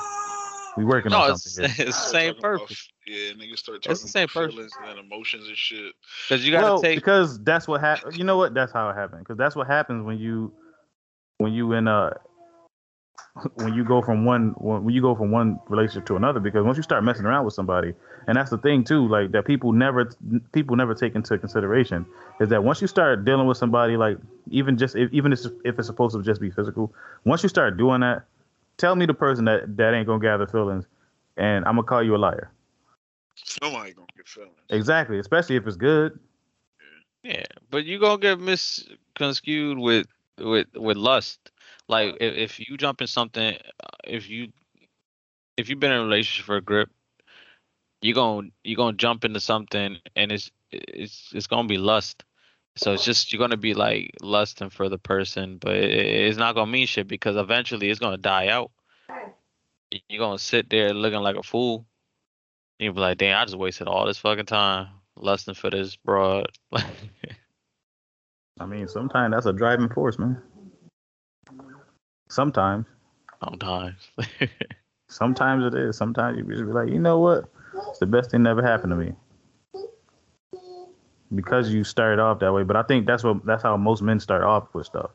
We 0.77 0.85
working 0.85 1.11
No, 1.11 1.17
on 1.23 1.31
it's, 1.31 1.55
something 1.55 1.73
here. 1.75 1.85
it's 1.89 1.97
the 2.05 2.09
same 2.09 2.35
talking 2.35 2.45
about- 2.45 2.59
purpose. 2.61 2.87
Yeah, 3.05 3.31
niggas 3.33 3.57
start 3.57 3.81
talking 3.81 3.91
It's 3.91 4.01
talking 4.01 4.01
the 4.01 4.07
same 4.07 4.23
about 4.25 4.33
purpose. 4.33 4.55
feelings 4.55 4.73
and 4.87 4.99
emotions 4.99 5.47
and 5.49 5.57
shit. 5.57 5.93
Because 6.29 6.45
you 6.45 6.51
gotta 6.53 6.63
well, 6.67 6.81
take. 6.81 6.95
because 6.95 7.37
that's 7.43 7.67
what 7.67 7.81
happened. 7.81 8.15
You 8.15 8.23
know 8.23 8.37
what? 8.37 8.53
That's 8.53 8.71
how 8.71 8.87
it 8.89 8.93
happened. 8.95 9.19
Because 9.19 9.37
that's 9.37 9.55
what 9.57 9.67
happens 9.67 10.05
when 10.05 10.17
you, 10.19 10.53
when 11.39 11.51
you 11.51 11.73
in 11.73 11.87
a, 11.89 12.15
when 13.55 13.74
you 13.74 13.84
go 13.84 14.01
from 14.01 14.26
one 14.26 14.49
when 14.57 14.89
you 14.89 15.01
go 15.01 15.15
from 15.15 15.32
one 15.32 15.59
relationship 15.67 16.05
to 16.07 16.15
another. 16.15 16.39
Because 16.39 16.65
once 16.65 16.78
you 16.78 16.84
start 16.84 17.03
messing 17.03 17.26
around 17.26 17.45
with 17.45 17.53
somebody, 17.53 17.93
and 18.28 18.38
that's 18.38 18.49
the 18.49 18.57
thing 18.57 18.84
too, 18.84 19.07
like 19.07 19.32
that 19.32 19.45
people 19.45 19.72
never 19.72 20.11
people 20.51 20.76
never 20.76 20.93
take 20.93 21.15
into 21.15 21.38
consideration 21.38 22.05
is 22.39 22.49
that 22.49 22.63
once 22.63 22.82
you 22.82 22.88
start 22.88 23.24
dealing 23.26 23.47
with 23.47 23.57
somebody, 23.57 23.97
like 23.97 24.17
even 24.49 24.78
just 24.78 24.95
if, 24.95 25.11
even 25.13 25.32
if, 25.32 25.39
if 25.63 25.78
it's 25.78 25.88
supposed 25.88 26.15
to 26.15 26.24
just 26.24 26.41
be 26.41 26.51
physical, 26.51 26.93
once 27.26 27.43
you 27.43 27.49
start 27.49 27.78
doing 27.78 28.01
that, 28.01 28.24
tell 28.78 28.95
me 28.95 29.05
the 29.05 29.13
person 29.13 29.45
that 29.45 29.78
that 29.78 29.93
ain't 29.93 30.07
gonna 30.07 30.19
gather 30.22 30.47
feelings, 30.47 30.86
and 31.38 31.65
I'm 31.65 31.76
gonna 31.76 31.84
call 31.84 32.03
you 32.03 32.15
a 32.15 32.17
liar. 32.17 32.51
Somebody 33.36 33.93
gonna 33.93 34.07
get 34.15 34.28
feelings. 34.28 34.55
Exactly, 34.69 35.19
especially 35.19 35.55
if 35.55 35.65
it's 35.65 35.78
good. 35.78 36.19
Yeah, 37.24 37.45
but 37.69 37.86
you 37.86 37.99
gonna 37.99 38.19
get 38.19 38.39
misconstrued 38.39 39.78
with 39.78 40.07
with 40.38 40.67
with 40.76 40.97
lust. 40.97 41.51
Like 41.91 42.15
if, 42.21 42.33
if 42.35 42.59
you 42.59 42.77
jump 42.77 43.01
in 43.01 43.07
something, 43.07 43.53
uh, 43.53 43.87
if 44.05 44.29
you 44.29 44.47
if 45.57 45.69
you've 45.69 45.79
been 45.79 45.91
in 45.91 45.99
a 45.99 46.03
relationship 46.03 46.45
for 46.45 46.55
a 46.55 46.61
grip, 46.61 46.89
you're 48.01 48.15
gonna 48.15 48.47
you're 48.63 48.77
gonna 48.77 48.95
jump 48.95 49.25
into 49.25 49.41
something 49.41 49.97
and 50.15 50.31
it's 50.31 50.49
it's 50.71 51.31
it's 51.35 51.47
gonna 51.47 51.67
be 51.67 51.77
lust. 51.77 52.23
So 52.77 52.93
it's 52.93 53.03
just 53.03 53.33
you're 53.33 53.39
gonna 53.39 53.57
be 53.57 53.73
like 53.73 54.11
lusting 54.21 54.69
for 54.69 54.87
the 54.87 54.97
person, 54.97 55.57
but 55.57 55.75
it, 55.75 55.91
it's 55.91 56.37
not 56.37 56.55
gonna 56.55 56.71
mean 56.71 56.87
shit 56.87 57.09
because 57.09 57.35
eventually 57.35 57.89
it's 57.89 57.99
gonna 57.99 58.17
die 58.17 58.47
out. 58.47 58.71
You're 60.07 60.19
gonna 60.19 60.39
sit 60.39 60.69
there 60.69 60.93
looking 60.93 61.19
like 61.19 61.35
a 61.35 61.43
fool. 61.43 61.85
You'll 62.79 62.93
be 62.93 63.01
like, 63.01 63.17
damn, 63.17 63.37
I 63.37 63.43
just 63.43 63.57
wasted 63.57 63.89
all 63.89 64.05
this 64.05 64.17
fucking 64.17 64.45
time 64.45 64.87
lusting 65.17 65.55
for 65.55 65.69
this 65.69 65.97
broad. 65.97 66.47
I 68.59 68.65
mean, 68.65 68.87
sometimes 68.87 69.33
that's 69.33 69.45
a 69.45 69.53
driving 69.53 69.89
force, 69.89 70.17
man. 70.17 70.41
Sometimes, 72.32 72.86
Sometimes. 73.43 74.09
sometimes 75.09 75.65
it 75.65 75.77
is. 75.77 75.97
Sometimes 75.97 76.38
you 76.38 76.45
just 76.45 76.65
be 76.65 76.71
like, 76.71 76.88
you 76.88 76.97
know 76.97 77.19
what? 77.19 77.43
It's 77.89 77.99
the 77.99 78.05
best 78.05 78.32
thing 78.32 78.43
that 78.43 78.51
ever 78.51 78.63
happened 78.63 78.91
to 78.91 78.95
me. 78.95 79.11
Because 81.36 81.73
you 81.73 81.84
started 81.84 82.21
off 82.21 82.39
that 82.39 82.53
way, 82.53 82.63
but 82.63 82.77
I 82.77 82.84
think 82.84 83.05
that's 83.05 83.25
what 83.25 83.45
that's 83.45 83.63
how 83.63 83.75
most 83.75 84.01
men 84.01 84.21
start 84.21 84.43
off 84.43 84.73
with 84.73 84.86
stuff. 84.86 85.11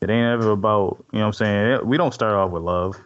It 0.00 0.10
ain't 0.10 0.26
ever 0.26 0.50
about, 0.50 1.04
you 1.12 1.20
know 1.20 1.26
what 1.26 1.26
I'm 1.26 1.32
saying? 1.34 1.86
We 1.86 1.96
don't 1.96 2.12
start 2.12 2.34
off 2.34 2.50
with 2.50 2.64
love. 2.64 2.96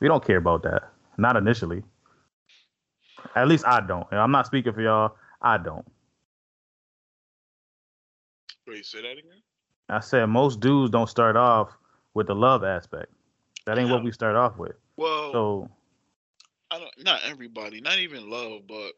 We 0.00 0.08
don't 0.08 0.24
care 0.24 0.38
about 0.38 0.62
that. 0.62 0.90
Not 1.18 1.36
initially. 1.36 1.82
At 3.36 3.46
least 3.46 3.66
I 3.66 3.82
don't. 3.82 4.06
And 4.10 4.20
I'm 4.20 4.30
not 4.30 4.46
speaking 4.46 4.72
for 4.72 4.80
y'all. 4.80 5.16
I 5.42 5.58
don't. 5.58 5.84
Wait, 8.66 8.86
say 8.86 9.02
that 9.02 9.12
again? 9.12 9.42
I 9.90 10.00
said 10.00 10.24
most 10.26 10.60
dudes 10.60 10.90
don't 10.90 11.10
start 11.10 11.36
off 11.36 11.76
with 12.14 12.26
the 12.26 12.34
love 12.34 12.64
aspect. 12.64 13.12
That 13.66 13.78
ain't 13.78 13.90
what 13.90 14.04
we 14.04 14.12
start 14.12 14.36
off 14.36 14.58
with. 14.58 14.72
Well, 14.96 15.32
So 15.32 15.70
I 16.70 16.78
don't. 16.78 17.04
Not 17.04 17.20
everybody. 17.24 17.80
Not 17.80 17.98
even 17.98 18.30
love, 18.30 18.62
but 18.66 18.92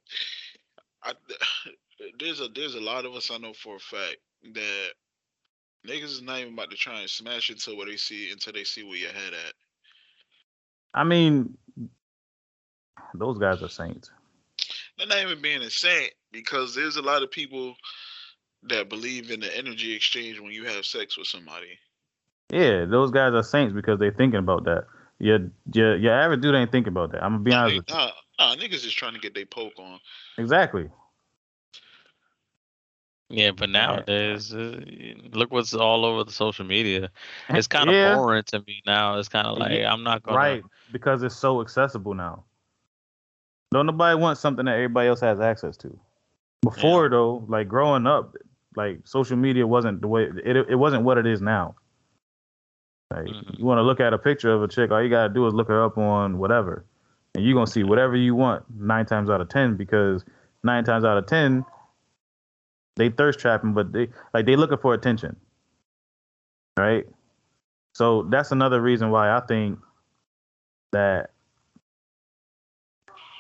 I. 1.02 1.12
There's 2.18 2.40
a 2.40 2.48
there's 2.48 2.74
a 2.74 2.80
lot 2.80 3.04
of 3.04 3.14
us 3.14 3.30
I 3.30 3.38
know 3.38 3.52
for 3.52 3.76
a 3.76 3.78
fact 3.78 4.16
that 4.52 4.88
niggas 5.86 6.04
is 6.04 6.22
not 6.22 6.40
even 6.40 6.54
about 6.54 6.70
to 6.70 6.76
try 6.76 7.00
and 7.00 7.08
smash 7.08 7.50
into 7.50 7.76
what 7.76 7.86
they 7.86 7.96
see 7.96 8.32
until 8.32 8.52
they 8.52 8.64
see 8.64 8.82
where 8.82 8.96
your 8.96 9.12
head 9.12 9.32
at. 9.32 9.54
I 10.92 11.04
mean, 11.04 11.56
those 13.14 13.38
guys 13.38 13.62
are 13.62 13.68
saints. 13.68 14.10
They're 14.98 15.06
not 15.06 15.22
even 15.22 15.40
being 15.40 15.62
a 15.62 15.70
saint 15.70 16.12
because 16.32 16.74
there's 16.74 16.96
a 16.96 17.02
lot 17.02 17.22
of 17.22 17.30
people 17.30 17.76
that 18.64 18.88
believe 18.88 19.30
in 19.30 19.40
the 19.40 19.56
energy 19.56 19.94
exchange 19.94 20.40
when 20.40 20.52
you 20.52 20.64
have 20.64 20.84
sex 20.84 21.16
with 21.16 21.26
somebody. 21.26 21.78
Yeah, 22.50 22.84
those 22.84 23.10
guys 23.10 23.32
are 23.32 23.42
saints 23.42 23.74
because 23.74 23.98
they're 23.98 24.12
thinking 24.12 24.38
about 24.38 24.64
that. 24.64 24.84
Your 25.18 25.50
your 25.72 25.96
your 25.96 26.12
average 26.12 26.40
dude 26.42 26.54
ain't 26.54 26.72
thinking 26.72 26.92
about 26.92 27.12
that. 27.12 27.22
I'm 27.22 27.32
gonna 27.32 27.44
be 27.44 27.52
honest 27.52 27.76
with 27.76 27.88
you. 27.88 27.94
Nah, 27.94 28.10
nah, 28.38 28.56
niggas 28.56 28.82
just 28.82 28.96
trying 28.96 29.14
to 29.14 29.20
get 29.20 29.34
their 29.34 29.46
poke 29.46 29.78
on. 29.78 30.00
Exactly. 30.38 30.90
yeah, 33.30 33.52
but 33.52 33.70
nowadays, 33.70 34.52
uh, 34.52 34.80
look 35.32 35.50
what's 35.52 35.74
all 35.74 36.04
over 36.04 36.24
the 36.24 36.32
social 36.32 36.64
media. 36.64 37.10
It's 37.48 37.66
kind 37.66 37.88
of 37.88 37.94
Yeah, 37.94 38.16
boring 38.16 38.44
to 38.48 38.60
me 38.66 38.82
now. 38.86 39.18
It's 39.18 39.28
kind 39.28 39.46
of 39.46 39.58
like 39.58 39.72
Yeah, 39.72 39.92
I'm 39.92 40.02
not 40.02 40.22
gonna. 40.22 40.36
right 40.36 40.62
because 40.92 41.22
it's 41.22 41.36
so 41.36 41.60
accessible 41.60 42.14
now. 42.14 42.44
Don't 43.72 43.86
nobody 43.86 44.20
want 44.20 44.38
something 44.38 44.66
that 44.66 44.74
everybody 44.74 45.08
else 45.08 45.20
has 45.20 45.40
access 45.40 45.76
to. 45.78 45.98
Before 46.62 47.08
though, 47.08 47.44
like 47.48 47.68
growing 47.68 48.06
up, 48.06 48.36
like 48.76 49.00
social 49.04 49.36
media 49.36 49.66
wasn't 49.66 50.00
the 50.00 50.08
way 50.08 50.28
it 50.44 50.56
it 50.56 50.76
wasn't 50.76 51.04
what 51.04 51.18
it 51.18 51.26
is 51.26 51.40
now. 51.40 51.76
Like 53.14 53.26
Mhm. 53.26 53.58
you 53.58 53.64
want 53.64 53.78
to 53.78 53.82
look 53.82 54.00
at 54.00 54.12
a 54.12 54.18
picture 54.18 54.52
of 54.52 54.62
a 54.62 54.68
chick, 54.68 54.90
all 54.90 55.02
you 55.02 55.08
gotta 55.08 55.32
do 55.32 55.46
is 55.46 55.54
look 55.54 55.68
her 55.68 55.82
up 55.82 55.96
on 55.98 56.38
whatever, 56.38 56.84
and 57.34 57.44
you're 57.44 57.54
gonna 57.54 57.66
see 57.66 57.84
whatever 57.84 58.16
you 58.16 58.34
want 58.34 58.64
nine 58.74 59.06
times 59.06 59.30
out 59.30 59.40
of 59.40 59.48
ten 59.48 59.76
because 59.76 60.24
nine 60.64 60.84
times 60.84 61.04
out 61.04 61.16
of 61.16 61.26
ten 61.26 61.64
they 62.96 63.10
thirst 63.10 63.38
trapping, 63.38 63.72
but 63.72 63.92
they 63.92 64.08
like 64.32 64.46
they 64.46 64.56
looking 64.56 64.78
for 64.78 64.94
attention, 64.94 65.36
right? 66.76 67.06
So 67.94 68.24
that's 68.24 68.50
another 68.50 68.80
reason 68.80 69.10
why 69.10 69.30
I 69.30 69.40
think 69.40 69.78
that 70.92 71.30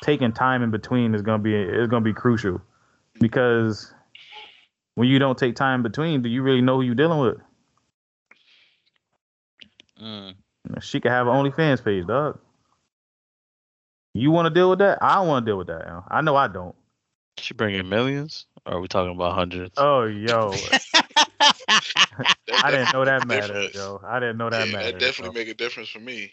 taking 0.02 0.32
time 0.32 0.62
in 0.62 0.70
between 0.70 1.14
is 1.14 1.22
gonna 1.22 1.42
be 1.42 1.54
is 1.54 1.88
gonna 1.88 2.04
be 2.04 2.12
crucial 2.12 2.60
because 3.20 3.92
when 4.94 5.08
you 5.08 5.18
don't 5.18 5.36
take 5.36 5.56
time 5.56 5.82
between, 5.82 6.22
do 6.22 6.28
you 6.28 6.42
really 6.42 6.60
know 6.60 6.76
who 6.76 6.82
you're 6.82 6.94
dealing 6.94 7.18
with? 7.18 7.38
Mm. 10.02 10.34
She 10.80 11.00
could 11.00 11.10
have 11.10 11.26
an 11.26 11.34
OnlyFans 11.34 11.84
page, 11.84 12.06
dog. 12.06 12.38
You 14.14 14.30
want 14.30 14.46
to 14.46 14.50
deal 14.50 14.70
with 14.70 14.78
that? 14.78 14.98
I 15.02 15.16
don't 15.16 15.28
want 15.28 15.44
to 15.44 15.50
deal 15.50 15.58
with 15.58 15.66
that. 15.66 15.84
Yo. 15.86 16.04
I 16.08 16.20
know 16.20 16.36
I 16.36 16.48
don't. 16.48 16.74
She 17.38 17.52
bringing 17.52 17.88
millions, 17.88 18.46
or 18.64 18.74
are 18.74 18.80
we 18.80 18.86
talking 18.86 19.14
about 19.14 19.34
hundreds? 19.34 19.72
Oh, 19.76 20.04
yo, 20.04 20.52
I 21.42 22.70
didn't 22.70 22.92
know 22.92 23.04
that 23.04 23.26
make 23.26 23.40
mattered, 23.40 23.72
difference. 23.72 23.74
yo. 23.74 24.00
I 24.06 24.20
didn't 24.20 24.38
know 24.38 24.50
that 24.50 24.68
yeah, 24.68 24.72
mattered. 24.72 24.94
that 24.94 25.00
definitely 25.00 25.40
yo. 25.40 25.44
make 25.44 25.52
a 25.52 25.58
difference 25.58 25.88
for 25.88 25.98
me. 25.98 26.32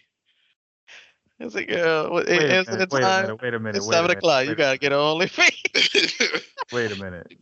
It's 1.40 1.56
like, 1.56 1.72
uh, 1.72 2.08
what, 2.10 2.28
Wait 2.28 2.40
a 2.40 2.54
answer 2.54 2.78
the 2.78 2.78
minute, 2.78 2.92
wait 2.92 3.04
a 3.04 3.22
minute, 3.22 3.42
wait 3.42 3.54
a 3.56 3.60
minute, 3.60 3.76
It's 3.78 3.88
wait 3.88 3.94
seven 3.94 4.10
minute, 4.10 4.18
o'clock. 4.20 4.40
wait 4.42 4.50
You 4.50 4.56
gotta 4.56 4.68
minute, 4.68 4.82
get 4.82 4.94
on 4.94 5.20
OnlyFans. 5.20 6.44
Wait 6.72 6.92
a 6.92 6.96
minute. 6.96 7.34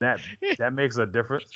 That 0.00 0.20
that 0.58 0.72
makes 0.72 0.96
a 0.96 1.06
difference. 1.06 1.50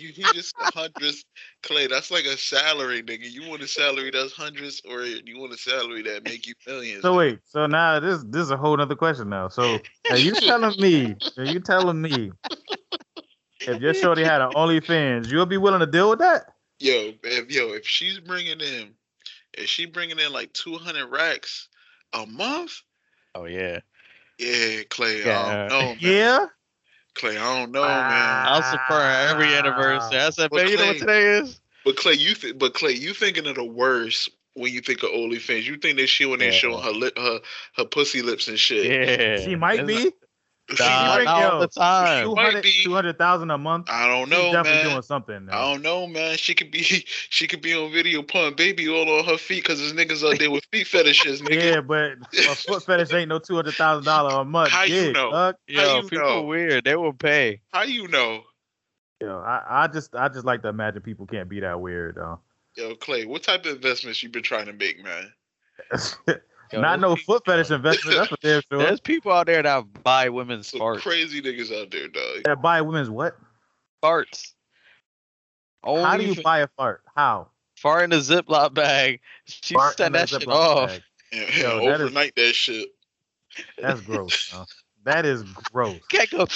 You 0.00 0.08
he 0.12 0.22
just 0.22 0.54
said 0.56 0.68
hundreds, 0.72 1.24
Clay. 1.62 1.86
That's 1.86 2.10
like 2.10 2.24
a 2.24 2.36
salary, 2.36 3.02
nigga. 3.02 3.30
You 3.30 3.48
want 3.48 3.62
a 3.62 3.68
salary 3.68 4.10
that's 4.10 4.32
hundreds, 4.32 4.80
or 4.88 5.02
you 5.02 5.38
want 5.38 5.52
a 5.52 5.58
salary 5.58 6.02
that 6.02 6.24
make 6.24 6.46
you 6.46 6.54
millions? 6.66 7.02
So 7.02 7.16
wait, 7.16 7.40
so 7.44 7.66
now 7.66 8.00
this 8.00 8.24
this 8.24 8.42
is 8.42 8.50
a 8.50 8.56
whole 8.56 8.80
other 8.80 8.96
question 8.96 9.28
now. 9.28 9.48
So 9.48 9.82
are 10.10 10.18
you 10.18 10.34
telling 10.34 10.74
me? 10.80 11.16
Are 11.36 11.44
you 11.44 11.60
telling 11.60 12.00
me 12.00 12.32
if 13.60 13.80
your 13.80 13.92
shorty 13.92 14.24
had 14.24 14.40
an 14.40 14.54
OnlyFans, 14.54 15.30
you'll 15.30 15.46
be 15.46 15.58
willing 15.58 15.80
to 15.80 15.86
deal 15.86 16.08
with 16.08 16.20
that? 16.20 16.46
Yo, 16.78 17.12
if 17.22 17.50
yo, 17.50 17.74
if 17.74 17.86
she's 17.86 18.18
bringing 18.20 18.60
in, 18.60 18.94
if 19.52 19.66
she 19.66 19.84
bringing 19.84 20.18
in 20.18 20.32
like 20.32 20.50
two 20.54 20.76
hundred 20.76 21.08
racks 21.08 21.68
a 22.14 22.24
month, 22.26 22.72
Oh 23.34 23.44
yeah. 23.44 23.80
yeah, 24.38 24.82
Clay. 24.88 25.20
I 25.20 25.24
Yeah. 25.26 25.68
don't 25.68 25.68
know, 25.68 25.88
man. 25.88 25.98
Yeah. 26.00 26.46
Clay. 27.14 27.36
I 27.38 27.58
don't 27.58 27.72
know, 27.72 27.82
man. 27.82 28.46
I'll 28.46 28.62
support 28.62 29.02
her 29.02 29.28
every 29.30 29.54
anniversary. 29.54 30.18
I 30.18 30.30
said, 30.30 30.50
But 30.50 30.58
babe, 30.58 30.68
you 30.70 30.76
know 30.76 30.86
what 30.86 30.98
Clay- 30.98 31.00
today 31.00 31.38
is? 31.38 31.60
But 31.84 31.96
Clay, 31.96 32.12
you 32.14 32.34
think, 32.34 32.58
but 32.58 32.74
Clay, 32.74 32.92
you 32.92 33.14
thinking 33.14 33.46
of 33.46 33.54
the 33.56 33.64
worst 33.64 34.28
when 34.54 34.72
you 34.72 34.80
think 34.80 35.02
of 35.02 35.10
OnlyFans. 35.10 35.64
You 35.64 35.76
think 35.76 35.96
that 35.98 36.08
she 36.08 36.26
when 36.26 36.38
they 36.40 36.46
Yeah. 36.46 36.50
showing 36.52 36.82
her 36.82 36.90
lip, 36.90 37.16
her 37.16 37.40
her 37.76 37.84
pussy 37.84 38.20
lips 38.22 38.48
and 38.48 38.58
shit. 38.58 38.84
Yeah. 38.86 39.44
She 39.44 39.56
might 39.56 39.80
It's 39.80 39.86
be. 39.86 39.96
She 40.02 40.10
Nah, 40.78 41.14
bring- 41.14 41.24
not 41.24 41.52
all 41.52 41.60
the 41.60 41.66
time. 41.68 42.24
She 42.28 42.34
might 42.34 42.62
200 42.62 42.62
be. 42.62 42.82
200,000 42.84 43.50
a 43.50 43.58
month. 43.58 43.90
I 43.90 44.06
don't 44.06 44.28
know, 44.28 44.36
She's 44.36 44.44
know, 44.44 44.52
definitely 44.52 44.82
man. 44.82 44.90
doing 44.92 45.02
something. 45.02 45.46
Now. 45.46 45.58
I 45.58 45.72
don't 45.72 45.82
know, 45.82 46.06
man. 46.06 46.36
She 46.36 46.54
could 46.54 46.70
be 46.70 46.82
she 47.06 47.46
could 47.46 47.60
be 47.60 47.74
on 47.74 47.92
video 47.92 48.22
putting 48.22 48.54
baby 48.54 48.88
all 48.88 49.08
on 49.18 49.24
her 49.24 49.38
feet 49.38 49.64
because 49.64 49.78
there's 49.78 49.92
niggas 49.92 50.28
out 50.28 50.38
there 50.38 50.50
with 50.50 50.64
feet 50.70 50.86
fetishes, 50.86 51.40
nigga. 51.42 51.62
Yeah, 51.62 51.80
but 51.80 52.12
a 52.32 52.54
foot 52.54 52.84
fetish 52.84 53.12
ain't 53.12 53.28
no 53.28 53.38
two 53.38 53.56
hundred 53.56 53.74
thousand 53.74 54.04
dollar 54.04 54.40
a 54.40 54.44
month. 54.44 54.70
How 54.70 54.84
you 54.84 54.94
gig, 54.94 55.14
know? 55.14 55.30
dog. 55.30 55.56
How 55.74 55.82
Yo, 55.82 55.96
you 55.96 56.08
people 56.08 56.18
know? 56.18 56.42
weird. 56.42 56.84
They 56.84 56.96
will 56.96 57.12
pay. 57.12 57.60
How 57.72 57.82
you 57.82 58.08
know? 58.08 58.42
Yo, 59.20 59.38
I, 59.38 59.84
I 59.84 59.86
just 59.88 60.14
I 60.14 60.28
just 60.28 60.44
like 60.46 60.62
to 60.62 60.68
imagine 60.68 61.02
people 61.02 61.26
can't 61.26 61.48
be 61.48 61.60
that 61.60 61.80
weird 61.80 62.14
though. 62.16 62.40
Yo, 62.76 62.94
Clay, 62.94 63.26
what 63.26 63.42
type 63.42 63.66
of 63.66 63.74
investments 63.74 64.22
you 64.22 64.28
been 64.28 64.42
trying 64.42 64.66
to 64.66 64.72
make, 64.72 65.02
man? 65.02 65.32
Yo, 66.72 66.80
Not 66.80 67.00
no 67.00 67.16
foot 67.16 67.44
fetish 67.44 67.70
investment. 67.70 68.16
That's 68.16 68.30
what 68.30 68.40
they're 68.40 68.62
sure. 68.70 68.78
There's 68.78 69.00
people 69.00 69.32
out 69.32 69.46
there 69.46 69.62
that 69.62 69.84
buy 70.04 70.28
women's 70.28 70.68
Some 70.68 70.80
farts. 70.80 71.00
crazy 71.00 71.42
niggas 71.42 71.72
out 71.76 71.90
there, 71.90 72.08
dog. 72.08 72.42
That 72.44 72.62
buy 72.62 72.80
women's 72.80 73.10
what? 73.10 73.36
Farts. 74.02 74.52
Only 75.82 76.02
How 76.04 76.16
do 76.16 76.24
you 76.24 76.32
f- 76.32 76.42
buy 76.42 76.60
a 76.60 76.68
fart? 76.76 77.02
How? 77.16 77.48
fart 77.76 78.04
in 78.04 78.12
a 78.12 78.16
Ziploc 78.16 78.74
bag? 78.74 79.20
She 79.46 79.74
Fart 79.74 79.96
sent 79.96 80.12
that 80.12 80.28
shit 80.28 80.46
off. 80.46 80.90
bag. 80.90 81.02
And, 81.32 81.56
Yo, 81.56 81.78
and 81.78 81.80
that 81.88 81.94
is- 81.94 82.00
overnight 82.02 82.34
that 82.36 82.54
shit. 82.54 82.88
That's 83.78 84.00
gross. 84.02 84.52
yo. 84.52 84.64
That 85.04 85.26
is 85.26 85.42
gross. 85.72 85.98
Can't 86.08 86.30
go. 86.30 86.46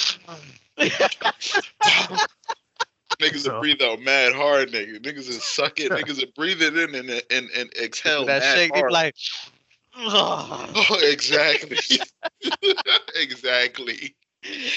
Niggas 3.21 3.39
So- 3.39 3.53
that 3.53 3.61
breathe 3.61 3.83
out 3.83 4.01
mad 4.01 4.33
hard, 4.35 4.71
nigga. 4.71 4.99
Niggas 5.01 5.27
that 5.27 5.41
suck 5.43 5.81
it. 5.81 5.91
Niggas 5.91 6.23
are 6.23 6.31
breathe 6.37 6.63
it 6.63 6.77
in 6.77 6.95
and 6.95 7.11
and, 7.31 7.51
and 7.57 7.73
exhale 7.83 8.25
that 8.27 8.41
mad 8.43 8.55
shake. 8.57 8.73
Be 8.75 8.79
hard. 8.81 8.93
like. 8.93 9.15
Oh, 9.97 10.99
exactly. 11.03 11.79
exactly. 13.15 14.15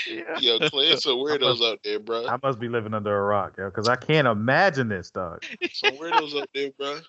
Yeah. 0.07 0.38
Yo, 0.39 0.59
Clay, 0.70 0.86
it's 0.88 1.03
some 1.03 1.18
weirdos 1.18 1.61
out 1.61 1.80
there, 1.84 1.99
bro. 1.99 2.28
I 2.28 2.38
must 2.41 2.59
be 2.59 2.70
living 2.70 2.93
under 2.93 3.18
a 3.18 3.22
rock, 3.24 3.55
yo, 3.57 3.65
because 3.70 3.89
I 3.89 3.95
can't 3.95 4.28
imagine 4.28 4.88
this, 4.89 5.11
dog. 5.11 5.43
Some 5.74 5.97
weirdos 5.97 6.39
out 6.39 6.49
there, 6.53 6.72
bro. 6.78 6.99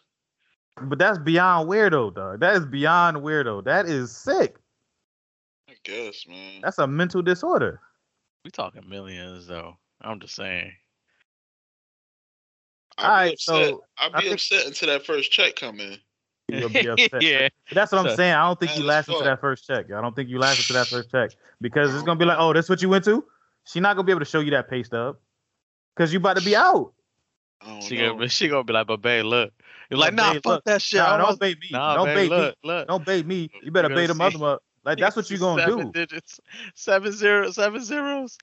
But 0.82 0.98
that's 0.98 1.18
beyond 1.18 1.68
weirdo, 1.68 2.14
dog. 2.14 2.40
That 2.40 2.56
is 2.56 2.66
beyond 2.66 3.18
weirdo. 3.18 3.64
That 3.64 3.86
is 3.86 4.16
sick. 4.16 4.56
I 5.68 5.74
guess, 5.84 6.26
man. 6.26 6.60
That's 6.62 6.78
a 6.78 6.86
mental 6.86 7.22
disorder. 7.22 7.80
We 8.44 8.50
talking 8.50 8.88
millions 8.88 9.46
though. 9.46 9.76
I'm 10.00 10.18
just 10.20 10.34
saying. 10.34 10.72
I'd 12.96 13.02
be 13.02 13.04
Alright, 13.06 13.32
upset. 13.34 13.54
so 13.68 13.84
I'd 13.98 14.12
I 14.14 14.16
be 14.18 14.22
think- 14.22 14.34
upset 14.34 14.66
until 14.66 14.88
that 14.88 15.04
first 15.06 15.30
check 15.30 15.56
come 15.56 15.78
in. 15.80 15.98
You'll 16.48 16.68
be 16.70 16.86
upset. 16.88 17.10
yeah. 17.22 17.48
But 17.68 17.74
that's 17.74 17.92
what 17.92 17.98
I'm 18.00 18.10
So- 18.10 18.16
saying. 18.16 18.34
I 18.34 18.46
don't 18.46 18.58
think 18.58 18.76
you 18.76 18.84
Mad 18.84 18.98
as 19.00 19.08
lasted 19.08 19.18
to 19.18 19.24
that 19.24 19.40
first 19.40 19.66
check. 19.66 19.92
I 19.92 20.00
don't 20.00 20.16
think 20.16 20.28
you 20.28 20.38
lasted 20.38 20.66
to 20.68 20.72
that 20.74 20.86
first 20.86 21.10
check 21.10 21.30
because 21.60 21.94
it's 21.94 22.02
gonna 22.04 22.18
be 22.18 22.24
like, 22.24 22.38
oh, 22.40 22.52
that's 22.52 22.68
what 22.68 22.80
you 22.82 22.88
went 22.88 23.04
to. 23.04 23.24
She 23.64 23.80
not 23.80 23.96
gonna 23.96 24.06
be 24.06 24.12
able 24.12 24.20
to 24.20 24.24
show 24.24 24.40
you 24.40 24.50
that 24.52 24.68
pay 24.70 24.82
stub 24.82 25.16
because 25.94 26.12
you 26.12 26.18
about 26.18 26.38
to 26.38 26.44
be 26.44 26.56
out. 26.56 26.92
I 27.60 27.80
She 27.80 27.96
know. 27.98 28.10
gonna, 28.12 28.20
be, 28.22 28.28
she 28.28 28.48
gonna 28.48 28.64
be 28.64 28.72
like, 28.72 28.86
but 28.86 29.02
babe, 29.02 29.24
look. 29.26 29.52
You're 29.90 29.98
like, 29.98 30.14
nah, 30.14 30.32
babe, 30.34 30.42
fuck 30.42 30.50
look. 30.52 30.64
that 30.64 30.80
shit. 30.82 31.00
Nah, 31.00 31.16
don't 31.18 31.26
want- 31.26 31.40
bait 31.40 31.58
me. 31.60 31.68
Nah, 31.72 31.96
don't 31.96 32.06
babe, 32.06 32.16
bait 32.16 32.28
look, 32.30 32.56
me. 32.62 32.68
look. 32.70 32.88
Don't 32.88 33.04
bait 33.04 33.26
me. 33.26 33.50
You 33.62 33.70
better 33.70 33.88
bait 33.88 34.06
gonna 34.06 34.30
them 34.30 34.40
other 34.42 34.46
up. 34.54 34.62
Like 34.84 34.98
that's 34.98 35.16
what 35.16 35.28
you're 35.28 35.38
gonna 35.38 35.62
seven 35.66 35.90
do. 35.90 36.06
Digits, 36.06 36.40
seven 36.74 37.12
zero, 37.12 37.50
seven 37.50 37.82
zeros. 37.84 38.38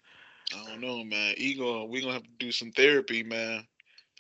I 0.54 0.70
don't 0.70 0.82
know, 0.82 1.04
man. 1.04 1.34
Ego, 1.38 1.86
we 1.86 2.02
gonna 2.02 2.14
have 2.14 2.24
to 2.24 2.30
do 2.38 2.52
some 2.52 2.72
therapy, 2.72 3.24
man. 3.24 3.66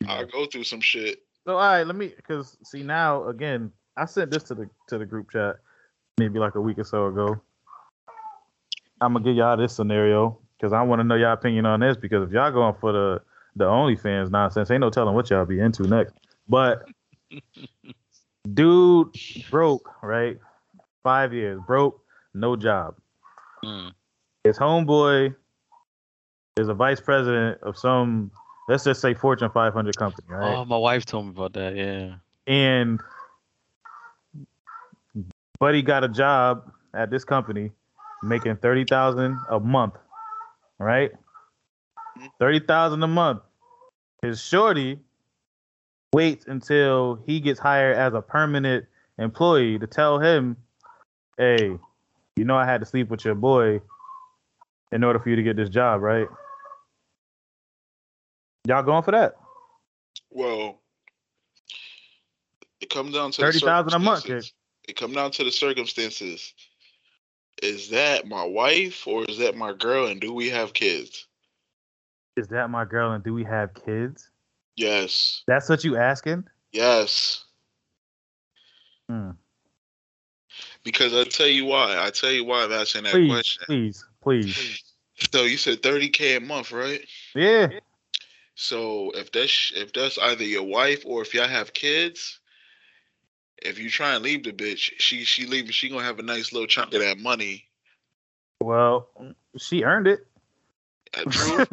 I'll 0.07 0.25
go 0.25 0.45
through 0.47 0.63
some 0.63 0.81
shit. 0.81 1.24
So 1.45 1.53
all 1.53 1.59
right, 1.59 1.85
let 1.85 1.95
me 1.95 2.11
because 2.15 2.57
see 2.63 2.81
now 2.81 3.27
again, 3.27 3.71
I 3.95 4.05
sent 4.05 4.31
this 4.31 4.43
to 4.43 4.55
the 4.55 4.69
to 4.87 4.97
the 4.97 5.05
group 5.05 5.31
chat 5.31 5.57
maybe 6.17 6.39
like 6.39 6.55
a 6.55 6.61
week 6.61 6.79
or 6.79 6.83
so 6.83 7.07
ago. 7.07 7.39
I'm 8.99 9.13
gonna 9.13 9.23
give 9.23 9.35
y'all 9.35 9.55
this 9.55 9.75
scenario 9.75 10.39
because 10.57 10.73
I 10.73 10.81
want 10.81 11.01
to 11.01 11.03
know 11.03 11.15
y'all 11.15 11.33
opinion 11.33 11.65
on 11.67 11.81
this 11.81 11.97
because 11.97 12.27
if 12.27 12.33
y'all 12.33 12.51
going 12.51 12.73
for 12.79 12.91
the 12.91 13.21
the 13.55 13.65
OnlyFans 13.65 14.31
nonsense, 14.31 14.71
ain't 14.71 14.81
no 14.81 14.89
telling 14.89 15.13
what 15.13 15.29
y'all 15.29 15.45
be 15.45 15.59
into 15.59 15.83
next. 15.83 16.15
But 16.49 16.87
dude 18.53 19.15
broke 19.51 19.89
right, 20.01 20.39
five 21.03 21.31
years 21.31 21.61
broke, 21.67 22.01
no 22.33 22.55
job. 22.55 22.95
Mm. 23.63 23.91
His 24.43 24.57
homeboy 24.57 25.35
is 26.57 26.69
a 26.69 26.73
vice 26.73 26.99
president 26.99 27.61
of 27.61 27.77
some 27.77 28.31
let's 28.67 28.83
just 28.83 29.01
say 29.01 29.13
Fortune 29.13 29.49
500 29.49 29.97
company, 29.97 30.27
right? 30.29 30.55
Oh, 30.55 30.65
my 30.65 30.77
wife 30.77 31.05
told 31.05 31.25
me 31.25 31.31
about 31.31 31.53
that. 31.53 31.75
Yeah. 31.75 32.15
and 32.47 32.99
buddy 35.59 35.81
got 35.81 36.03
a 36.03 36.09
job 36.09 36.71
at 36.93 37.09
this 37.09 37.23
company 37.23 37.71
making 38.23 38.55
30,000 38.57 39.39
a 39.49 39.59
month 39.59 39.93
right 40.79 41.11
mm-hmm. 41.11 42.25
30,000 42.39 43.03
a 43.03 43.07
month 43.07 43.41
his 44.21 44.41
shorty 44.41 44.99
waits 46.13 46.45
until 46.47 47.19
he 47.25 47.39
gets 47.39 47.59
hired 47.59 47.97
as 47.97 48.13
a 48.13 48.21
permanent 48.21 48.85
employee 49.17 49.79
to 49.79 49.87
tell 49.87 50.19
him 50.19 50.57
hey 51.37 51.77
you 52.35 52.43
know 52.45 52.57
I 52.57 52.65
had 52.65 52.81
to 52.81 52.85
sleep 52.85 53.09
with 53.09 53.23
your 53.23 53.35
boy 53.35 53.81
in 54.91 55.03
order 55.03 55.19
for 55.19 55.29
you 55.29 55.35
to 55.35 55.43
get 55.43 55.55
this 55.55 55.69
job 55.69 56.01
right 56.01 56.27
y'all 58.65 58.83
going 58.83 59.03
for 59.03 59.11
that 59.11 59.35
Well, 60.29 60.81
it 62.81 62.89
comes 62.89 63.13
down 63.13 63.31
to 63.31 63.41
the 63.41 63.47
30,000 63.47 63.93
a 63.93 63.99
month, 63.99 64.19
circumstances. 64.19 64.53
It 64.87 64.95
comes 64.95 65.15
down 65.15 65.31
to 65.31 65.43
the 65.43 65.51
circumstances. 65.51 66.53
Is 67.63 67.89
that 67.89 68.27
my 68.27 68.43
wife 68.43 69.07
or 69.07 69.23
is 69.25 69.37
that 69.39 69.55
my 69.55 69.73
girl? 69.73 70.07
And 70.07 70.19
do 70.19 70.33
we 70.33 70.49
have 70.49 70.73
kids? 70.73 71.27
is 72.35 72.47
that 72.49 72.69
my 72.69 72.83
girl 72.83 73.13
and 73.13 73.23
do 73.23 73.33
we 73.33 73.43
have 73.43 73.73
kids 73.73 74.29
Yes. 74.75 75.43
that's 75.47 75.69
what 75.69 75.83
you 75.83 75.95
asking 75.97 76.43
Yes. 76.71 77.45
Hmm. 79.07 79.31
Because 80.83 81.13
I 81.13 81.23
tell 81.23 81.47
you 81.47 81.65
why. 81.65 81.97
I 81.97 82.09
tell 82.09 82.31
you 82.31 82.43
why 82.43 82.65
I'm 82.65 82.71
asking 82.73 83.03
that 83.03 83.13
please, 83.13 83.29
question. 83.29 83.63
please, 83.65 84.05
please. 84.21 84.83
So 85.31 85.43
you 85.43 85.57
said 85.57 85.81
30k 85.81 86.37
a 86.37 86.39
month, 86.41 86.73
right? 86.73 87.01
Yeah, 87.33 87.69
So 88.55 89.11
if 89.15 89.31
that's 89.31 89.71
if 89.75 89.91
that's 89.93 90.17
either 90.17 90.43
your 90.43 90.63
wife 90.63 91.03
or 91.05 91.21
if 91.21 91.33
y'all 91.33 91.47
have 91.47 91.73
kids, 91.73 92.39
if 93.61 93.77
you 93.77 93.89
try 93.89 94.13
and 94.15 94.23
leave 94.23 94.43
the 94.43 94.51
bitch, 94.53 94.91
she 94.97 95.23
she 95.25 95.45
leaving, 95.45 95.71
she 95.71 95.89
gonna 95.89 96.03
have 96.03 96.19
a 96.19 96.23
nice 96.23 96.53
little 96.53 96.67
chunk 96.67 96.93
of 96.93 97.01
that 97.01 97.17
money. 97.19 97.67
well, 98.61 99.09
she 99.57 99.83
earned 99.83 100.07
it. 100.07 100.25
Uh, 101.17 101.23
True, 101.31 101.65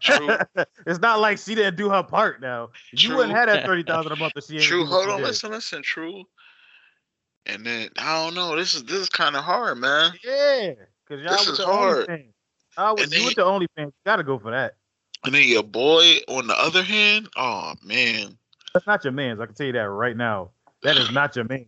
true, 0.00 0.36
it's 0.86 0.98
not 1.00 1.18
like 1.20 1.38
she 1.38 1.54
didn't 1.54 1.76
do 1.76 1.88
her 1.88 2.02
part. 2.02 2.42
Now 2.42 2.70
you 2.92 3.14
wouldn't 3.16 3.34
have 3.34 3.46
that 3.48 3.64
thirty 3.64 3.82
thousand 3.82 4.12
a 4.12 4.16
month 4.16 4.34
if 4.36 4.44
she 4.44 4.58
true. 4.58 4.84
Hold 4.84 5.08
on, 5.08 5.18
did. 5.18 5.26
listen, 5.26 5.50
listen, 5.50 5.82
true. 5.82 6.24
And 7.46 7.64
then 7.64 7.88
I 7.98 8.22
don't 8.24 8.34
know. 8.34 8.54
This 8.56 8.74
is 8.74 8.84
this 8.84 8.98
is 9.00 9.08
kind 9.08 9.36
of 9.36 9.44
hard, 9.44 9.78
man. 9.78 10.12
Yeah, 10.22 10.72
because 11.08 11.22
y'all 11.24 11.32
This 11.32 11.46
with 11.46 11.52
is 11.52 11.58
the 11.58 11.66
hard. 11.66 12.06
OnlyFans. 12.08 12.32
I 12.76 12.92
was 12.92 13.02
And 13.04 13.12
you 13.12 13.18
then- 13.18 13.26
with 13.26 13.34
the 13.36 13.42
OnlyFans. 13.42 13.86
You 13.86 13.92
gotta 14.04 14.24
go 14.24 14.38
for 14.38 14.50
that. 14.50 14.74
And 15.24 15.34
then 15.34 15.48
your 15.48 15.62
boy, 15.62 16.18
on 16.28 16.46
the 16.46 16.54
other 16.58 16.82
hand, 16.82 17.28
oh 17.36 17.74
man, 17.82 18.36
That's 18.74 18.86
not 18.86 19.04
your 19.04 19.12
man's. 19.12 19.40
I 19.40 19.46
can 19.46 19.54
tell 19.54 19.66
you 19.66 19.72
that 19.72 19.88
right 19.88 20.16
now. 20.16 20.50
That 20.82 20.98
is 20.98 21.10
not 21.10 21.34
your 21.34 21.46
man. 21.46 21.66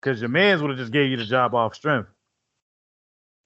Because 0.00 0.20
your 0.20 0.28
man's 0.28 0.60
would 0.60 0.70
have 0.70 0.78
just 0.78 0.92
gave 0.92 1.10
you 1.10 1.16
the 1.16 1.24
job 1.24 1.54
off 1.54 1.74
strength, 1.74 2.08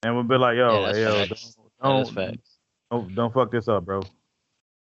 and 0.03 0.17
would 0.17 0.29
be 0.29 0.37
like, 0.37 0.57
"Yo, 0.57 0.81
Yeah, 0.81 0.87
that's 0.87 0.99
hey, 0.99 1.05
yo, 1.05 1.27
facts. 1.27 1.57
don't, 1.83 2.05
don't, 2.05 2.15
facts. 2.15 2.51
don't, 2.91 3.15
don't 3.15 3.35
fuck 3.35 3.51
this 3.51 3.69
up, 3.69 3.85
bro. 3.85 4.03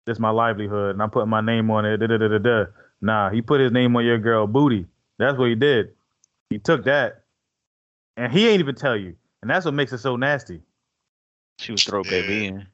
This 0.07 0.19
my 0.19 0.31
livelihood, 0.31 0.95
and 0.95 1.03
I'm 1.03 1.11
putting 1.11 1.31
my 1.31 1.41
name 1.41 1.71
on 1.71 1.85
it. 1.85 1.99
Da, 1.99 2.07
da, 2.07 2.17
da, 2.17 2.29
da, 2.29 2.39
da. 2.39 2.64
Nah, 3.01 3.31
he 3.31 3.43
put 3.43 3.61
his 3.61 3.73
name 3.73 3.95
on 3.97 4.05
your 4.05 4.19
girl 4.19 4.47
booty. 4.47 4.87
That's 5.19 5.37
what 5.37 5.49
he 5.49 5.55
did. 5.55 5.93
He 6.49 6.59
took 6.59 6.85
that, 6.85 7.25
and 8.17 8.33
he 8.33 8.49
ain't 8.49 8.61
even 8.61 8.75
tell 8.75 8.97
you, 8.97 9.17
and 9.43 9.51
that's 9.51 9.64
what 9.64 9.75
makes 9.75 9.93
it 9.93 9.99
so 9.99 10.17
nasty. 10.17 10.62
She 11.59 11.73
was 11.73 11.85
throw 11.85 12.03
baby 12.03 12.47
in. 12.47 12.67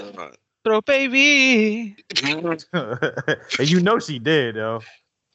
Oh. 0.00 0.30
Throw 0.64 0.80
baby. 0.82 1.96
and 2.22 2.64
you 3.60 3.80
know 3.80 3.98
she 3.98 4.18
did, 4.18 4.56
though. 4.56 4.82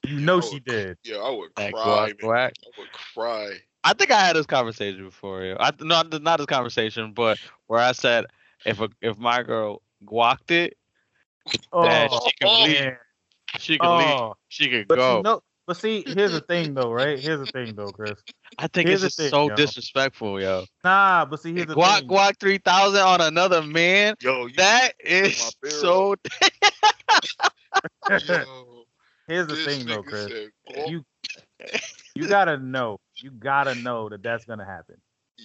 You 0.05 0.20
know 0.20 0.39
she 0.39 0.59
did. 0.59 0.97
Yeah, 1.03 1.18
I 1.18 1.30
would 1.32 1.55
cry. 1.55 1.66
That 2.07 2.18
guac, 2.20 2.51
I 2.63 2.80
would 2.80 2.91
cry. 2.91 3.53
I 3.84 3.93
think 3.93 4.11
I 4.11 4.20
had 4.24 4.36
this 4.36 4.45
conversation 4.45 5.03
before. 5.05 5.43
Yeah. 5.43 5.55
I 5.59 5.72
not 5.80 6.22
not 6.22 6.38
this 6.38 6.45
conversation, 6.45 7.13
but 7.13 7.39
where 7.68 7.80
I 7.80 7.91
said 7.93 8.26
if 8.66 8.80
a, 8.82 8.89
if 9.01 9.18
my 9.18 9.41
girl 9.41 9.82
guacked 10.05 10.51
it, 10.51 10.78
oh, 11.72 11.84
that 11.84 12.09
Oh, 12.11 12.20
she 12.28 12.32
can 12.39 12.63
leave. 12.68 12.80
man. 12.82 12.97
She 13.57 13.78
can 13.80 13.97
leave. 13.97 14.07
Oh, 14.07 14.36
She 14.49 14.70
could 14.70 14.88
but 14.88 14.95
go. 14.97 15.18
you 15.18 15.24
know, 15.24 15.43
but 15.68 15.78
see, 15.78 16.03
here's 16.07 16.32
the 16.32 16.41
thing, 16.41 16.74
though, 16.74 16.91
right? 16.91 17.20
Here's 17.20 17.39
the 17.39 17.51
thing, 17.51 17.76
though, 17.76 17.91
Chris. 17.91 18.13
I 18.57 18.68
think 18.68 18.88
here's 18.88 19.03
it's 19.03 19.16
just 19.16 19.18
thing, 19.18 19.30
so 19.30 19.49
yo. 19.49 19.55
disrespectful, 19.55 20.39
yo. 20.41 20.66
Nah, 20.84 21.26
but 21.26 21.41
see, 21.41 21.53
here's 21.53 21.68
the 21.68 21.76
Guac 21.76 21.99
thing. 21.99 22.07
guac 22.09 22.39
three 22.39 22.57
thousand 22.57 23.01
on 23.01 23.22
another 23.22 23.61
man. 23.61 24.16
Yo, 24.22 24.45
you, 24.45 24.53
That 24.55 24.93
my 25.03 25.09
is 25.09 25.55
barrel. 25.61 25.80
so. 25.82 26.16
yo, 28.09 28.84
here's 29.28 29.47
the 29.47 29.55
thing, 29.55 29.86
though, 29.86 30.03
Chris. 30.03 30.32
said, 30.32 30.49
You 30.88 31.03
you 32.16 32.28
gotta 32.28 32.57
know. 32.57 32.99
You 33.22 33.32
gotta 33.32 33.76
know 33.76 34.09
that 34.09 34.24
that's 34.24 34.45
gonna 34.45 34.66
happen. 34.66 34.95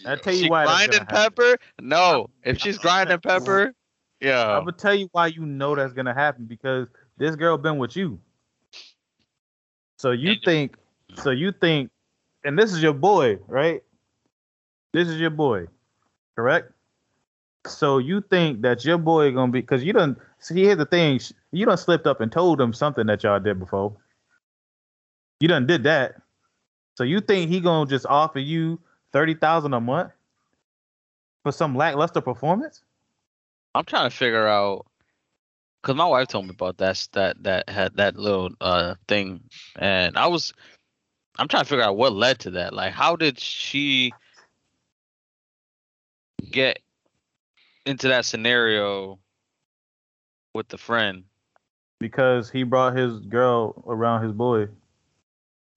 I 0.06 0.16
tell 0.16 0.32
you 0.34 0.44
She 0.44 0.48
why. 0.48 0.66
that's 0.66 0.86
grinding 0.86 0.98
gonna 1.06 1.18
happen. 1.20 1.34
pepper? 1.44 1.58
No. 1.80 2.30
If 2.44 2.58
she's 2.58 2.78
grinding 2.78 3.18
pepper, 3.20 3.72
yeah. 4.20 4.56
I'm 4.56 4.60
gonna 4.64 4.72
tell 4.72 4.94
you 4.94 5.08
why 5.12 5.28
you 5.28 5.44
know 5.46 5.74
that's 5.74 5.92
gonna 5.92 6.14
happen 6.14 6.44
because 6.46 6.88
this 7.18 7.36
girl 7.36 7.58
been 7.58 7.78
with 7.78 7.96
you. 7.96 8.20
So 10.00 10.12
you 10.12 10.36
think, 10.42 10.76
so 11.16 11.28
you 11.28 11.52
think, 11.52 11.90
and 12.42 12.58
this 12.58 12.72
is 12.72 12.82
your 12.82 12.94
boy, 12.94 13.38
right? 13.46 13.82
This 14.94 15.08
is 15.08 15.20
your 15.20 15.28
boy, 15.28 15.66
correct? 16.34 16.72
So 17.66 17.98
you 17.98 18.22
think 18.22 18.62
that 18.62 18.82
your 18.82 18.96
boy 18.96 19.30
gonna 19.30 19.52
be 19.52 19.60
because 19.60 19.84
you 19.84 19.92
don't 19.92 20.16
see 20.38 20.64
here's 20.64 20.78
the 20.78 20.86
thing, 20.86 21.20
you 21.52 21.66
don't 21.66 21.76
slipped 21.76 22.06
up 22.06 22.22
and 22.22 22.32
told 22.32 22.58
him 22.58 22.72
something 22.72 23.06
that 23.08 23.22
y'all 23.24 23.40
did 23.40 23.58
before. 23.58 23.94
You 25.38 25.48
done 25.48 25.66
did 25.66 25.82
that. 25.82 26.14
So 26.94 27.04
you 27.04 27.20
think 27.20 27.50
he 27.50 27.60
gonna 27.60 27.84
just 27.84 28.06
offer 28.06 28.38
you 28.38 28.80
thirty 29.12 29.34
thousand 29.34 29.74
a 29.74 29.82
month 29.82 30.12
for 31.42 31.52
some 31.52 31.76
lackluster 31.76 32.22
performance? 32.22 32.80
I'm 33.74 33.84
trying 33.84 34.08
to 34.08 34.16
figure 34.16 34.48
out 34.48 34.86
because 35.82 35.96
my 35.96 36.06
wife 36.06 36.28
told 36.28 36.46
me 36.46 36.50
about 36.50 36.78
that 36.78 37.06
that 37.12 37.42
that 37.42 37.68
had 37.68 37.96
that 37.96 38.16
little 38.16 38.50
uh 38.60 38.94
thing, 39.08 39.40
and 39.76 40.16
I 40.16 40.26
was 40.26 40.52
I'm 41.38 41.48
trying 41.48 41.64
to 41.64 41.68
figure 41.68 41.84
out 41.84 41.96
what 41.96 42.12
led 42.12 42.40
to 42.40 42.50
that. 42.52 42.74
Like, 42.74 42.92
how 42.92 43.16
did 43.16 43.38
she 43.38 44.12
get 46.50 46.80
into 47.86 48.08
that 48.08 48.24
scenario 48.24 49.18
with 50.54 50.68
the 50.68 50.78
friend? 50.78 51.24
because 52.00 52.50
he 52.50 52.64
brought 52.64 52.96
his 52.96 53.20
girl 53.20 53.84
around 53.86 54.24
his 54.24 54.32
boy. 54.32 54.66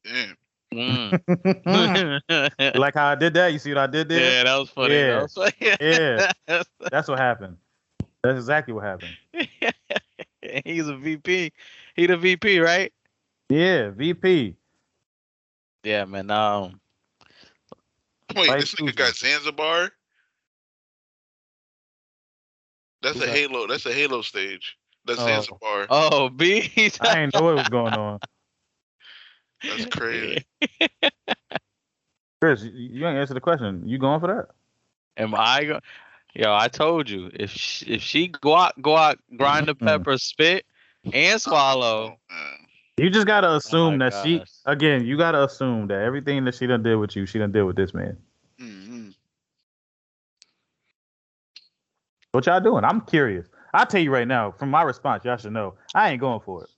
Damn. 0.05 0.37
Mm. 0.73 2.21
like 2.75 2.95
how 2.95 3.09
I 3.09 3.15
did 3.15 3.35
that? 3.35 3.53
You 3.53 3.59
see 3.59 3.69
what 3.69 3.77
I 3.77 3.87
did 3.87 4.09
there? 4.09 4.37
yeah, 4.37 4.43
that 4.43 4.57
was 4.57 4.69
funny. 4.69 4.95
Yeah. 4.95 5.07
That 5.07 5.21
was 5.21 5.33
funny. 5.33 5.53
Yeah. 6.47 6.63
That's 6.89 7.07
what 7.07 7.19
happened. 7.19 7.57
That's 8.23 8.37
exactly 8.37 8.73
what 8.73 8.85
happened. 8.85 9.15
He's 10.65 10.87
a 10.87 10.95
VP. 10.95 11.51
He 11.95 12.05
the 12.05 12.17
VP, 12.17 12.59
right? 12.59 12.91
Yeah, 13.49 13.89
VP. 13.89 14.55
Yeah, 15.83 16.05
man. 16.05 16.31
Um, 16.31 16.79
Wait, 18.35 18.47
Vice 18.47 18.71
this 18.71 18.75
nigga 18.75 18.95
got 18.95 19.15
Zanzibar. 19.15 19.91
That's 23.01 23.15
Who's 23.15 23.23
a 23.23 23.27
that? 23.27 23.35
Halo. 23.35 23.67
That's 23.67 23.85
a 23.85 23.93
Halo 23.93 24.21
stage. 24.21 24.77
That's 25.05 25.19
Oh. 25.19 25.25
Zanzibar. 25.25 25.87
oh, 25.89 26.29
B. 26.29 26.71
I 27.01 27.15
didn't 27.15 27.33
know 27.33 27.41
what 27.41 27.55
was 27.55 27.69
going 27.69 27.93
on. 27.93 28.19
That's 29.63 29.85
crazy. 29.85 30.45
Chris, 32.41 32.63
you, 32.63 32.71
you 32.71 33.07
ain't 33.07 33.17
answer 33.17 33.33
the 33.33 33.41
question. 33.41 33.87
You 33.87 33.97
going 33.97 34.19
for 34.21 34.27
that? 34.27 35.21
Am 35.21 35.35
I 35.35 35.65
go? 35.65 35.79
Yo, 36.35 36.51
I 36.53 36.67
told 36.67 37.09
you 37.09 37.29
if 37.33 37.51
she, 37.51 37.85
if 37.85 38.01
she 38.01 38.27
guac 38.27 38.71
guac 38.79 39.17
grind 39.37 39.67
the 39.67 39.75
pepper, 39.75 40.17
spit, 40.17 40.65
and 41.13 41.39
swallow. 41.39 42.17
Oh. 42.31 42.53
You 42.97 43.09
just 43.09 43.27
gotta 43.27 43.55
assume 43.55 43.99
my 43.99 44.09
that 44.09 44.23
she 44.23 44.43
again, 44.65 45.05
you 45.05 45.17
gotta 45.17 45.43
assume 45.43 45.87
that 45.87 46.01
everything 46.01 46.43
that 46.45 46.55
she 46.55 46.65
done 46.65 46.81
did 46.81 46.95
with 46.95 47.15
you, 47.15 47.25
she 47.25 47.37
done 47.37 47.51
did 47.51 47.63
with 47.63 47.75
this 47.75 47.93
man. 47.93 48.17
Mhm. 48.59 49.13
What 52.31 52.47
y'all 52.47 52.59
doing? 52.61 52.83
I'm 52.83 53.01
curious. 53.01 53.47
I'll 53.75 53.85
tell 53.85 54.01
you 54.01 54.11
right 54.11 54.27
now, 54.27 54.51
from 54.51 54.71
my 54.71 54.81
response, 54.81 55.25
y'all 55.25 55.37
should 55.37 55.53
know. 55.53 55.75
I 55.93 56.11
ain't 56.11 56.19
going 56.19 56.39
for 56.39 56.63
it. 56.63 56.69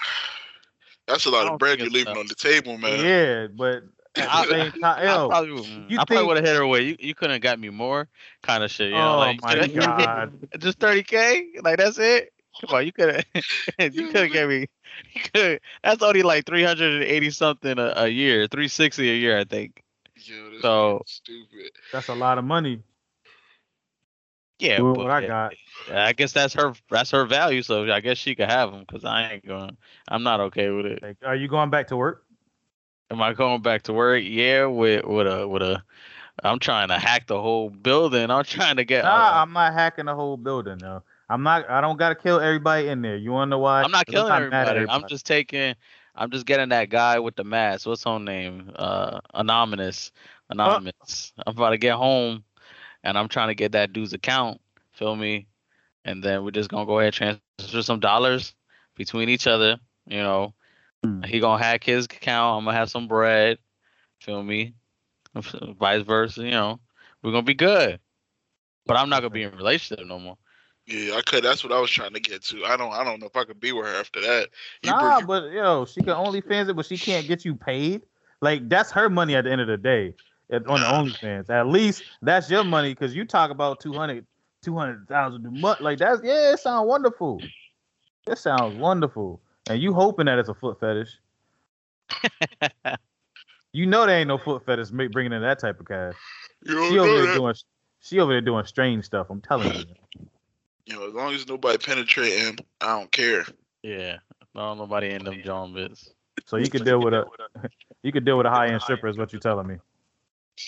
That's 1.06 1.26
a 1.26 1.30
lot 1.30 1.46
of 1.46 1.58
bread 1.60 1.78
you're 1.78 1.88
leaving 1.90 2.14
tough. 2.14 2.18
on 2.18 2.26
the 2.26 2.34
table, 2.34 2.76
man. 2.76 3.04
Yeah, 3.04 3.46
but 3.46 3.76
at 3.76 3.82
I- 4.18 4.46
the 4.46 4.70
same 4.72 4.72
I 4.84 5.04
yo, 5.04 5.28
probably, 5.28 5.86
you 5.88 5.98
I 5.98 6.04
probably 6.04 6.24
would 6.26 6.36
have 6.36 6.46
hit 6.46 6.56
her 6.56 6.62
away. 6.62 6.82
You 6.82 6.96
you 6.98 7.14
couldn't 7.14 7.34
have 7.34 7.42
got 7.42 7.58
me 7.58 7.68
more 7.70 8.08
kind 8.42 8.62
of 8.64 8.70
shit. 8.70 8.88
You 8.90 8.96
know, 8.96 9.14
oh 9.14 9.18
like 9.18 9.42
my 9.42 9.66
god. 9.68 10.32
just 10.58 10.78
thirty 10.78 11.02
k. 11.02 11.46
Like 11.62 11.78
that's 11.78 11.98
it. 11.98 12.32
Come 12.60 12.74
on, 12.76 12.86
you 12.86 12.92
could 12.92 13.14
have 13.78 13.94
you 13.94 14.06
could 14.08 14.16
have 14.22 14.32
gave 14.32 14.48
me. 14.48 14.66
You 15.12 15.20
could. 15.34 15.60
That's 15.84 16.02
only 16.02 16.22
like 16.22 16.46
three 16.46 16.62
hundred 16.64 16.94
and 16.94 17.04
eighty 17.04 17.30
something 17.30 17.78
a, 17.78 17.92
a 17.96 18.08
year, 18.08 18.46
three 18.46 18.68
sixty 18.68 19.10
a 19.10 19.14
year, 19.14 19.38
I 19.38 19.44
think. 19.44 19.82
Yo, 20.16 20.58
So- 20.62 21.02
stupid. 21.06 21.70
That's 21.92 22.08
a 22.08 22.14
lot 22.14 22.38
of 22.38 22.44
money. 22.44 22.82
Yeah, 24.58 24.78
Doing 24.78 24.94
but 24.94 25.02
what 25.02 25.10
I 25.10 25.20
yeah, 25.20 25.26
got. 25.26 25.52
I 25.92 26.12
guess 26.14 26.32
that's 26.32 26.54
her 26.54 26.72
that's 26.90 27.10
her 27.10 27.26
value. 27.26 27.60
So 27.60 27.92
I 27.92 28.00
guess 28.00 28.16
she 28.16 28.34
could 28.34 28.48
have 28.48 28.72
them 28.72 28.84
because 28.88 29.04
I 29.04 29.32
ain't 29.34 29.46
going. 29.46 29.76
I'm 30.08 30.22
not 30.22 30.40
okay 30.40 30.70
with 30.70 30.86
it. 30.86 31.02
Like, 31.02 31.18
are 31.26 31.36
you 31.36 31.46
going 31.46 31.68
back 31.68 31.88
to 31.88 31.96
work? 31.98 32.24
Am 33.10 33.22
I 33.22 33.32
going 33.32 33.62
back 33.62 33.82
to 33.84 33.92
work? 33.92 34.22
Yeah, 34.24 34.66
with 34.66 35.04
with 35.04 35.26
a 35.26 35.46
with 35.46 35.62
a. 35.62 35.82
I'm 36.42 36.58
trying 36.58 36.88
to 36.88 36.98
hack 36.98 37.26
the 37.28 37.40
whole 37.40 37.70
building. 37.70 38.30
I'm 38.30 38.44
trying 38.44 38.76
to 38.76 38.84
get. 38.84 39.04
Nah, 39.04 39.10
uh, 39.10 39.42
I'm 39.42 39.52
not 39.52 39.72
hacking 39.72 40.06
the 40.06 40.14
whole 40.14 40.36
building. 40.36 40.78
though. 40.78 41.02
I'm 41.28 41.42
not. 41.42 41.68
I 41.70 41.80
don't 41.80 41.98
gotta 41.98 42.14
kill 42.14 42.40
everybody 42.40 42.88
in 42.88 43.02
there. 43.02 43.16
You 43.16 43.32
wanna 43.32 43.50
know 43.50 43.58
why? 43.58 43.82
I'm 43.82 43.90
not 43.90 44.06
killing 44.06 44.50
mad 44.50 44.68
at 44.68 44.76
everybody. 44.76 45.02
I'm 45.02 45.08
just 45.08 45.26
taking. 45.26 45.74
I'm 46.14 46.30
just 46.30 46.46
getting 46.46 46.70
that 46.70 46.88
guy 46.88 47.18
with 47.18 47.36
the 47.36 47.44
mask. 47.44 47.86
What's 47.86 48.04
her 48.04 48.18
name? 48.18 48.72
Uh, 48.74 49.20
anonymous. 49.34 50.12
Anonymous. 50.50 51.32
I'm 51.46 51.56
about 51.56 51.70
to 51.70 51.78
get 51.78 51.94
home, 51.94 52.44
and 53.04 53.18
I'm 53.18 53.28
trying 53.28 53.48
to 53.48 53.54
get 53.54 53.72
that 53.72 53.92
dude's 53.92 54.12
account. 54.14 54.60
Feel 54.92 55.14
me? 55.16 55.46
And 56.04 56.22
then 56.22 56.44
we're 56.44 56.52
just 56.52 56.70
gonna 56.70 56.86
go 56.86 57.00
ahead 57.00 57.14
and 57.20 57.40
transfer 57.58 57.82
some 57.82 58.00
dollars 58.00 58.54
between 58.94 59.28
each 59.28 59.46
other. 59.46 59.78
You 60.06 60.22
know, 60.22 60.54
He 61.24 61.40
gonna 61.40 61.62
hack 61.62 61.84
his 61.84 62.04
account. 62.06 62.58
I'm 62.58 62.64
gonna 62.64 62.76
have 62.76 62.90
some 62.90 63.08
bread. 63.08 63.58
Feel 64.20 64.42
me? 64.42 64.74
Vice 65.34 66.02
versa. 66.02 66.42
You 66.42 66.50
know, 66.50 66.80
we're 67.22 67.32
gonna 67.32 67.42
be 67.42 67.54
good. 67.54 67.98
But 68.86 68.96
I'm 68.96 69.08
not 69.08 69.20
gonna 69.20 69.30
be 69.30 69.42
in 69.42 69.52
a 69.52 69.56
relationship 69.56 70.06
no 70.06 70.18
more. 70.18 70.38
Yeah, 70.86 71.16
I 71.16 71.22
could. 71.22 71.42
That's 71.42 71.64
what 71.64 71.72
I 71.72 71.80
was 71.80 71.90
trying 71.90 72.14
to 72.14 72.20
get 72.20 72.42
to. 72.44 72.64
I 72.64 72.76
don't. 72.76 72.92
I 72.92 73.02
don't 73.04 73.20
know 73.20 73.26
if 73.26 73.36
I 73.36 73.44
could 73.44 73.58
be 73.58 73.72
with 73.72 73.86
her 73.86 73.94
after 73.94 74.20
that. 74.20 74.48
You 74.82 74.92
bring- 74.92 74.96
Nah, 74.96 75.18
you- 75.20 75.26
but 75.26 75.50
yo, 75.52 75.84
she 75.84 76.00
can 76.00 76.10
only 76.10 76.40
fans 76.40 76.68
it, 76.68 76.76
but 76.76 76.86
she 76.86 76.96
can't 76.96 77.26
get 77.26 77.44
you 77.44 77.54
paid. 77.54 78.02
Like 78.40 78.68
that's 78.68 78.90
her 78.92 79.08
money 79.10 79.34
at 79.34 79.44
the 79.44 79.50
end 79.50 79.60
of 79.60 79.66
the 79.66 79.76
day 79.76 80.14
at, 80.50 80.66
on 80.66 80.80
the 80.80 80.86
Nah. 80.86 81.02
OnlyFans. 81.02 81.50
At 81.50 81.66
least 81.66 82.04
that's 82.22 82.48
your 82.50 82.62
money 82.64 82.90
because 82.92 83.14
you 83.16 83.24
talk 83.24 83.50
about 83.50 83.80
200 83.80 84.24
200,000 84.62 85.44
a 85.46 85.50
month. 85.50 85.80
Like 85.80 85.98
that's 85.98 86.20
yeah, 86.22 86.52
it 86.52 86.60
sounds 86.60 86.86
wonderful. 86.86 87.42
It 88.28 88.38
sounds 88.38 88.74
wonderful, 88.76 89.40
and 89.68 89.80
you 89.80 89.92
hoping 89.92 90.26
that 90.26 90.38
it's 90.38 90.48
a 90.48 90.54
foot 90.54 90.80
fetish. 90.80 91.18
You 93.76 93.84
know 93.84 94.06
there 94.06 94.18
ain't 94.18 94.28
no 94.28 94.38
foot 94.38 94.64
fetish 94.64 94.90
ma- 94.90 95.08
bringing 95.12 95.34
in 95.34 95.42
that 95.42 95.58
type 95.58 95.78
of 95.78 95.86
cash. 95.86 96.14
She 96.66 96.72
over 96.74 97.12
there 97.12 97.26
that. 97.26 97.34
doing 97.34 97.54
she 98.00 98.20
over 98.20 98.32
there 98.32 98.40
doing 98.40 98.64
strange 98.64 99.04
stuff. 99.04 99.26
I'm 99.28 99.42
telling 99.42 99.70
you. 99.70 99.84
You 100.86 100.94
know, 100.94 101.06
as 101.06 101.12
long 101.12 101.34
as 101.34 101.46
nobody 101.46 101.76
penetrating, 101.76 102.56
I 102.80 102.98
don't 102.98 103.12
care. 103.12 103.44
Yeah. 103.82 104.16
No, 104.54 104.72
nobody 104.72 105.10
in 105.10 105.24
them 105.24 105.42
John 105.44 105.74
bits. 105.74 106.08
So 106.46 106.56
you 106.56 106.70
could 106.70 106.86
deal 106.86 107.02
with 107.02 107.12
a 107.12 107.26
you 108.02 108.12
could 108.12 108.24
deal 108.24 108.38
with 108.38 108.46
a 108.46 108.50
high 108.50 108.68
end 108.68 108.80
stripper 108.80 109.08
is 109.08 109.18
what 109.18 109.30
you're 109.34 109.40
telling 109.40 109.66
me. 109.66 109.76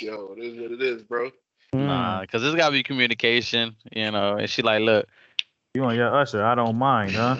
Yo, 0.01 0.35
it 0.37 0.43
is 0.45 0.61
what 0.61 0.73
it 0.73 0.83
is, 0.83 1.03
bro. 1.03 1.31
Nah, 1.73 2.17
hmm. 2.17 2.21
because 2.25 2.43
there's 2.43 2.57
gotta 2.57 2.73
be 2.73 2.83
communication, 2.83 3.75
you 3.91 4.11
know. 4.11 4.37
And 4.37 4.51
she 4.51 4.61
like, 4.61 4.83
look, 4.83 5.09
You 5.73 5.83
on 5.85 5.97
your 5.97 6.15
usher? 6.15 6.45
I 6.45 6.55
don't 6.55 6.77
mind, 6.77 7.13
huh? 7.13 7.39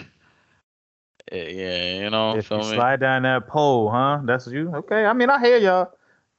Yeah, 1.31 2.03
you 2.03 2.09
know, 2.09 2.35
if 2.37 2.49
you 2.49 2.57
me. 2.57 2.63
slide 2.63 2.99
down 2.99 3.23
that 3.23 3.47
pole, 3.47 3.89
huh? 3.89 4.19
That's 4.23 4.47
you. 4.47 4.73
Okay. 4.75 5.05
I 5.05 5.13
mean, 5.13 5.29
I 5.29 5.39
hear 5.39 5.57
y'all. 5.57 5.91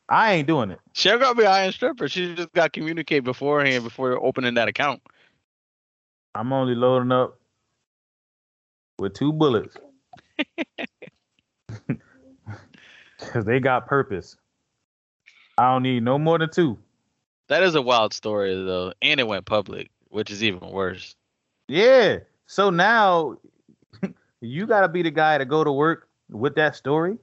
I 0.08 0.32
ain't 0.32 0.48
doing 0.48 0.70
it. 0.70 0.80
She 0.92 1.08
gonna 1.08 1.34
be 1.34 1.44
high-end 1.44 1.74
stripper. 1.74 2.08
She 2.08 2.34
just 2.34 2.52
got 2.52 2.72
to 2.72 2.80
communicate 2.80 3.22
beforehand 3.22 3.84
before 3.84 4.12
opening 4.24 4.54
that 4.54 4.66
account. 4.66 5.00
I'm 6.34 6.52
only 6.52 6.74
loading 6.74 7.12
up 7.12 7.38
with 8.98 9.14
two 9.14 9.32
bullets. 9.32 9.76
Cause 13.18 13.44
they 13.44 13.60
got 13.60 13.86
purpose. 13.86 14.36
I 15.58 15.72
don't 15.72 15.82
need 15.82 16.02
no 16.02 16.18
more 16.18 16.38
than 16.38 16.50
two. 16.50 16.78
That 17.48 17.62
is 17.62 17.74
a 17.74 17.82
wild 17.82 18.14
story 18.14 18.54
though, 18.54 18.92
and 19.02 19.20
it 19.20 19.26
went 19.26 19.44
public, 19.44 19.90
which 20.08 20.30
is 20.30 20.42
even 20.42 20.70
worse. 20.70 21.14
Yeah. 21.68 22.18
So 22.46 22.70
now 22.70 23.36
you 24.40 24.66
gotta 24.66 24.88
be 24.88 25.02
the 25.02 25.10
guy 25.10 25.38
to 25.38 25.44
go 25.44 25.64
to 25.64 25.72
work 25.72 26.08
with 26.30 26.54
that 26.56 26.76
story. 26.76 27.18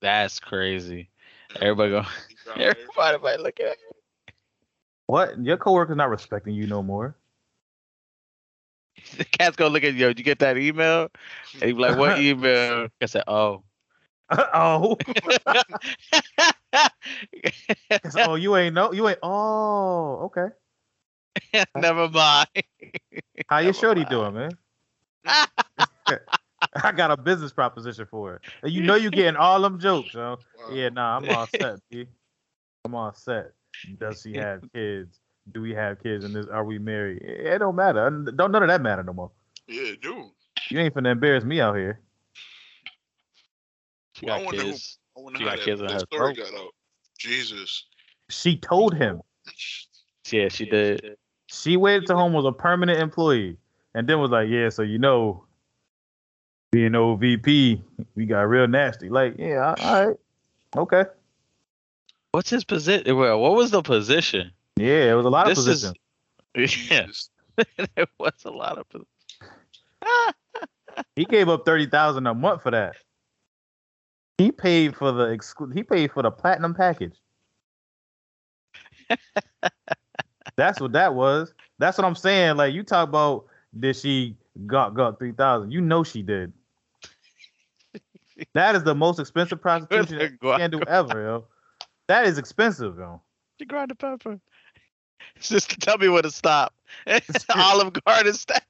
That's 0.00 0.38
crazy. 0.38 1.08
Everybody 1.60 1.90
go. 1.90 2.02
Everybody 2.56 3.18
might 3.22 3.40
look 3.40 3.60
at 3.60 3.72
it. 3.72 4.34
What? 5.06 5.42
Your 5.42 5.56
coworker's 5.56 5.96
not 5.96 6.10
respecting 6.10 6.54
you 6.54 6.66
no 6.66 6.82
more. 6.82 7.16
The 9.18 9.24
cat's 9.24 9.56
gonna 9.56 9.70
look 9.70 9.84
at 9.84 9.94
you. 9.94 10.06
Did 10.06 10.18
you 10.18 10.24
get 10.24 10.38
that 10.38 10.56
email? 10.56 11.08
And 11.54 11.64
he 11.64 11.72
be 11.72 11.78
like, 11.78 11.98
"What 11.98 12.18
email?" 12.20 12.88
I 13.02 13.06
said, 13.06 13.24
"Oh." 13.26 13.62
oh. 14.30 14.96
oh, 18.16 18.34
you 18.36 18.56
ain't 18.56 18.74
know. 18.74 18.92
You 18.92 19.08
ain't. 19.08 19.18
Oh, 19.22 20.30
okay. 20.32 20.48
Never 21.76 22.08
mind. 22.08 22.48
How 23.48 23.58
your 23.58 23.66
Never 23.66 23.78
shorty 23.78 24.00
mind. 24.02 24.10
doing, 24.10 24.34
man? 24.34 24.50
I 26.82 26.92
got 26.92 27.10
a 27.10 27.16
business 27.16 27.52
proposition 27.52 28.06
for 28.10 28.32
her. 28.32 28.40
And 28.62 28.72
you 28.72 28.82
know 28.82 28.94
you 28.94 29.10
getting 29.10 29.36
all 29.36 29.60
them 29.60 29.78
jokes, 29.78 30.14
yo. 30.14 30.38
Yeah, 30.72 30.88
nah, 30.90 31.18
I'm 31.18 31.28
all 31.30 31.46
set. 31.60 31.76
B. 31.90 32.06
I'm 32.84 32.94
all 32.94 33.12
set. 33.12 33.52
Does 33.98 34.22
she 34.22 34.34
have 34.34 34.62
kids? 34.72 35.20
Do 35.52 35.60
we 35.60 35.74
have 35.74 36.02
kids? 36.02 36.24
And 36.24 36.34
this, 36.34 36.46
are 36.46 36.64
we 36.64 36.78
married? 36.78 37.22
It 37.22 37.58
don't 37.58 37.76
matter. 37.76 38.08
Don't 38.10 38.50
none 38.52 38.62
of 38.62 38.68
that 38.68 38.80
matter 38.80 39.02
no 39.02 39.12
more. 39.12 39.30
Yeah, 39.66 39.92
dude. 40.00 40.26
You 40.70 40.78
ain't 40.80 40.94
finna 40.94 41.12
embarrass 41.12 41.44
me 41.44 41.60
out 41.60 41.76
here. 41.76 42.00
She 44.14 44.26
Well, 44.26 44.36
I 44.36 44.38
got 44.38 44.46
wonder 44.46 44.62
who- 44.62 44.70
kids. 44.70 44.98
I 45.16 45.20
wonder 45.20 45.38
She 45.38 45.44
how 45.44 45.50
got 45.50 45.58
that, 45.58 45.64
kids 45.64 45.80
in 45.80 45.86
that 45.86 45.92
her 45.92 45.98
story 46.00 46.34
throat. 46.34 46.50
got 46.50 46.60
out. 46.60 46.70
Jesus. 47.18 47.84
She 48.30 48.56
told 48.56 48.94
him. 48.94 49.20
Yeah, 50.30 50.48
she 50.48 50.64
did. 50.64 51.16
She 51.48 51.76
waited 51.76 52.06
till 52.06 52.16
home 52.16 52.32
was 52.32 52.46
a 52.46 52.52
permanent 52.52 52.98
employee, 53.00 53.58
and 53.94 54.08
then 54.08 54.18
was 54.18 54.30
like, 54.30 54.48
"Yeah, 54.48 54.70
so 54.70 54.82
you 54.82 54.98
know, 54.98 55.44
being 56.74 56.90
OVP, 56.92 57.80
we 58.16 58.26
got 58.26 58.40
real 58.48 58.66
nasty." 58.66 59.08
Like, 59.08 59.36
yeah, 59.38 59.74
all 59.80 60.06
right, 60.06 60.16
okay, 60.76 61.04
What's 62.32 62.50
his 62.50 62.64
position? 62.64 63.16
Well, 63.16 63.38
what 63.40 63.54
was 63.54 63.70
the 63.70 63.80
position? 63.82 64.50
yeah, 64.76 65.12
it 65.12 65.14
was 65.14 65.24
a 65.24 65.30
lot 65.30 65.48
of 65.48 65.54
This 65.54 65.66
is- 65.66 65.66
positions. 65.66 65.98
Yeah, 66.56 66.66
Jesus. 67.06 67.30
there 67.94 68.06
was 68.18 68.32
a 68.44 68.50
lot 68.50 68.78
of. 68.78 68.88
Position. 68.88 69.06
He 71.16 71.24
gave 71.24 71.48
up 71.48 71.64
thirty 71.64 71.86
thousand 71.86 72.26
a 72.28 72.34
month 72.34 72.62
for 72.62 72.70
that. 72.70 72.94
He 74.38 74.50
paid 74.52 74.94
for 74.96 75.10
the 75.12 75.26
exclu- 75.26 75.74
He 75.74 75.82
paid 75.82 76.12
for 76.12 76.22
the 76.22 76.30
platinum 76.30 76.72
package. 76.74 77.14
That's 80.56 80.80
what 80.80 80.92
that 80.92 81.14
was. 81.14 81.52
That's 81.78 81.98
what 81.98 82.04
I'm 82.04 82.14
saying. 82.14 82.56
Like 82.56 82.74
you 82.74 82.84
talk 82.84 83.08
about, 83.08 83.46
did 83.78 83.96
she 83.96 84.36
got 84.66 84.94
got 84.94 85.18
three 85.18 85.32
thousand? 85.32 85.72
You 85.72 85.80
know 85.80 86.04
she 86.04 86.22
did. 86.22 86.52
That 88.54 88.74
is 88.74 88.82
the 88.84 88.94
most 88.94 89.18
expensive 89.20 89.60
prostitution 89.60 90.18
that 90.18 90.30
you 90.30 90.56
can 90.56 90.70
do 90.70 90.80
ever, 90.86 91.22
yo. 91.22 91.44
That 92.08 92.26
is 92.26 92.38
expensive, 92.38 92.98
yo. 92.98 93.20
She 93.58 93.66
grind 93.66 93.90
the 93.90 93.94
pepper. 93.94 94.40
Just 95.40 95.80
tell 95.80 95.98
me 95.98 96.08
where 96.08 96.22
to 96.22 96.30
stop. 96.30 96.74
It's 97.06 97.46
Olive 97.54 97.92
Garden 98.04 98.34
stand. 98.34 98.62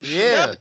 Yeah. 0.00 0.54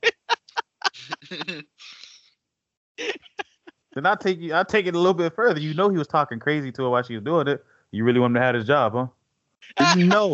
Then 3.95 4.05
I 4.05 4.15
take 4.15 4.39
you. 4.39 4.55
I 4.55 4.63
take 4.63 4.87
it 4.87 4.95
a 4.95 4.97
little 4.97 5.13
bit 5.13 5.33
further. 5.33 5.59
You 5.59 5.73
know 5.73 5.89
he 5.89 5.97
was 5.97 6.07
talking 6.07 6.39
crazy 6.39 6.71
to 6.73 6.83
her 6.83 6.89
while 6.89 7.03
she 7.03 7.15
was 7.15 7.23
doing 7.23 7.47
it. 7.47 7.63
You 7.91 8.03
really 8.03 8.19
want 8.19 8.31
him 8.31 8.35
to 8.35 8.41
have 8.41 8.55
his 8.55 8.65
job, 8.67 8.93
huh? 8.93 9.93
You 9.95 10.05
know, 10.05 10.33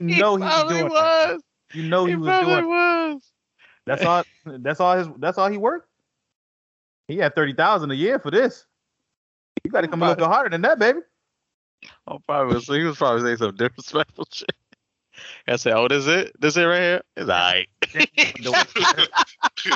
you 0.00 0.16
know 0.18 0.36
he, 0.36 0.42
was 0.42 0.68
doing. 0.68 0.86
It. 0.86 0.90
was. 0.90 1.42
You 1.74 1.88
know 1.88 2.04
he, 2.04 2.12
he 2.12 2.16
was 2.16 2.44
doing. 2.44 2.66
was. 2.66 3.22
That's 3.86 4.04
all. 4.04 4.24
That's 4.44 4.80
all 4.80 4.96
his. 4.96 5.08
That's 5.18 5.38
all 5.38 5.48
he 5.48 5.56
worked. 5.56 5.87
He 7.08 7.16
had 7.16 7.34
thirty 7.34 7.54
thousand 7.54 7.90
a 7.90 7.94
year 7.94 8.18
for 8.18 8.30
this. 8.30 8.66
You 9.64 9.70
got 9.70 9.80
to 9.80 9.88
come 9.88 10.02
a 10.02 10.08
little 10.08 10.26
bit 10.26 10.32
harder 10.32 10.50
than 10.50 10.62
that, 10.62 10.78
baby. 10.78 11.00
Oh, 12.06 12.18
probably 12.26 12.54
was. 12.54 12.66
He 12.66 12.82
was 12.84 12.96
probably 12.96 13.22
saying 13.22 13.38
some 13.38 13.56
disrespectful 13.56 14.28
shit. 14.32 14.52
I 15.48 15.56
said, 15.56 15.72
"Oh, 15.72 15.88
this 15.88 16.06
it? 16.06 16.40
This 16.40 16.56
it 16.56 16.62
right 16.62 16.80
here? 16.80 17.02
It's 17.16 17.28
all 17.28 17.36
right." 17.36 17.68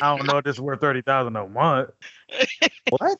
I 0.01 0.17
don't 0.17 0.27
know 0.27 0.39
if 0.39 0.45
this 0.45 0.57
is 0.57 0.61
worth 0.61 0.81
thirty 0.81 1.03
thousand 1.03 1.35
a 1.37 1.49
month. 1.49 1.91
what? 2.91 3.19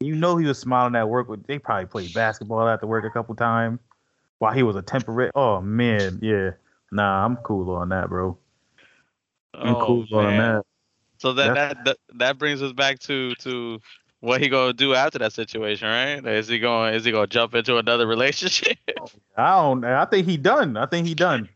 You 0.00 0.14
know 0.14 0.36
he 0.36 0.46
was 0.46 0.58
smiling 0.58 0.96
at 0.96 1.08
work. 1.08 1.28
With, 1.28 1.46
they 1.46 1.58
probably 1.58 1.86
played 1.86 2.14
basketball 2.14 2.68
after 2.68 2.86
work 2.86 3.04
a 3.04 3.10
couple 3.10 3.34
times 3.34 3.80
while 4.38 4.52
he 4.52 4.62
was 4.62 4.76
a 4.76 4.82
temporary. 4.82 5.30
Oh 5.34 5.60
man, 5.60 6.18
yeah. 6.22 6.50
Nah, 6.92 7.24
I'm 7.24 7.36
cool 7.38 7.70
on 7.74 7.88
that, 7.90 8.08
bro. 8.08 8.38
I'm 9.54 9.74
Oh, 9.76 9.86
cool 9.86 10.18
on 10.18 10.36
that. 10.36 10.62
So 11.18 11.32
that, 11.34 11.54
That's- 11.54 11.74
that 11.74 11.84
that 11.84 12.18
that 12.18 12.38
brings 12.38 12.62
us 12.62 12.72
back 12.72 12.98
to 13.00 13.34
to 13.36 13.80
what 14.20 14.40
he 14.40 14.48
gonna 14.48 14.72
do 14.72 14.94
after 14.94 15.18
that 15.18 15.32
situation, 15.32 15.88
right? 15.88 16.24
Is 16.26 16.48
he 16.48 16.58
going 16.58 16.94
is 16.94 17.04
he 17.04 17.12
gonna 17.12 17.26
jump 17.26 17.54
into 17.54 17.76
another 17.78 18.06
relationship? 18.14 18.78
I 19.36 19.56
don't. 19.56 19.84
I 19.84 20.04
think 20.06 20.26
he 20.26 20.36
done. 20.36 20.76
I 20.76 20.86
think 20.86 21.06
he 21.06 21.14
done. 21.14 21.48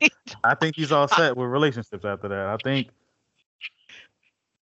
I 0.44 0.55
think 0.55 0.76
he's 0.76 0.93
all 0.93 1.09
set 1.09 1.36
with 1.36 1.48
relationships 1.48 2.05
after 2.05 2.28
that. 2.28 2.47
I 2.47 2.56
think. 2.59 2.89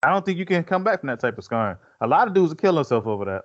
I 0.03 0.11
don't 0.11 0.27
think 0.27 0.37
you 0.39 0.45
can 0.47 0.65
come 0.65 0.83
back 0.83 1.01
from 1.01 1.09
that 1.09 1.21
type 1.21 1.39
of 1.39 1.45
scarring. 1.45 1.77
A 2.01 2.07
lot 2.09 2.27
of 2.27 2.35
dudes 2.35 2.49
will 2.49 2.57
kill 2.57 2.75
themselves 2.75 3.07
over 3.07 3.25
that. 3.27 3.45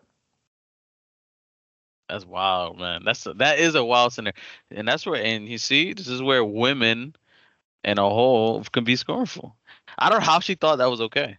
That's 2.09 2.25
wild, 2.25 2.79
man. 2.79 3.03
That's 3.03 3.25
a, 3.25 3.33
that 3.33 3.59
is 3.59 3.75
a 3.75 3.83
wild 3.83 4.13
scenario, 4.13 4.33
and 4.71 4.87
that's 4.87 5.05
where 5.05 5.21
and 5.21 5.47
you 5.47 5.57
see 5.57 5.93
this 5.93 6.07
is 6.07 6.21
where 6.21 6.43
women, 6.43 7.15
in 7.83 7.99
a 7.99 8.09
whole, 8.09 8.63
can 8.63 8.85
be 8.85 8.95
scornful. 8.95 9.56
I 9.97 10.09
don't 10.09 10.19
know 10.19 10.25
how 10.25 10.39
she 10.39 10.55
thought 10.55 10.77
that 10.77 10.89
was 10.89 11.01
okay. 11.01 11.37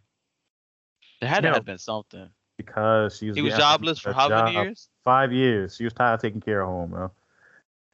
There 1.21 1.29
had 1.29 1.41
to 1.43 1.49
have 1.55 1.65
been 1.65 1.79
something. 1.79 2.29
because 2.57 3.17
she 3.17 3.29
was 3.29 3.37
He 3.37 3.43
was 3.43 3.57
jobless 3.57 3.99
for 4.01 4.11
a 4.11 4.15
how 4.15 4.29
many 4.29 4.57
years? 4.67 4.89
Five 5.05 5.33
years. 5.33 5.77
She 5.77 5.85
was 5.85 5.93
tired 5.93 6.15
of 6.15 6.21
taking 6.21 6.41
care 6.41 6.61
of 6.63 6.69
home, 6.69 6.91
man. 6.93 7.11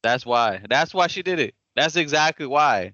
That's 0.03 0.27
why. 0.27 0.61
That's 0.69 0.93
why 0.93 1.07
she 1.07 1.23
did 1.23 1.39
it. 1.39 1.55
That's 1.77 1.97
exactly 1.97 2.47
why. 2.47 2.93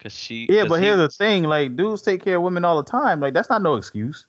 Cause 0.00 0.12
she. 0.14 0.46
Yeah, 0.50 0.62
'cause 0.62 0.68
but 0.70 0.80
he- 0.80 0.86
here's 0.86 0.98
the 0.98 1.08
thing: 1.08 1.44
like 1.44 1.76
dudes 1.76 2.02
take 2.02 2.22
care 2.24 2.36
of 2.36 2.42
women 2.42 2.64
all 2.64 2.76
the 2.82 2.90
time. 2.90 3.20
Like 3.20 3.34
that's 3.34 3.48
not 3.48 3.62
no 3.62 3.76
excuse. 3.76 4.26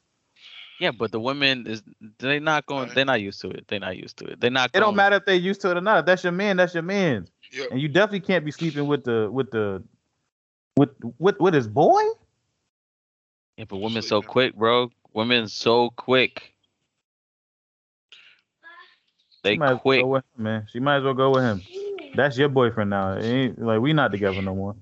Yeah, 0.80 0.92
but 0.92 1.12
the 1.12 1.20
women 1.20 1.66
is 1.68 1.84
they're 2.20 2.40
not 2.40 2.66
going. 2.66 2.90
They're 2.94 3.06
not 3.06 3.22
used 3.22 3.42
to 3.42 3.50
it. 3.50 3.68
They're 3.68 3.80
not 3.80 3.98
used 3.98 4.18
to 4.18 4.26
it. 4.26 4.40
They're 4.40 4.52
not. 4.52 4.70
It 4.74 4.80
don't 4.80 4.96
matter 4.96 5.16
if 5.18 5.26
they're 5.26 5.36
used 5.36 5.62
to 5.62 5.72
it 5.72 5.78
or 5.78 5.82
not. 5.82 6.00
If 6.00 6.06
that's 6.06 6.24
your 6.24 6.32
man, 6.34 6.58
that's 6.58 6.74
your 6.74 6.84
man. 6.84 7.28
Yep. 7.52 7.72
And 7.72 7.82
you 7.82 7.88
definitely 7.88 8.20
can't 8.22 8.44
be 8.46 8.52
sleeping 8.52 8.88
with 8.88 9.04
the 9.04 9.30
with 9.32 9.52
the 9.52 9.84
with 10.78 10.90
with 11.20 11.40
with 11.40 11.54
his 11.54 11.68
boy. 11.68 12.04
Yeah, 13.58 13.66
but 13.68 13.78
women 13.78 14.02
so 14.02 14.20
Sleeping. 14.22 14.30
quick, 14.30 14.56
bro. 14.56 14.90
Women 15.14 15.48
so 15.48 15.90
quick. 15.92 16.54
They 19.44 19.54
She 19.54 19.58
might 19.60 19.66
as 19.66 19.72
well 19.72 19.80
quick. 19.80 20.24
him, 20.38 20.44
man. 20.44 20.68
She 20.72 20.80
might 20.80 20.98
as 20.98 21.04
well 21.04 21.14
go 21.14 21.32
with 21.32 21.44
him. 21.44 21.62
That's 22.16 22.38
your 22.38 22.50
boyfriend 22.50 22.90
now. 22.90 23.14
It 23.14 23.24
ain't, 23.26 23.60
like 23.62 23.80
we 23.82 23.94
not 23.94 24.12
together 24.12 24.42
no 24.42 24.56
more. 24.56 24.76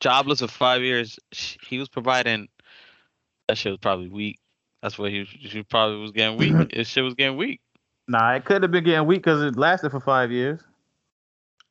Jobless 0.00 0.40
for 0.40 0.48
five 0.48 0.82
years. 0.82 1.16
He 1.30 1.78
was 1.78 1.88
providing. 1.88 2.48
That 3.46 3.56
shit 3.56 3.70
was 3.72 3.78
probably 3.78 4.08
weak. 4.08 4.40
That's 4.82 4.98
what 4.98 5.12
he. 5.12 5.24
She 5.26 5.62
probably 5.62 5.98
was 5.98 6.10
getting 6.10 6.36
weak. 6.36 6.72
His 6.74 6.88
shit 6.88 7.04
was 7.04 7.14
getting 7.14 7.36
weak. 7.36 7.60
Nah, 8.08 8.32
it 8.34 8.44
could 8.44 8.62
have 8.62 8.72
been 8.72 8.82
getting 8.82 9.06
weak 9.06 9.20
because 9.20 9.40
it 9.42 9.56
lasted 9.56 9.90
for 9.90 10.00
five 10.00 10.32
years. 10.32 10.60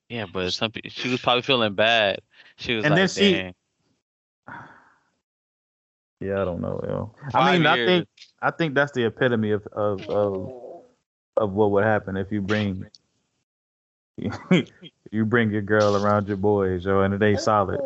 Yeah, 0.07 0.27
but 0.31 0.51
some 0.53 0.71
people. 0.71 0.89
She 0.91 1.09
was 1.09 1.19
probably 1.19 1.41
feeling 1.41 1.73
bad. 1.75 2.21
She 2.55 2.73
was 2.75 2.85
And 2.85 2.93
then 2.95 3.01
like, 3.07 3.09
she- 3.09 3.33
"Dang." 3.33 3.53
Yeah, 6.21 6.41
I 6.41 6.45
don't 6.45 6.61
know, 6.61 6.79
yo. 6.83 7.15
I 7.27 7.31
Five 7.31 7.59
mean, 7.59 7.65
I 7.65 7.85
think 7.85 8.07
I 8.41 8.51
think 8.51 8.75
that's 8.75 8.91
the 8.91 9.05
epitome 9.05 9.51
of 9.51 9.65
of 9.67 10.07
of, 10.07 10.51
of 11.35 11.53
what 11.53 11.71
would 11.71 11.83
happen 11.83 12.15
if 12.15 12.31
you 12.31 12.41
bring 12.41 12.85
you 15.11 15.25
bring 15.25 15.49
your 15.49 15.63
girl 15.63 15.95
around 15.95 16.27
your 16.27 16.37
boys, 16.37 16.85
yo, 16.85 17.01
and 17.01 17.13
it 17.15 17.23
ain't 17.23 17.41
solid. 17.41 17.79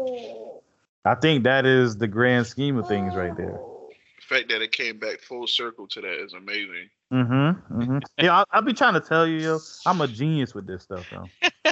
I 1.05 1.15
think 1.15 1.45
that 1.45 1.65
is 1.65 1.97
the 1.97 2.07
grand 2.07 2.45
scheme 2.45 2.77
of 2.77 2.87
things 2.89 3.15
right 3.15 3.35
there. 3.37 3.57
The 4.17 4.35
fact 4.35 4.49
that 4.49 4.61
it 4.61 4.73
came 4.73 4.97
back 4.97 5.21
full 5.21 5.47
circle 5.47 5.87
to 5.87 6.01
that 6.01 6.23
is 6.23 6.33
amazing. 6.33 6.89
Mm-hmm. 7.13 7.81
mm-hmm. 7.81 7.97
Yeah, 8.17 8.39
I, 8.39 8.43
I'll 8.51 8.63
be 8.63 8.73
trying 8.73 8.95
to 8.95 8.99
tell 8.99 9.27
you, 9.27 9.37
yo, 9.37 9.59
I'm 9.85 10.01
a 10.01 10.07
genius 10.07 10.53
with 10.53 10.67
this 10.67 10.83
stuff, 10.83 11.09
yo. 11.11 11.25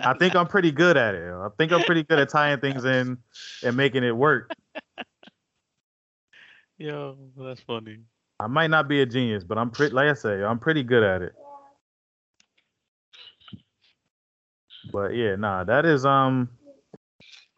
I 0.00 0.14
think 0.18 0.34
I'm 0.36 0.46
pretty 0.46 0.70
good 0.70 0.96
at 0.96 1.14
it. 1.14 1.26
Yo. 1.26 1.40
I 1.40 1.48
think 1.56 1.72
I'm 1.72 1.82
pretty 1.82 2.02
good 2.02 2.18
at 2.18 2.28
tying 2.28 2.60
things 2.60 2.84
in 2.84 3.18
and 3.64 3.76
making 3.76 4.04
it 4.04 4.14
work. 4.14 4.52
Yo, 6.78 7.16
that's 7.36 7.60
funny. 7.60 7.98
I 8.38 8.46
might 8.48 8.68
not 8.68 8.86
be 8.88 9.00
a 9.00 9.06
genius, 9.06 9.44
but 9.44 9.56
I'm 9.56 9.70
pretty. 9.70 9.94
Like 9.94 10.08
I 10.10 10.14
say, 10.14 10.42
I'm 10.44 10.58
pretty 10.58 10.82
good 10.82 11.02
at 11.02 11.22
it. 11.22 11.32
But 14.92 15.14
yeah, 15.14 15.36
nah, 15.36 15.64
that 15.64 15.84
is 15.86 16.04
um. 16.04 16.50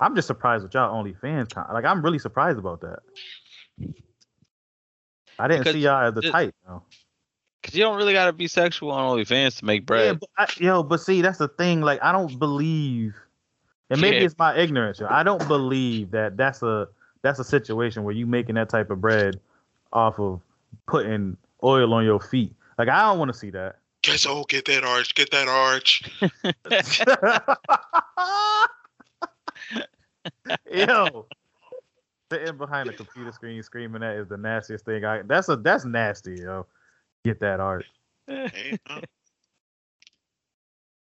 I'm 0.00 0.14
just 0.14 0.28
surprised 0.28 0.62
with 0.62 0.74
y'all 0.74 0.94
OnlyFans. 1.02 1.52
Con- 1.52 1.66
like 1.72 1.84
I'm 1.84 2.00
really 2.02 2.20
surprised 2.20 2.58
about 2.58 2.80
that. 2.82 3.00
I 5.40 5.48
didn't 5.48 5.62
Because 5.62 5.72
see 5.74 5.80
y'all 5.80 6.06
as 6.06 6.14
the 6.14 6.20
it- 6.28 6.30
type. 6.30 6.54
Yo. 6.66 6.82
Cause 7.64 7.74
you 7.74 7.82
don't 7.82 7.96
really 7.96 8.12
gotta 8.12 8.32
be 8.32 8.46
sexual 8.46 8.92
on 8.92 9.18
OnlyFans 9.18 9.58
to 9.58 9.64
make 9.64 9.80
Yeah, 9.80 9.84
bread. 9.84 10.20
but 10.20 10.28
I, 10.38 10.46
yo, 10.58 10.84
but 10.84 11.00
see, 11.00 11.20
that's 11.22 11.38
the 11.38 11.48
thing. 11.48 11.80
Like 11.80 11.98
I 12.02 12.12
don't 12.12 12.38
believe 12.38 13.14
and 13.90 14.00
maybe 14.00 14.18
Yeah. 14.18 14.22
it's 14.22 14.38
my 14.38 14.56
ignorance. 14.56 15.00
yo. 15.00 15.08
I 15.10 15.24
don't 15.24 15.46
believe 15.48 16.12
that 16.12 16.36
that's 16.36 16.62
a 16.62 16.86
that's 17.22 17.38
a 17.38 17.44
situation 17.44 18.04
where 18.04 18.14
you 18.14 18.26
making 18.26 18.56
that 18.56 18.68
type 18.68 18.90
of 18.90 19.00
bread 19.00 19.40
off 19.92 20.18
of 20.18 20.40
putting 20.86 21.36
oil 21.62 21.94
on 21.94 22.04
your 22.04 22.20
feet. 22.20 22.52
Like 22.76 22.88
I 22.88 23.02
don't 23.02 23.18
want 23.18 23.32
to 23.32 23.38
see 23.38 23.50
that. 23.50 23.76
Guess 24.02 24.26
oh, 24.26 24.44
get 24.48 24.64
that 24.66 24.84
arch, 24.84 25.14
get 25.14 25.30
that 25.32 25.48
arch. 25.48 26.02
Yo, 30.72 31.26
sitting 32.30 32.56
behind 32.56 32.88
a 32.88 32.92
computer 32.92 33.32
screen 33.32 33.60
screaming 33.62 34.02
that 34.02 34.16
is 34.16 34.28
the 34.28 34.36
nastiest 34.36 34.84
thing. 34.84 35.04
I 35.04 35.22
that's 35.22 35.48
a 35.48 35.56
that's 35.56 35.84
nasty, 35.84 36.36
yo. 36.36 36.66
Get 37.24 37.40
that 37.40 37.60
arch. 37.60 37.86
I 38.28 38.78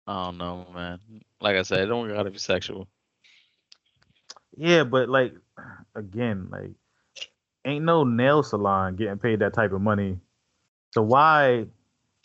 don't 0.06 0.38
know, 0.38 0.66
man. 0.72 1.00
Like 1.40 1.56
I 1.56 1.62
said, 1.62 1.80
it 1.80 1.86
don't 1.86 2.08
gotta 2.08 2.30
be 2.30 2.38
sexual. 2.38 2.86
Yeah, 4.56 4.84
but 4.84 5.08
like 5.08 5.34
again, 5.94 6.48
like 6.50 6.70
ain't 7.64 7.84
no 7.84 8.04
nail 8.04 8.42
salon 8.42 8.96
getting 8.96 9.18
paid 9.18 9.40
that 9.40 9.54
type 9.54 9.72
of 9.72 9.80
money. 9.80 10.18
So 10.92 11.02
why 11.02 11.66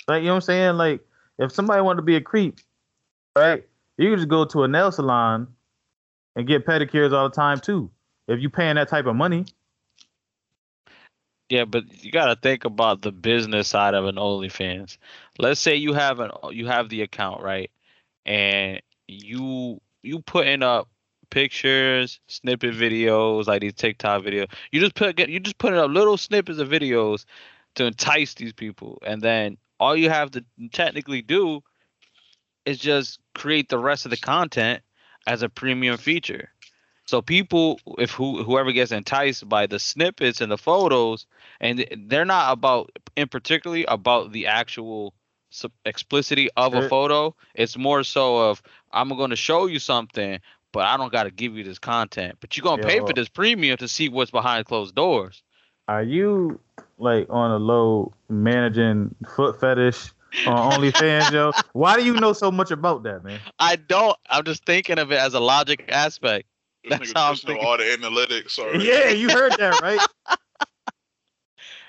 like 0.08 0.22
you 0.22 0.28
know 0.28 0.34
what 0.34 0.36
I'm 0.36 0.42
saying? 0.42 0.76
Like 0.76 1.02
if 1.38 1.52
somebody 1.52 1.82
wanted 1.82 1.98
to 1.98 2.04
be 2.04 2.16
a 2.16 2.22
creep, 2.22 2.60
right? 3.36 3.64
You 3.98 4.16
just 4.16 4.30
go 4.30 4.46
to 4.46 4.64
a 4.64 4.68
nail 4.68 4.92
salon 4.92 5.48
and 6.36 6.48
get 6.48 6.66
pedicures 6.66 7.14
all 7.14 7.30
the 7.30 7.36
time 7.36 7.60
too. 7.60 7.90
If 8.28 8.40
you 8.40 8.50
paying 8.50 8.76
that 8.76 8.88
type 8.88 9.06
of 9.06 9.16
money. 9.16 9.46
Yeah, 11.50 11.66
but 11.66 11.84
you 12.02 12.12
gotta 12.12 12.38
think 12.38 12.64
about 12.64 13.02
the 13.02 13.12
business 13.12 13.68
side 13.68 13.94
of 13.94 14.06
an 14.06 14.16
OnlyFans. 14.16 14.98
Let's 15.38 15.60
say 15.60 15.76
you 15.76 15.92
have 15.94 16.22
an 16.22 16.32
you 16.52 16.68
have 16.68 16.88
the 16.88 17.02
account 17.02 17.44
right, 17.44 17.70
and 18.26 18.82
you 19.08 19.82
you 20.02 20.22
putting 20.22 20.64
up 20.64 20.88
pictures, 21.32 22.20
snippet 22.28 22.76
videos 22.76 23.48
like 23.48 23.62
these 23.62 23.74
TikTok 23.74 24.22
videos. 24.22 24.52
You 24.72 24.80
just 24.80 24.94
put 24.94 25.18
you 25.20 25.40
just 25.40 25.58
putting 25.58 25.80
up 25.80 25.90
little 25.90 26.18
snippets 26.18 26.60
of 26.60 26.70
videos 26.70 27.26
to 27.76 27.86
entice 27.86 28.36
these 28.36 28.54
people, 28.54 29.02
and 29.04 29.22
then 29.22 29.58
all 29.80 29.96
you 29.96 30.10
have 30.12 30.30
to 30.32 30.46
technically 30.72 31.24
do 31.24 31.64
is 32.66 32.78
just 32.78 33.20
create 33.34 33.70
the 33.70 33.80
rest 33.80 34.06
of 34.06 34.12
the 34.12 34.18
content 34.18 34.84
as 35.26 35.42
a 35.42 35.50
premium 35.50 35.98
feature. 35.98 36.50
So 37.06 37.22
people, 37.22 37.80
if 37.98 38.12
who 38.12 38.44
whoever 38.44 38.72
gets 38.72 38.92
enticed 38.92 39.50
by 39.50 39.66
the 39.66 39.80
snippets 39.80 40.40
and 40.40 40.52
the 40.52 40.58
photos, 40.58 41.26
and 41.60 41.86
they're 42.08 42.26
not 42.26 42.54
about 42.54 42.92
in 43.16 43.28
particularly 43.28 43.86
about 43.86 44.32
the 44.32 44.48
actual 44.48 45.14
explicitity 45.86 46.50
of 46.56 46.74
a 46.74 46.88
photo. 46.88 47.36
It's 47.54 47.78
more 47.78 48.04
so 48.04 48.50
of 48.50 48.62
I'm 48.92 49.10
going 49.10 49.32
to 49.32 49.36
show 49.36 49.66
you 49.66 49.80
something, 49.80 50.40
but 50.72 50.86
I 50.86 50.98
don't 50.98 51.12
got 51.12 51.24
to 51.24 51.32
give 51.32 51.56
you 51.56 51.64
this 51.64 51.80
content. 51.80 52.38
But 52.40 52.56
you're 52.56 52.64
gonna 52.64 52.82
Yeah, 52.82 52.88
pay 52.88 53.00
for 53.00 53.14
this 53.14 53.30
premium 53.30 53.78
to 53.78 53.88
see 53.88 54.10
what's 54.10 54.32
behind 54.32 54.66
closed 54.66 54.96
doors. 54.96 55.44
Are 55.88 56.04
you 56.04 56.60
like 56.98 57.28
on 57.30 57.52
a 57.52 57.58
low 57.58 58.14
managing 58.30 59.16
foot 59.36 59.60
fetish 59.60 60.12
on 60.48 60.82
OnlyFans, 60.82 61.32
yo? 61.32 61.54
Why 61.74 61.98
do 61.98 62.06
you 62.06 62.16
know 62.16 62.34
so 62.34 62.52
much 62.52 62.72
about 62.72 63.04
that, 63.04 63.24
man? 63.24 63.40
I 63.60 63.76
don't. 63.76 64.18
I'm 64.30 64.44
just 64.44 64.66
thinking 64.66 65.00
of 65.00 65.12
it 65.12 65.20
as 65.20 65.34
a 65.34 65.40
logic 65.40 65.86
aspect. 65.90 66.48
this 66.84 66.98
That's 67.00 67.12
nigga 67.12 67.18
how 67.18 67.30
I'm 67.32 67.36
thinking. 67.38 67.66
all 67.66 67.78
the 67.78 67.84
analytics. 67.84 68.58
Already. 68.60 68.86
Yeah, 68.86 69.10
you 69.10 69.30
heard 69.30 69.58
that, 69.58 69.82
right? 69.82 70.02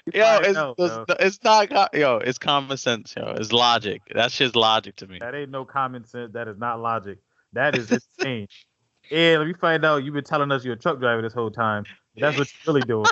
You 0.07 0.21
Yo, 0.21 0.39
it's 0.39 0.57
out, 0.59 0.75
it's, 0.79 0.97
yo. 0.97 1.05
it's 1.21 1.45
not 1.45 1.95
yo. 1.95 2.17
It's 2.17 2.39
common 2.39 2.77
sense, 2.77 3.15
yo. 3.17 3.35
It's 3.39 3.53
logic. 3.53 4.03
That's 4.13 4.37
just 4.37 4.57
logic 4.57 4.97
to 4.97 5.07
me. 5.07 5.19
That 5.21 5.35
ain't 5.35 5.51
no 5.51 5.65
common 5.65 6.05
sense. 6.05 6.33
That 6.33 6.49
is 6.49 6.59
not 6.59 6.81
logic. 6.81 7.19
That 7.53 7.77
is 7.77 7.91
insane. 7.93 8.49
And 9.11 9.41
let 9.41 9.47
me 9.47 9.55
find 9.55 9.85
out 9.85 10.05
you've 10.05 10.15
been 10.15 10.25
telling 10.25 10.53
us 10.53 10.65
you're 10.65 10.75
a 10.75 10.79
truck 10.79 11.01
driver 11.01 11.23
this 11.23 11.35
whole 11.35 11.51
time. 11.51 11.85
That's 12.17 12.39
what 12.39 12.49
you're 12.65 12.75
really 12.75 12.87
doing. 12.87 13.07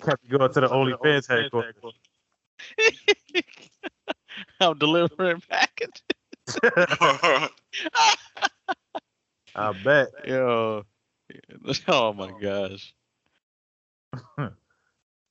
Kept 0.00 0.28
going 0.28 0.52
to 0.52 0.60
the 0.60 0.68
OnlyFans 0.68 1.28
headquarters. 1.28 1.74
I'm 4.60 4.78
delivering 4.78 5.42
packages. 5.48 6.02
I 9.54 9.72
bet. 9.84 10.08
Yo. 10.26 10.84
Oh 11.88 12.12
my 12.12 12.32
gosh. 12.40 12.94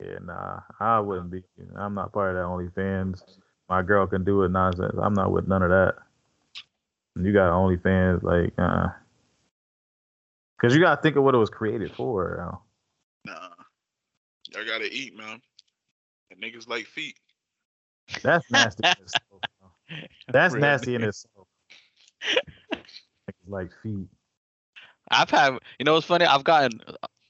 Yeah, 0.01 0.19
nah, 0.23 0.61
I 0.79 0.99
wouldn't 1.01 1.29
be. 1.29 1.43
I'm 1.75 1.93
not 1.93 2.13
part 2.13 2.35
of 2.35 2.37
that 2.37 2.45
OnlyFans. 2.45 3.21
My 3.67 3.81
girl 3.81 4.07
can 4.07 4.23
do 4.23 4.43
it 4.43 4.49
nonsense. 4.49 4.95
I'm 4.97 5.13
not 5.13 5.31
with 5.31 5.47
none 5.47 5.61
of 5.61 5.69
that. 5.69 5.95
You 7.21 7.33
got 7.33 7.51
OnlyFans, 7.51 8.23
like, 8.23 8.53
uh, 8.57 8.87
because 10.57 10.75
you 10.75 10.81
gotta 10.81 11.01
think 11.01 11.15
of 11.15 11.23
what 11.23 11.35
it 11.35 11.37
was 11.37 11.49
created 11.49 11.91
for. 11.93 12.31
you 13.25 13.31
know. 13.31 13.33
nah, 13.33 13.49
y'all 14.53 14.65
gotta 14.65 14.89
eat, 14.91 15.15
man. 15.17 15.41
And 16.31 16.41
niggas 16.41 16.67
like 16.67 16.85
feet. 16.85 17.17
That's 18.23 18.49
nasty. 18.51 18.83
in 18.85 18.91
itself. 18.91 19.41
That's 20.27 20.53
Real 20.53 20.61
nasty 20.61 20.95
in 20.95 21.03
itself. 21.03 21.47
like 23.47 23.71
feet. 23.81 24.07
I've 25.11 25.29
had 25.29 25.57
you 25.79 25.85
know 25.85 25.93
what's 25.93 26.05
funny? 26.05 26.25
I've 26.25 26.43
gotten 26.43 26.81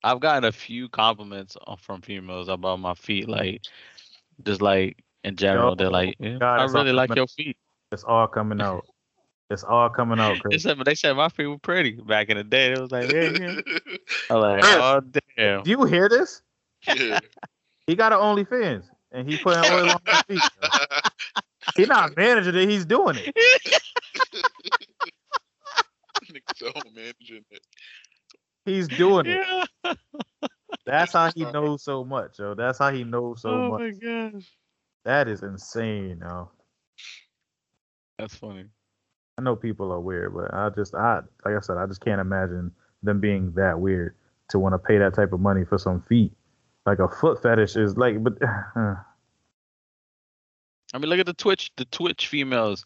I've 0.04 0.20
gotten 0.20 0.46
a 0.46 0.52
few 0.52 0.90
compliments 0.90 1.56
uh, 1.68 1.76
from 1.76 2.02
females 2.02 2.48
about 2.48 2.80
my 2.80 2.94
feet, 2.94 3.30
like 3.30 3.62
just 4.44 4.62
like 4.62 5.04
in 5.24 5.36
general. 5.36 5.76
They're 5.76 5.90
like, 5.90 6.16
yeah, 6.20 6.38
God, 6.40 6.60
I 6.60 6.64
really 6.66 6.94
like 6.94 7.10
coming- 7.10 7.18
your 7.18 7.28
feet. 7.28 7.58
It's 7.92 8.04
all 8.04 8.28
coming 8.28 8.62
out. 8.62 8.86
It's 9.50 9.64
all 9.64 9.90
coming 9.90 10.20
out, 10.20 10.36
They 10.36 10.40
Chris. 10.42 10.64
said, 10.64 10.78
but 10.78 10.86
they 10.86 10.94
said 10.94 11.14
my 11.14 11.30
feet 11.30 11.48
were 11.48 11.58
pretty 11.58 11.94
back 11.94 12.30
in 12.30 12.38
the 12.38 12.44
day. 12.44 12.72
It 12.72 12.80
was 12.80 12.92
like, 12.92 13.12
yeah, 13.12 13.32
yeah. 13.32 13.56
yeah. 13.56 13.98
I'm 14.30 14.40
like, 14.42 14.64
oh 14.64 15.02
damn. 15.38 15.64
Do 15.64 15.72
you 15.72 15.84
hear 15.86 16.08
this? 16.08 16.42
He 17.88 17.96
got 17.96 18.14
an 18.14 18.20
OnlyFans 18.20 18.84
and 19.12 19.28
he 19.28 19.38
putting 19.38 19.72
oil 19.72 19.90
on 19.90 20.00
his 20.08 20.42
feet. 20.42 20.52
He's 21.76 21.88
not 21.88 22.16
managing 22.16 22.56
it. 22.56 22.70
He's 22.70 22.86
doing 22.86 23.16
it. 23.18 23.36
Niggas 26.26 26.68
at 26.68 26.74
home 26.76 26.94
managing 26.94 27.44
it. 27.50 27.62
He's 28.66 28.88
doing 28.88 29.26
it. 29.26 29.48
Yeah. 29.84 29.94
That's 30.86 31.14
how 31.14 31.32
he 31.32 31.44
knows 31.46 31.84
so 31.84 32.04
much, 32.04 32.38
yo. 32.38 32.54
That's 32.54 32.78
how 32.78 32.92
he 32.92 33.04
knows 33.04 33.42
so 33.42 33.50
oh 33.50 33.70
much. 33.72 33.82
my 33.82 33.92
gosh. 34.32 34.52
That 35.06 35.28
is 35.28 35.42
insane, 35.42 36.20
yo. 36.22 36.52
That's 38.20 38.36
funny. 38.36 38.66
I 39.40 39.42
know 39.42 39.56
people 39.56 39.90
are 39.94 40.02
weird, 40.02 40.36
but 40.36 40.54
I 40.54 40.70
just, 40.70 40.94
I 40.94 41.22
like 41.46 41.56
I 41.56 41.62
said, 41.62 41.78
I 41.78 41.86
just 41.86 42.04
can't 42.04 42.20
imagine 42.20 42.72
them 43.04 43.22
being 43.22 43.54
that 43.54 43.80
weird 43.80 44.14
to 44.50 44.60
want 44.60 44.74
to 44.74 44.78
pay 44.80 44.98
that 44.98 45.14
type 45.14 45.32
of 45.32 45.40
money 45.40 45.64
for 45.64 45.78
some 45.78 46.02
feet. 46.10 46.34
Like 46.86 47.00
a 47.00 47.08
foot 47.08 47.42
fetish 47.42 47.78
is 47.78 47.96
like, 47.98 48.22
but 48.22 48.34
I 48.44 48.98
mean, 50.98 51.10
look 51.10 51.20
at 51.20 51.26
the 51.26 51.34
Twitch, 51.34 51.72
the 51.78 51.86
Twitch 51.86 52.28
females. 52.28 52.84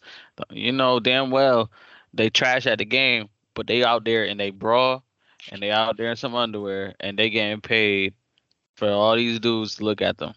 You 0.50 0.70
know 0.70 1.00
damn 1.00 1.32
well 1.32 1.72
they 2.12 2.30
trash 2.30 2.66
at 2.68 2.78
the 2.78 2.84
game, 2.84 3.28
but 3.54 3.66
they 3.66 3.82
out 3.82 4.04
there 4.04 4.24
in 4.24 4.36
they 4.38 4.50
bra 4.50 5.00
and 5.50 5.60
they 5.60 5.72
out 5.72 5.96
there 5.96 6.10
in 6.10 6.16
some 6.16 6.36
underwear 6.36 6.94
and 7.00 7.18
they 7.18 7.30
getting 7.30 7.60
paid 7.62 8.14
for 8.76 8.88
all 8.88 9.16
these 9.16 9.40
dudes 9.40 9.74
to 9.76 9.84
look 9.84 10.00
at 10.02 10.18
them. 10.18 10.34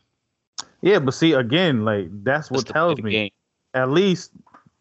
yeah. 0.81 0.97
But 0.97 1.13
see, 1.13 1.33
again, 1.33 1.85
like 1.85 2.07
that's 2.23 2.49
That's 2.49 2.51
what 2.51 2.65
the- 2.65 2.73
tells 2.73 2.99
me. 3.01 3.11
game. 3.11 3.29
At 3.75 3.91
least 3.91 4.31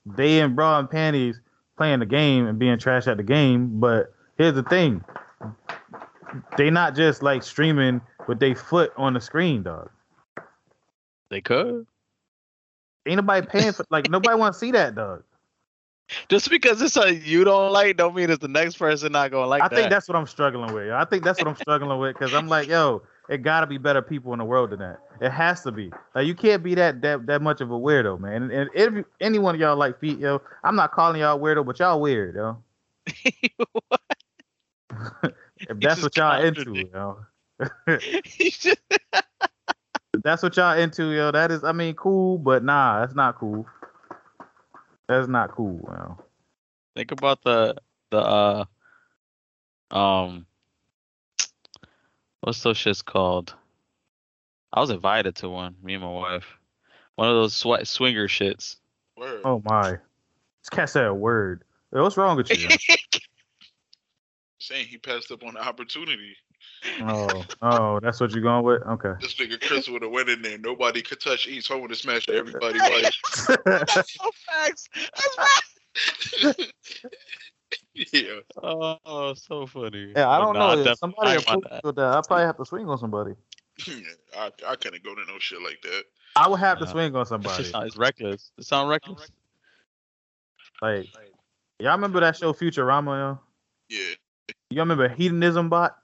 they 0.07 0.41
in 0.41 0.55
bra 0.55 0.79
and 0.79 0.91
panties 0.91 1.41
playing 1.77 2.01
the 2.01 2.07
game 2.07 2.47
and 2.47 2.59
being 2.59 2.79
trash 2.79 3.07
at 3.07 3.17
the 3.17 3.23
game. 3.23 3.81
But 3.81 4.15
here's 4.39 4.55
the 4.55 4.63
thing: 4.63 5.05
they 6.57 6.71
not 6.71 6.95
just 6.95 7.23
like 7.23 7.43
streaming 7.43 8.01
with 8.27 8.39
their 8.39 8.55
foot 8.55 8.93
on 8.97 9.15
the 9.15 9.21
screen, 9.21 9.63
dog. 9.63 9.91
They 11.29 11.41
could. 11.41 11.87
Ain't 13.07 13.17
nobody 13.17 13.47
paying 13.47 13.73
for 13.73 13.85
like 13.91 14.11
nobody 14.11 14.37
want 14.37 14.55
to 14.55 14.59
see 14.59 14.73
that, 14.73 14.95
dog. 14.95 15.23
Just 16.29 16.51
because 16.51 16.81
it's 16.83 16.97
a 16.97 17.15
you 17.15 17.43
don't 17.45 17.73
like, 17.73 17.97
don't 17.97 18.15
mean 18.15 18.31
it's 18.31 18.41
the 18.41 18.49
next 18.49 18.77
person 18.77 19.11
not 19.13 19.31
gonna 19.33 19.47
like 19.47 19.63
I 19.63 19.69
that. 19.69 19.75
think 19.75 19.91
that's 19.91 20.09
what 20.09 20.17
I'm 20.17 20.27
struggling 20.27 20.73
with. 20.73 20.91
I 20.91 21.05
think 21.05 21.25
that's 21.25 21.41
what 21.41 21.49
I'm 21.49 21.57
struggling 21.57 21.99
with 21.99 22.15
because 22.15 22.33
I'm 22.33 22.49
like, 22.49 22.69
yo, 22.69 23.03
it 23.29 23.43
gotta 23.43 23.67
be 23.67 23.79
better 23.79 24.03
people 24.03 24.33
in 24.33 24.39
the 24.39 24.45
world 24.45 24.71
than 24.71 24.79
that. 24.81 25.01
It 25.21 25.31
has 25.31 25.63
to 25.63 25.73
be. 25.73 25.91
Like 26.15 26.27
you 26.27 26.35
can't 26.35 26.63
be 26.63 26.75
that 26.77 27.01
that 27.03 27.27
that 27.27 27.43
much 27.43 27.61
of 27.61 27.71
a 27.71 27.79
weirdo, 27.79 28.19
man. 28.21 28.45
And, 28.45 28.53
and 28.53 28.71
if 28.75 29.05
any 29.21 29.39
one 29.39 29.55
of 29.55 29.61
y'all 29.61 29.77
like 29.77 29.99
feet, 30.01 30.19
yo, 30.19 30.41
I'm 30.65 30.77
not 30.77 30.93
calling 30.93 31.21
y'all 31.21 31.39
weirdo, 31.39 31.65
but 31.67 31.79
y'all 31.79 32.01
weird, 32.01 32.37
yo. 32.37 32.59
If 35.69 35.81
that's 35.81 36.03
what 36.03 36.17
y'all 36.17 36.43
into, 36.43 36.65
contradict- 36.65 36.95
yo. 36.95 37.19
Just- 38.29 38.79
that's 40.23 40.43
what 40.43 40.57
y'all 40.57 40.79
into, 40.79 41.11
yo. 41.13 41.31
That 41.31 41.51
is, 41.51 41.65
I 41.65 41.73
mean, 41.73 41.95
cool, 41.95 42.39
but 42.39 42.65
nah, 42.65 43.01
that's 43.01 43.15
not 43.15 43.37
cool. 43.37 43.67
That's 45.09 45.29
not 45.29 45.51
cool, 45.53 45.81
yo. 45.89 46.19
think 46.95 47.13
about 47.13 47.43
the 47.43 47.77
the 48.11 48.19
uh 48.19 48.65
um 49.91 50.46
what's 52.47 52.63
those 52.63 52.79
shits 52.79 53.05
called? 53.05 53.55
I 54.73 54.79
was 54.79 54.91
invited 54.91 55.35
to 55.37 55.49
one, 55.49 55.75
me 55.83 55.95
and 55.95 56.03
my 56.05 56.11
wife. 56.11 56.47
One 57.17 57.29
of 57.29 57.35
those 57.35 57.57
sweat 57.57 57.89
swinger 57.89 58.29
shits. 58.29 58.77
Word. 59.17 59.41
Oh 59.45 59.61
my, 59.65 59.91
this 59.91 60.69
cat 60.71 60.89
said 60.89 61.07
a 61.07 61.15
word. 61.15 61.65
Yo, 61.93 62.03
what's 62.03 62.17
wrong 62.17 62.37
with 62.37 62.57
you? 62.57 62.69
saying 64.61 64.87
he 64.87 64.97
passed 64.97 65.33
up 65.33 65.43
on 65.43 65.55
the 65.55 65.61
opportunity. 65.61 66.37
Oh, 67.01 67.45
oh, 67.63 68.01
that's 68.01 68.21
what 68.21 68.31
you're 68.31 68.43
going 68.43 68.65
with? 68.65 68.83
Okay. 68.83 69.15
This 69.21 69.35
nigga 69.35 69.61
Chris 69.61 69.89
would 69.89 70.03
have 70.03 70.13
went 70.13 70.29
in 70.29 70.43
there. 70.43 70.59
Nobody 70.59 71.03
could 71.03 71.21
touch 71.21 71.49
East 71.49 71.67
Home 71.69 71.81
would 71.81 71.91
have 71.91 71.99
smashed 71.99 72.31
everybody 72.31 72.79
like 72.79 73.13
That's 73.65 74.15
so 74.15 74.31
facts. 74.47 74.89
That's 74.95 75.35
facts. 75.35 76.73
Yeah. 78.13 78.41
Oh, 78.63 79.35
so 79.35 79.67
funny. 79.67 80.13
yeah, 80.17 80.29
I 80.29 80.39
don't 80.39 80.55
nah, 80.55 80.75
know. 80.75 80.85
definitely- 80.85 80.93
If 80.93 80.99
somebody 80.99 81.31
I 81.31 81.35
ain't 81.35 81.47
want 81.47 81.65
approached 81.65 81.71
that. 81.71 81.85
me 81.85 81.89
with 81.89 81.97
that, 81.97 82.15
I 82.15 82.21
probably 82.27 82.45
have 82.47 82.57
to 82.59 82.65
swing 82.65 82.89
on 82.89 82.99
somebody. 82.99 83.35
I, 84.37 84.51
I 84.67 84.77
couldn't 84.77 85.03
go 85.05 85.15
to 85.15 85.25
no 85.27 85.39
shit 85.39 85.63
like 85.63 85.81
that. 85.83 86.05
I 86.37 86.49
would 86.49 86.61
have 86.61 86.79
to 86.81 86.87
swing 86.87 87.15
on 87.15 87.23
It's 87.23 87.31
somebody. 87.31 87.65
it's 87.75 87.97
reckless. 87.97 88.51
It 88.59 88.65
sound 88.65 88.91
reckless. 88.91 89.31
Like, 90.83 91.09
y'all 91.79 91.93
remember 91.93 92.21
that 92.21 92.37
show 92.37 92.53
Futurama? 92.53 93.39
Yo? 93.89 93.97
Yeah. 93.97 94.15
Y'all 94.71 94.83
remember 94.83 95.09
Hedonism 95.09 95.69
Bot? 95.71 95.97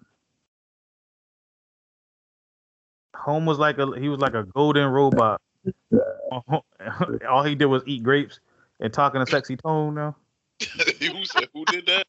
Home 3.17 3.45
was 3.47 3.59
like 3.59 3.79
a 3.79 3.99
he 4.01 4.09
was 4.09 4.21
like 4.21 4.35
a 4.35 4.43
golden 4.45 4.89
robot. 4.89 5.41
All 7.29 7.43
he 7.45 7.55
did 7.55 7.67
was 7.67 7.83
eat 7.87 8.03
grapes 8.03 8.41
and 8.81 8.93
talk 8.93 9.15
in 9.15 9.23
a 9.23 9.27
sexy 9.27 9.57
tone. 9.57 9.95
Now 9.95 10.17
who 11.01 11.25
said 11.25 11.49
who 11.53 11.65
did 11.67 11.87
that? 11.87 12.07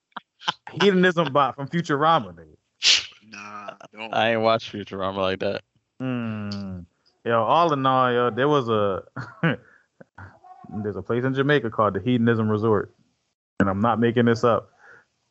Hedonism 0.82 1.32
Bot 1.32 1.56
from 1.56 1.68
Futurama. 1.68 2.34
Nigga. 2.34 3.07
Nah, 3.30 3.72
don't. 3.94 4.14
I 4.14 4.32
ain't 4.34 4.41
watched 4.41 4.72
Futurama 4.72 5.18
like 5.18 5.40
that. 5.40 5.61
Mm. 6.02 6.86
Yo, 7.26 7.41
all 7.41 7.72
in 7.72 7.86
all, 7.86 8.11
yo, 8.11 8.30
there 8.30 8.48
was 8.48 8.68
a 8.70 9.03
there's 10.84 10.95
a 10.95 11.02
place 11.02 11.24
in 11.24 11.34
Jamaica 11.34 11.70
called 11.70 11.94
the 11.94 12.02
Hedonism 12.02 12.49
Resort, 12.49 12.94
and 13.60 13.70
I'm 13.70 13.80
not 13.80 13.99
making 13.99 14.26
this 14.26 14.44
up. 14.44 14.70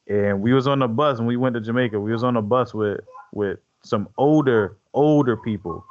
And 0.08 0.40
we 0.40 0.52
was 0.52 0.66
on 0.66 0.80
the 0.80 0.88
bus 0.88 1.18
and 1.18 1.28
we 1.28 1.36
went 1.36 1.54
to 1.54 1.60
Jamaica. 1.60 2.00
We 2.00 2.12
was 2.12 2.24
on 2.24 2.36
a 2.36 2.42
bus 2.42 2.74
with 2.74 3.00
with 3.32 3.58
some 3.84 4.08
older 4.16 4.76
older 4.94 5.36
people. 5.36 5.84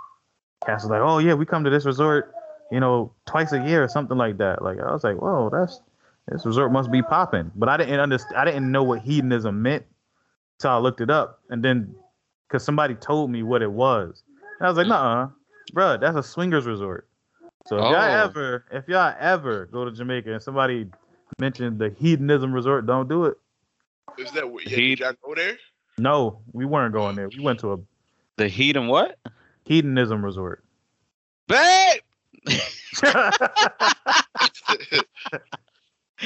Cass 0.66 0.84
was 0.84 0.92
like, 0.92 1.02
"Oh 1.02 1.20
yeah, 1.20 1.34
we 1.34 1.46
come 1.46 1.64
to 1.64 1.70
this 1.70 1.86
resort, 1.86 2.34
you 2.72 2.80
know, 2.80 3.14
twice 3.26 3.52
a 3.52 3.64
year 3.66 3.84
or 3.84 3.88
something 3.88 4.18
like 4.18 4.38
that." 4.38 4.62
Like 4.62 4.80
I 4.80 4.92
was 4.92 5.04
like, 5.04 5.18
"Whoa, 5.18 5.50
that's 5.50 5.82
this 6.28 6.46
resort 6.46 6.72
must 6.72 6.92
be 6.92 7.02
popping." 7.02 7.52
But 7.56 7.70
I 7.70 7.78
didn't 7.78 8.00
understand. 8.00 8.38
I 8.38 8.46
didn't 8.46 8.72
know 8.72 8.84
what 8.84 9.02
hedonism 9.02 9.62
meant, 9.62 9.86
so 10.60 10.70
I 10.70 10.78
looked 10.78 11.02
it 11.02 11.10
up, 11.10 11.40
and 11.50 11.64
then 11.64 11.96
because 12.48 12.64
somebody 12.64 12.96
told 12.96 13.30
me 13.32 13.44
what 13.44 13.62
it 13.62 13.72
was, 13.72 14.24
and 14.60 14.68
I 14.68 14.70
was 14.70 14.78
like, 14.78 14.88
hmm. 14.88 14.92
"Nah, 14.92 15.30
bruh, 15.74 16.00
that's 16.00 16.18
a 16.18 16.24
swingers 16.24 16.66
resort." 16.66 17.08
So 17.68 17.78
if 17.78 17.84
y'all 17.84 17.96
Oh. 17.96 18.24
ever, 18.24 18.66
if 18.72 18.88
y'all 18.88 19.14
ever 19.20 19.68
go 19.68 19.86
to 19.86 19.92
Jamaica 19.92 20.34
and 20.34 20.42
somebody 20.42 20.88
mentioned 21.40 21.78
the 21.80 21.90
hedonism 21.92 22.52
resort, 22.54 22.86
don't 22.88 23.08
do 23.08 23.26
it. 23.26 23.38
Is 24.18 24.32
that 24.32 24.50
what? 24.50 24.66
Yeah, 24.68 24.78
He- 24.78 24.90
did 24.96 25.00
y'all 25.02 25.14
go 25.24 25.36
there? 25.36 25.58
No, 25.98 26.42
we 26.54 26.66
weren't 26.66 26.94
going 26.94 27.16
there. 27.16 27.30
We 27.30 27.40
went 27.40 27.60
to 27.60 27.74
a 27.74 27.78
The 28.38 28.48
heat 28.48 28.76
and 28.78 28.90
what? 28.90 29.20
hedonism 29.66 30.26
resort. 30.26 30.64
Babe. 31.48 32.02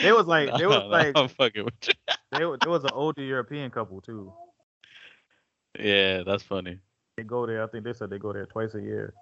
It 0.03 0.15
was 0.15 0.27
like 0.27 0.49
it 0.49 0.53
was 0.53 0.61
No, 0.61 0.80
no, 0.80 0.88
like 0.88 1.17
I'm 1.17 1.27
fucking 1.27 1.65
with 1.65 1.73
you. 1.88 1.93
they, 2.31 2.45
wa- 2.45 2.57
there 2.59 2.69
was 2.69 2.84
an 2.84 2.91
older 2.93 3.22
European 3.22 3.72
couple 3.72 4.01
too. 4.01 4.34
Yeah, 5.80 6.23
that's 6.23 6.43
funny. 6.43 6.80
They 7.17 7.23
go 7.23 7.45
there. 7.45 7.63
I 7.63 7.67
think 7.67 7.84
they 7.84 7.93
said 7.93 8.09
they 8.09 8.19
go 8.19 8.34
there 8.34 8.45
twice 8.45 8.76
a 8.76 8.81
year. 8.81 9.13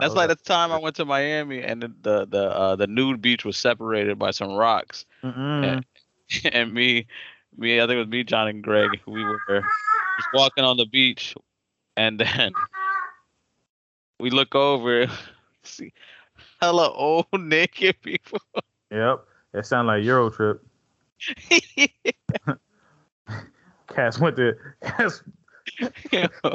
That's 0.00 0.14
like 0.14 0.28
the 0.28 0.36
time 0.36 0.70
I 0.70 0.78
went 0.78 0.96
to 0.96 1.04
Miami 1.04 1.62
and 1.62 1.82
the 1.82 1.88
the 2.00 2.26
the, 2.26 2.42
uh, 2.50 2.76
the 2.76 2.86
nude 2.86 3.20
beach 3.20 3.44
was 3.44 3.56
separated 3.56 4.18
by 4.18 4.30
some 4.30 4.52
rocks, 4.52 5.04
Mm-mm. 5.24 5.82
and 6.52 6.72
me, 6.72 7.06
me, 7.56 7.80
I 7.80 7.82
think 7.82 7.96
it 7.96 7.98
was 7.98 8.08
me, 8.08 8.22
John, 8.22 8.48
and 8.48 8.62
Greg. 8.62 9.00
We 9.06 9.24
were 9.24 9.38
just 10.16 10.32
walking 10.32 10.64
on 10.64 10.76
the 10.76 10.86
beach, 10.86 11.34
and 11.96 12.20
then 12.20 12.54
we 14.20 14.30
look 14.30 14.54
over, 14.54 15.06
see 15.64 15.92
hella 16.60 16.90
old 16.92 17.26
naked 17.32 18.00
people. 18.02 18.40
Yep, 18.90 19.24
it 19.54 19.66
sounded 19.66 19.92
like 19.92 20.04
Euro 20.04 20.30
trip. 20.30 20.62
Cats 23.88 24.18
went 24.18 24.36
to 24.36 24.54
Cats, 24.82 25.22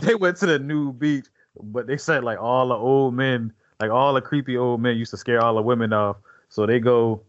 they 0.01 0.15
went 0.15 0.37
to 0.37 0.45
the 0.45 0.59
new 0.59 0.93
beach, 0.93 1.25
but 1.61 1.87
they 1.87 1.97
said 1.97 2.23
like 2.23 2.39
all 2.39 2.69
the 2.69 2.75
old 2.75 3.13
men, 3.13 3.51
like 3.79 3.91
all 3.91 4.13
the 4.13 4.21
creepy 4.21 4.57
old 4.57 4.81
men 4.81 4.97
used 4.97 5.11
to 5.11 5.17
scare 5.17 5.43
all 5.43 5.55
the 5.55 5.61
women 5.61 5.93
off. 5.93 6.17
So 6.49 6.65
they 6.65 6.79
go, 6.79 7.21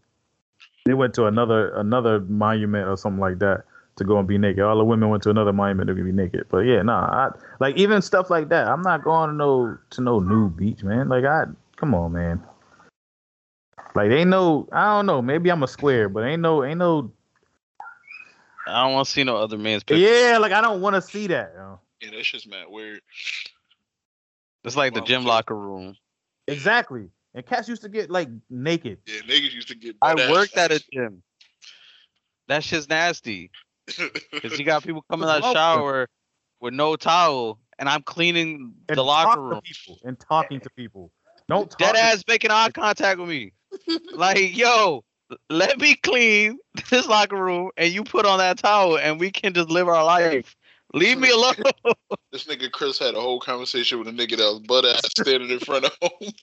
they 0.85 0.93
went 0.93 1.13
to 1.15 1.25
another 1.25 1.69
another 1.75 2.19
monument 2.21 2.87
or 2.87 2.95
something 2.97 3.19
like 3.19 3.39
that 3.39 3.63
to 3.97 4.03
go 4.03 4.19
and 4.19 4.27
be 4.27 4.37
naked. 4.37 4.63
All 4.63 4.77
the 4.77 4.85
women 4.85 5.09
went 5.09 5.23
to 5.23 5.29
another 5.29 5.53
monument 5.53 5.87
to 5.87 5.95
be 5.95 6.11
naked. 6.11 6.45
But 6.49 6.59
yeah, 6.59 6.81
nah, 6.81 7.05
I, 7.05 7.29
like 7.59 7.77
even 7.77 8.01
stuff 8.01 8.29
like 8.29 8.49
that. 8.49 8.67
I'm 8.67 8.81
not 8.81 9.03
going 9.03 9.29
to 9.29 9.35
no 9.35 9.77
to 9.91 10.01
no 10.01 10.19
new 10.19 10.49
beach, 10.49 10.83
man. 10.83 11.09
Like 11.09 11.25
I, 11.25 11.45
come 11.75 11.95
on, 11.95 12.11
man. 12.13 12.43
Like 13.95 14.11
ain't 14.11 14.29
no, 14.29 14.67
I 14.73 14.97
don't 14.97 15.05
know. 15.05 15.21
Maybe 15.21 15.49
I'm 15.49 15.63
a 15.63 15.67
square, 15.67 16.09
but 16.09 16.25
ain't 16.25 16.41
no, 16.41 16.63
ain't 16.65 16.79
no. 16.79 17.11
I 18.67 18.83
don't 18.83 18.93
want 18.93 19.07
to 19.07 19.13
see 19.13 19.23
no 19.23 19.37
other 19.37 19.57
man's 19.57 19.83
picture. 19.83 20.03
Yeah, 20.03 20.37
like 20.37 20.51
I 20.51 20.59
don't 20.59 20.81
want 20.81 20.95
to 20.95 21.01
see 21.01 21.27
that. 21.27 21.51
You 21.53 21.59
know? 21.59 21.79
Yeah, 22.01 22.09
that's 22.13 22.29
just 22.29 22.47
mad 22.47 22.65
weird. 22.67 23.01
It's 24.65 24.75
like 24.75 24.93
the 24.93 25.01
gym 25.01 25.23
locker 25.23 25.55
room. 25.55 25.95
Exactly. 26.47 27.09
And 27.33 27.45
cats 27.45 27.69
used 27.69 27.83
to 27.83 27.89
get 27.89 28.09
like 28.09 28.29
naked. 28.49 28.99
Yeah, 29.05 29.21
niggas 29.21 29.53
used 29.53 29.67
to 29.69 29.75
get. 29.75 29.95
I 30.01 30.13
butt-ass 30.13 30.31
worked 30.31 30.57
at 30.57 30.71
a 30.71 30.83
gym. 30.91 31.21
That 32.47 32.63
shit's 32.63 32.89
nasty. 32.89 33.51
Cause 33.87 34.57
you 34.57 34.65
got 34.65 34.83
people 34.83 35.05
coming 35.09 35.29
out 35.29 35.43
of 35.43 35.53
shower 35.53 36.09
with 36.59 36.73
no 36.73 36.95
towel, 36.95 37.59
and 37.77 37.87
I'm 37.87 38.01
cleaning 38.01 38.73
and 38.89 38.97
the 38.97 39.03
locker 39.03 39.41
room. 39.41 39.55
to 39.55 39.61
people 39.61 39.99
and 40.03 40.19
talking 40.19 40.59
to 40.61 40.69
people. 40.71 41.11
Don't 41.47 41.69
talk 41.69 41.79
Dead 41.79 41.93
to- 41.93 41.99
ass 41.99 42.23
making 42.27 42.51
eye 42.51 42.71
contact 42.71 43.19
with 43.19 43.29
me. 43.29 43.53
Like, 44.13 44.55
yo, 44.57 45.03
let 45.49 45.79
me 45.79 45.95
clean 45.95 46.57
this 46.89 47.07
locker 47.07 47.41
room, 47.41 47.71
and 47.77 47.93
you 47.93 48.03
put 48.03 48.25
on 48.25 48.39
that 48.39 48.57
towel, 48.57 48.97
and 48.97 49.19
we 49.19 49.31
can 49.31 49.53
just 49.53 49.69
live 49.69 49.87
our 49.87 50.03
life. 50.03 50.55
Leave 50.93 51.17
me 51.17 51.29
alone. 51.29 51.55
This 52.31 52.45
nigga 52.45 52.69
Chris 52.69 52.99
had 52.99 53.15
a 53.15 53.21
whole 53.21 53.39
conversation 53.39 53.97
with 53.97 54.09
a 54.09 54.11
nigga 54.11 54.31
that 54.31 54.43
was 54.43 54.59
butt 54.59 54.83
ass 54.83 55.09
standing 55.17 55.49
in 55.49 55.59
front 55.59 55.85
of 55.85 55.97
him. 56.01 56.33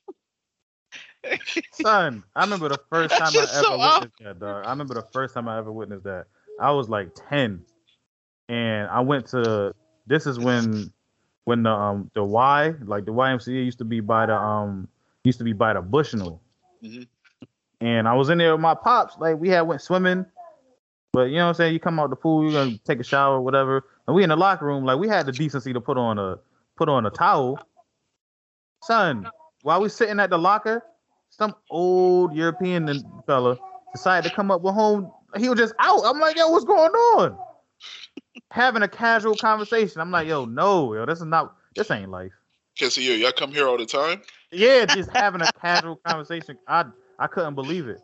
Son, 1.72 2.24
I 2.34 2.40
remember 2.44 2.70
the 2.70 2.78
first 2.88 3.10
That 3.10 3.18
time 3.18 3.36
I 3.36 3.42
ever 3.42 3.62
so 3.62 3.78
witnessed 3.78 4.18
that, 4.20 4.38
dog. 4.38 4.64
I 4.64 4.70
remember 4.70 4.94
the 4.94 5.06
first 5.12 5.34
time 5.34 5.48
I 5.48 5.58
ever 5.58 5.70
witnessed 5.70 6.04
that. 6.04 6.26
I 6.58 6.70
was 6.70 6.88
like 6.88 7.10
10. 7.28 7.62
And 8.48 8.88
I 8.88 9.00
went 9.00 9.26
to 9.28 9.74
this 10.06 10.26
is 10.26 10.38
when 10.38 10.92
when 11.44 11.62
the 11.62 11.70
um 11.70 12.10
the 12.14 12.24
Y, 12.24 12.74
like 12.84 13.04
the 13.04 13.12
YMCA 13.12 13.64
used 13.64 13.78
to 13.78 13.84
be 13.84 14.00
by 14.00 14.26
the 14.26 14.34
um 14.34 14.88
used 15.24 15.38
to 15.38 15.44
be 15.44 15.52
by 15.52 15.74
the 15.74 15.80
Bushnell. 15.80 16.40
Mhm. 16.82 17.06
And 17.80 18.08
I 18.08 18.14
was 18.14 18.28
in 18.28 18.38
there 18.38 18.52
with 18.52 18.60
my 18.60 18.74
pops, 18.74 19.16
like 19.18 19.36
we 19.36 19.48
had 19.48 19.62
went 19.62 19.80
swimming. 19.82 20.26
But 21.12 21.24
you 21.24 21.36
know 21.36 21.44
what 21.44 21.48
I'm 21.50 21.54
saying? 21.54 21.72
You 21.74 21.80
come 21.80 21.98
out 22.00 22.10
the 22.10 22.16
pool, 22.16 22.42
you're 22.42 22.52
gonna 22.52 22.78
take 22.78 23.00
a 23.00 23.04
shower, 23.04 23.40
whatever. 23.40 23.84
And 24.06 24.16
we 24.16 24.22
in 24.22 24.30
the 24.30 24.36
locker 24.36 24.64
room, 24.64 24.84
like 24.84 24.98
we 24.98 25.08
had 25.08 25.26
the 25.26 25.32
decency 25.32 25.72
to 25.72 25.80
put 25.80 25.98
on 25.98 26.18
a 26.18 26.38
put 26.76 26.88
on 26.88 27.04
a 27.06 27.10
towel. 27.10 27.58
Son, 28.82 29.28
while 29.62 29.80
we 29.80 29.88
sitting 29.88 30.18
at 30.20 30.30
the 30.30 30.38
locker, 30.38 30.82
some 31.30 31.54
old 31.70 32.34
European 32.34 32.88
n- 32.88 33.04
fella 33.26 33.58
decided 33.92 34.28
to 34.28 34.34
come 34.34 34.50
up 34.50 34.62
with 34.62 34.74
home. 34.74 35.12
He 35.36 35.48
was 35.48 35.58
just 35.58 35.74
out. 35.78 36.02
I'm 36.04 36.18
like, 36.18 36.36
yo, 36.36 36.48
what's 36.48 36.64
going 36.64 36.92
on? 36.92 37.38
Having 38.50 38.82
a 38.82 38.88
casual 38.88 39.36
conversation. 39.36 40.00
I'm 40.00 40.10
like, 40.10 40.26
yo, 40.26 40.44
no, 40.46 40.94
yo, 40.94 41.06
this 41.06 41.18
is 41.18 41.26
not. 41.26 41.54
This 41.74 41.90
ain't 41.90 42.10
life. 42.10 42.32
Cause 42.78 42.96
yo, 42.96 43.14
y'all 43.14 43.32
come 43.32 43.52
here 43.52 43.68
all 43.68 43.78
the 43.78 43.86
time. 43.86 44.22
Yeah, 44.52 44.84
just 44.84 45.10
having 45.10 45.40
a 45.40 45.50
casual 45.60 45.96
conversation. 45.96 46.58
I 46.68 46.84
I 47.18 47.26
couldn't 47.26 47.54
believe 47.54 47.88
it. 47.88 48.00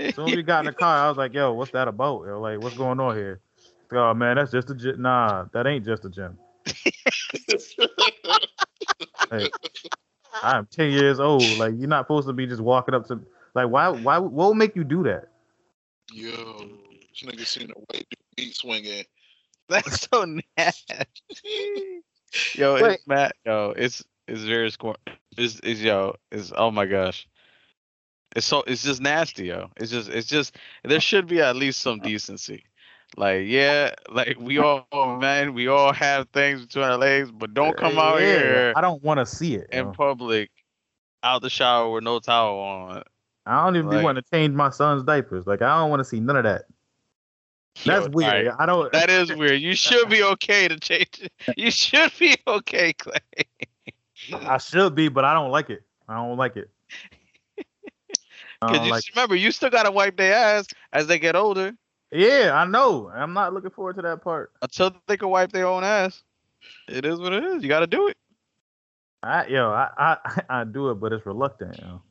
As 0.00 0.14
soon 0.14 0.30
as 0.30 0.36
we 0.36 0.42
got 0.42 0.60
in 0.60 0.66
the 0.66 0.72
car, 0.72 1.04
I 1.04 1.08
was 1.08 1.18
like, 1.18 1.34
yo, 1.34 1.52
what's 1.52 1.70
that 1.72 1.86
about? 1.86 2.24
Yo, 2.26 2.40
like, 2.40 2.58
what's 2.60 2.76
going 2.76 2.98
on 2.98 3.16
here? 3.16 3.40
Oh 3.92 4.14
man, 4.14 4.36
that's 4.36 4.50
just 4.50 4.70
a 4.70 4.74
gym. 4.74 5.02
Nah, 5.02 5.46
that 5.52 5.66
ain't 5.66 5.84
just 5.84 6.04
a 6.04 6.08
gym. 6.08 6.38
Hey, 9.30 9.48
I'm 10.42 10.66
10 10.66 10.92
years 10.92 11.20
old. 11.20 11.58
Like, 11.58 11.74
you're 11.76 11.88
not 11.88 12.04
supposed 12.04 12.26
to 12.26 12.32
be 12.32 12.46
just 12.46 12.60
walking 12.60 12.94
up 12.94 13.06
to. 13.08 13.20
Like, 13.54 13.68
why? 13.68 13.88
Why? 13.88 14.18
What 14.18 14.32
will 14.32 14.54
make 14.54 14.74
you 14.76 14.84
do 14.84 15.02
that? 15.04 15.28
Yo, 16.12 16.68
this 17.10 17.22
nigga 17.22 17.46
seen 17.46 17.70
a 17.70 17.74
white 17.74 18.06
dude 18.10 18.18
beat 18.36 18.54
swinging. 18.54 19.04
That's 19.68 20.08
so 20.10 20.24
nasty. 20.56 20.94
Yo, 22.54 22.74
Wait. 22.74 22.84
it's 22.84 23.06
Matt. 23.06 23.36
Yo, 23.46 23.74
it's 23.76 24.04
it's 24.32 24.42
very. 24.42 24.66
It's, 25.36 25.60
it's 25.62 25.80
yo. 25.80 26.16
It's 26.30 26.52
oh 26.56 26.70
my 26.70 26.86
gosh. 26.86 27.28
It's 28.34 28.46
so 28.46 28.62
it's 28.66 28.82
just 28.82 29.00
nasty, 29.00 29.46
yo. 29.46 29.70
It's 29.76 29.90
just 29.90 30.08
it's 30.08 30.26
just 30.26 30.56
there 30.84 31.00
should 31.00 31.26
be 31.26 31.40
at 31.40 31.54
least 31.54 31.80
some 31.80 31.98
decency. 32.00 32.64
Like 33.16 33.42
yeah, 33.46 33.94
like 34.10 34.38
we 34.40 34.58
all 34.58 34.86
man, 35.20 35.52
we 35.52 35.68
all 35.68 35.92
have 35.92 36.28
things 36.30 36.62
between 36.64 36.84
our 36.86 36.96
legs, 36.96 37.30
but 37.30 37.52
don't 37.52 37.76
come 37.76 37.98
out 37.98 38.20
Yeah, 38.20 38.26
here 38.26 38.72
I 38.74 38.80
don't 38.80 39.02
want 39.02 39.18
to 39.20 39.26
see 39.26 39.54
it. 39.54 39.68
in 39.70 39.86
yo. 39.86 39.92
public, 39.92 40.50
out 41.22 41.42
the 41.42 41.50
shower 41.50 41.90
with 41.92 42.04
no 42.04 42.20
towel 42.20 42.58
on. 42.58 43.02
I 43.44 43.64
don't 43.64 43.76
even 43.76 43.90
like- 43.90 44.02
wanting 44.04 44.22
to 44.22 44.30
change 44.30 44.54
my 44.54 44.70
son's 44.70 45.02
diapers. 45.02 45.46
Like, 45.46 45.60
I 45.62 45.76
don't 45.80 45.90
want 45.90 46.00
to 46.00 46.04
see 46.04 46.20
none 46.20 46.36
of 46.36 46.44
that. 46.44 46.62
That's 47.84 48.06
Yo, 48.06 48.10
weird. 48.12 48.32
alright. 48.46 48.56
I 48.60 48.66
don't. 48.66 48.92
That 48.92 49.10
is 49.10 49.34
weird. 49.34 49.60
You 49.60 49.74
should 49.74 50.08
be 50.08 50.22
okay 50.22 50.68
to 50.68 50.78
change 50.78 51.20
it. 51.22 51.32
You 51.58 51.70
should 51.70 52.12
be 52.18 52.36
okay, 52.46 52.92
Clay. 52.94 53.18
I 54.30 54.58
should 54.58 54.94
be, 54.94 55.08
but 55.08 55.24
I 55.24 55.32
don't 55.34 55.50
like 55.50 55.70
it. 55.70 55.82
I 56.08 56.14
don't 56.14 56.36
like 56.36 56.56
it. 56.56 56.70
Because 58.66 58.84
you 58.84 58.90
like. 58.90 59.04
remember, 59.14 59.34
you 59.34 59.50
still 59.50 59.70
gotta 59.70 59.90
wipe 59.90 60.16
their 60.16 60.34
ass 60.34 60.66
as 60.92 61.06
they 61.06 61.18
get 61.18 61.34
older 61.34 61.76
Yeah, 62.10 62.52
I 62.54 62.64
know. 62.66 63.08
I'm 63.10 63.32
not 63.32 63.52
looking 63.52 63.70
forward 63.70 63.96
to 63.96 64.02
that 64.02 64.22
part. 64.22 64.52
until 64.62 64.92
they 65.06 65.16
can 65.16 65.28
wipe 65.28 65.52
their 65.52 65.66
own 65.66 65.84
ass. 65.84 66.24
It 66.88 67.04
is 67.04 67.18
what 67.20 67.32
it 67.32 67.44
is. 67.44 67.62
You 67.62 67.68
gotta 67.68 67.86
do 67.86 68.08
it. 68.08 68.16
I 69.22 69.46
yo, 69.46 69.70
I 69.70 69.90
I, 69.96 70.42
I 70.60 70.64
do 70.64 70.90
it, 70.90 70.94
but 70.94 71.12
it's 71.12 71.26
reluctant. 71.26 71.76
You 71.78 71.84
know. 71.84 72.02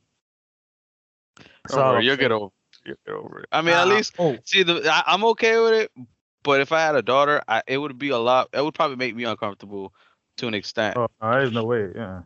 That's 1.64 1.76
Don't 1.76 1.78
all 1.78 1.90
worry, 1.90 1.98
I'm 1.98 2.04
you'll 2.04 2.16
get 2.16 2.32
over. 2.32 2.52
You'll 2.84 2.96
get 3.06 3.14
over 3.14 3.40
it. 3.40 3.48
I 3.52 3.60
mean, 3.62 3.74
at 3.74 3.86
Nah, 3.86 3.88
least 3.88 4.14
oh, 4.18 4.38
see 4.44 4.62
the. 4.62 4.82
I, 4.90 5.02
I'm 5.06 5.24
okay 5.26 5.58
with 5.60 5.72
it, 5.74 5.90
but 6.42 6.60
if 6.60 6.72
I 6.72 6.80
had 6.80 6.94
a 6.96 7.02
daughter, 7.02 7.42
I, 7.48 7.62
it 7.66 7.78
would 7.78 7.98
be 7.98 8.10
a 8.10 8.18
lot. 8.18 8.48
It 8.52 8.62
would 8.62 8.74
probably 8.74 8.96
make 8.96 9.14
me 9.14 9.24
uncomfortable 9.24 9.94
to 10.38 10.46
an 10.48 10.54
extent. 10.54 10.96
oh, 10.96 11.08
no, 11.20 11.32
there's 11.32 11.52
no 11.52 11.64
way. 11.64 11.90
Yeah. 11.94 12.22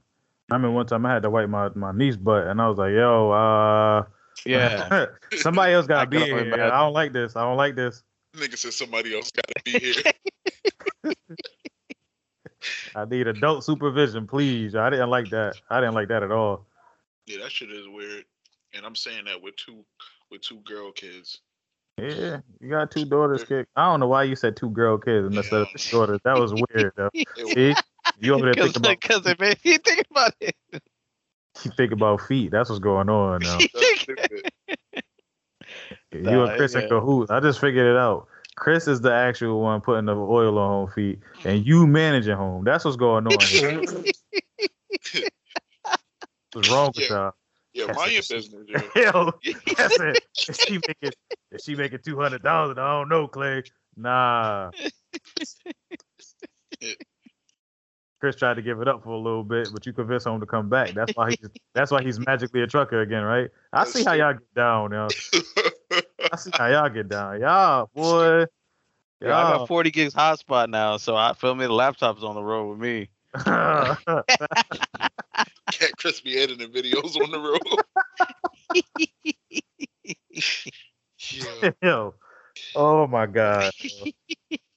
I 0.51 0.59
mean, 0.59 0.75
one 0.75 0.87
time 0.87 1.05
I 1.07 1.13
had 1.15 1.23
to 1.25 1.31
wipe 1.31 1.49
my 1.49 1.71
my 1.75 1.93
niece 1.93 2.17
butt, 2.17 2.47
and 2.47 2.61
I 2.61 2.69
was 2.69 2.79
like, 2.79 2.93
"Yo, 2.93 3.31
uh, 3.33 4.05
Yeah. 4.45 5.07
somebody 5.39 5.73
else 5.73 5.87
gotta 5.87 6.09
be 6.09 6.19
here. 6.21 6.39
imagine. 6.39 6.61
I 6.61 6.79
don't 6.79 6.93
like 6.93 7.13
this. 7.13 7.35
I 7.37 7.43
don't 7.43 7.57
like 7.57 7.75
this. 7.75 8.03
Nigga 8.37 8.57
said 8.57 8.73
somebody 8.75 9.15
else 9.17 9.31
got 9.33 9.47
to 9.47 9.63
be 9.65 9.79
here. 9.79 11.15
I 12.95 13.05
need 13.05 13.27
adult 13.27 13.65
supervision, 13.65 14.27
please. 14.27 14.75
I 14.75 14.91
didn't 14.91 15.11
like 15.11 15.31
that. 15.31 15.55
I 15.71 15.81
didn't 15.81 15.95
like 15.95 16.09
that 16.09 16.23
at 16.23 16.31
all. 16.33 16.67
yeah, 17.27 17.39
that 17.43 17.53
shit 17.53 17.71
is 17.71 17.87
weird. 17.89 18.25
And 18.75 18.85
I'm 18.85 18.95
saying 18.97 19.25
that 19.27 19.41
with 19.43 19.57
two 19.57 19.85
with 20.31 20.43
two 20.43 20.61
girl 20.61 20.93
kids. 20.93 21.41
Yeah, 21.99 22.41
you 22.61 22.69
got 22.69 22.91
two 22.91 23.05
daughters, 23.07 23.43
kid. 23.45 23.67
I 23.75 23.87
don't 23.87 24.01
know 24.01 24.09
why 24.09 24.25
you 24.25 24.37
said 24.37 24.55
two 24.57 24.69
girl 24.71 24.99
kids 24.99 25.35
instead 25.35 25.63
of 25.63 25.69
daughters. 25.91 26.21
That 26.25 26.39
was 26.39 26.53
weird. 26.53 26.93
Though. 26.97 27.09
See, 27.55 27.75
you 28.19 28.35
over 28.35 28.45
there 28.45 28.55
Because 28.55 28.73
thinking 28.73 28.83
about 28.83 29.01
because 29.01 29.27
it 29.27 29.41
made 29.41 29.59
me 29.65 29.79
think 29.79 30.07
about 30.11 30.35
it. 30.41 30.57
you 31.65 31.71
think 31.77 31.93
about 31.93 32.21
feet. 32.23 32.51
That's 32.51 32.69
what's 32.69 32.81
going 32.81 33.09
on 33.09 33.41
now. 33.41 33.59
You 36.13 36.23
Nah, 36.23 36.47
and 36.47 36.57
Chris 36.57 36.75
yeah. 36.75 36.83
in 36.83 36.89
cahoots. 36.89 37.31
I 37.31 37.41
just 37.41 37.61
figured 37.61 37.87
it 37.87 37.97
out. 37.97 38.29
Chris 38.57 38.89
is 38.89 39.01
the 39.01 39.13
actual 39.13 39.61
one 39.61 39.81
putting 39.81 40.07
the 40.07 40.17
oil 40.17 40.59
on 40.59 40.69
home 40.71 40.91
feet, 40.91 41.19
and 41.45 41.67
you 41.67 41.87
managing 41.87 42.37
home. 42.37 42.65
That's 42.65 42.85
what's 42.85 42.97
going 42.97 43.27
on. 43.27 43.39
Here. 43.41 43.81
Mm-hmm. 43.81 45.21
What's 46.53 46.71
wrong 46.71 46.91
with 46.97 47.11
y'all? 47.11 47.33
Yeah, 47.75 47.87
That's 47.89 47.99
mind 47.99 48.13
your 48.13 48.23
business, 48.31 48.67
yo. 48.67 48.79
Hell, 48.95 49.41
that's 49.77 50.01
it. 50.01 50.27
Is 50.49 50.57
she 50.57 50.73
making? 50.75 51.11
Is 51.51 51.65
she 51.65 51.75
making 51.75 51.99
two 52.03 52.19
hundred 52.19 52.43
thousand? 52.43 52.79
I 52.79 52.99
don't 52.99 53.11
know, 53.11 53.29
Clay. 53.29 53.63
Nah. 53.95 54.71
Chris 58.27 58.35
tried 58.35 58.55
to 58.55 58.63
give 58.63 58.81
it 58.81 58.89
up 58.89 59.05
for 59.05 59.11
a 59.11 59.17
little 59.17 59.45
bit, 59.45 59.73
but 59.73 59.87
you 59.87 59.93
convinced 59.93 60.27
him 60.27 60.41
to 60.41 60.47
come 60.47 60.69
back. 60.69 60.95
That's 60.95 61.15
why 61.15 61.29
he's. 61.31 61.49
That's 61.75 61.93
why 61.93 62.03
he's 62.03 62.19
magically 62.19 62.63
a 62.63 62.67
trucker 62.67 63.03
again, 63.03 63.23
right? 63.23 63.51
I 63.73 63.85
see 63.85 64.03
how 64.03 64.15
y'all 64.15 64.33
get 64.33 64.53
down, 64.53 64.91
yo. 64.91 65.09
I 66.33 66.37
see 66.37 66.51
how 66.53 66.67
y'all 66.67 66.89
get 66.89 67.09
down, 67.09 67.41
y'all 67.41 67.89
boy. 67.95 68.47
Yeah, 69.21 69.39
I 69.39 69.59
got 69.59 69.69
40 69.69 69.93
gigs 69.93 70.13
hotspot 70.13 70.71
now, 70.71 70.97
so 70.97 71.15
I 71.15 71.35
feel 71.35 71.55
me. 71.55 71.67
The 71.67 71.73
laptop's 71.73 72.25
on 72.25 72.35
the 72.35 72.43
road 72.43 72.71
with 72.71 72.81
me. 72.81 73.09
Can't 75.71 75.97
Chris 75.97 76.21
be 76.21 76.37
editing 76.37 76.73
videos 76.73 77.15
on 77.23 77.31
the 77.31 77.39
road. 77.39 77.61
Yo. 81.81 82.15
Oh 82.75 83.07
my 83.07 83.27
god. 83.27 83.73
yo. 83.79 84.07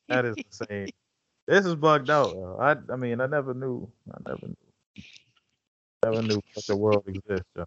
That 0.08 0.26
is 0.26 0.36
insane. 0.38 0.90
This 1.50 1.66
is 1.66 1.74
bugged 1.74 2.12
out. 2.12 2.32
yo. 2.36 2.58
I 2.62 2.76
I 2.94 2.96
mean 2.96 3.20
I 3.20 3.26
never 3.26 3.56
knew. 3.56 3.90
I 4.14 4.18
never 4.30 4.48
knew. 4.48 5.04
Never 6.06 6.22
knew 6.22 6.42
such 6.54 6.70
a 6.70 6.76
world 6.76 7.04
exists. 7.08 7.50
Yo. 7.56 7.66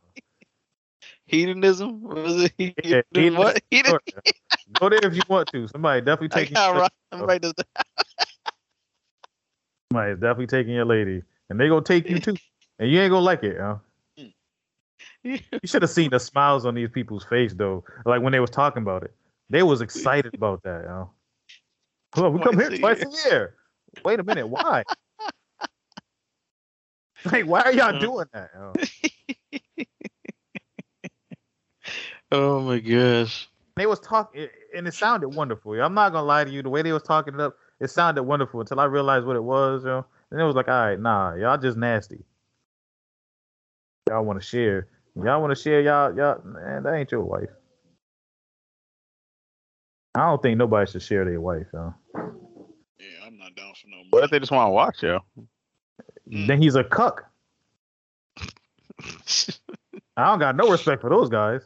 Hedonism? 1.27 2.01
What 2.01 2.17
was 2.17 2.45
it? 2.45 2.53
Yeah, 2.85 3.03
Hedonism? 3.13 3.39
What? 3.39 3.61
Hedon- 3.73 3.87
Sure, 3.89 4.01
yo. 4.07 4.33
Go 4.79 4.89
there 4.89 5.01
if 5.05 5.17
you 5.17 5.23
want 5.29 5.49
to. 5.49 5.67
Somebody 5.67 6.01
definitely 6.01 6.29
I 6.31 6.41
taking 6.43 6.55
got 6.55 6.73
your, 6.73 6.83
right. 6.83 6.93
Somebody 7.13 7.39
does 7.41 7.55
that. 7.57 7.87
is 10.11 10.21
definitely 10.21 10.47
taking 10.47 10.75
your 10.75 10.85
lady. 10.85 11.23
And 11.51 11.59
they 11.59 11.69
gonna 11.69 11.83
take 11.83 12.09
you 12.09 12.21
too. 12.21 12.37
And 12.79 12.89
you 12.89 13.01
ain't 13.01 13.11
gonna 13.11 13.25
like 13.25 13.43
it, 13.43 13.57
yo. 13.57 13.81
You 15.25 15.39
should 15.65 15.83
have 15.83 15.91
seen 15.91 16.11
the 16.11 16.21
smiles 16.21 16.65
on 16.67 16.75
these 16.77 16.89
people's 16.89 17.25
face 17.25 17.53
though. 17.53 17.83
Like 18.07 18.23
when 18.23 18.33
they 18.33 18.39
was 18.41 18.51
talking 18.51 18.83
about 18.83 19.03
it. 19.03 19.13
They 19.51 19.65
was 19.65 19.81
excited 19.81 20.35
about 20.35 20.63
that, 20.63 20.85
yo. 20.85 21.11
Well, 22.17 22.31
we 22.31 22.41
come 22.41 22.59
here 22.59 22.71
twice 22.79 23.03
a 23.03 23.29
year. 23.29 23.57
Wait 24.05 24.21
a 24.21 24.25
minute, 24.25 24.49
why? 24.49 24.85
like, 27.25 27.47
why 27.47 27.63
are 27.63 27.73
y'all 27.73 27.95
Uh. 27.95 28.01
doing 28.01 28.27
that? 28.33 28.51
Yo? 28.55 28.73
Oh 32.33 32.61
my 32.61 32.79
gosh. 32.81 33.49
They 33.77 33.87
was 33.87 34.01
talking, 34.01 34.49
and 34.75 34.89
it 34.89 34.95
sounded 34.95 35.31
wonderful. 35.31 35.75
I'm 35.81 35.95
not 35.95 36.13
gonna 36.13 36.27
lie 36.27 36.45
to 36.45 36.51
you. 36.51 36.63
The 36.63 36.71
way 36.71 36.83
they 36.83 36.93
was 36.93 37.03
talking 37.03 37.35
it 37.35 37.41
up, 37.41 37.57
it 37.81 37.89
sounded 37.91 38.23
wonderful 38.23 38.61
until 38.61 38.81
I 38.81 38.85
realized 38.85 39.27
what 39.27 39.37
it 39.37 39.45
was, 39.45 39.85
yo. 39.85 40.05
And 40.31 40.41
it 40.41 40.45
was 40.45 40.57
like, 40.57 40.69
all 40.69 40.75
right, 40.87 40.99
nah, 41.01 41.35
y'all 41.35 41.59
just 41.59 41.77
nasty. 41.77 42.25
Y'all 44.09 44.25
want 44.25 44.41
to 44.41 44.47
share. 44.47 44.89
Y'all 45.17 45.41
want 45.43 45.55
to 45.57 45.63
share, 45.63 45.81
y'all, 45.83 46.17
y'all. 46.17 46.41
Man, 46.45 46.83
that 46.85 46.95
ain't 46.95 47.13
your 47.13 47.23
wife. 47.23 47.51
I 50.15 50.27
don't 50.27 50.43
think 50.43 50.59
nobody 50.59 50.91
should 50.91 51.03
share 51.03 51.25
their 51.25 51.41
wife, 51.41 51.67
yo. 51.73 51.95
Yeah, 52.15 52.23
I'm 52.23 52.42
not 53.43 53.55
down 53.57 53.73
for 53.81 53.89
no 53.89 54.03
What 54.11 54.25
if 54.25 54.31
they 54.31 54.39
just 54.39 54.53
want 54.53 54.69
to 54.69 54.73
watch 54.73 55.03
yo? 55.03 55.21
Mm. 56.31 56.47
Then 56.47 56.63
he's 56.63 56.77
a 56.77 56.85
cuck. 56.85 57.25
I 60.17 60.27
don't 60.27 60.39
got 60.39 60.57
no 60.57 60.71
respect 60.71 61.01
for 61.01 61.11
those 61.11 61.29
guys. 61.29 61.63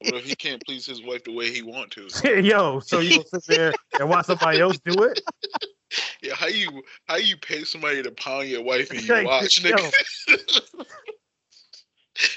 What 0.00 0.14
if 0.14 0.24
he 0.24 0.34
can't 0.34 0.64
please 0.64 0.86
his 0.86 1.02
wife 1.02 1.24
the 1.24 1.32
way 1.32 1.50
he 1.50 1.62
want 1.62 1.90
to? 1.92 2.08
Yo, 2.42 2.80
so 2.80 3.00
you 3.00 3.10
gonna 3.10 3.24
sit 3.24 3.46
there 3.46 3.74
and 3.98 4.08
watch 4.08 4.26
somebody 4.26 4.60
else 4.60 4.78
do 4.78 5.02
it? 5.04 5.20
Yeah, 6.20 6.34
how 6.34 6.48
you 6.48 6.82
how 7.06 7.16
you 7.16 7.38
pay 7.38 7.64
somebody 7.64 8.02
to 8.02 8.10
pound 8.10 8.48
your 8.48 8.62
wife 8.62 8.90
and 8.90 9.00
you 9.00 9.14
Like, 9.14 9.26
watch, 9.26 9.62
nigga? 9.62 9.90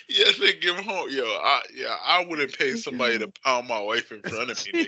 yeah, 0.07 0.25
nigga, 0.25 0.61
give 0.61 0.77
him 0.77 0.85
home. 0.85 1.09
Yo, 1.09 1.25
I 1.25 1.61
yeah, 1.75 1.97
I 2.01 2.23
wouldn't 2.23 2.57
pay 2.57 2.75
somebody 2.75 3.19
to 3.19 3.27
pound 3.43 3.67
my 3.67 3.81
wife 3.81 4.09
in 4.13 4.21
front 4.21 4.51
of 4.51 4.65
me. 4.71 4.87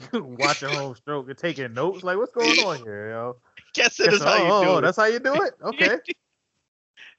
Watching 0.12 0.68
home 0.68 0.94
stroke 0.94 1.28
and 1.28 1.38
taking 1.38 1.72
notes. 1.74 2.02
Like, 2.02 2.18
what's 2.18 2.32
going 2.32 2.58
on 2.58 2.78
here, 2.78 3.10
yo? 3.10 3.36
Guess 3.74 4.00
it 4.00 4.12
is 4.12 4.22
how 4.22 4.36
you 4.36 4.52
oh, 4.52 4.62
do 4.62 4.68
oh, 4.70 4.78
it. 4.78 4.80
that's 4.82 4.96
how 4.96 5.04
you 5.06 5.18
do 5.18 5.40
it? 5.42 5.54
Okay. 5.62 5.98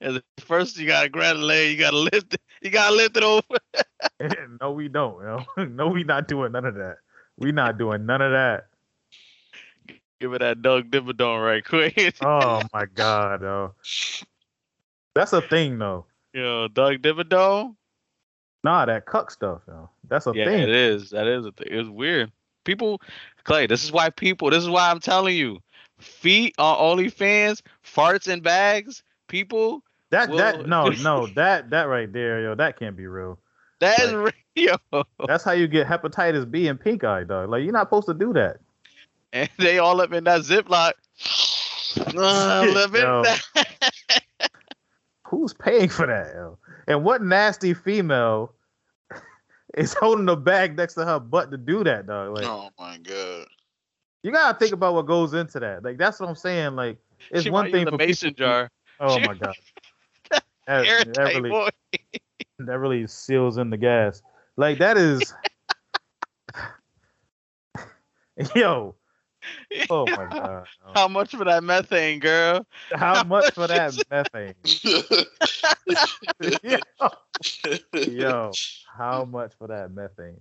And 0.01 0.21
first 0.39 0.77
you 0.77 0.85
gotta 0.85 1.07
grab 1.07 1.37
the 1.37 1.43
leg, 1.43 1.71
you 1.71 1.77
gotta 1.77 1.97
lift 1.97 2.33
it, 2.33 2.41
you 2.61 2.69
gotta 2.69 2.93
lift 2.93 3.15
it 3.15 3.23
over. 3.23 3.43
no, 4.59 4.71
we 4.71 4.89
don't, 4.89 5.21
yo. 5.23 5.65
No, 5.65 5.87
we 5.87 6.03
not 6.03 6.27
doing 6.27 6.51
none 6.51 6.65
of 6.65 6.75
that. 6.75 6.97
We 7.37 7.53
not 7.53 7.77
doing 7.77 8.05
none 8.05 8.21
of 8.21 8.31
that. 8.31 8.65
Give 10.19 10.33
it 10.33 10.39
that 10.39 10.61
Doug 10.61 10.91
Dimmadome 10.91 11.43
right 11.43 11.65
quick. 11.65 12.15
Oh 12.21 12.63
my 12.73 12.85
god, 12.85 13.41
yo. 13.41 13.75
That's 15.15 15.33
a 15.33 15.41
thing 15.41 15.79
though. 15.79 16.05
Yo, 16.33 16.67
Doug 16.67 17.01
Dimmadome. 17.01 17.75
Nah, 18.63 18.85
that 18.85 19.05
cuck 19.05 19.31
stuff, 19.31 19.61
yo. 19.67 19.89
That's 20.07 20.27
a 20.27 20.31
Yeah, 20.33 20.45
thing. 20.45 20.61
it 20.61 20.69
is. 20.69 21.09
That 21.11 21.27
is 21.27 21.45
a 21.45 21.51
thing. 21.51 21.67
It's 21.69 21.89
weird. 21.89 22.31
People, 22.63 23.01
Clay. 23.43 23.67
This 23.67 23.83
is 23.83 23.91
why 23.91 24.09
people. 24.09 24.49
This 24.49 24.63
is 24.63 24.69
why 24.69 24.89
I'm 24.89 24.99
telling 24.99 25.35
you. 25.35 25.59
Feet 25.99 26.53
on 26.57 26.97
OnlyFans, 26.97 27.61
farts 27.85 28.27
in 28.27 28.41
bags. 28.41 29.03
People, 29.27 29.81
That 30.09 30.29
Well- 30.29 30.37
that 30.37 30.67
no 30.67 30.87
no 31.01 31.27
that 31.35 31.69
that 31.69 31.83
right 31.83 32.11
there, 32.11 32.41
yo. 32.41 32.55
That 32.55 32.77
can't 32.77 32.95
be 32.97 33.07
real. 33.07 33.39
that 33.79 33.99
is 34.01 34.13
real. 34.57 35.05
That's 35.27 35.43
how 35.43 35.51
you 35.53 35.67
get 35.67 35.87
hepatitis 35.87 36.49
B 36.49 36.67
and 36.67 36.79
pink 36.79 37.03
eye, 37.03 37.23
dog. 37.23 37.49
Like 37.49 37.63
you're 37.63 37.71
not 37.73 37.87
supposed 37.87 38.07
to 38.07 38.13
do 38.13 38.33
that. 38.33 38.57
And 39.31 39.49
they 39.57 39.79
all 39.79 39.99
up 40.01 40.11
in 40.13 40.23
that 40.25 40.41
Ziploc. 40.41 40.93
Uh, 42.15 42.65
live 42.73 42.95
Yo. 42.95 43.23
in 43.55 43.63
Who's 45.25 45.53
paying 45.53 45.89
for 45.89 46.05
that, 46.05 46.33
yo? 46.35 46.57
And 46.87 47.03
what 47.03 47.23
nasty 47.23 47.73
female 47.73 48.51
is 49.77 49.93
holding 49.93 50.27
a 50.29 50.35
bag 50.35 50.75
next 50.77 50.93
to 50.95 51.05
her 51.05 51.19
butt 51.19 51.51
to 51.51 51.57
do 51.57 51.83
that, 51.83 52.07
dog? 52.07 52.35
Like 52.35 52.45
Oh 52.45 52.69
my 52.79 52.97
god. 52.97 53.45
you 54.23 54.31
gotta 54.31 54.57
think 54.57 54.71
about 54.73 54.93
what 54.93 55.05
goes 55.05 55.33
into 55.33 55.59
that. 55.59 55.83
Like 55.83 55.97
that's 55.97 56.19
what 56.19 56.29
I'm 56.29 56.35
saying. 56.35 56.75
Like 56.75 56.97
it's 57.31 57.43
she 57.43 57.49
one 57.49 57.71
thing 57.71 57.81
use 57.81 57.89
for 57.89 57.95
a 57.95 57.97
mason 57.97 58.29
people- 58.31 58.45
jar. 58.45 58.69
Oh 58.99 59.19
She- 59.19 59.27
my 59.27 59.33
god. 59.35 59.55
That, 60.65 61.13
that 61.15 61.35
really 61.35 61.51
that 62.59 62.79
really 62.79 63.05
seals 63.07 63.57
in 63.57 63.69
the 63.69 63.75
gas. 63.77 64.21
Like 64.55 64.77
that 64.79 64.97
is 64.97 65.33
Yo. 68.55 68.95
Oh 69.89 70.05
my 70.05 70.25
god. 70.31 70.67
yo. 70.85 70.91
How 70.93 71.07
much 71.09 71.31
for 71.35 71.43
that 71.43 71.65
methane, 71.65 72.19
girl? 72.19 72.65
How 72.93 73.15
how 73.15 73.23
much 73.25 73.43
much 73.43 73.53
for 73.55 73.67
that 73.67 73.93
methane? 74.09 74.53
Yo, 77.93 78.51
how 78.97 79.25
much 79.25 79.53
for 79.57 79.67
that 79.67 79.91
methane? 79.91 80.39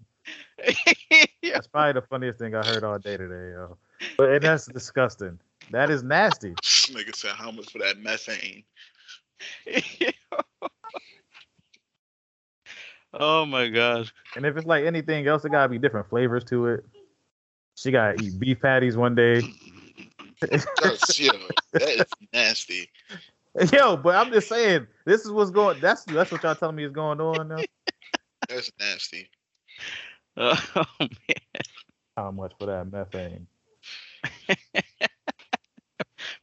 yeah. 0.65 1.25
That's 1.55 1.67
probably 1.67 2.01
the 2.01 2.07
funniest 2.07 2.39
thing 2.39 2.55
I 2.55 2.65
heard 2.65 2.85
all 2.85 2.99
day 2.99 3.17
today, 3.17 3.53
yo. 3.53 3.77
But 4.17 4.31
and 4.31 4.43
that's 4.43 4.67
disgusting. 4.67 5.39
That 5.71 5.91
is 5.91 6.03
nasty. 6.03 6.51
Nigga 6.63 7.15
said 7.15 7.33
how 7.33 7.51
much 7.51 7.71
for 7.71 7.79
that 7.79 7.99
methane? 7.99 8.65
oh 13.15 13.47
my 13.47 13.69
gosh. 13.69 14.13
And 14.37 14.45
if 14.45 14.57
it's 14.57 14.67
like 14.67 14.85
anything 14.85 15.27
else, 15.27 15.45
it 15.45 15.53
gotta 15.53 15.69
be 15.69 15.79
different 15.79 16.09
flavors 16.09 16.45
to 16.45 16.67
it. 16.67 16.85
She 17.77 17.91
gotta 17.91 18.21
eat 18.21 18.39
beef 18.39 18.61
patties 18.61 18.97
one 18.97 19.15
day. 19.15 19.43
That's, 20.41 21.21
yo, 21.21 21.33
that 21.73 22.01
is 22.01 22.07
nasty. 22.33 22.91
Yo, 23.73 23.97
but 23.97 24.15
I'm 24.15 24.33
just 24.33 24.49
saying, 24.49 24.87
this 25.05 25.25
is 25.27 25.31
what's 25.31 25.51
going. 25.51 25.79
That's 25.81 26.05
that's 26.05 26.33
what 26.33 26.43
y'all 26.43 26.55
telling 26.55 26.77
me 26.77 26.85
is 26.85 26.93
going 26.93 27.21
on 27.21 27.49
now. 27.49 27.59
That's 28.49 28.73
nasty. 28.81 29.29
Oh 30.37 30.59
man. 30.99 31.09
How 32.17 32.31
much 32.31 32.53
for 32.59 32.67
that 32.67 32.91
methane? 32.91 33.47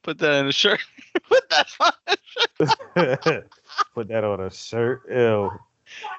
Put 0.03 0.19
that 0.19 0.36
in 0.36 0.48
a 0.48 0.52
shirt. 0.52 0.80
Put 1.27 1.49
that 1.49 1.68
on 1.80 1.91
a 2.07 3.18
shirt. 3.23 3.49
Put 3.94 4.07
that 4.10 4.23
on 4.23 4.41
a 4.41 4.52
shirt. 4.52 5.03
Ew. 5.10 5.52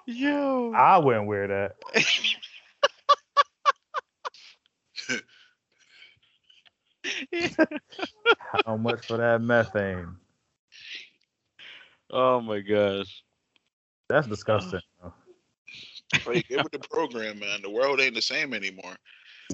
Yo. 0.06 0.72
I 0.74 0.98
wouldn't 0.98 1.26
wear 1.26 1.46
that. 1.46 1.76
How 8.66 8.76
much 8.76 9.06
for 9.06 9.16
that 9.16 9.40
methane? 9.40 10.16
Oh 12.12 12.40
my 12.40 12.60
gosh. 12.60 13.22
That's 14.08 14.26
disgusting. 14.26 14.80
Like, 16.26 16.48
get 16.48 16.64
with 16.64 16.72
the 16.72 16.80
program, 16.90 17.38
man. 17.38 17.62
The 17.62 17.70
world 17.70 18.00
ain't 18.00 18.16
the 18.16 18.20
same 18.22 18.52
anymore. 18.52 18.96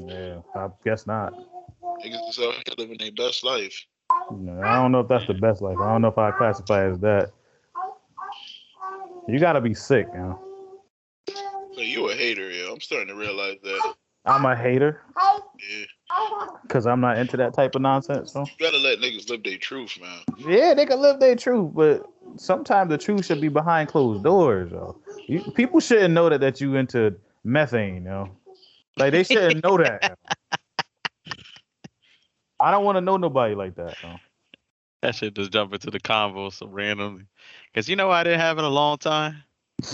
Yeah, 0.06 0.38
I 0.54 0.68
guess 0.86 1.06
not. 1.06 1.34
Niggas 2.02 2.30
is 2.30 2.38
out 2.38 2.54
here 2.54 2.74
living 2.78 2.96
their 2.98 3.12
best 3.12 3.44
life. 3.44 3.78
No, 4.32 4.62
I 4.62 4.76
don't 4.76 4.90
know 4.90 5.00
if 5.00 5.08
that's 5.08 5.26
the 5.26 5.34
best 5.34 5.60
life. 5.60 5.76
I 5.78 5.92
don't 5.92 6.00
know 6.00 6.08
if 6.08 6.16
I 6.16 6.30
classify 6.30 6.86
it 6.86 6.92
as 6.92 6.98
that. 7.00 7.30
You 9.28 9.38
gotta 9.38 9.60
be 9.60 9.74
sick, 9.74 10.06
you 10.14 10.18
know. 10.18 10.40
So 11.74 11.82
you 11.82 12.08
a 12.08 12.14
hater, 12.14 12.50
yo. 12.50 12.72
I'm 12.72 12.80
starting 12.80 13.08
to 13.08 13.14
realize 13.16 13.56
that. 13.62 13.94
I'm 14.24 14.46
a 14.46 14.56
hater 14.56 15.02
Yeah. 15.60 15.84
because 16.62 16.86
I'm 16.86 17.02
not 17.02 17.18
into 17.18 17.36
that 17.36 17.52
type 17.52 17.74
of 17.74 17.82
nonsense. 17.82 18.32
So 18.32 18.40
You 18.40 18.46
gotta 18.58 18.78
let 18.78 18.98
niggas 19.00 19.28
live 19.28 19.42
their 19.42 19.58
truth, 19.58 19.98
man. 20.00 20.20
yeah, 20.38 20.72
they 20.72 20.86
can 20.86 21.00
live 21.02 21.20
their 21.20 21.36
truth, 21.36 21.72
but 21.74 22.06
sometimes 22.36 22.90
the 22.90 22.98
truth 22.98 23.26
should 23.26 23.40
be 23.40 23.48
behind 23.48 23.88
closed 23.88 24.24
doors. 24.24 24.70
Yo. 24.70 25.00
You, 25.28 25.42
people 25.52 25.80
shouldn't 25.80 26.14
know 26.14 26.28
that 26.28 26.40
that 26.40 26.60
you 26.60 26.76
into 26.76 27.14
methane, 27.44 27.94
you 27.94 28.00
know. 28.00 28.30
Like 28.96 29.12
they 29.12 29.24
shouldn't 29.24 29.62
know 29.62 29.76
that. 29.78 30.18
I 32.58 32.70
don't 32.70 32.84
want 32.84 32.96
to 32.96 33.00
know 33.00 33.16
nobody 33.16 33.54
like 33.54 33.74
that. 33.76 33.96
yo. 34.02 34.16
That 35.02 35.14
shit 35.14 35.34
just 35.34 35.52
jump 35.52 35.72
into 35.74 35.90
the 35.90 36.00
convo 36.00 36.52
so 36.52 36.66
randomly. 36.66 37.26
Cause 37.74 37.88
you 37.88 37.96
know 37.96 38.10
I 38.10 38.24
didn't 38.24 38.40
have 38.40 38.58
in 38.58 38.64
a 38.64 38.70
long 38.70 38.98
time. 38.98 39.42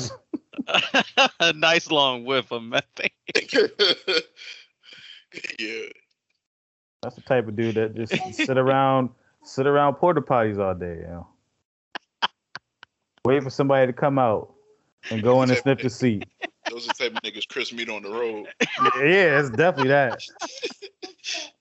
a 1.41 1.53
nice 1.55 1.91
long 1.91 2.25
whiff 2.25 2.53
of 2.53 2.63
methane. 2.63 3.11
yeah. 5.59 5.87
That's 7.03 7.17
the 7.17 7.23
type 7.23 7.49
of 7.49 7.57
dude 7.57 7.75
that 7.75 7.97
just 7.97 8.15
sit 8.35 8.57
around, 8.57 9.11
sit 9.43 9.67
around 9.67 9.95
porta 9.95 10.21
potties 10.21 10.61
all 10.61 10.75
day, 10.75 10.99
you 11.01 11.09
know. 11.09 11.27
Wait 13.25 13.43
for 13.43 13.51
somebody 13.51 13.87
to 13.87 13.93
come 13.93 14.19
out 14.19 14.53
and 15.11 15.23
go 15.23 15.43
in 15.43 15.51
and 15.51 15.59
sniff 15.59 15.81
the 15.81 15.91
seat. 15.91 16.25
Those 16.71 16.87
are 16.87 16.89
the 16.89 16.95
type 16.95 17.17
of 17.17 17.23
niggas 17.23 17.47
Chris 17.49 17.73
meet 17.73 17.89
on 17.89 18.03
the 18.03 18.11
road. 18.11 18.47
Yeah, 18.97 19.41
it's 19.41 19.51
definitely 19.51 19.89
that. 19.89 20.21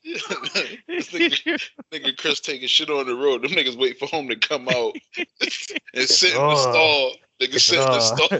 Nigga, 0.06 1.62
nigga 1.92 2.18
Chris 2.18 2.40
taking 2.40 2.68
shit 2.68 2.90
on 2.90 3.06
the 3.06 3.16
road. 3.16 3.44
Them 3.44 3.52
niggas 3.52 3.78
wait 3.78 4.00
for 4.00 4.08
him 4.08 4.28
to 4.28 4.36
come 4.36 4.68
out 4.70 4.96
and 5.18 6.10
sit 6.10 6.34
in 6.34 6.38
the 6.38 6.44
oh. 6.44 6.56
stall. 6.56 7.14
Nigga 7.40 7.60
sit 7.60 7.80
in 7.80 7.86
the 7.86 7.92
oh. 7.92 8.40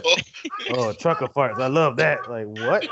Oh, 0.88 0.92
trucker 0.92 1.28
farts. 1.28 1.60
I 1.60 1.68
love 1.68 1.96
that. 1.96 2.28
Like 2.28 2.46
what? 2.46 2.88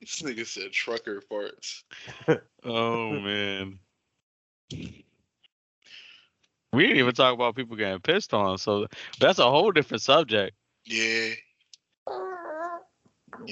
This 0.00 0.22
nigga 0.22 0.46
said 0.46 0.72
trucker 0.72 1.22
farts. 1.30 1.82
oh 2.64 3.10
man. 3.12 3.78
We 6.76 6.82
didn't 6.82 6.98
even 6.98 7.14
talk 7.14 7.32
about 7.32 7.56
people 7.56 7.74
getting 7.74 8.00
pissed 8.00 8.34
on, 8.34 8.58
so 8.58 8.86
that's 9.18 9.38
a 9.38 9.50
whole 9.50 9.72
different 9.72 10.02
subject. 10.02 10.54
Yeah. 10.84 11.30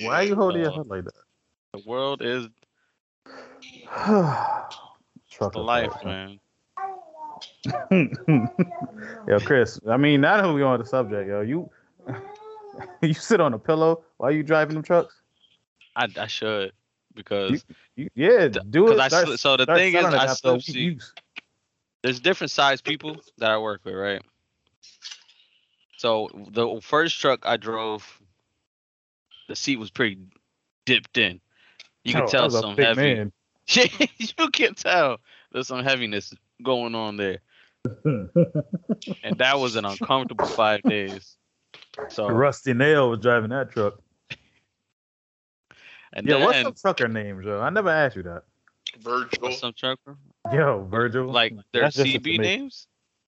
Why 0.02 0.16
are 0.16 0.22
you 0.24 0.34
holding 0.34 0.60
your 0.60 0.72
Uh, 0.72 0.76
head 0.76 0.86
like 0.88 1.04
that? 1.04 1.14
The 1.72 1.82
world 1.88 2.20
is 2.20 2.48
that? 3.86 4.74
trucker 5.30 5.52
the 5.54 5.60
life, 5.60 5.92
farts, 5.94 6.04
man. 6.04 6.38
yo, 9.28 9.40
Chris. 9.40 9.80
I 9.88 9.96
mean, 9.96 10.20
now 10.20 10.42
that 10.42 10.52
we 10.52 10.62
on 10.62 10.78
the 10.78 10.84
subject, 10.84 11.26
yo, 11.26 11.40
you 11.40 11.70
you 13.00 13.14
sit 13.14 13.40
on 13.40 13.54
a 13.54 13.58
pillow 13.58 14.04
while 14.18 14.32
you 14.32 14.42
driving 14.42 14.74
them 14.74 14.82
trucks. 14.84 15.22
I, 15.96 16.08
I 16.18 16.26
should 16.26 16.72
because 17.14 17.64
You, 17.96 18.10
yeah, 18.14 18.48
do 18.48 18.58
it. 18.58 18.96
because 18.96 18.98
I 19.00 19.08
Start- 19.08 19.38
so 19.38 19.56
the 19.56 19.64
thing 19.64 19.94
is 19.94 20.04
I 20.04 20.24
after 20.26 20.54
a 20.56 20.60
slip 20.60 20.76
use. 20.76 21.14
There's 22.04 22.20
different 22.20 22.50
size 22.50 22.82
people 22.82 23.16
that 23.38 23.50
I 23.50 23.56
work 23.56 23.80
with, 23.82 23.94
right? 23.94 24.20
So 25.96 26.28
the 26.50 26.80
first 26.82 27.18
truck 27.18 27.46
I 27.46 27.56
drove, 27.56 28.20
the 29.48 29.56
seat 29.56 29.78
was 29.78 29.90
pretty 29.90 30.18
dipped 30.84 31.16
in. 31.16 31.40
You 32.04 32.12
can 32.12 32.24
oh, 32.24 32.26
that 32.26 32.30
tell 32.30 32.50
some 32.50 32.76
heavy. 32.76 33.30
you 33.68 34.48
can 34.52 34.74
tell 34.74 35.16
there's 35.50 35.68
some 35.68 35.82
heaviness 35.82 36.34
going 36.62 36.94
on 36.94 37.16
there, 37.16 37.38
and 38.04 39.38
that 39.38 39.58
was 39.58 39.76
an 39.76 39.86
uncomfortable 39.86 40.44
five 40.44 40.82
days. 40.82 41.38
So 42.10 42.28
Rusty 42.28 42.74
Nail 42.74 43.08
was 43.08 43.20
driving 43.20 43.48
that 43.48 43.70
truck. 43.70 43.94
and 46.12 46.28
what's 46.28 46.52
then 46.52 46.64
some 46.64 46.74
trucker 46.74 47.08
names, 47.08 47.46
yo? 47.46 47.62
I 47.62 47.70
never 47.70 47.88
asked 47.88 48.16
you 48.16 48.24
that. 48.24 48.42
Virgil. 49.00 49.52
some 49.52 49.72
trucker 49.74 50.16
Yo, 50.52 50.86
Virgil. 50.90 51.26
like 51.26 51.54
their 51.72 51.84
That's 51.84 51.96
CB 51.96 52.38
names, 52.38 52.86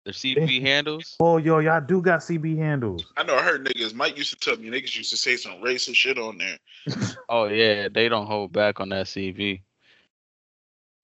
their 0.06 0.14
CB 0.14 0.62
handles. 0.62 1.16
Oh, 1.20 1.38
yo, 1.38 1.60
y'all 1.60 1.82
do 1.82 2.02
got 2.02 2.22
CB 2.22 2.58
handles. 2.58 3.06
I 3.18 3.24
know 3.24 3.36
I 3.36 3.42
heard 3.42 3.66
niggas. 3.66 3.94
Mike 3.94 4.18
used 4.18 4.32
to 4.34 4.40
tell 4.40 4.58
me 4.58 4.70
niggas 4.70 4.96
used 4.98 5.12
to 5.12 5.18
say 5.18 5.36
some 5.38 5.62
racist 5.62 5.96
shit 5.96 6.18
on 6.18 6.38
there. 6.38 6.58
Oh 7.28 7.46
yeah, 7.46 7.90
they 7.90 8.08
don't 8.08 8.28
hold 8.28 8.52
back 8.52 8.80
on 8.80 8.90
that 8.90 9.08
CB. 9.08 9.62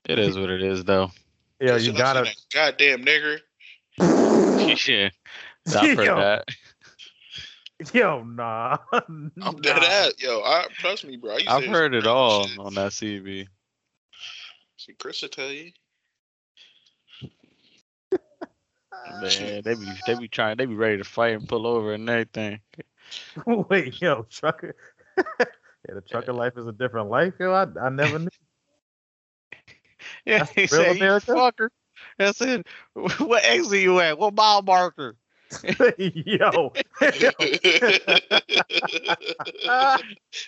It 0.07 0.19
is 0.19 0.37
what 0.37 0.49
it 0.51 0.61
is, 0.61 0.83
though. 0.83 1.11
Yo, 1.59 1.77
you 1.77 1.93
gotta. 1.93 2.23
that 2.23 2.35
Goddamn 2.53 3.03
nigger. 3.05 3.39
yeah, 4.87 5.09
I've 5.75 5.97
heard 5.97 5.97
Yo. 6.05 6.15
that. 6.15 6.45
Yo, 7.93 8.23
nah. 8.23 8.77
I'm 8.91 9.27
Nah. 9.37 9.51
dead 9.61 9.83
ass. 9.83 10.13
Yo, 10.19 10.41
I 10.41 10.67
trust 10.77 11.05
me, 11.05 11.17
bro. 11.17 11.33
I 11.33 11.37
used 11.37 11.49
I've 11.49 11.63
say 11.63 11.69
heard 11.69 11.95
it 11.95 12.05
all 12.05 12.45
shit. 12.45 12.59
on 12.59 12.75
that 12.75 12.91
CB. 12.91 13.47
See, 14.85 14.93
Chris 14.93 15.21
will 15.21 15.29
tell 15.29 15.51
you. 15.51 15.71
Oh, 18.93 19.19
Man, 19.21 19.61
they 19.63 19.73
be 19.75 19.85
they 20.05 20.15
be 20.15 20.27
trying, 20.27 20.57
they 20.57 20.65
be 20.65 20.75
ready 20.75 20.97
to 20.97 21.03
fight 21.03 21.33
and 21.35 21.47
pull 21.47 21.65
over 21.65 21.93
and 21.93 22.09
everything. 22.09 22.59
Wait, 23.45 24.01
yo, 24.01 24.23
trucker. 24.29 24.75
yeah, 25.17 25.93
the 25.93 26.01
trucker 26.01 26.33
life 26.33 26.53
is 26.57 26.67
a 26.67 26.71
different 26.73 27.09
life, 27.09 27.33
yo. 27.39 27.51
I, 27.53 27.67
I 27.81 27.89
never 27.89 28.19
knew. 28.19 28.27
Yeah, 30.25 30.39
That's 30.39 30.51
he 30.51 30.61
real 30.71 30.83
said, 30.83 30.95
"You 30.97 31.03
America?" 31.03 31.31
fucker." 31.33 31.69
I 32.19 32.31
said, 32.31 32.65
"What 32.93 33.43
exit 33.45 33.81
you 33.81 33.99
at? 33.99 34.17
What 34.17 34.33
mile 34.33 34.61
marker?" 34.61 35.15
yo. 35.63 36.73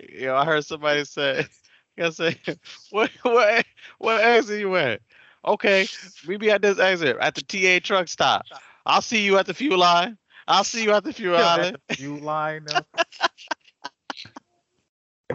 I 0.00 0.44
heard 0.44 0.64
somebody 0.64 1.04
say, 1.04 1.46
I 1.98 2.10
say, 2.10 2.36
what 2.90 3.10
what 3.22 3.64
what 3.98 4.20
exit 4.22 4.60
you 4.60 4.74
at? 4.76 5.00
Okay, 5.46 5.86
we 6.26 6.36
be 6.36 6.50
at 6.50 6.62
this 6.62 6.78
exit 6.78 7.16
at 7.20 7.34
the 7.34 7.42
TA 7.42 7.84
truck 7.84 8.08
stop. 8.08 8.44
I'll 8.86 9.02
see 9.02 9.24
you 9.24 9.38
at 9.38 9.46
the 9.46 9.54
fuel 9.54 9.78
line. 9.78 10.18
I'll 10.46 10.64
see 10.64 10.82
you 10.84 10.92
at 10.92 11.04
the 11.04 11.12
fuel 11.12 11.34
Yo, 11.38 11.44
island. 11.44 11.76
at 11.76 11.80
the 11.88 11.96
fuel 11.96 12.20
line. 12.20 12.66
Yo, 12.68 12.84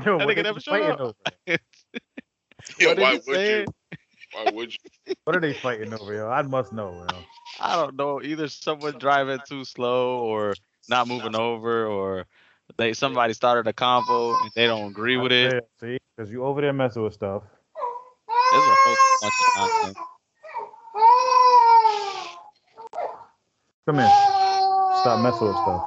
yo 0.06 0.18
That 0.18 0.28
what 0.28 0.36
nigga 0.36 0.36
they 0.36 0.44
never 0.44 0.60
showed 0.60 0.82
fighting 0.82 0.90
up. 0.92 1.02
over? 1.02 1.14
Yo, 2.80 2.90
What 2.90 3.00
why 3.00 3.14
would 3.26 3.42
say? 3.42 3.60
you? 3.62 3.66
Why 4.32 4.46
would 4.46 4.72
you? 4.74 5.14
What 5.24 5.36
are 5.36 5.40
they 5.42 5.54
fighting 5.54 5.94
over, 5.94 6.14
yo? 6.14 6.28
I 6.30 6.42
must 6.42 6.74
know, 6.74 7.06
yo. 7.10 7.26
I 7.60 7.76
don't 7.76 7.96
know. 7.96 8.22
Either 8.22 8.48
someone 8.48 8.98
driving 8.98 9.40
too 9.42 9.66
slow 9.66 10.20
or 10.20 10.54
not 10.88 11.08
moving 11.08 11.36
over 11.36 11.86
or 11.86 12.26
they 12.78 12.94
somebody 12.94 13.34
started 13.34 13.68
a 13.68 13.74
convo 13.74 14.40
and 14.42 14.52
they 14.56 14.68
don't 14.68 14.92
agree 14.92 15.18
with 15.18 15.32
it. 15.32 15.54
Yeah, 15.54 15.60
See, 15.80 15.98
because 16.16 16.32
you 16.32 16.44
over 16.44 16.62
there 16.62 16.74
messing 16.74 17.04
with 17.04 17.14
stuff. 17.14 17.44
There's 18.52 18.64
a 18.64 18.68
whole 18.68 18.96
bunch 19.22 19.34
of 19.40 19.46
nonsense. 19.56 19.98
Come 23.86 24.00
here. 24.00 24.10
stop 25.02 25.20
messing 25.22 25.48
with 25.48 25.58
stuff. 25.58 25.86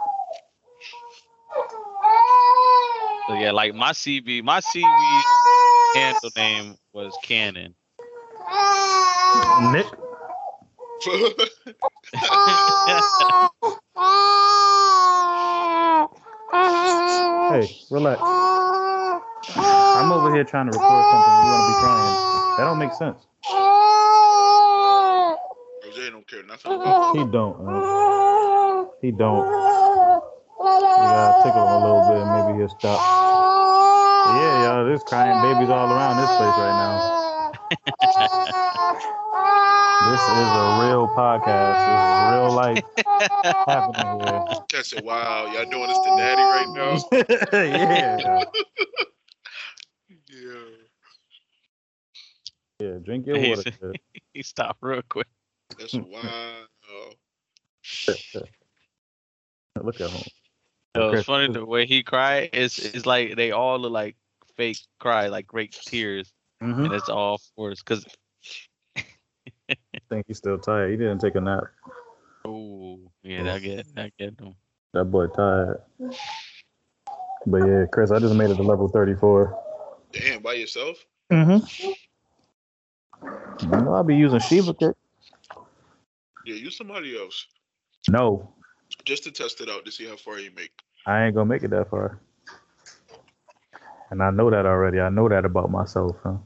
So 3.29 3.35
yeah, 3.35 3.51
like 3.53 3.75
my 3.75 3.93
CB, 3.93 4.43
my 4.43 4.61
CB 4.61 5.23
handle 5.95 6.31
name 6.37 6.77
was 6.93 7.17
Cannon. 7.23 7.75
Nick, 9.73 9.87
hey, 17.51 17.67
relax. 17.91 18.21
I'm 19.57 20.13
over 20.13 20.35
here 20.35 20.45
trying 20.45 20.71
to 20.71 20.73
record 20.73 21.05
something. 21.11 21.35
You 21.35 21.51
want 21.51 21.63
to 21.63 21.71
be 21.71 21.77
crying? 21.83 22.15
That 22.57 22.65
don't 22.65 22.79
make 22.79 22.93
sense. 22.93 23.27
Jose 25.85 26.11
don't 26.11 26.27
care 26.29 26.43
nothing. 26.45 26.73
He 27.19 27.25
don't. 27.31 27.65
Man. 27.65 28.87
He 29.03 29.11
don't. 29.11 29.47
Yeah, 29.47 31.07
gotta 31.11 31.43
tickle 31.43 31.67
him 31.67 31.73
a 31.73 31.81
little 31.83 32.05
bit, 32.09 32.19
and 32.23 32.31
maybe 32.47 32.59
he'll 32.59 32.69
stop. 32.69 33.01
Yeah, 34.37 34.63
y'all, 34.65 34.85
there's 34.85 35.03
crying 35.03 35.41
babies 35.43 35.71
all 35.71 35.91
around 35.91 36.17
this 36.19 36.31
place 36.37 36.57
right 36.57 36.77
now. 36.77 38.67
This 40.11 40.21
is 40.21 40.51
a 40.59 40.67
real 40.83 41.07
podcast. 41.17 41.79
This 41.87 42.03
is 42.03 42.31
real 42.33 42.51
life 42.53 42.85
happening 43.67 44.21
I 44.75 44.83
said, 44.83 45.05
wow, 45.05 45.47
y'all 45.47 45.65
doing 45.71 45.89
this 45.89 45.99
to 45.99 46.17
daddy 46.17 46.43
right 46.43 46.69
now? 46.75 46.97
yeah. 47.53 48.45
Yeah. 50.29 50.65
Yeah, 52.81 52.99
drink 53.03 53.27
your 53.27 53.39
He 53.39 53.49
water. 53.51 53.63
said- 53.63 54.01
he 54.35 54.43
stopped 54.43 54.79
real 54.83 55.03
quick. 55.09 55.29
That's 55.79 55.95
wow. 55.95 56.65
Look 59.83 60.01
at 60.01 60.11
him. 60.11 60.23
It 60.95 60.99
was 60.99 61.25
funny 61.25 61.53
the 61.53 61.65
way 61.65 61.87
he 61.87 62.03
cried. 62.03 62.51
It's 62.53 62.79
it's 62.79 63.07
like 63.07 63.37
they 63.37 63.53
all 63.53 63.79
look 63.79 63.93
like 63.93 64.17
fake 64.57 64.79
cry, 64.99 65.29
like 65.29 65.47
great 65.47 65.73
tears, 65.73 66.33
Mhm. 66.63 66.87
and 66.87 66.93
it's 66.93 67.09
all 67.09 67.39
forced. 67.55 67.85
Cause 67.85 68.05
I 68.07 68.11
think 70.11 70.27
he's 70.27 70.39
still 70.39 70.59
tired. 70.59 70.91
He 70.91 70.97
didn't 70.97 71.21
take 71.21 71.37
a 71.37 71.41
nap. 71.41 71.65
oh 72.45 72.99
yeah, 73.23 73.43
that 73.45 73.63
get 73.63 73.95
that 73.95 74.13
get 74.19 74.37
them. 74.37 74.55
That 74.93 75.05
boy 75.05 75.29
tired. 75.29 75.81
But 77.47 77.59
yeah, 77.67 77.87
Chris, 77.91 78.11
I 78.11 78.19
just 78.19 78.35
made 78.35 78.51
it 78.51 78.57
to 78.57 78.63
level 78.63 78.89
34. 78.89 79.59
Damn, 80.13 80.43
by 80.43 80.55
yourself? 80.55 80.99
Mm-hmm. 81.33 81.91
You 83.63 83.85
know, 83.85 83.95
I'll 83.95 84.05
be 84.05 84.17
using 84.17 84.41
Shiva 84.41 84.75
kick. 84.75 84.95
Yeah, 86.45 86.55
use 86.55 86.77
somebody 86.77 87.17
else. 87.19 87.47
No, 88.09 88.53
Just 89.05 89.25
to 89.25 89.31
test 89.31 89.61
it 89.61 89.69
out 89.69 89.85
to 89.85 89.93
see 89.93 90.07
how 90.07 90.17
far 90.17 90.39
you 90.39 90.51
make. 90.57 90.73
I 91.07 91.25
ain't 91.25 91.35
gonna 91.35 91.47
make 91.47 91.63
it 91.63 91.71
that 91.71 91.89
far. 91.89 92.21
And 94.11 94.23
I 94.23 94.31
know 94.31 94.51
that 94.51 94.67
already. 94.67 95.01
I 95.01 95.09
know 95.09 95.29
that 95.29 95.45
about 95.45 95.71
myself, 95.71 96.17
huh? 96.25 96.37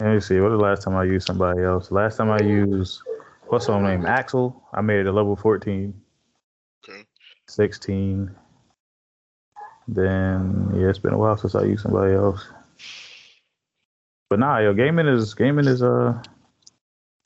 Let 0.00 0.14
me 0.14 0.20
see. 0.20 0.38
What 0.40 0.50
was 0.50 0.58
the 0.58 0.62
last 0.64 0.82
time 0.82 0.94
I 0.96 1.04
used 1.04 1.26
somebody 1.26 1.62
else? 1.62 1.90
Last 1.90 2.16
time 2.16 2.30
I 2.30 2.40
used 2.40 3.00
what's 3.46 3.66
her 3.66 3.80
name? 3.80 4.04
Axel. 4.04 4.62
I 4.74 4.80
made 4.82 5.00
it 5.00 5.04
to 5.04 5.12
level 5.12 5.36
14. 5.36 5.94
Okay. 6.88 7.02
16. 7.48 8.34
Then 9.88 10.72
yeah, 10.74 10.88
it's 10.88 10.98
been 10.98 11.14
a 11.14 11.18
while 11.18 11.36
since 11.36 11.54
I 11.54 11.62
used 11.64 11.82
somebody 11.82 12.12
else. 12.14 12.46
But 14.28 14.40
nah, 14.40 14.58
yo, 14.58 14.74
gaming 14.74 15.06
is 15.06 15.32
gaming 15.34 15.66
is 15.66 15.82
uh 15.82 16.20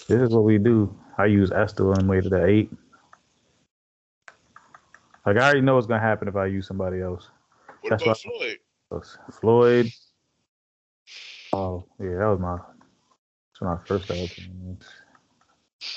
this 0.09 0.21
is 0.21 0.31
what 0.31 0.45
we 0.45 0.59
do. 0.59 0.95
I 1.19 1.27
use 1.27 1.51
Estel 1.51 1.93
and 1.99 2.07
made 2.07 2.27
it 2.27 2.33
at 2.33 2.49
eight. 2.49 2.71
Like 5.27 5.37
I 5.37 5.41
already 5.41 5.61
know 5.63 5.75
what's 5.75 5.87
gonna 5.87 6.01
happen 6.01 6.29
if 6.29 6.37
I 6.37 6.47
use 6.47 6.67
somebody 6.69 7.01
else. 7.01 7.31
What 7.81 7.91
That's 7.91 8.03
about 8.03 8.19
why- 8.25 8.57
Floyd? 8.91 9.07
Floyd. 9.41 9.87
Oh 11.53 11.85
yeah, 11.99 12.17
that 12.19 12.27
was 12.27 12.41
my 12.41 12.57
that's 12.57 13.61
when 13.61 13.71
I 13.71 13.79
first 13.87 14.05
started. 14.05 14.31
playing. 14.31 14.79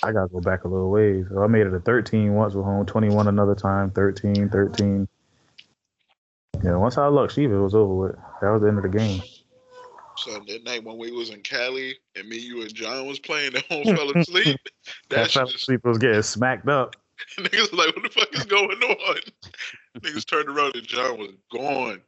I 0.02 0.12
gotta 0.12 0.30
go 0.30 0.40
back 0.40 0.64
a 0.64 0.68
little 0.68 0.90
ways. 0.90 1.26
So 1.30 1.44
I 1.44 1.48
made 1.48 1.68
it 1.68 1.74
a 1.74 1.80
13 1.80 2.34
once 2.34 2.54
with 2.54 2.66
home, 2.66 2.86
21 2.86 3.28
another 3.28 3.56
time, 3.56 3.92
13, 3.92 4.50
13. 4.50 5.08
Yeah, 6.64 6.76
once 6.78 6.98
I 6.98 7.08
looked, 7.08 7.34
Shiva, 7.34 7.56
it 7.56 7.62
was 7.62 7.76
over 7.76 7.94
with. 7.94 8.16
That 8.42 8.50
was 8.50 8.62
the 8.62 8.70
end 8.70 8.78
of 8.78 8.84
the 8.84 8.98
game. 8.98 9.22
So 10.16 10.40
that 10.48 10.64
night 10.64 10.84
when 10.84 10.98
we 10.98 11.12
was 11.12 11.32
in 11.32 11.42
Cali 11.42 11.96
and 12.16 12.30
me, 12.30 12.38
you, 12.38 12.62
and 12.62 12.74
John 12.74 13.08
was 13.08 13.20
playing, 13.20 13.54
that 13.54 13.66
home 13.66 13.84
fell 13.84 14.12
asleep. 14.16 14.60
That 15.10 15.32
fell 15.32 15.48
asleep 15.48 15.84
was 15.84 15.98
getting 15.98 16.22
smacked 16.22 16.70
up. 16.70 16.96
niggas 17.38 17.72
was 17.72 17.74
like, 17.74 17.96
what 17.96 18.04
the 18.04 18.10
fuck 18.10 18.34
is 18.34 18.46
going 18.46 18.82
on? 18.82 19.18
niggas 20.00 20.26
turned 20.26 20.50
around 20.50 20.76
and 20.76 20.88
John 20.88 21.18
was 21.18 21.32
gone. 21.52 22.02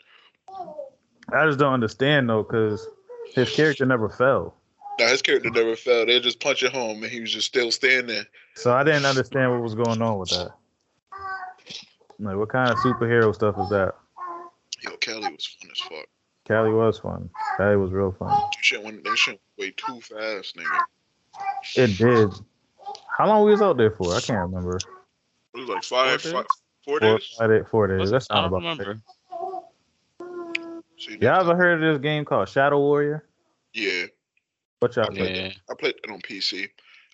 I 1.34 1.46
just 1.48 1.60
don't 1.60 1.74
understand 1.74 2.30
though, 2.30 2.44
because 2.44 2.88
his 3.34 3.56
character 3.56 3.86
never 3.86 4.10
fell. 4.10 4.56
No, 5.00 5.08
his 5.08 5.22
character 5.22 5.50
never 5.50 5.76
fell. 5.76 6.06
They 6.06 6.20
just 6.20 6.40
punch 6.40 6.64
it 6.64 6.72
home 6.72 7.04
and 7.04 7.12
he 7.12 7.20
was 7.20 7.32
just 7.32 7.48
still 7.48 7.72
standing. 7.72 8.24
So 8.56 8.74
I 8.74 8.84
didn't 8.84 9.06
understand 9.06 9.52
what 9.52 9.62
was 9.62 9.76
going 9.76 10.02
on 10.02 10.20
with 10.20 10.30
that. 10.30 10.52
Like, 12.20 12.38
what 12.38 12.50
kind 12.50 12.72
of 12.72 12.78
superhero 12.78 13.34
stuff 13.36 13.56
is 13.60 13.70
that? 13.70 13.96
Yo, 14.82 14.92
Cali 14.98 15.32
was 15.32 15.46
fun 15.46 15.70
as 15.72 15.80
fuck. 15.80 16.08
Cali 16.46 16.72
was 16.72 17.00
fun. 17.00 17.30
Cali 17.58 17.76
was 17.76 17.92
real 17.92 18.12
fun. 18.12 18.30
That 18.30 18.56
shit 18.62 18.82
went 18.82 19.04
that 19.04 19.18
shit 19.18 19.34
went 19.34 19.42
way 19.58 19.72
too 19.76 20.00
fast, 20.00 20.56
nigga. 20.56 20.80
It 21.76 21.98
did. 21.98 22.32
How 23.18 23.28
long 23.28 23.46
we 23.46 23.52
was 23.52 23.62
out 23.62 23.78
there 23.78 23.92
for? 23.92 24.14
I 24.14 24.22
can't 24.22 24.40
remember. 24.40 24.78
It 24.78 25.60
was 25.60 25.70
like 25.70 25.84
five, 25.84 26.22
Four 26.22 26.32
five, 26.32 26.46
four 26.86 27.00
Four, 27.00 27.18
days. 27.18 27.36
five 27.38 27.50
days, 27.50 27.64
four 27.70 27.88
days. 27.88 28.12
That's 28.12 28.30
not 28.30 28.46
about. 28.46 28.58
remember. 28.58 29.02
See, 30.98 31.18
Y'all 31.20 31.42
ever 31.42 31.56
heard 31.56 31.84
of 31.84 31.94
this 31.94 32.02
game 32.02 32.24
called 32.26 32.48
Shadow 32.50 32.80
Warrior? 32.80 33.26
Yeah, 33.74 34.06
What 34.80 34.96
y'all 34.96 35.06
I 35.06 35.08
play? 35.10 35.18
played 35.18 35.36
Yeah. 35.36 35.52
I 35.70 35.74
played 35.78 35.96
it 36.04 36.10
on 36.10 36.22
PC. 36.22 36.70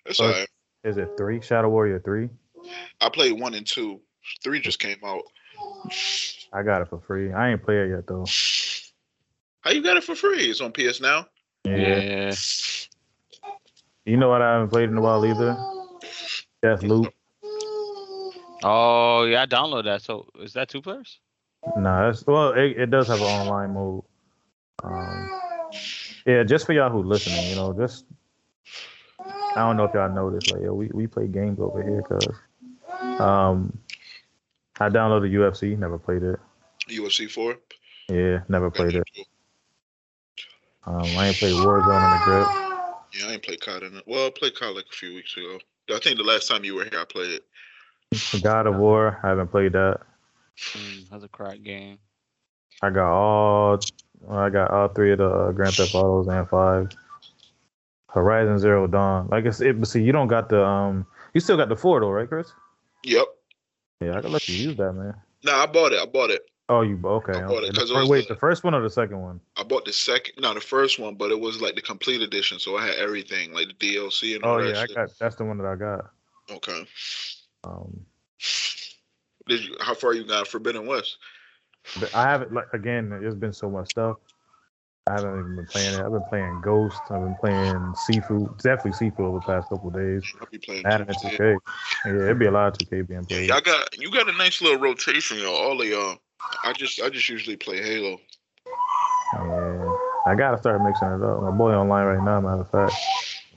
That's 0.06 0.20
Oh, 0.20 0.26
alright. 0.26 0.48
Is 0.84 0.96
it 0.96 1.08
three? 1.16 1.40
Shadow 1.40 1.68
Warrior 1.68 2.00
three? 2.00 2.28
I 3.00 3.08
played 3.08 3.32
one 3.32 3.54
and 3.54 3.66
two. 3.66 4.00
Three 4.44 4.60
just 4.60 4.78
came 4.78 4.98
out. 5.04 5.22
I 6.52 6.62
got 6.62 6.82
it 6.82 6.88
for 6.88 7.00
free. 7.00 7.32
I 7.32 7.50
ain't 7.50 7.62
played 7.62 7.88
it 7.88 7.90
yet 7.90 8.06
though. 8.06 8.26
How 9.62 9.70
you 9.70 9.82
got 9.82 9.96
it 9.96 10.04
for 10.04 10.14
free? 10.14 10.50
It's 10.50 10.60
on 10.60 10.72
PS 10.72 11.00
now. 11.00 11.26
Yeah. 11.64 12.34
You 14.04 14.16
know 14.16 14.28
what 14.28 14.42
I 14.42 14.52
haven't 14.54 14.68
played 14.68 14.88
in 14.88 14.96
a 14.96 15.00
while 15.00 15.24
either? 15.24 15.56
Death 16.62 16.82
Loop. 16.82 17.12
Oh 18.64 19.24
yeah, 19.24 19.42
I 19.42 19.46
downloaded 19.46 19.84
that. 19.84 20.02
So 20.02 20.28
is 20.40 20.52
that 20.52 20.68
two 20.68 20.82
players? 20.82 21.18
Nah, 21.76 22.06
that's 22.06 22.26
well, 22.26 22.52
it, 22.52 22.78
it 22.78 22.90
does 22.90 23.08
have 23.08 23.20
an 23.20 23.26
online 23.26 23.74
mode. 23.74 24.02
Um, 24.82 25.30
yeah, 26.26 26.42
just 26.42 26.66
for 26.66 26.72
y'all 26.72 26.90
who 26.90 27.02
listening, 27.02 27.50
you 27.50 27.56
know, 27.56 27.72
just 27.72 28.04
I 29.20 29.60
don't 29.60 29.76
know 29.76 29.84
if 29.84 29.94
y'all 29.94 30.12
know 30.12 30.30
this, 30.30 30.50
like, 30.50 30.62
yeah, 30.62 30.70
we, 30.70 30.88
we 30.88 31.06
play 31.06 31.26
games 31.26 31.60
over 31.60 31.82
here, 31.82 32.02
cause 32.02 33.20
um, 33.20 33.78
I 34.80 34.88
downloaded 34.88 35.30
UFC, 35.32 35.78
never 35.78 35.98
played 35.98 36.22
it. 36.22 36.40
UFC 36.88 37.30
four. 37.30 37.58
Yeah, 38.08 38.40
never 38.48 38.70
played 38.70 38.94
it. 38.94 39.04
Um, 40.84 41.04
I 41.16 41.28
ain't 41.28 41.36
played 41.36 41.54
Warzone 41.54 42.04
in 42.04 42.10
the 42.10 42.20
grip. 42.24 42.48
Yeah, 43.14 43.28
I 43.28 43.32
ain't 43.34 43.42
played 43.42 43.60
COD 43.60 43.82
in 43.84 43.96
it. 43.98 44.04
Well, 44.06 44.26
I 44.26 44.30
played 44.30 44.54
COD 44.56 44.74
like 44.74 44.86
a 44.90 44.96
few 44.96 45.14
weeks 45.14 45.36
ago. 45.36 45.58
I 45.94 45.98
think 46.00 46.16
the 46.16 46.24
last 46.24 46.48
time 46.48 46.64
you 46.64 46.74
were 46.74 46.84
here, 46.84 47.00
I 47.00 47.04
played 47.04 47.30
it. 47.30 47.44
God 48.42 48.66
of 48.66 48.76
War, 48.76 49.20
I 49.22 49.28
haven't 49.28 49.48
played 49.48 49.72
that. 49.72 50.00
Mm, 50.58 51.08
that's 51.10 51.24
a 51.24 51.28
crack 51.28 51.62
game. 51.62 51.98
I 52.82 52.90
got 52.90 53.12
all, 53.12 53.78
I 54.30 54.48
got 54.50 54.70
all 54.70 54.88
three 54.88 55.12
of 55.12 55.18
the 55.18 55.28
uh, 55.28 55.52
Grand 55.52 55.74
Theft 55.74 55.94
Autos 55.94 56.28
and 56.28 56.48
five. 56.48 56.88
Horizon 58.08 58.58
Zero 58.58 58.86
Dawn, 58.86 59.28
like 59.30 59.46
I 59.46 59.50
said, 59.50 59.80
but 59.80 59.88
see, 59.88 60.02
you 60.02 60.12
don't 60.12 60.28
got 60.28 60.50
the 60.50 60.62
um, 60.62 61.06
you 61.32 61.40
still 61.40 61.56
got 61.56 61.70
the 61.70 61.76
four 61.76 62.00
though, 62.00 62.10
right, 62.10 62.28
Chris? 62.28 62.52
Yep. 63.04 63.26
Yeah, 64.02 64.18
I 64.18 64.20
can 64.20 64.32
let 64.32 64.46
you 64.48 64.56
use 64.56 64.76
that, 64.76 64.92
man. 64.92 65.14
Nah, 65.44 65.62
I 65.62 65.66
bought 65.66 65.92
it. 65.92 66.00
I 66.00 66.04
bought 66.04 66.30
it. 66.30 66.42
Oh, 66.68 66.82
you 66.82 67.00
okay? 67.04 67.32
I 67.32 67.46
bought 67.46 67.64
it 67.64 67.72
The 67.74 67.80
'cause 67.80 67.90
it 67.90 68.06
wait, 68.08 68.28
the- 68.28 68.34
the 68.34 68.40
first 68.40 68.64
one 68.64 68.74
or 68.74 68.82
the 68.82 68.90
second 68.90 69.20
one? 69.20 69.40
I 69.56 69.62
bought 69.62 69.84
the 69.86 69.92
second, 69.92 70.34
not 70.40 70.54
the 70.54 70.60
first 70.60 70.98
one, 70.98 71.14
but 71.14 71.30
it 71.30 71.40
was 71.40 71.62
like 71.62 71.74
the 71.74 71.82
complete 71.82 72.20
edition, 72.20 72.58
so 72.58 72.76
I 72.76 72.86
had 72.86 72.96
everything, 72.96 73.52
like 73.54 73.68
the 73.68 73.74
DLC 73.74 74.34
and 74.34 74.44
all 74.44 74.56
Oh 74.56 74.62
that 74.62 74.64
Oh 74.64 74.68
yeah, 74.68 74.80
I 74.82 74.86
got 74.86 75.10
that's 75.18 75.36
the 75.36 75.44
one 75.44 75.56
that 75.58 75.66
I 75.66 75.76
got. 75.76 76.10
Okay. 76.50 76.86
Um, 77.64 78.04
Did 79.48 79.64
you? 79.64 79.76
How 79.80 79.94
far 79.94 80.14
you 80.14 80.24
got 80.24 80.48
Forbidden 80.48 80.86
West? 80.86 81.18
but 81.98 82.14
I 82.14 82.30
haven't 82.30 82.52
like 82.52 82.72
again. 82.72 83.10
There's 83.10 83.34
been 83.34 83.52
so 83.52 83.68
much 83.68 83.90
stuff. 83.90 84.16
I 85.08 85.14
haven't 85.14 85.40
even 85.40 85.56
been 85.56 85.66
playing 85.66 85.94
it. 85.94 86.00
I've 86.00 86.12
been 86.12 86.24
playing 86.28 86.60
Ghost. 86.60 87.00
I've 87.10 87.22
been 87.22 87.34
playing 87.40 87.76
Sifu. 88.08 88.56
Definitely 88.62 89.10
Sifu 89.10 89.20
over 89.20 89.38
the 89.38 89.44
past 89.44 89.68
couple 89.68 89.88
of 89.88 89.94
days. 89.94 90.22
I'll 90.40 90.46
be 90.46 90.58
playing. 90.58 90.86
It 90.86 90.86
2K. 90.86 91.38
2K. 91.38 91.58
Yeah, 92.04 92.12
it'd 92.12 92.38
be 92.38 92.46
a 92.46 92.52
lot 92.52 92.68
of 92.68 92.88
2K 92.88 93.08
being 93.08 93.24
played. 93.24 93.48
y'all 93.48 93.60
got 93.60 93.98
you 93.98 94.12
got 94.12 94.28
a 94.28 94.32
nice 94.32 94.62
little 94.62 94.78
rotation, 94.78 95.38
y'all. 95.38 95.54
All 95.54 95.80
of 95.80 95.86
y'all. 95.86 96.18
I 96.64 96.72
just 96.72 97.00
I 97.02 97.08
just 97.08 97.28
usually 97.28 97.56
play 97.56 97.82
Halo. 97.82 98.20
Yeah, 99.34 99.96
I 100.26 100.34
gotta 100.36 100.58
start 100.58 100.82
mixing 100.82 101.08
it 101.08 101.22
up. 101.22 101.42
My 101.42 101.50
boy 101.50 101.72
online 101.72 102.04
right 102.04 102.24
now, 102.24 102.40
matter 102.40 102.60
of 102.60 102.70
fact. 102.70 102.94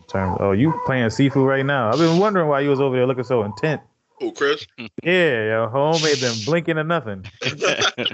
terms. 0.07 0.37
Oh, 0.39 0.51
you 0.51 0.73
playing 0.85 1.09
Sifu 1.09 1.45
right 1.45 1.65
now? 1.65 1.89
I've 1.89 1.99
been 1.99 2.17
wondering 2.17 2.47
why 2.47 2.61
you 2.61 2.69
was 2.69 2.79
over 2.79 2.95
there 2.95 3.05
looking 3.05 3.23
so 3.23 3.43
intent. 3.43 3.81
Oh, 4.21 4.31
Chris. 4.31 4.65
Yeah, 5.03 5.45
yo, 5.47 5.67
home 5.67 6.03
ain't 6.05 6.21
been 6.21 6.35
blinking 6.45 6.77
or 6.77 6.83
nothing. 6.83 7.25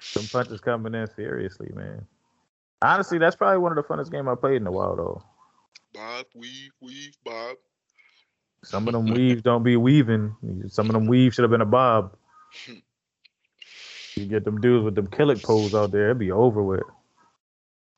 Some 0.00 0.26
punches 0.26 0.60
coming 0.60 0.94
in 0.94 1.06
seriously, 1.14 1.70
man. 1.74 2.06
Honestly, 2.82 3.18
that's 3.18 3.36
probably 3.36 3.58
one 3.58 3.76
of 3.76 3.76
the 3.76 3.82
funnest 3.82 4.10
games 4.10 4.28
I 4.28 4.34
played 4.34 4.56
in 4.56 4.66
a 4.66 4.72
while, 4.72 4.96
though. 4.96 5.22
Bob, 5.94 6.26
weave, 6.34 6.72
weave, 6.80 7.16
Bob. 7.24 7.56
Some 8.64 8.88
of 8.88 8.92
them 8.92 9.06
weaves 9.06 9.42
don't 9.42 9.62
be 9.62 9.76
weaving. 9.76 10.34
Some 10.68 10.86
of 10.86 10.92
them 10.92 11.06
weaves 11.06 11.34
should 11.34 11.42
have 11.42 11.50
been 11.50 11.60
a 11.60 11.66
bob. 11.66 12.16
You 14.16 14.26
get 14.26 14.44
them 14.44 14.60
dudes 14.60 14.84
with 14.84 14.94
them 14.94 15.08
killick 15.08 15.42
poles 15.42 15.74
out 15.74 15.90
there, 15.90 16.04
it'd 16.04 16.20
be 16.20 16.30
over 16.30 16.62
with. 16.62 16.84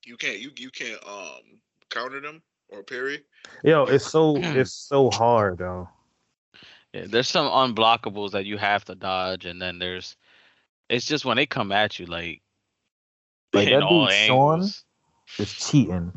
You 0.06 0.16
can't 0.16 0.38
you 0.38 0.50
you 0.56 0.70
can't 0.70 0.98
um 1.06 1.60
counter 1.90 2.20
them 2.20 2.42
or 2.70 2.82
parry. 2.82 3.22
Yo, 3.62 3.84
it's 3.84 4.10
so 4.10 4.36
it's 4.42 4.72
so 4.72 5.10
hard 5.10 5.58
though. 5.58 5.90
Yeah, 6.96 7.04
there's 7.08 7.28
some 7.28 7.46
unblockables 7.46 8.30
that 8.30 8.46
you 8.46 8.56
have 8.56 8.84
to 8.86 8.94
dodge, 8.94 9.44
and 9.44 9.60
then 9.60 9.78
there's 9.78 10.16
it's 10.88 11.04
just 11.04 11.26
when 11.26 11.36
they 11.36 11.44
come 11.44 11.70
at 11.70 11.98
you 11.98 12.06
like 12.06 12.40
Like 13.52 13.68
in 13.68 13.74
that 13.74 13.82
all 13.82 14.06
dude 14.06 14.14
Sean 14.14 14.52
angles. 14.54 14.84
is 15.38 15.52
cheating. 15.52 16.10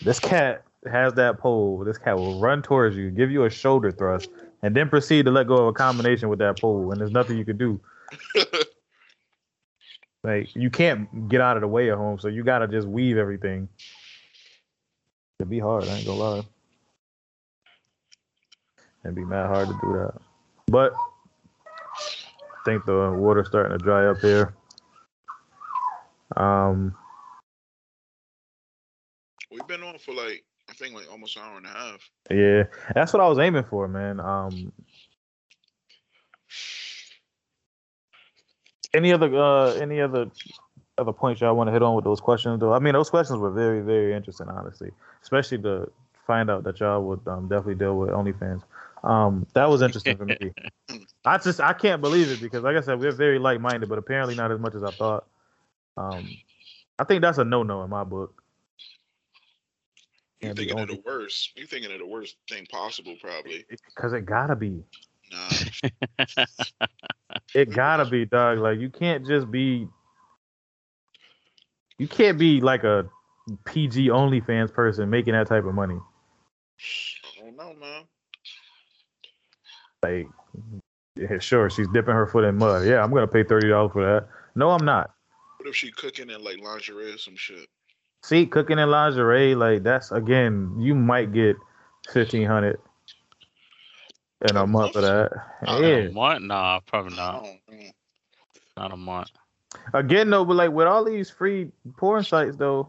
This 0.00 0.18
cat 0.18 0.64
has 0.90 1.12
that 1.14 1.38
pole. 1.38 1.84
This 1.84 1.98
cat 1.98 2.16
will 2.16 2.40
run 2.40 2.62
towards 2.62 2.96
you, 2.96 3.10
give 3.10 3.30
you 3.30 3.44
a 3.44 3.50
shoulder 3.50 3.92
thrust, 3.92 4.30
and 4.62 4.74
then 4.74 4.88
proceed 4.88 5.26
to 5.26 5.30
let 5.30 5.48
go 5.48 5.56
of 5.56 5.68
a 5.68 5.72
combination 5.74 6.30
with 6.30 6.38
that 6.38 6.58
pole, 6.60 6.92
and 6.92 7.00
there's 7.00 7.10
nothing 7.10 7.36
you 7.36 7.44
can 7.44 7.58
do. 7.58 7.78
Like 10.24 10.56
you 10.56 10.70
can't 10.70 11.28
get 11.28 11.40
out 11.40 11.56
of 11.56 11.60
the 11.60 11.68
way 11.68 11.88
at 11.88 11.96
home, 11.96 12.18
so 12.18 12.26
you 12.26 12.42
gotta 12.42 12.66
just 12.66 12.88
weave 12.88 13.16
everything. 13.16 13.68
It'd 15.38 15.48
be 15.48 15.60
hard, 15.60 15.84
I 15.84 15.98
ain't 15.98 16.04
gonna 16.06 16.18
lie. 16.18 16.42
It'd 19.06 19.14
be 19.14 19.24
mad 19.24 19.46
hard 19.46 19.68
to 19.68 19.74
do 19.74 19.92
that. 19.92 20.14
But 20.66 20.92
I 21.94 22.64
think 22.64 22.84
the 22.86 23.14
water's 23.16 23.46
starting 23.46 23.78
to 23.78 23.82
dry 23.82 24.06
up 24.06 24.18
here. 24.18 24.52
Um 26.36 26.92
We've 29.52 29.66
been 29.68 29.84
on 29.84 29.96
for 29.98 30.12
like 30.12 30.44
I 30.68 30.72
think 30.72 30.94
like 30.94 31.10
almost 31.10 31.36
an 31.36 31.42
hour 31.42 31.56
and 31.56 31.66
a 31.66 31.68
half. 31.68 32.10
Yeah, 32.30 32.64
that's 32.94 33.12
what 33.12 33.22
I 33.22 33.28
was 33.28 33.38
aiming 33.38 33.62
for, 33.62 33.86
man. 33.86 34.18
Um, 34.18 34.72
any 38.92 39.12
other 39.12 39.32
uh 39.36 39.74
any 39.74 40.00
other 40.00 40.28
other 40.98 41.12
points 41.12 41.40
y'all 41.40 41.54
want 41.54 41.68
to 41.68 41.72
hit 41.72 41.82
on 41.84 41.94
with 41.94 42.04
those 42.04 42.20
questions? 42.20 42.58
Though 42.58 42.72
I 42.72 42.80
mean, 42.80 42.94
those 42.94 43.10
questions 43.10 43.38
were 43.38 43.52
very 43.52 43.82
very 43.82 44.14
interesting, 44.14 44.48
honestly, 44.48 44.90
especially 45.22 45.58
to 45.58 45.92
find 46.26 46.50
out 46.50 46.64
that 46.64 46.80
y'all 46.80 47.02
would 47.04 47.26
um, 47.28 47.48
definitely 47.48 47.76
deal 47.76 47.96
with 47.96 48.10
OnlyFans. 48.10 48.62
Um, 49.04 49.46
that 49.54 49.68
was 49.68 49.82
interesting 49.82 50.16
for 50.16 50.24
me. 50.24 50.36
I 51.24 51.38
just 51.38 51.60
I 51.60 51.72
can't 51.72 52.00
believe 52.00 52.30
it 52.30 52.40
because, 52.40 52.62
like 52.62 52.76
I 52.76 52.80
said, 52.80 52.98
we're 52.98 53.12
very 53.12 53.38
like 53.38 53.60
minded, 53.60 53.88
but 53.88 53.98
apparently 53.98 54.34
not 54.34 54.50
as 54.50 54.58
much 54.58 54.74
as 54.74 54.82
I 54.82 54.90
thought. 54.90 55.26
Um, 55.96 56.28
I 56.98 57.04
think 57.04 57.22
that's 57.22 57.38
a 57.38 57.44
no 57.44 57.62
no 57.62 57.82
in 57.82 57.90
my 57.90 58.04
book. 58.04 58.42
You 60.40 60.48
Can't 60.48 60.56
be 60.56 60.62
thinking 60.64 60.78
of 60.78 60.90
only- 60.90 60.96
the 60.96 61.02
worst. 61.06 61.52
You're 61.56 61.66
thinking 61.66 61.92
of 61.92 61.98
the 61.98 62.06
worst 62.06 62.36
thing 62.48 62.66
possible, 62.66 63.16
probably. 63.20 63.64
Because 63.94 64.12
it 64.12 64.26
gotta 64.26 64.56
be. 64.56 64.82
Nah. 65.32 65.48
It 67.54 67.70
gotta 67.70 68.04
be, 68.04 68.24
dog. 68.26 68.58
Like 68.58 68.78
you 68.78 68.90
can't 68.90 69.26
just 69.26 69.50
be. 69.50 69.88
You 71.98 72.06
can't 72.08 72.38
be 72.38 72.60
like 72.60 72.84
a 72.84 73.08
PG 73.64 74.08
OnlyFans 74.08 74.72
person 74.72 75.08
making 75.08 75.32
that 75.32 75.46
type 75.46 75.64
of 75.64 75.74
money. 75.74 75.98
I 75.98 77.40
don't 77.40 77.56
know, 77.56 77.74
man. 77.74 78.02
Like, 80.06 80.28
yeah, 81.16 81.38
sure, 81.38 81.70
she's 81.70 81.88
dipping 81.88 82.14
her 82.14 82.26
foot 82.26 82.44
in 82.44 82.56
mud. 82.56 82.86
Yeah, 82.86 83.02
I'm 83.02 83.12
gonna 83.12 83.26
pay 83.26 83.42
thirty 83.42 83.68
dollars 83.68 83.92
for 83.92 84.04
that. 84.04 84.28
No, 84.54 84.70
I'm 84.70 84.84
not. 84.84 85.10
What 85.58 85.68
if 85.68 85.76
she 85.76 85.90
cooking 85.90 86.30
in 86.30 86.42
like 86.44 86.58
lingerie 86.60 87.12
or 87.12 87.18
some 87.18 87.36
shit? 87.36 87.68
See, 88.22 88.46
cooking 88.46 88.78
in 88.78 88.90
lingerie, 88.90 89.54
like 89.54 89.82
that's 89.82 90.12
again, 90.12 90.74
you 90.78 90.94
might 90.94 91.32
get 91.32 91.56
fifteen 92.12 92.46
hundred 92.46 92.78
in 94.48 94.56
a 94.56 94.66
month 94.66 94.92
for 94.92 95.00
that. 95.00 95.32
Yeah. 95.66 95.86
A 95.86 96.12
month? 96.12 96.42
Nah, 96.42 96.80
probably 96.86 97.16
not. 97.16 97.44
don't. 97.44 97.92
Not 98.76 98.92
a 98.92 98.96
month. 98.96 99.30
Again, 99.94 100.30
though, 100.30 100.44
but 100.44 100.56
like 100.56 100.70
with 100.70 100.86
all 100.86 101.04
these 101.04 101.30
free 101.30 101.70
porn 101.96 102.22
sites, 102.24 102.56
though, 102.56 102.88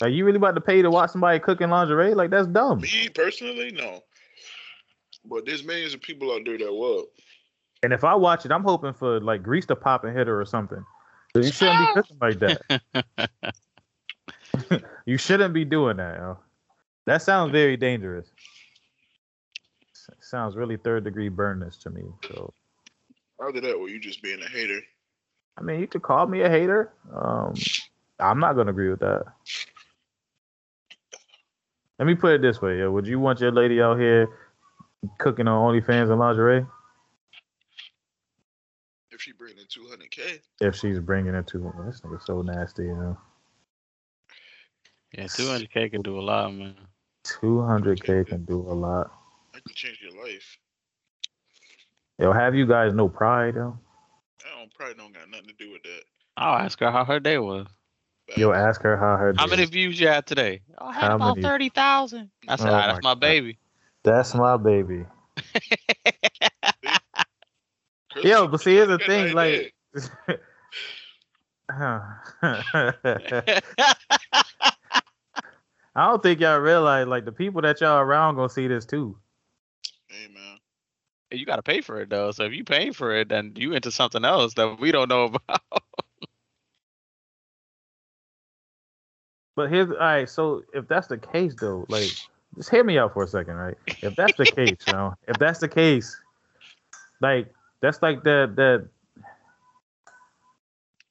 like 0.00 0.12
you 0.12 0.24
really 0.24 0.36
about 0.36 0.54
to 0.54 0.60
pay 0.60 0.82
to 0.82 0.90
watch 0.90 1.10
somebody 1.10 1.38
cooking 1.38 1.70
lingerie? 1.70 2.14
Like 2.14 2.30
that's 2.30 2.46
dumb. 2.46 2.80
Me 2.80 3.08
personally, 3.14 3.70
no. 3.72 4.02
But 5.24 5.46
there's 5.46 5.64
millions 5.64 5.94
of 5.94 6.00
people 6.02 6.32
out 6.32 6.42
there 6.44 6.58
that 6.58 6.72
will. 6.72 7.06
And 7.82 7.92
if 7.92 8.04
I 8.04 8.14
watch 8.14 8.44
it, 8.44 8.52
I'm 8.52 8.62
hoping 8.64 8.92
for 8.92 9.20
like 9.20 9.42
grease 9.42 9.66
to 9.66 9.76
pop 9.76 10.04
and 10.04 10.16
hit 10.16 10.26
her 10.26 10.40
or 10.40 10.44
something. 10.44 10.84
'Cause 11.34 11.46
You 11.46 11.52
shouldn't 11.52 11.78
be 11.78 11.86
cooking 11.94 12.18
like 12.20 12.38
that. 12.40 13.24
you 15.06 15.16
shouldn't 15.16 15.54
be 15.54 15.64
doing 15.64 15.96
that. 15.96 16.16
Yo. 16.18 16.38
That 17.06 17.22
sounds 17.22 17.50
very 17.52 17.76
dangerous. 17.76 18.30
Sounds 20.20 20.56
really 20.56 20.76
third 20.76 21.04
degree 21.04 21.28
burnness 21.30 21.80
to 21.82 21.90
me. 21.90 22.02
So 22.28 22.52
Either 23.40 23.60
that 23.60 23.72
or 23.74 23.88
you 23.88 23.98
just 23.98 24.22
being 24.22 24.40
a 24.42 24.48
hater. 24.48 24.80
I 25.58 25.62
mean, 25.62 25.80
you 25.80 25.86
could 25.86 26.02
call 26.02 26.26
me 26.26 26.42
a 26.42 26.48
hater. 26.48 26.92
Um, 27.12 27.54
I'm 28.20 28.38
not 28.38 28.54
gonna 28.54 28.70
agree 28.70 28.88
with 28.88 29.00
that. 29.00 29.24
Let 31.98 32.06
me 32.06 32.14
put 32.14 32.32
it 32.34 32.42
this 32.42 32.60
way, 32.62 32.78
yo. 32.78 32.90
Would 32.92 33.06
you 33.06 33.18
want 33.20 33.40
your 33.40 33.52
lady 33.52 33.80
out 33.80 33.98
here 33.98 34.28
cooking 35.18 35.48
on 35.48 35.74
OnlyFans 35.74 36.10
and 36.10 36.18
lingerie 36.18 36.66
If 39.10 39.20
she 39.20 39.32
bringing 39.32 39.58
in 39.58 39.66
200k, 39.66 40.40
if 40.60 40.74
she's 40.76 40.98
bringing 40.98 41.34
it 41.34 41.46
to 41.48 41.58
this 41.86 42.00
nigga 42.00 42.22
so 42.24 42.42
nasty, 42.42 42.84
you 42.84 42.94
know? 42.94 43.18
Yeah, 45.16 45.24
200k 45.24 45.90
can 45.90 46.02
do 46.02 46.18
a 46.18 46.22
lot, 46.22 46.54
man. 46.54 46.74
200k 47.24 48.26
can 48.26 48.44
do 48.44 48.60
a 48.60 48.74
lot. 48.74 49.10
I 49.54 49.58
can 49.60 49.74
change 49.74 50.00
your 50.00 50.24
life. 50.24 50.58
Yo, 52.18 52.32
have 52.32 52.54
you 52.54 52.66
guys 52.66 52.94
no 52.94 53.08
pride, 53.08 53.54
yo? 53.54 53.78
I 54.44 54.58
don't 54.58 54.72
probably 54.74 54.94
don't 54.94 55.12
got 55.12 55.28
nothing 55.30 55.48
to 55.48 55.54
do 55.54 55.72
with 55.72 55.82
that. 55.82 56.02
I'll 56.36 56.58
ask 56.58 56.78
her 56.80 56.90
how 56.90 57.04
her 57.04 57.20
day 57.20 57.38
was. 57.38 57.66
Yo, 58.36 58.52
ask 58.52 58.80
her 58.82 58.96
how 58.96 59.16
her. 59.16 59.34
How 59.36 59.46
many 59.46 59.64
is. 59.64 59.70
views 59.70 60.00
you 60.00 60.08
had 60.08 60.26
today? 60.26 60.62
Oh, 60.78 60.86
I 60.86 60.92
had 60.94 61.10
How 61.10 61.16
about 61.16 61.36
many? 61.36 61.42
30,000. 61.42 62.30
I 62.48 62.56
said, 62.56 62.68
Oh 62.68 62.72
ah, 62.72 62.86
that's 62.86 63.02
my 63.02 63.10
my 63.10 63.14
God. 63.14 63.20
baby. 63.20 63.58
That's 64.04 64.34
my 64.34 64.56
baby. 64.56 65.06
Yo, 68.22 68.48
but 68.48 68.60
see, 68.60 68.74
here's 68.74 68.88
the 68.88 68.98
thing, 68.98 69.34
like. 69.34 69.74
I 75.94 76.06
don't 76.06 76.22
think 76.22 76.40
y'all 76.40 76.58
realize 76.58 77.06
like 77.06 77.24
the 77.24 77.32
people 77.32 77.62
that 77.62 77.80
y'all 77.80 78.00
around 78.00 78.36
gonna 78.36 78.48
see 78.48 78.66
this 78.66 78.84
too. 78.84 79.16
hey 80.08 80.28
man, 80.32 80.58
you 81.30 81.46
got 81.46 81.56
to 81.56 81.62
pay 81.62 81.80
for 81.80 82.00
it, 82.00 82.10
though. 82.10 82.30
So 82.30 82.44
if 82.44 82.52
you 82.52 82.64
pay 82.64 82.90
for 82.90 83.16
it, 83.16 83.28
then 83.28 83.52
you 83.56 83.72
into 83.72 83.90
something 83.90 84.24
else 84.24 84.54
that 84.54 84.80
we 84.80 84.92
don't 84.92 85.08
know 85.08 85.24
about. 85.24 85.82
But 89.54 89.70
here's 89.70 89.90
all 89.90 89.96
right. 89.96 90.28
So 90.28 90.62
if 90.72 90.88
that's 90.88 91.08
the 91.08 91.18
case, 91.18 91.54
though, 91.60 91.84
like, 91.88 92.10
just 92.56 92.70
hear 92.70 92.84
me 92.84 92.98
out 92.98 93.12
for 93.12 93.22
a 93.22 93.28
second, 93.28 93.54
right? 93.54 93.76
If 94.02 94.14
that's 94.16 94.36
the 94.36 94.46
case, 94.46 94.76
you 94.86 94.92
know, 94.92 95.14
if 95.28 95.38
that's 95.38 95.58
the 95.58 95.68
case, 95.68 96.18
like, 97.20 97.52
that's 97.80 98.02
like 98.02 98.22
the 98.22 98.52
the 98.54 98.88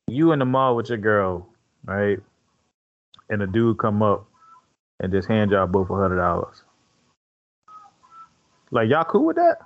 you 0.07 0.31
in 0.31 0.39
the 0.39 0.45
mall 0.45 0.75
with 0.75 0.89
your 0.89 0.97
girl, 0.97 1.47
right? 1.85 2.19
And 3.29 3.41
a 3.41 3.47
dude 3.47 3.77
come 3.77 4.03
up 4.03 4.27
and 4.99 5.11
just 5.11 5.27
hand 5.27 5.51
y'all 5.51 5.67
both 5.67 5.89
a 5.89 5.95
hundred 5.95 6.17
dollars. 6.17 6.63
Like, 8.71 8.89
y'all 8.89 9.03
cool 9.03 9.25
with 9.25 9.37
that? 9.37 9.57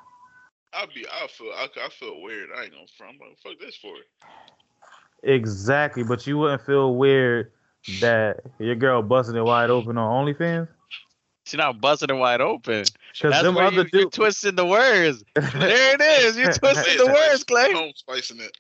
I'll 0.73 0.87
be. 0.87 1.05
I 1.07 1.27
feel. 1.27 1.51
I, 1.55 1.67
I 1.85 1.89
feel 1.89 2.21
weird. 2.21 2.49
I 2.55 2.63
ain't 2.63 2.73
gonna 2.73 2.85
front. 2.97 3.17
The 3.19 3.49
fuck 3.49 3.59
this 3.59 3.75
for? 3.77 3.93
it. 3.95 5.31
Exactly, 5.31 6.03
but 6.03 6.27
you 6.27 6.37
wouldn't 6.37 6.61
feel 6.65 6.95
weird 6.95 7.51
that 7.99 8.41
your 8.59 8.75
girl 8.75 9.01
busting 9.01 9.35
it 9.35 9.41
wide 9.41 9.69
open 9.69 9.97
on 9.97 10.25
OnlyFans? 10.25 10.67
She's 11.45 11.57
not 11.57 11.79
busting 11.79 12.09
it 12.09 12.13
wide 12.13 12.41
open. 12.41 12.85
Because 13.13 13.31
That's 13.31 13.43
them 13.43 13.55
where 13.55 13.65
other 13.65 13.83
you, 13.83 13.99
you're 14.01 14.09
twisting 14.09 14.55
the 14.55 14.65
words. 14.65 15.23
There 15.35 15.95
it 15.95 16.01
is. 16.01 16.37
You're 16.37 16.51
twisting 16.53 16.97
the 16.97 17.05
words, 17.05 17.43
Clay. 17.43 17.71
Home 17.71 17.93
spicing 17.95 18.39
it. 18.41 18.57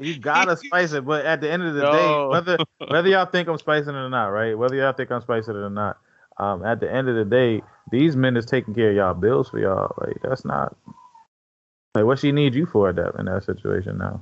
You 0.00 0.14
gotta 0.14 0.56
spice 0.64 0.92
it, 0.92 1.04
but 1.04 1.24
at 1.24 1.40
the 1.40 1.50
end 1.50 1.62
of 1.62 1.74
the 1.74 1.82
No. 1.82 1.92
day, 1.92 2.26
whether 2.28 2.58
whether 2.88 3.08
y'all 3.08 3.26
think 3.26 3.48
I'm 3.48 3.58
spicing 3.58 3.94
it 3.94 3.98
or 3.98 4.10
not, 4.10 4.28
right? 4.28 4.58
Whether 4.58 4.76
y'all 4.76 4.92
think 4.92 5.10
I'm 5.10 5.22
spicing 5.22 5.54
it 5.54 5.58
or 5.58 5.70
not, 5.70 5.98
um, 6.38 6.64
at 6.64 6.80
the 6.80 6.92
end 6.92 7.08
of 7.08 7.14
the 7.14 7.24
day, 7.24 7.62
these 7.90 8.16
men 8.16 8.36
is 8.36 8.44
taking 8.44 8.74
care 8.74 8.90
of 8.90 8.96
y'all 8.96 9.14
bills 9.14 9.50
for 9.50 9.60
y'all. 9.60 9.94
Like 10.00 10.16
that's 10.22 10.44
not 10.44 10.76
like 11.94 12.04
what 12.04 12.18
she 12.18 12.32
need 12.32 12.54
you 12.54 12.66
for 12.66 12.92
that 12.92 13.14
in 13.18 13.26
that 13.26 13.44
situation 13.44 13.98
now. 13.98 14.20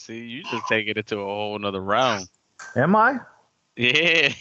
See, 0.00 0.18
you 0.18 0.42
just 0.42 0.66
taking 0.66 0.96
it 0.96 1.06
to 1.08 1.20
a 1.20 1.24
whole 1.24 1.56
another 1.56 1.80
round. 1.80 2.28
Am 2.74 2.96
I? 2.96 3.20
Yeah. 3.76 4.32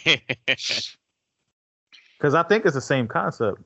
Because 2.24 2.36
I 2.36 2.44
think 2.44 2.64
it's 2.64 2.74
the 2.74 2.80
same 2.80 3.10
concept. 3.10 3.62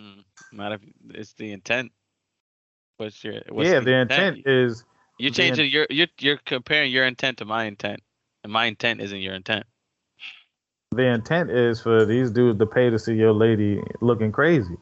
Mm, 0.00 0.22
Not 0.52 0.70
if 0.74 0.80
it's 1.10 1.32
the 1.32 1.50
intent. 1.50 1.90
What's 2.98 3.24
your 3.24 3.40
what's 3.48 3.68
yeah, 3.68 3.80
the 3.80 3.94
intent 3.94 4.46
is 4.46 4.84
You're 5.18 5.32
changing 5.32 5.72
your 5.72 5.88
you're 5.90 6.06
you're 6.20 6.36
comparing 6.36 6.92
your 6.92 7.04
intent 7.04 7.38
to 7.38 7.44
my 7.44 7.64
intent, 7.64 7.98
and 8.44 8.52
my 8.52 8.66
intent 8.66 9.00
isn't 9.00 9.18
your 9.18 9.34
intent. 9.34 9.66
the 10.92 11.02
intent 11.02 11.50
is 11.50 11.80
for 11.80 12.04
these 12.06 12.30
dudes 12.30 12.60
to 12.60 12.66
pay 12.66 12.90
to 12.90 12.98
see 13.00 13.14
your 13.14 13.32
lady 13.32 13.82
looking 14.00 14.30
crazy, 14.30 14.76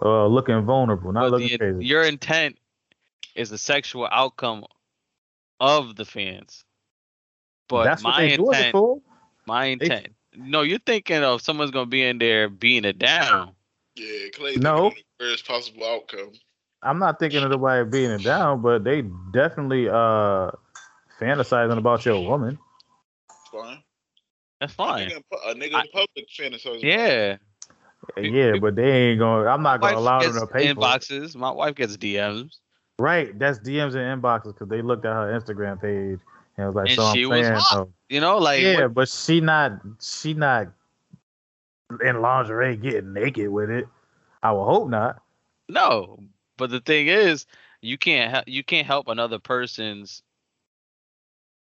or 0.00 0.28
looking 0.28 0.62
vulnerable, 0.62 1.10
not 1.12 1.32
looking 1.32 1.48
the, 1.48 1.58
crazy. 1.58 1.84
your 1.84 2.04
intent 2.04 2.56
is 3.34 3.50
the 3.50 3.58
sexual 3.58 4.06
outcome 4.08 4.64
of 5.58 5.96
the 5.96 6.04
fans. 6.04 6.64
But 7.68 7.82
That's 7.82 8.04
what 8.04 8.10
my 8.12 8.20
they 8.28 8.36
doing 8.36 8.54
it 8.54 8.58
intent, 8.58 8.72
for. 8.72 9.00
my 9.46 9.64
intent. 9.64 10.08
No, 10.40 10.62
you're 10.62 10.78
thinking 10.78 11.24
of 11.24 11.42
someone's 11.42 11.70
gonna 11.70 11.86
be 11.86 12.02
in 12.02 12.18
there 12.18 12.48
beating 12.48 12.88
it 12.88 12.98
down. 12.98 13.52
Yeah, 13.96 14.28
Clay. 14.34 14.54
No. 14.56 14.90
thinking 14.90 15.04
the 15.18 15.24
Worst 15.26 15.46
possible 15.46 15.84
outcome. 15.84 16.32
I'm 16.82 16.98
not 17.00 17.18
thinking 17.18 17.42
of 17.42 17.50
nobody 17.50 17.88
beating 17.90 18.12
it 18.12 18.22
down, 18.22 18.62
but 18.62 18.84
they 18.84 19.02
definitely 19.32 19.88
uh 19.88 20.50
fantasizing 21.20 21.76
about 21.76 22.04
your 22.06 22.20
woman. 22.22 22.56
That's 23.28 23.50
fine. 23.50 23.82
That's 24.60 24.74
fine. 24.74 25.08
nigga, 25.08 25.16
in 25.16 25.22
pu- 25.30 25.48
a 25.50 25.54
nigga 25.54 25.74
I- 25.74 25.80
in 25.82 25.88
public 25.92 26.28
fantasize. 26.38 26.82
Yeah. 26.82 27.36
Yeah, 28.16 28.52
but 28.60 28.76
they 28.76 29.10
ain't 29.10 29.18
gonna. 29.18 29.48
I'm 29.48 29.62
not 29.62 29.80
My 29.80 29.90
gonna 29.92 29.96
wife 29.96 29.96
allow 29.96 30.20
them 30.20 30.34
to 30.40 30.46
pay 30.46 30.66
for 30.66 30.70
it. 30.70 30.76
inboxes. 30.76 31.34
My 31.34 31.50
wife 31.50 31.74
gets 31.74 31.96
DMs. 31.96 32.58
Right, 33.00 33.36
that's 33.38 33.58
DMs 33.58 33.94
and 33.96 34.22
inboxes 34.22 34.54
because 34.54 34.68
they 34.68 34.82
looked 34.82 35.04
at 35.04 35.12
her 35.12 35.38
Instagram 35.38 35.80
page 35.80 36.20
and 36.58 36.64
it 36.64 36.66
was 36.68 36.74
like, 36.76 36.88
And 36.90 36.96
so 36.96 37.04
I'm 37.04 37.16
she 37.16 37.26
was 37.26 37.46
saying, 37.46 37.58
hot. 37.58 37.88
You 38.10 38.20
know, 38.20 38.38
like 38.38 38.60
yeah, 38.62 38.82
what- 38.84 38.94
but 38.94 39.08
she 39.08 39.40
not, 39.40 39.80
she 40.00 40.34
not 40.34 40.68
in 42.04 42.20
lingerie 42.20 42.76
getting 42.76 43.14
naked 43.14 43.48
with 43.48 43.70
it. 43.70 43.88
I 44.42 44.52
would 44.52 44.64
hope 44.64 44.90
not. 44.90 45.22
no. 45.68 46.22
But 46.58 46.70
the 46.70 46.80
thing 46.80 47.06
is, 47.06 47.46
you 47.82 47.96
can't 47.96 48.30
help 48.32 48.44
you 48.48 48.64
can't 48.64 48.86
help 48.86 49.06
another 49.08 49.38
person's. 49.38 50.22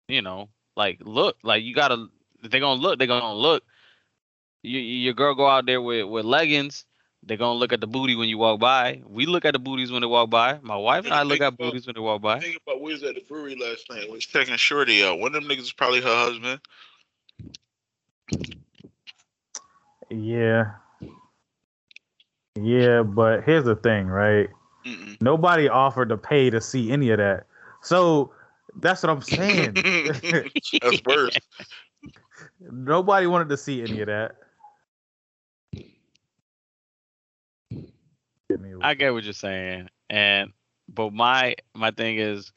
You 0.09 0.23
know, 0.23 0.51
like 0.77 1.01
look, 1.03 1.37
like 1.43 1.65
you 1.65 1.75
gotta. 1.75 2.07
They're 2.43 2.61
gonna 2.61 2.81
look, 2.81 2.99
they're 2.99 3.09
gonna 3.09 3.35
look. 3.35 3.65
You, 4.63 4.79
your 4.79 5.15
girl 5.15 5.35
go 5.35 5.49
out 5.49 5.67
there 5.67 5.83
with 5.83 6.07
with 6.07 6.25
leggings. 6.25 6.85
They're 7.27 7.39
gonna 7.39 7.59
look 7.59 7.73
at 7.73 7.81
the 7.81 7.87
booty 7.87 8.15
when 8.17 8.29
you 8.29 8.37
walk 8.37 8.61
by. 8.61 9.03
We 9.07 9.25
look 9.27 9.45
at 9.47 9.53
the 9.53 9.59
booties 9.59 9.91
when 9.91 10.03
they 10.03 10.07
walk 10.07 10.29
by. 10.29 10.59
My 10.63 10.77
wife 10.77 11.05
and 11.07 11.15
I 11.15 11.23
look 11.23 11.41
at 11.41 11.49
about- 11.49 11.59
booties 11.59 11.87
when 11.87 11.95
they 11.95 12.01
walk 12.01 12.21
by. 12.21 12.41
Think 12.41 12.61
about 12.67 12.83
we 12.83 12.93
was 12.93 13.03
at 13.03 13.15
the 13.15 13.23
brewery 13.23 13.57
last 13.57 13.89
night. 13.89 14.11
Was 14.11 14.27
checking 14.27 14.57
Shorty 14.57 15.03
out. 15.05 15.19
One 15.19 15.35
of 15.35 15.43
them 15.43 15.51
niggas 15.51 15.63
is 15.63 15.73
probably 15.73 16.03
her 16.03 16.15
husband. 16.15 16.61
Yeah, 20.11 20.73
yeah, 22.61 23.03
but 23.03 23.43
here's 23.45 23.65
the 23.65 23.77
thing, 23.77 24.07
right? 24.07 24.49
Mm-mm. 24.85 25.21
Nobody 25.23 25.69
offered 25.69 26.11
to 26.11 26.19
pay 26.19 26.51
to 26.51 26.61
see 26.61 26.93
any 26.93 27.11
of 27.11 27.19
that, 27.19 27.47
so 27.81 28.33
that's 28.77 29.03
what 29.03 29.11
I'm 29.11 29.23
saying. 29.23 29.73
That's 30.83 31.03
worse. 31.07 31.39
Nobody 32.61 33.27
wanted 33.27 33.49
to 33.49 33.57
see 33.57 33.83
any 33.83 34.01
of 34.01 34.09
that. 34.09 34.37
Get 35.73 35.87
me 37.73 37.93
I 38.83 38.95
get 38.95 39.13
what 39.13 39.25
you're 39.25 39.33
saying, 39.33 39.89
and 40.11 40.53
but 40.89 41.13
my 41.13 41.57
my 41.75 41.91
thing 41.91 42.19
is 42.19 42.53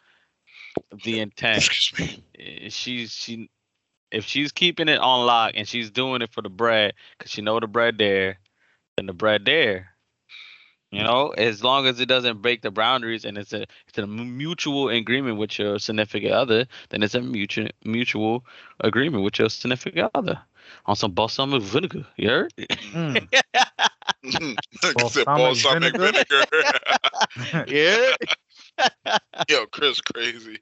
the 1.04 1.20
intent. 1.20 1.66
Excuse 1.66 2.24
me. 2.38 2.70
She's 2.70 3.12
she 3.12 3.50
if 4.12 4.26
she's 4.26 4.52
keeping 4.52 4.88
it 4.88 5.00
on 5.00 5.26
lock 5.26 5.54
and 5.56 5.68
she's 5.68 5.92
doing 5.92 6.22
it 6.22 6.32
for 6.32 6.42
the 6.42 6.50
bread 6.50 6.94
because 7.18 7.32
she 7.32 7.42
know 7.42 7.60
the 7.60 7.68
bread 7.68 7.98
there, 7.98 8.40
then 8.96 9.06
the 9.06 9.14
bread 9.14 9.46
there. 9.46 9.92
You 10.92 11.04
know, 11.04 11.30
as 11.30 11.64
long 11.66 11.86
as 11.86 12.00
it 12.00 12.06
doesn't 12.06 12.42
break 12.42 12.62
the 12.62 12.72
boundaries 12.72 13.26
and 13.26 13.38
it's 13.38 13.52
a 13.52 13.66
it's 13.90 13.98
a 13.98 14.08
mutual 14.08 14.88
agreement 14.88 15.38
with 15.38 15.60
your 15.60 15.80
significant 15.80 16.32
other, 16.32 16.66
then 16.90 17.04
it's 17.04 17.14
a 17.14 17.22
mutual 17.22 17.68
mutual 17.84 18.46
agreement 18.80 19.24
with 19.24 19.38
your 19.38 19.50
significant 19.50 20.10
other. 20.16 20.40
On 20.86 20.96
some 20.96 21.12
balsamic 21.12 21.62
vinegar, 21.64 22.06
you 22.18 22.30
heard? 22.30 22.54
Mm. 22.94 23.28
Like 24.84 25.02
I 25.02 25.08
said, 25.08 25.26
Balsamic 25.26 25.26
balsamic 25.26 25.96
vinegar? 25.96 26.46
vinegar. 26.46 27.66
yeah. 27.68 29.18
Yo, 29.50 29.66
Chris, 29.68 30.02
crazy. 30.02 30.60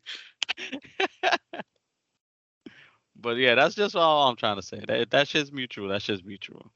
But 3.19 3.37
yeah, 3.37 3.55
that's 3.55 3.75
just 3.75 3.95
all 3.95 4.27
I'm 4.27 4.35
trying 4.35 4.57
to 4.57 4.61
say. 4.61 4.81
That 4.87 5.09
that 5.11 5.27
shit's 5.27 5.51
mutual. 5.51 5.87
That 5.89 6.01
shit's 6.01 6.23
mutual. 6.23 6.71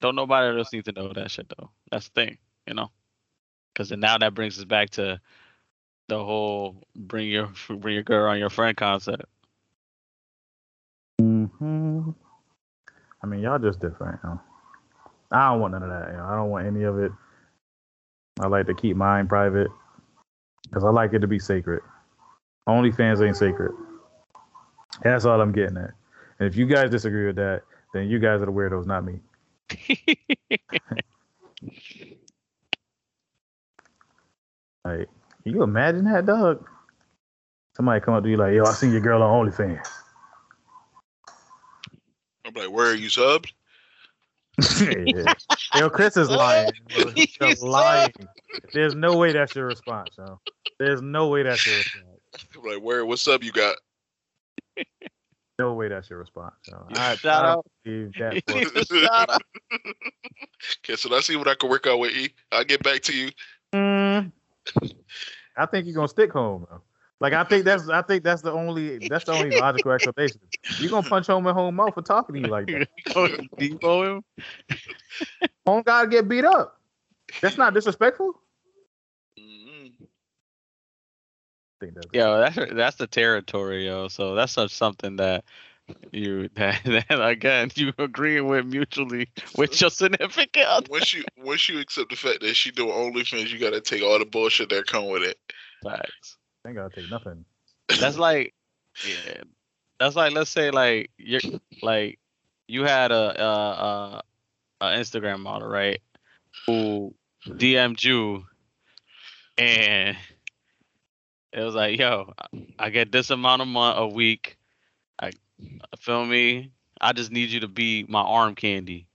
Don't 0.00 0.16
nobody 0.16 0.58
else 0.58 0.72
need 0.72 0.84
to 0.86 0.92
know 0.92 1.12
that 1.12 1.30
shit 1.30 1.50
though. 1.56 1.70
That's 1.90 2.08
the 2.10 2.20
thing, 2.26 2.38
you 2.66 2.74
know. 2.74 2.90
Because 3.72 3.90
now 3.92 4.18
that 4.18 4.34
brings 4.34 4.58
us 4.58 4.64
back 4.64 4.90
to 4.90 5.20
the 6.08 6.22
whole 6.22 6.82
bring 6.94 7.28
your 7.28 7.50
bring 7.68 7.94
your 7.94 8.02
girl 8.02 8.30
on 8.30 8.38
your 8.38 8.50
friend 8.50 8.76
concept. 8.76 9.24
Hmm 11.46 12.10
I 13.22 13.26
mean, 13.26 13.40
y'all 13.40 13.58
just 13.58 13.80
different. 13.80 14.20
You 14.22 14.30
know? 14.30 14.40
I 15.32 15.50
don't 15.50 15.60
want 15.60 15.72
none 15.72 15.82
of 15.82 15.90
that. 15.90 16.10
You 16.12 16.18
know? 16.18 16.24
I 16.24 16.36
don't 16.36 16.50
want 16.50 16.66
any 16.66 16.84
of 16.84 16.98
it. 16.98 17.12
I 18.40 18.48
like 18.48 18.66
to 18.66 18.74
keep 18.74 18.96
mine 18.96 19.28
private 19.28 19.68
because 20.64 20.84
I 20.84 20.90
like 20.90 21.12
it 21.12 21.20
to 21.20 21.26
be 21.26 21.38
sacred. 21.38 21.82
OnlyFans 22.68 23.26
ain't 23.26 23.36
sacred. 23.36 23.72
That's 25.02 25.24
all 25.24 25.40
I'm 25.40 25.52
getting 25.52 25.76
at. 25.76 25.90
And 26.38 26.48
if 26.48 26.56
you 26.56 26.66
guys 26.66 26.90
disagree 26.90 27.26
with 27.26 27.36
that, 27.36 27.62
then 27.92 28.08
you 28.08 28.18
guys 28.18 28.40
are 28.42 28.46
the 28.46 28.52
weirdos, 28.52 28.86
not 28.86 29.04
me. 29.04 29.20
Like, 34.84 35.08
can 35.42 35.54
you 35.54 35.62
imagine 35.62 36.04
that, 36.04 36.26
dog? 36.26 36.68
Somebody 37.76 38.00
come 38.04 38.14
up 38.14 38.22
to 38.22 38.28
you 38.28 38.36
like, 38.36 38.54
"Yo, 38.54 38.66
I 38.66 38.74
seen 38.74 38.92
your 38.92 39.00
girl 39.00 39.22
on 39.22 39.46
OnlyFans." 39.46 39.86
I'm 42.44 42.54
like, 42.54 42.70
where 42.70 42.90
are 42.90 42.94
you 42.94 43.08
subbed? 43.08 43.52
Yeah. 44.80 45.34
Yo, 45.74 45.90
Chris 45.90 46.16
is 46.16 46.30
lying. 46.30 46.70
He's 47.14 47.36
He's 47.40 47.62
lying. 47.62 48.12
There's 48.72 48.94
no 48.94 49.16
way 49.16 49.32
that's 49.32 49.54
your 49.54 49.66
response, 49.66 50.10
yo. 50.16 50.38
There's 50.78 51.02
no 51.02 51.28
way 51.28 51.42
that's 51.42 51.66
your 51.66 51.76
response. 51.76 52.06
I'm 52.56 52.62
like, 52.64 52.82
where? 52.82 53.04
What's 53.04 53.26
up? 53.26 53.42
You 53.42 53.52
got? 53.52 53.76
No 55.58 55.74
way 55.74 55.86
that's 55.86 56.10
your 56.10 56.18
response, 56.18 56.56
yo. 56.66 56.84
Yeah. 56.90 57.10
I, 57.10 57.14
Shout 57.14 57.44
I 57.44 57.48
out. 57.50 57.66
don't 57.84 58.12
that. 58.18 58.86
Shout 58.88 59.30
out. 59.30 59.42
Okay, 60.82 60.96
so 60.96 61.08
let's 61.08 61.28
see 61.28 61.36
what 61.36 61.46
I 61.46 61.54
can 61.54 61.70
work 61.70 61.86
out 61.86 62.00
with 62.00 62.10
E. 62.10 62.34
I'll 62.50 62.64
get 62.64 62.82
back 62.82 63.02
to 63.02 63.16
you. 63.16 63.30
Mm, 63.72 64.32
I 65.56 65.66
think 65.66 65.86
you're 65.86 65.94
gonna 65.94 66.08
stick 66.08 66.32
home, 66.32 66.66
though. 66.68 66.80
Like 67.24 67.32
I 67.32 67.42
think 67.42 67.64
that's 67.64 67.88
I 67.88 68.02
think 68.02 68.22
that's 68.22 68.42
the 68.42 68.52
only 68.52 68.98
that's 69.08 69.24
the 69.24 69.32
only 69.32 69.56
logical 69.58 69.92
explanation. 69.92 70.40
You're 70.78 70.90
gonna 70.90 71.08
punch 71.08 71.26
home 71.26 71.46
at 71.46 71.54
home 71.54 71.76
mouth 71.76 71.94
for 71.94 72.02
talking 72.02 72.34
to 72.34 72.40
you 72.42 72.48
like 72.48 72.66
that. 72.66 72.86
Go 73.14 73.28
to 73.28 73.48
Depot 73.56 74.16
him. 74.16 74.24
Home 75.66 75.82
gotta 75.86 76.06
get 76.06 76.28
beat 76.28 76.44
up. 76.44 76.78
That's 77.40 77.56
not 77.56 77.72
disrespectful. 77.72 78.34
Mm-hmm. 79.40 80.04
I 80.04 81.80
think 81.80 81.94
that's 81.94 82.08
Yo, 82.12 82.38
that's 82.40 82.74
that's 82.74 82.96
the 82.96 83.06
territory, 83.06 83.86
yo. 83.86 84.08
So 84.08 84.34
that's 84.34 84.52
such 84.52 84.72
something 84.72 85.16
that 85.16 85.44
you 86.12 86.50
that, 86.56 86.82
that 86.84 87.26
again 87.26 87.70
you 87.74 87.94
agreeing 87.96 88.48
with 88.48 88.66
mutually 88.66 89.30
with 89.56 89.80
your 89.80 89.88
significant 89.88 90.66
other. 90.66 90.88
Once 90.90 91.14
you 91.14 91.24
once 91.38 91.70
you 91.70 91.80
accept 91.80 92.10
the 92.10 92.16
fact 92.16 92.42
that 92.42 92.54
she 92.54 92.70
doing 92.70 92.92
OnlyFans, 92.92 93.48
you 93.48 93.58
gotta 93.58 93.80
take 93.80 94.02
all 94.02 94.18
the 94.18 94.26
bullshit 94.26 94.68
that 94.68 94.86
come 94.86 95.08
with 95.08 95.22
it. 95.22 95.38
Facts. 95.82 96.36
I 96.64 96.68
ain't 96.68 96.76
gotta 96.76 96.94
take 96.94 97.10
nothing. 97.10 97.44
That's 98.00 98.16
like, 98.16 98.54
yeah. 99.04 99.42
That's 99.98 100.16
like 100.16 100.32
let's 100.32 100.50
say 100.50 100.70
like 100.70 101.10
you're 101.18 101.40
like 101.82 102.18
you 102.66 102.84
had 102.84 103.12
a 103.12 103.42
a, 103.42 103.44
a, 103.44 104.22
a 104.80 104.86
Instagram 104.98 105.40
model 105.40 105.68
right 105.68 106.00
who 106.66 107.14
DM'd 107.46 108.02
you 108.02 108.44
and 109.58 110.16
it 111.52 111.60
was 111.62 111.74
like 111.74 111.98
yo 111.98 112.32
I- 112.38 112.66
I 112.78 112.90
get 112.90 113.12
this 113.12 113.30
amount 113.30 113.62
of 113.62 113.68
month 113.68 113.98
a 113.98 114.06
week 114.06 114.58
I 115.18 115.30
feel 115.98 116.24
me 116.24 116.72
I 117.00 117.12
just 117.12 117.30
need 117.30 117.50
you 117.50 117.60
to 117.60 117.68
be 117.68 118.04
my 118.08 118.20
arm 118.22 118.54
candy 118.54 119.06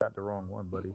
Got 0.00 0.14
the 0.14 0.20
wrong 0.20 0.48
one, 0.48 0.68
buddy. 0.68 0.92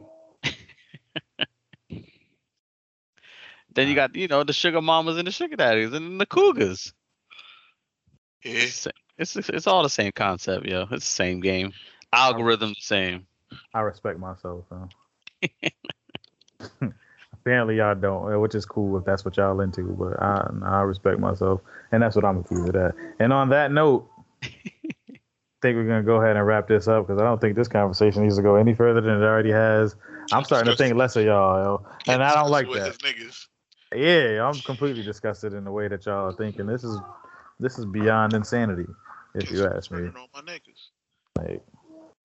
Then 3.74 3.88
you 3.88 3.96
got 3.96 4.16
you 4.16 4.28
know 4.28 4.44
the 4.44 4.54
sugar 4.54 4.82
mamas 4.82 5.18
and 5.18 5.28
the 5.28 5.32
sugar 5.32 5.56
daddies 5.56 5.94
and 5.94 6.20
the 6.20 6.26
cougars 6.26 6.94
Yeah. 8.44 8.64
it's 8.64 8.88
it's, 9.18 9.36
it's 9.50 9.68
all 9.68 9.84
the 9.84 9.90
same 9.90 10.12
concept 10.12 10.66
yo 10.66 10.84
it's 10.92 11.06
the 11.06 11.12
same 11.12 11.40
game 11.40 11.74
algorithm 12.14 12.70
the 12.70 12.82
same 12.82 13.26
I 13.74 13.82
respect 13.82 14.20
myself, 14.20 14.66
apparently 17.34 17.78
y'all 17.78 17.96
don't, 17.96 18.40
which 18.42 18.56
is 18.56 18.66
cool 18.66 18.98
if 18.98 19.06
that's 19.06 19.26
what 19.26 19.38
y'all 19.38 19.60
into. 19.62 19.84
But 19.84 20.22
I, 20.22 20.50
I 20.64 20.82
respect 20.82 21.20
myself, 21.20 21.62
and 21.92 22.02
that's 22.02 22.16
what 22.16 22.26
I'm 22.26 22.42
gonna 22.42 22.64
keep 22.66 22.76
it 22.76 22.78
at. 22.78 22.96
And 23.20 23.34
on 23.34 23.50
that 23.50 23.72
note, 23.72 24.10
I 24.44 24.50
think 25.62 25.76
we're 25.76 25.88
gonna 25.88 26.04
go 26.04 26.22
ahead 26.22 26.36
and 26.36 26.46
wrap 26.46 26.68
this 26.68 26.88
up 26.88 27.08
because 27.08 27.22
I 27.22 27.26
don't 27.26 27.42
think 27.42 27.56
this 27.56 27.68
conversation 27.68 28.24
needs 28.24 28.38
to 28.38 28.44
go 28.44 28.56
any 28.56 28.74
further 28.74 29.02
than 29.02 29.22
it 29.22 29.26
already 29.26 29.52
has. 29.52 29.96
I'm 30.32 30.44
starting 30.44 30.72
to 30.72 30.78
think 30.78 30.96
less 30.96 31.16
of 31.16 31.26
y'all, 31.26 31.64
yo, 31.64 31.86
and 32.08 32.24
I 32.24 32.34
don't 32.36 32.50
like 32.50 32.68
that. 32.72 32.98
His 33.92 34.00
niggas. 34.00 34.36
Yeah, 34.36 34.48
I'm 34.48 34.60
completely 34.62 35.04
disgusted 35.04 35.54
in 35.54 35.64
the 35.64 35.72
way 35.72 35.88
that 35.88 36.06
y'all 36.06 36.30
are 36.30 36.34
thinking. 36.34 36.66
This 36.66 36.84
is 36.84 36.98
this 37.60 37.78
is 37.78 37.86
beyond 37.86 38.34
insanity, 38.34 38.88
if 39.36 39.52
you 39.52 39.66
ask 39.66 39.92
me. 39.92 40.00
Turning 40.00 40.16
on 40.18 40.28
my 40.34 40.42
niggas. 40.42 40.90
Like, 41.38 41.64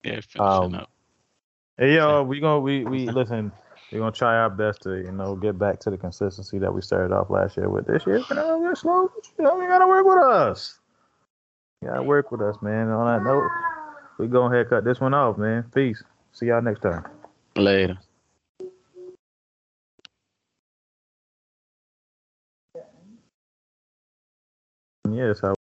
Yeah, 0.03 0.21
finishing 0.21 0.39
Um, 0.39 0.75
up. 0.75 0.89
hey 1.77 1.95
yo, 1.95 2.23
we 2.23 2.39
gonna 2.39 2.59
we 2.59 2.83
we 2.85 3.07
listen. 3.09 3.51
We're 3.91 3.99
gonna 3.99 4.11
try 4.11 4.35
our 4.37 4.49
best 4.49 4.81
to 4.81 4.97
you 4.97 5.11
know 5.11 5.35
get 5.35 5.57
back 5.57 5.79
to 5.81 5.89
the 5.89 5.97
consistency 5.97 6.59
that 6.59 6.73
we 6.73 6.81
started 6.81 7.13
off 7.13 7.29
last 7.29 7.55
year 7.55 7.69
with. 7.69 7.85
This 7.87 8.05
year, 8.05 8.17
you 8.29 8.35
know, 8.35 8.59
we're 8.59 8.75
slow. 8.75 9.11
You 9.37 9.45
know, 9.45 9.61
you 9.61 9.67
gotta 9.67 9.87
work 9.87 10.05
with 10.05 10.17
us. 10.17 10.79
You 11.81 11.89
gotta 11.89 12.03
work 12.03 12.31
with 12.31 12.41
us, 12.41 12.57
man. 12.61 12.89
On 12.89 13.05
that 13.05 13.23
note, 13.23 13.49
we 14.17 14.27
go 14.27 14.45
ahead 14.45 14.69
cut 14.69 14.83
this 14.83 14.99
one 14.99 15.13
off, 15.13 15.37
man. 15.37 15.63
Peace. 15.73 16.03
See 16.33 16.47
y'all 16.47 16.61
next 16.61 16.81
time. 16.81 17.05
Later. 17.55 17.97
How. 25.41 25.56